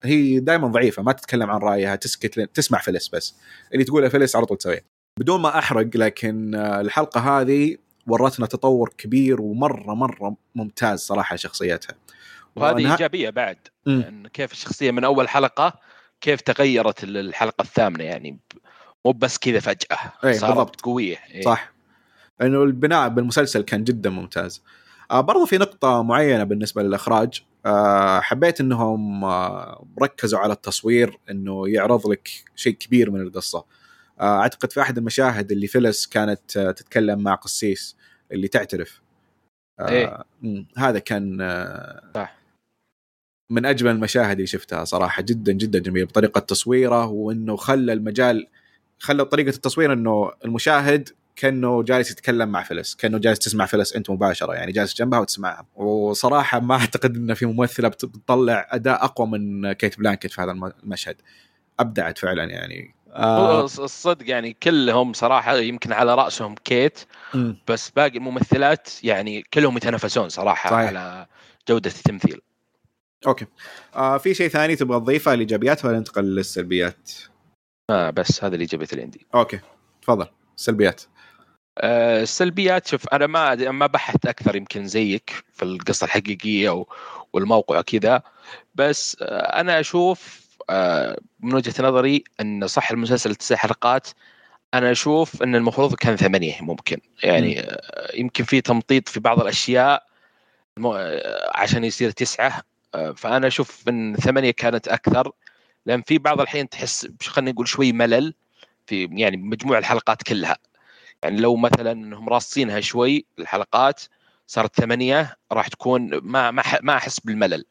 هي 0.03 0.39
دائما 0.39 0.67
ضعيفة 0.67 1.03
ما 1.03 1.11
تتكلم 1.11 1.49
عن 1.49 1.59
رأيها 1.59 1.95
تسكت 1.95 2.39
تسمع 2.53 2.79
فلس 2.79 3.07
بس. 3.07 3.35
اللي 3.73 3.83
تقوله 3.83 4.09
فلس 4.09 4.35
على 4.35 4.45
طول 4.45 4.57
تسويه. 4.57 4.85
بدون 5.19 5.41
ما 5.41 5.57
أحرق 5.57 5.97
لكن 5.97 6.55
الحلقة 6.55 7.41
هذه 7.41 7.77
ورتنا 8.07 8.45
تطور 8.45 8.93
كبير 8.97 9.41
ومرة 9.41 9.93
مرة 9.93 10.35
ممتاز 10.55 10.99
صراحة 10.99 11.35
شخصيتها. 11.35 11.95
وهذه 12.55 12.91
إيجابية 12.91 13.29
بعد 13.29 13.57
يعني 13.85 14.29
كيف 14.29 14.51
الشخصية 14.51 14.91
من 14.91 15.03
أول 15.03 15.29
حلقة 15.29 15.73
كيف 16.21 16.41
تغيرت 16.41 17.03
الحلقة 17.03 17.61
الثامنة 17.61 18.03
يعني 18.03 18.39
مو 19.05 19.11
بس 19.11 19.37
كذا 19.37 19.59
فجأة 19.59 19.97
أي 20.23 20.33
صارت 20.33 20.53
بالضبط. 20.53 20.81
قوية. 20.81 21.17
أي. 21.35 21.41
صح. 21.41 21.71
انه 22.41 22.63
البناء 22.63 23.09
بالمسلسل 23.09 23.61
كان 23.61 23.83
جدا 23.83 24.09
ممتاز. 24.09 24.63
آه 25.11 25.21
برضو 25.21 25.45
في 25.45 25.57
نقطة 25.57 26.03
معينة 26.03 26.43
بالنسبة 26.43 26.83
للإخراج. 26.83 27.43
آه 27.65 28.19
حبيت 28.19 28.61
أنهم 28.61 29.23
آه 29.23 29.85
ركزوا 30.01 30.39
على 30.39 30.53
التصوير 30.53 31.19
أنه 31.29 31.69
يعرض 31.69 32.07
لك 32.07 32.29
شيء 32.55 32.73
كبير 32.73 33.11
من 33.11 33.21
القصة. 33.21 33.65
آه 34.19 34.39
أعتقد 34.39 34.71
في 34.71 34.81
أحد 34.81 34.97
المشاهد 34.97 35.51
اللي 35.51 35.67
فلس 35.67 36.07
كانت 36.07 36.57
آه 36.57 36.71
تتكلم 36.71 37.19
مع 37.19 37.35
قسيس 37.35 37.97
اللي 38.31 38.47
تعترف. 38.47 39.01
آه 39.79 39.89
إيه؟ 39.89 40.23
هذا 40.77 40.99
كان 40.99 41.41
آه 41.41 42.11
صح. 42.15 42.37
من 43.49 43.65
أجمل 43.65 43.91
المشاهد 43.91 44.31
اللي 44.31 44.47
شفتها 44.47 44.85
صراحة. 44.85 45.21
جدا 45.21 45.51
جدا 45.51 45.79
جميل 45.79 46.05
بطريقة 46.05 46.39
تصويره 46.39 47.05
وإنه 47.05 47.55
خلى 47.55 47.93
المجال 47.93 48.47
خلى 48.99 49.25
طريقة 49.25 49.49
التصوير 49.49 49.93
إنه 49.93 50.31
المشاهد 50.45 51.09
كأنه 51.35 51.83
جالس 51.83 52.11
يتكلم 52.11 52.49
مع 52.49 52.63
فلس 52.63 52.95
كأنه 52.95 53.17
جالس 53.17 53.39
تسمع 53.39 53.65
فلس 53.65 53.95
أنت 53.95 54.09
مباشرة 54.09 54.53
يعني 54.53 54.71
جالس 54.71 54.93
جنبها 54.93 55.19
وتسمعها. 55.19 55.67
وصراحة 55.75 56.59
ما 56.59 56.75
أعتقد 56.75 57.15
ان 57.15 57.33
في 57.33 57.45
ممثلة 57.45 57.87
بتطلع 57.87 58.67
أداء 58.71 59.03
أقوى 59.03 59.27
من 59.27 59.71
كيت 59.73 59.99
بلانكت 59.99 60.31
في 60.31 60.41
هذا 60.41 60.51
المشهد. 60.83 61.15
أبدعت 61.79 62.17
فعلا 62.17 62.43
يعني. 62.43 62.95
آه 63.15 63.63
الصدق 63.65 64.29
يعني 64.29 64.53
كلهم 64.53 65.13
صراحة 65.13 65.57
يمكن 65.57 65.93
على 65.93 66.15
رأسهم 66.15 66.55
كيت 66.55 66.99
م. 67.33 67.53
بس 67.67 67.89
باقي 67.89 68.17
الممثلات 68.17 69.03
يعني 69.03 69.43
كلهم 69.53 69.77
يتنافسون 69.77 70.29
صراحة 70.29 70.69
صحيح. 70.69 70.87
على 70.87 71.27
جودة 71.69 71.89
التمثيل 71.89 72.41
أوكي 73.27 73.45
آه 73.95 74.17
في 74.17 74.33
شيء 74.33 74.47
ثاني 74.47 74.75
تبغى 74.75 74.99
تضيفه 74.99 75.33
الايجابيات 75.33 75.85
ولا 75.85 75.97
ننتقل 75.97 76.23
للسلبيات؟ 76.23 77.11
آه 77.89 78.09
بس 78.09 78.43
هذا 78.43 78.55
الايجابيات 78.55 78.93
اللي 78.93 79.03
عندي 79.03 79.25
أوكي 79.35 79.59
تفضل 80.01 80.27
سلبيات 80.55 81.01
آه 81.77 82.21
السلبيات 82.21 82.87
شوف 82.87 83.07
أنا 83.07 83.27
ما 83.27 83.55
ما 83.71 83.87
بحثت 83.87 84.25
أكثر 84.25 84.55
يمكن 84.55 84.87
زيك 84.87 85.43
في 85.53 85.63
القصة 85.63 86.05
الحقيقية 86.05 86.85
والموقع 87.33 87.81
كذا 87.81 88.21
بس 88.75 89.17
آه 89.21 89.59
أنا 89.59 89.79
أشوف 89.79 90.44
من 91.39 91.53
وجهة 91.53 91.83
نظري 91.83 92.23
إن 92.41 92.67
صح 92.67 92.91
المسلسل 92.91 93.35
تسع 93.35 93.55
حلقات 93.55 94.07
أنا 94.73 94.91
أشوف 94.91 95.43
إن 95.43 95.55
المفروض 95.55 95.95
كان 95.95 96.15
ثمانية 96.15 96.61
ممكن. 96.61 96.97
يعني 97.23 97.59
آه 97.59 98.15
يمكن 98.15 98.43
في 98.43 98.61
تمطيط 98.61 99.09
في 99.09 99.19
بعض 99.19 99.39
الأشياء 99.39 100.03
آه، 100.85 101.51
عشان 101.55 101.83
يصير 101.83 102.11
تسعة. 102.11 102.61
آه، 102.95 103.11
فأنا 103.11 103.47
أشوف 103.47 103.89
إن 103.89 104.15
ثمانية 104.15 104.51
كانت 104.51 104.87
أكثر. 104.87 105.31
لأن 105.85 106.01
في 106.01 106.17
بعض 106.17 106.41
الحين 106.41 106.69
تحس 106.69 107.07
خلينا 107.21 107.51
نقول 107.51 107.67
شوي 107.67 107.91
ملل 107.91 108.33
في 108.87 109.09
يعني 109.11 109.37
مجموع 109.37 109.77
الحلقات 109.77 110.23
كلها. 110.23 110.57
يعني 111.23 111.41
لو 111.41 111.55
مثلا 111.55 111.91
إنهم 111.91 112.29
راصينها 112.29 112.79
شوي 112.79 113.25
الحلقات 113.39 114.01
صارت 114.47 114.81
ثمانية 114.81 115.37
راح 115.51 115.67
تكون 115.67 116.09
ما 116.23 116.51
ما 116.51 116.63
ما 116.81 116.97
أحس 116.97 117.19
بالملل. 117.19 117.65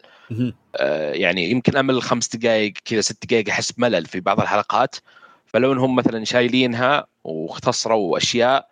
آه 0.76 1.12
يعني 1.12 1.50
يمكن 1.50 1.76
أمل 1.76 2.02
خمس 2.02 2.36
دقائق 2.36 2.72
كذا 2.84 3.00
ست 3.00 3.26
دقائق 3.26 3.48
أحس 3.48 3.72
بملل 3.72 4.06
في 4.06 4.20
بعض 4.20 4.40
الحلقات. 4.40 4.96
فلو 5.46 5.72
انهم 5.72 5.96
مثلا 5.96 6.24
شايلينها 6.24 7.06
واختصروا 7.24 8.18
أشياء 8.18 8.68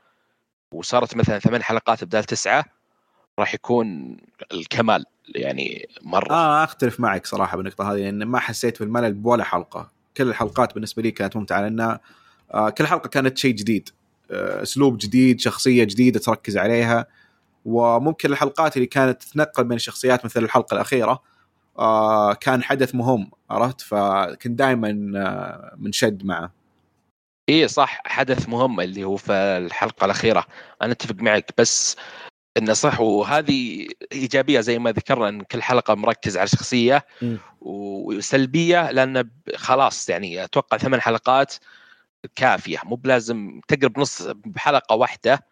وصارت 0.72 1.16
مثلا 1.16 1.38
ثمان 1.38 1.62
حلقات 1.62 2.04
بدال 2.04 2.24
تسعة 2.24 2.64
راح 3.38 3.54
يكون 3.54 4.16
الكمال 4.52 5.04
يعني 5.34 5.88
مرة. 6.02 6.32
آه 6.32 6.64
أختلف 6.64 7.00
معك 7.00 7.26
صراحة 7.26 7.56
بالنقطة 7.56 7.92
هذه 7.92 7.98
لأن 7.98 8.22
ما 8.24 8.38
حسيت 8.38 8.80
بالملل 8.80 9.12
بولا 9.12 9.44
حلقة. 9.44 9.90
كل 10.16 10.28
الحلقات 10.28 10.74
بالنسبة 10.74 11.02
لي 11.02 11.10
كانت 11.10 11.36
ممتعة 11.36 11.60
لأن 11.60 11.98
آه 12.54 12.70
كل 12.70 12.86
حلقة 12.86 13.08
كانت 13.08 13.38
شيء 13.38 13.54
جديد. 13.54 13.88
آه، 14.30 14.62
أسلوب 14.62 14.98
جديد 14.98 15.40
شخصية 15.40 15.84
جديدة 15.84 16.20
تركز 16.20 16.56
عليها. 16.56 17.06
وممكن 17.64 18.32
الحلقات 18.32 18.76
اللي 18.76 18.86
كانت 18.86 19.22
تتنقل 19.22 19.64
بين 19.64 19.76
الشخصيات 19.76 20.24
مثل 20.24 20.44
الحلقة 20.44 20.74
الأخيرة 20.74 21.22
آه 21.78 22.34
كان 22.34 22.62
حدث 22.62 22.94
مهم 22.94 23.30
عرفت؟ 23.50 23.80
فكنت 23.80 24.58
دائما 24.58 25.12
آه 25.16 25.74
منشد 25.76 26.24
معه. 26.24 26.52
إيه 27.48 27.66
صح 27.66 28.02
حدث 28.06 28.48
مهم 28.48 28.80
اللي 28.80 29.04
هو 29.04 29.16
في 29.16 29.32
الحلقة 29.32 30.04
الأخيرة. 30.04 30.46
أنا 30.82 30.92
أتفق 30.92 31.14
معك 31.14 31.50
بس 31.58 31.96
انه 32.56 32.72
صح 32.72 33.00
وهذه 33.00 33.86
إيجابية 34.12 34.60
زي 34.60 34.78
ما 34.78 34.92
ذكرنا 34.92 35.28
إن 35.28 35.42
كل 35.42 35.62
حلقة 35.62 35.94
مركز 35.94 36.36
على 36.36 36.48
شخصية 36.48 37.06
م. 37.22 37.36
وسلبية 37.60 38.90
لأن 38.90 39.30
خلاص 39.56 40.08
يعني 40.08 40.44
أتوقع 40.44 40.76
ثمان 40.78 41.00
حلقات 41.00 41.54
كافية. 42.36 42.78
مو 42.84 42.96
بلازم 42.96 43.60
تقربنص 43.68 44.22
بحلقة 44.22 44.96
واحدة 44.96 45.46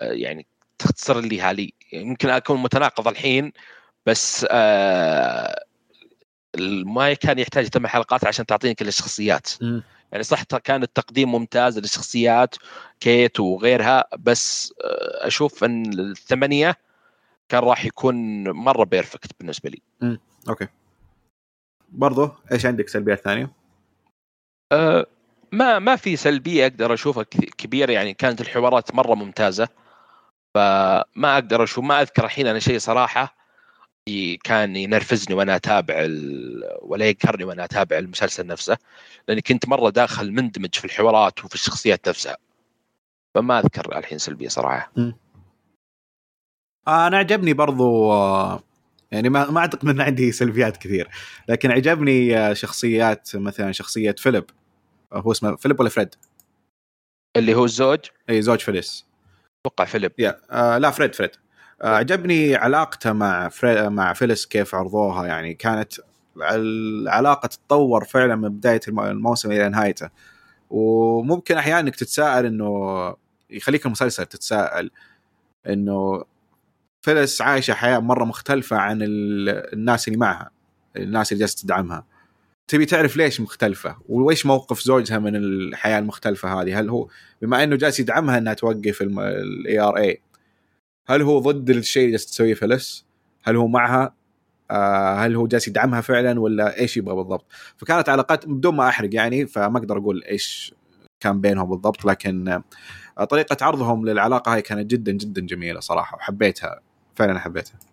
آه، 0.00 0.12
يعني 0.12 0.46
تختصر 0.78 1.20
لي 1.20 1.40
هالي 1.40 1.72
يمكن 1.92 2.28
أكون 2.28 2.62
متناقض 2.62 3.08
الحين 3.08 3.52
بس 4.06 4.46
آه 4.50 5.64
ما 6.86 7.14
كان 7.14 7.38
يحتاج 7.38 7.66
ثمان 7.66 7.88
حلقات 7.88 8.24
عشان 8.24 8.46
تعطيني 8.46 8.74
كل 8.74 8.88
الشخصيات 8.88 9.48
م. 9.62 9.80
يعني 10.12 10.24
صح 10.24 10.42
كان 10.42 10.82
التقديم 10.82 11.32
ممتاز 11.32 11.78
للشخصيات 11.78 12.56
كيت 13.00 13.40
وغيرها 13.40 14.04
بس 14.18 14.74
آه، 14.84 15.26
أشوف 15.26 15.64
إن 15.64 15.92
الثمانية 15.98 16.76
كان 17.48 17.60
راح 17.60 17.84
يكون 17.84 18.48
مرة 18.50 18.84
perfect 18.84 19.30
بالنسبة 19.40 19.70
لي. 19.70 20.18
أوكي. 20.48 20.66
برضو 21.88 22.30
إيش 22.52 22.66
عندك 22.66 22.88
سلبيات 22.88 23.20
ثانية؟ 23.20 23.50
أه 24.72 25.06
ما 25.52 25.78
ما 25.78 25.96
في 25.96 26.16
سلبية 26.16 26.66
أقدر 26.66 26.94
أشوفها 26.94 27.22
كبيرة 27.58 27.92
يعني 27.92 28.14
كانت 28.14 28.40
الحوارات 28.40 28.94
مرة 28.94 29.14
ممتازة 29.14 29.68
فما 30.56 31.34
أقدر 31.34 31.64
أشوف 31.64 31.84
ما 31.84 32.02
أذكر 32.02 32.24
الحين 32.24 32.46
أنا 32.46 32.58
شيء 32.58 32.78
صراحة 32.78 33.36
كان 34.44 34.76
ينرفزني 34.76 35.34
وأنا 35.36 35.56
أتابع 35.56 35.94
ال... 35.98 36.62
ولا 36.82 37.08
يقهرني 37.08 37.44
وأنا 37.44 37.64
أتابع 37.64 37.98
المسلسل 37.98 38.46
نفسه 38.46 38.78
لأني 39.28 39.40
كنت 39.40 39.68
مرة 39.68 39.90
داخل 39.90 40.32
مندمج 40.32 40.74
في 40.74 40.84
الحوارات 40.84 41.44
وفي 41.44 41.54
الشخصيات 41.54 42.08
نفسها. 42.08 42.36
فما 43.34 43.58
أذكر 43.58 43.98
الحين 43.98 44.18
سلبية 44.18 44.48
صراحة. 44.48 44.92
أنا 46.88 47.18
عجبني 47.18 47.52
برضو 47.52 48.12
يعني 49.10 49.28
ما 49.28 49.50
ما 49.50 49.60
أعتقد 49.60 49.88
إن 49.88 50.00
عندي 50.00 50.32
سلبيات 50.32 50.76
كثير 50.76 51.08
لكن 51.48 51.70
عجبني 51.70 52.54
شخصيات 52.54 53.36
مثلا 53.36 53.72
شخصية 53.72 54.14
فيليب. 54.18 54.44
هو 55.12 55.32
اسمه 55.32 55.56
فيليب 55.56 55.80
ولا 55.80 55.88
فريد؟ 55.88 56.14
اللي 57.36 57.54
هو 57.54 57.64
الزوج؟ 57.64 58.00
اي 58.30 58.42
زوج 58.42 58.58
فيلس. 58.58 59.05
أتوقع 59.66 59.84
فيليب. 59.84 60.12
yeah 60.18 60.40
آه 60.50 60.78
لا 60.78 60.90
فريد 60.90 61.14
فريد. 61.14 61.30
آه، 61.82 61.96
عجبني 61.96 62.56
علاقته 62.56 63.12
مع 63.12 63.48
فري... 63.48 63.88
مع 63.90 64.12
فيلس 64.12 64.46
كيف 64.46 64.74
عرضوها 64.74 65.26
يعني 65.26 65.54
كانت 65.54 65.92
العلاقة 66.36 67.46
تتطور 67.46 68.04
فعلا 68.04 68.36
من 68.36 68.48
بداية 68.48 68.80
الموسم 68.88 69.52
إلى 69.52 69.68
نهايته. 69.68 70.10
وممكن 70.70 71.56
أحيانا 71.56 71.80
إنك 71.80 71.96
تتساءل 71.96 72.46
إنه 72.46 73.14
يخليك 73.50 73.86
المسلسل 73.86 74.26
تتساءل 74.26 74.90
إنه 75.66 76.24
فيلس 77.02 77.42
عايشه 77.42 77.74
حياة 77.74 77.98
مرة 77.98 78.24
مختلفة 78.24 78.76
عن 78.76 78.98
الناس 79.02 80.08
اللي 80.08 80.18
معها 80.18 80.50
الناس 80.96 81.32
اللي 81.32 81.40
جالسة 81.40 81.62
تدعمها. 81.62 82.04
تبي 82.68 82.86
تعرف 82.86 83.16
ليش 83.16 83.40
مختلفة 83.40 83.96
وايش 84.08 84.46
موقف 84.46 84.80
زوجها 84.80 85.18
من 85.18 85.36
الحياة 85.36 85.98
المختلفة 85.98 86.62
هذه 86.62 86.80
هل 86.80 86.88
هو 86.88 87.08
بما 87.42 87.64
إنه 87.64 87.76
جالس 87.76 88.00
يدعمها 88.00 88.38
إنها 88.38 88.54
توقف 88.54 89.02
ال 89.02 89.80
ERA 89.80 90.22
هل 91.06 91.22
هو 91.22 91.38
ضد 91.38 91.70
الشيء 91.70 92.06
اللي 92.06 92.18
تسويه 92.18 92.54
فلس؟ 92.54 93.06
هل 93.44 93.56
هو 93.56 93.66
معها؟ 93.66 94.14
آه 94.70 95.14
هل 95.14 95.36
هو 95.36 95.46
جالس 95.46 95.68
يدعمها 95.68 96.00
فعلا 96.00 96.40
ولا 96.40 96.80
إيش 96.80 96.96
يبغى 96.96 97.14
بالضبط؟ 97.14 97.46
فكانت 97.76 98.08
علاقات 98.08 98.46
بدون 98.46 98.76
ما 98.76 98.88
أحرق 98.88 99.14
يعني 99.14 99.46
فما 99.46 99.78
أقدر 99.78 99.98
أقول 99.98 100.24
إيش 100.24 100.74
كان 101.20 101.40
بينهم 101.40 101.70
بالضبط 101.70 102.04
لكن 102.04 102.62
آه 103.18 103.24
طريقة 103.24 103.64
عرضهم 103.66 104.08
للعلاقة 104.08 104.54
هاي 104.54 104.62
كانت 104.62 104.90
جدا 104.90 105.12
جدا 105.12 105.40
جميلة 105.40 105.80
صراحة 105.80 106.16
وحبيتها 106.16 106.80
فعلا 107.14 107.38
حبيتها. 107.38 107.85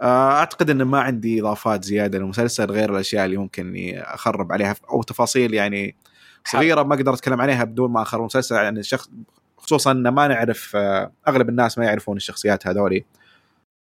آه 0.00 0.32
أعتقد 0.32 0.70
إن 0.70 0.82
ما 0.82 1.00
عندي 1.00 1.40
إضافات 1.40 1.84
زيادة 1.84 2.18
للمسلسل 2.18 2.70
غير 2.70 2.90
الأشياء 2.92 3.24
اللي 3.24 3.36
ممكن 3.36 3.66
إني 3.66 4.02
أخرب 4.02 4.52
عليها 4.52 4.76
أو 4.90 5.02
تفاصيل 5.02 5.54
يعني 5.54 5.96
صغيرة 6.44 6.82
ما 6.82 6.94
أقدر 6.94 7.14
أتكلم 7.14 7.40
عليها 7.40 7.64
بدون 7.64 7.90
ما 7.90 8.02
أخرب 8.02 8.20
المسلسل 8.20 8.54
يعني 8.54 8.80
الشخص 8.80 9.10
خصوصا 9.56 9.92
إن 9.92 10.08
ما 10.08 10.28
نعرف 10.28 10.72
آه، 10.76 11.12
أغلب 11.28 11.48
الناس 11.48 11.78
ما 11.78 11.84
يعرفون 11.84 12.16
الشخصيات 12.16 12.66
هذولي 12.66 13.04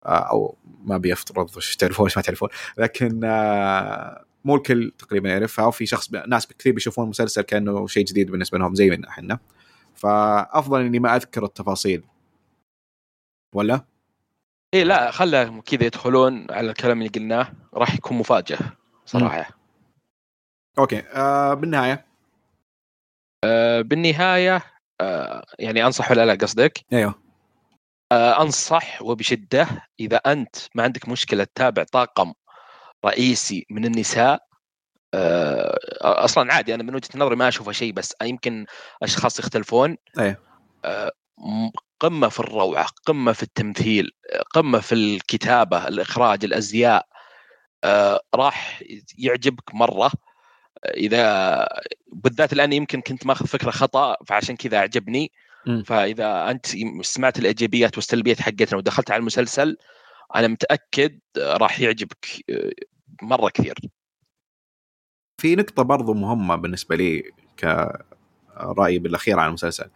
آه، 0.06 0.08
أو 0.08 0.56
ما 0.84 0.96
بيفترض 0.96 1.56
وش 1.56 1.76
تعرفون 1.76 2.06
وش 2.06 2.16
ما 2.16 2.22
تعرفون 2.22 2.48
لكن 2.78 3.20
مو 4.44 4.56
الكل 4.56 4.92
تقريبا 4.98 5.28
يعرفها 5.28 5.64
وفي 5.64 5.86
شخص 5.86 6.12
ناس 6.28 6.46
كثير 6.46 6.72
بيشوفون 6.72 7.04
المسلسل 7.04 7.42
كأنه 7.42 7.86
شيء 7.86 8.04
جديد 8.04 8.30
بالنسبة 8.30 8.58
لهم 8.58 8.74
زي 8.74 8.90
ما 8.90 9.08
إحنا. 9.08 9.38
فأفضل 9.94 10.80
إني 10.80 10.98
ما 10.98 11.16
أذكر 11.16 11.44
التفاصيل. 11.44 12.04
ولا؟ 13.54 13.84
إيه 14.74 14.84
لا 14.84 15.10
خلهم 15.10 15.60
كذا 15.60 15.84
يدخلون 15.84 16.46
على 16.50 16.70
الكلام 16.70 16.98
اللي 16.98 17.08
قلناه. 17.08 17.52
راح 17.74 17.94
يكون 17.94 18.18
مفاجأة 18.18 18.58
صراحة. 19.06 19.40
م. 19.40 19.44
أوكي. 20.78 21.02
آه 21.14 21.54
بالنهاية. 21.54 22.06
آه 23.44 23.80
بالنهاية 23.80 24.62
آه، 25.00 25.44
يعني 25.58 25.86
انصح 25.86 26.10
ولا 26.10 26.26
لا 26.26 26.34
قصدك؟ 26.34 26.84
أيوه. 26.92 27.14
آه، 28.12 28.42
أنصح 28.42 29.02
وبشدة 29.02 29.68
إذا 30.00 30.16
أنت 30.16 30.56
ما 30.74 30.82
عندك 30.82 31.08
مشكلة 31.08 31.44
تتابع 31.44 31.84
طاقم 31.84 32.32
رئيسي 33.04 33.66
من 33.70 33.84
النساء 33.84 34.42
آه، 35.14 35.78
أصلا 36.00 36.54
عادي 36.54 36.74
أنا 36.74 36.82
من 36.82 36.94
وجهة 36.94 37.08
نظري 37.16 37.36
ما 37.36 37.48
أشوفه 37.48 37.72
شيء 37.72 37.92
بس 37.92 38.14
يمكن 38.22 38.66
أشخاص 39.02 39.38
يختلفون. 39.38 39.96
أيوه. 40.18 40.36
قمة 42.00 42.28
في 42.28 42.40
الروعة 42.40 42.86
قمة 43.06 43.32
في 43.32 43.42
التمثيل 43.42 44.10
قمة 44.54 44.78
في 44.78 44.94
الكتابة 44.94 45.88
الإخراج 45.88 46.44
الأزياء 46.44 47.06
راح 48.34 48.82
يعجبك 49.18 49.74
مرة. 49.74 50.10
إذا 50.86 51.68
بالذات 52.12 52.52
الآن 52.52 52.72
يمكن 52.72 53.00
كنت 53.00 53.26
ماخذ 53.26 53.46
فكرة 53.46 53.70
خطأ 53.70 54.16
فعشان 54.26 54.56
كذا 54.56 54.76
أعجبني. 54.78 55.32
فإذا 55.84 56.50
أنت 56.50 56.66
سمعت 57.02 57.38
الإيجابيات 57.38 57.96
والسلبيات 57.96 58.40
حقتنا 58.40 58.78
ودخلت 58.78 59.10
على 59.10 59.20
المسلسل 59.20 59.76
أنا 60.36 60.48
متأكد 60.48 61.18
راح 61.36 61.80
يعجبك 61.80 62.26
آه، 62.50 62.72
مرة 63.22 63.48
كثير. 63.48 63.74
في 65.40 65.56
نقطة 65.56 65.82
برضو 65.82 66.14
مهمة 66.14 66.56
بالنسبة 66.56 66.96
لي 66.96 67.32
كرايي 67.58 68.98
بالأخير 68.98 69.38
عن 69.38 69.48
المسلسل. 69.48 69.90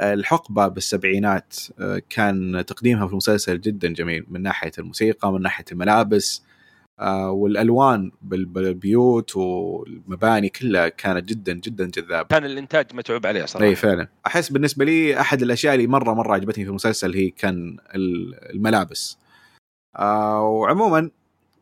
الحقبة 0.00 0.68
بالسبعينات 0.68 1.56
آه، 1.80 2.02
كان 2.10 2.64
تقديمها 2.66 3.06
في 3.06 3.12
المسلسل 3.12 3.60
جدا 3.60 3.88
جميل 3.88 4.24
من 4.28 4.42
ناحية 4.42 4.72
الموسيقى 4.78 5.32
من 5.32 5.42
ناحية 5.42 5.64
الملابس 5.72 6.42
آه، 7.00 7.30
والألوان 7.30 8.10
بالبيوت 8.22 9.36
والمباني 9.36 10.48
كلها 10.48 10.88
كانت 10.88 11.28
جدا 11.28 11.52
جدا 11.52 11.86
جذابة. 11.86 12.28
كان 12.28 12.44
الإنتاج 12.44 12.86
متعوب 12.94 13.26
عليه 13.26 13.44
صراحة. 13.44 13.66
إي 13.66 13.74
فعلا. 13.74 14.08
أحس 14.26 14.48
بالنسبة 14.52 14.84
لي 14.84 15.20
أحد 15.20 15.42
الأشياء 15.42 15.74
اللي 15.74 15.86
مرة 15.86 16.14
مرة 16.14 16.34
عجبتني 16.34 16.64
في 16.64 16.70
المسلسل 16.70 17.14
هي 17.14 17.30
كان 17.30 17.76
الملابس. 18.50 19.18
آه 19.96 20.42
وعموما 20.42 21.10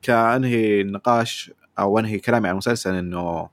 كأنهي 0.02 0.80
النقاش 0.80 1.50
أو 1.78 1.98
أنهي 1.98 2.18
كلامي 2.18 2.48
عن 2.48 2.52
المسلسل 2.52 2.94
إنه 2.94 3.48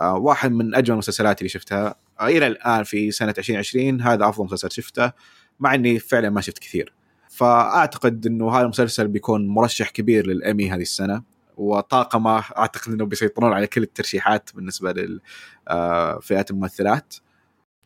واحد 0.00 0.52
من 0.52 0.74
أجمل 0.74 0.92
المسلسلات 0.92 1.38
اللي 1.38 1.48
شفتها. 1.48 1.94
إلى 2.22 2.46
الآن 2.46 2.84
في 2.84 3.10
سنة 3.10 3.34
2020 3.38 4.00
هذا 4.00 4.28
أفضل 4.28 4.44
مسلسل 4.44 4.70
شفته 4.70 5.12
مع 5.60 5.74
إني 5.74 5.98
فعلا 5.98 6.30
ما 6.30 6.40
شفت 6.40 6.58
كثير. 6.58 6.92
فأعتقد 7.28 8.26
إنه 8.26 8.56
هذا 8.56 8.62
المسلسل 8.62 9.08
بيكون 9.08 9.48
مرشح 9.48 9.90
كبير 9.90 10.26
للأمي 10.26 10.70
هذه 10.70 10.82
السنة 10.82 11.22
وطاقمه 11.56 12.38
أعتقد 12.38 12.92
إنه 12.92 13.04
بيسيطرون 13.04 13.52
على 13.52 13.66
كل 13.66 13.82
الترشيحات 13.82 14.50
بالنسبة 14.54 14.92
لفئات 14.92 16.50
آه، 16.50 16.54
الممثلات 16.54 17.14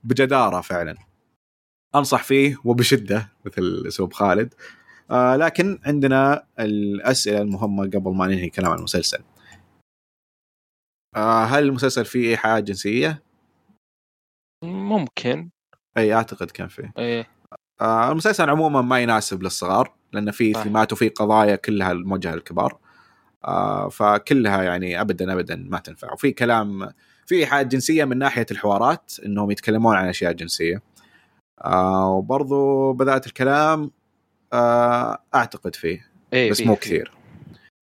بجدارة 0.05 0.60
فعلا. 0.60 0.94
أنصح 1.94 2.22
فيه 2.22 2.56
وبشدة 2.64 3.32
مثل 3.44 3.84
أسلوب 3.88 4.12
خالد. 4.12 4.55
آه 5.10 5.36
لكن 5.36 5.78
عندنا 5.84 6.46
الأسئلة 6.60 7.42
المهمة 7.42 7.84
قبل 7.84 8.14
ما 8.14 8.26
ننهي 8.26 8.48
كلام 8.50 8.70
عن 8.72 8.78
المسلسل. 8.78 9.18
آه 11.16 11.44
هل 11.44 11.62
المسلسل 11.62 12.05
فيه 12.05 12.30
ايحاءات 12.30 12.64
جنسية؟ 12.64 13.22
ممكن. 14.89 15.51
أي 15.97 16.15
أعتقد 16.15 16.51
كان 16.51 16.69
فيه. 16.69 16.93
إيه. 16.98 17.27
آه 17.81 18.12
المسلسل 18.12 18.51
عموما 18.51 18.81
ما 18.82 19.01
يناسب 19.01 19.43
للصغار 19.43 19.93
لأن 20.12 20.31
في 20.31 20.52
ثيمات 20.52 20.93
وفي 20.93 21.09
قضايا 21.09 21.56
كلها 21.56 21.93
موجهه 21.93 22.35
للكبار 22.35 22.78
آه 23.44 23.89
فكلها 23.89 24.62
يعني 24.62 25.01
ابدا 25.01 25.32
ابدا 25.32 25.56
ما 25.56 25.78
تنفع. 25.78 26.12
وفي 26.12 26.32
كلام 26.32 26.89
في 27.27 27.35
ايحاءات 27.35 27.66
جنسية 27.66 28.05
من 28.05 28.19
ناحية 28.19 28.47
الحوارات 28.51 29.12
إنهم 29.27 29.51
يتكلمون 29.51 29.97
عن 29.97 30.09
أشياء 30.09 30.32
جنسية. 30.32 30.82
آه 31.65 32.10
وبرضو 32.10 32.93
بدات 32.93 33.27
الكلام 33.27 33.90
آه 34.52 35.19
أعتقد 35.35 35.74
فيه 35.74 36.06
إيه 36.32 36.51
بس 36.51 36.60
مو 36.60 36.74
فيه. 36.74 36.81
كثير. 36.81 37.12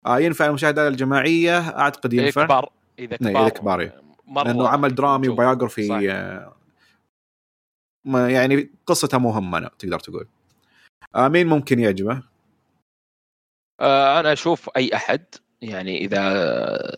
آه 0.05 0.19
ينفع 0.19 0.45
المشاهدة 0.45 0.87
الجماعية؟ 0.87 1.59
أعتقد 1.59 2.13
إيه 2.13 2.21
ينفع. 2.25 2.45
كبار 2.45 2.69
إذا 2.99 3.11
إيه، 3.11 3.17
كبار 3.17 3.41
إذا 3.41 3.49
كبار، 3.49 3.79
إيه. 3.79 4.01
لأنه 4.45 4.67
عمل 4.67 4.95
درامي 4.95 5.27
موجود. 5.27 5.45
آه، 8.05 8.09
ما 8.09 8.29
يعني 8.29 8.69
قصته 8.85 9.17
مهمه 9.17 9.69
تقدر 9.79 9.99
تقول. 9.99 10.27
آه 11.15 11.27
مين 11.27 11.47
ممكن 11.47 11.79
يعجبه؟ 11.79 12.23
آه 13.81 14.19
أنا 14.19 14.33
أشوف 14.33 14.69
أي 14.77 14.95
أحد 14.95 15.25
يعني 15.61 15.97
إذا 15.97 16.95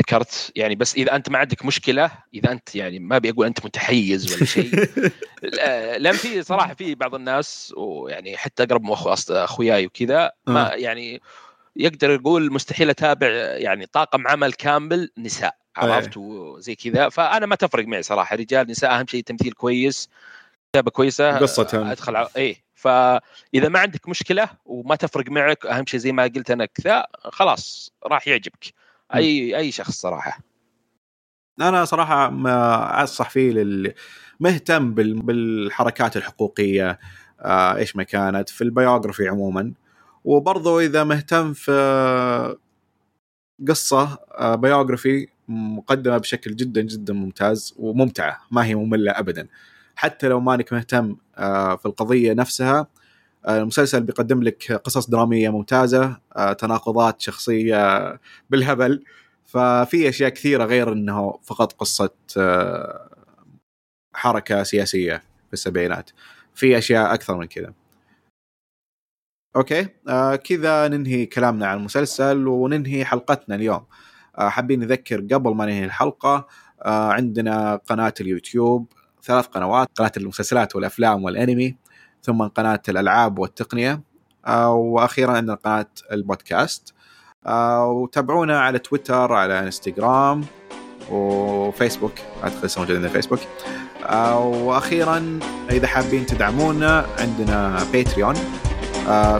ذكرت 0.00 0.52
يعني 0.56 0.74
بس 0.74 0.94
إذا 0.94 1.16
أنت 1.16 1.28
ما 1.28 1.38
عندك 1.38 1.64
مشكلة 1.64 2.10
إذا 2.34 2.52
أنت 2.52 2.76
يعني 2.76 2.98
ما 2.98 3.16
أبي 3.16 3.30
أقول 3.30 3.46
أنت 3.46 3.64
متحيز 3.64 4.34
ولا 4.34 4.44
شيء. 4.44 4.88
لا- 5.42 5.98
لأن 5.98 6.14
في 6.14 6.42
صراحة 6.42 6.74
في 6.74 6.94
بعض 6.94 7.14
الناس 7.14 7.74
ويعني 7.76 8.36
حتى 8.36 8.62
أقرب 8.62 8.82
من 8.82 8.92
أخو 8.92 9.12
أخوياي 9.30 9.86
وكذا 9.86 10.32
ما 10.46 10.70
يعني 10.74 11.20
يقدر 11.76 12.10
يقول 12.10 12.52
مستحيل 12.52 12.90
أتابع 12.90 13.28
يعني 13.56 13.86
طاقم 13.86 14.28
عمل 14.28 14.52
كامل 14.52 15.10
نساء. 15.18 15.56
عرفت 15.78 16.16
وزي 16.16 16.74
كذا. 16.74 17.08
فأنا 17.08 17.46
ما 17.46 17.54
تفرق 17.54 17.86
معي 17.86 18.02
صراحة. 18.02 18.36
رجال 18.36 18.70
نساء 18.70 18.98
أهم 18.98 19.06
شيء 19.06 19.22
تمثيل 19.22 19.52
كويس 19.52 20.08
كتابة 20.72 20.90
كويسة 20.90 21.38
قصتهم. 21.38 21.86
أدخل 21.86 22.16
على 22.16 22.28
إيه. 22.36 22.56
فإذا 22.74 23.68
ما 23.68 23.78
عندك 23.78 24.08
مشكلة 24.08 24.48
وما 24.64 24.96
تفرق 24.96 25.30
معك 25.30 25.66
أهم 25.66 25.86
شيء 25.86 26.00
زي 26.00 26.12
ما 26.12 26.22
قلت 26.22 26.50
أنا 26.50 26.64
كذا 26.64 27.06
خلاص 27.24 27.92
راح 28.06 28.28
يعجبك. 28.28 28.74
اي 29.14 29.56
أي 29.56 29.72
شخص 29.72 30.00
صراحة. 30.00 30.38
أنا 31.60 31.84
صراحة 31.84 32.30
أنصح 32.30 33.30
فيه 33.30 33.50
لل 33.50 33.94
مهتم 34.40 34.94
بال... 34.94 35.22
بالحركات 35.22 36.16
الحقوقية 36.16 36.98
آه 37.40 37.76
إيش 37.76 37.96
ما 37.96 38.02
كانت 38.02 38.48
في 38.48 38.64
ال 38.64 38.70
biography 38.70 39.28
عموما. 39.28 39.72
وبرضه 40.24 40.80
إذا 40.80 41.04
مهتم 41.04 41.52
في 41.52 42.56
قصة 43.68 44.18
آه 44.32 44.54
biography 44.54 45.28
مقدمة 45.48 46.18
بشكل 46.18 46.56
جدا 46.56 46.80
جدا 46.82 47.12
ممتاز 47.14 47.74
وممتعة 47.78 48.40
ما 48.50 48.64
هي 48.64 48.74
مملة 48.74 49.12
ابدا. 49.12 49.48
حتى 49.96 50.28
لو 50.28 50.40
مانك 50.40 50.72
مهتم 50.72 51.16
آه 51.38 51.76
في 51.76 51.86
القضية 51.86 52.32
نفسها 52.32 52.86
آه، 53.46 53.58
المسلسل 53.58 54.02
بيقدم 54.02 54.42
لك 54.42 54.72
قصص 54.72 55.10
درامية 55.10 55.48
ممتازة 55.50 56.20
آه، 56.36 56.52
تناقضات 56.52 57.20
شخصية 57.20 58.20
بالهبل. 58.50 59.04
ففي 59.46 60.08
أشياء 60.08 60.30
كثيرة 60.30 60.64
غير 60.64 60.92
إنه 60.92 61.38
فقط 61.44 61.72
قصة 61.72 62.10
حركة 64.14 64.62
سياسية 64.62 65.16
في 65.46 65.52
السبعينات. 65.52 66.10
في 66.54 66.78
أشياء 66.78 67.14
أكثر 67.14 67.36
من 67.36 67.46
كذا. 67.46 67.72
أوكي؟ 69.56 69.88
آه 70.08 70.36
كذا 70.36 70.88
ننهي 70.88 71.26
كلامنا 71.26 71.66
عن 71.66 71.78
المسلسل 71.78 72.46
وننهي 72.46 73.04
حلقتنا 73.04 73.54
اليوم. 73.54 73.76
آه 73.76 74.07
حابين 74.38 74.80
نذكر 74.80 75.20
قبل 75.20 75.54
ما 75.54 75.66
ننهي 75.66 75.84
الحلقة 75.84 76.46
آه 76.82 77.12
عندنا 77.12 77.76
قناة 77.76 78.14
اليوتيوب 78.20 78.92
ثلاث 79.22 79.46
قنوات 79.46 79.88
قناة 79.96 80.12
المسلسلات 80.16 80.76
والأفلام 80.76 81.24
والأنمي 81.24 81.76
ثم 82.22 82.42
قناة 82.42 82.82
الألعاب 82.88 83.38
والتقنية 83.38 84.00
آه 84.46 84.72
وأخيرا 84.72 85.32
عندنا 85.32 85.54
قناة 85.54 85.86
البودكاست. 86.12 86.94
آه 87.46 87.86
وتابعونا 87.86 88.60
على 88.60 88.78
تويتر 88.78 89.32
على 89.32 89.58
إنستغرام 89.58 90.44
وفيسبوك 91.10 92.12
اعتقد 92.42 92.64
لسه 92.64 92.80
موجود 92.80 92.96
عندنا 92.96 93.12
فيسبوك. 93.12 93.40
آه 94.06 94.38
وأخيرا 94.46 95.38
إذا 95.70 95.86
حابين 95.86 96.26
تدعمونا 96.26 97.06
عندنا 97.18 97.78
باتريون 97.92 98.34
آه 98.36 98.67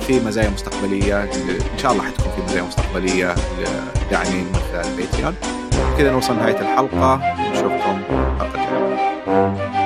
في 0.01 0.20
مزايا 0.26 0.51
مستقبلية 0.51 1.22
إن 1.22 1.78
شاء 1.78 1.93
الله 1.93 2.05
حتكون 2.05 2.32
في 2.36 2.43
مزايا 2.43 2.62
مستقبلية 2.62 3.35
للداعمين 3.59 4.44
من 4.44 4.60
خلال 4.72 5.35
كذا 5.98 6.10
نوصل 6.12 6.36
نهايه 6.36 6.60
الحلقة. 6.60 7.20
نشوفكم 7.51 8.01
الحلقة 8.10 8.55
الجاية. 8.55 9.77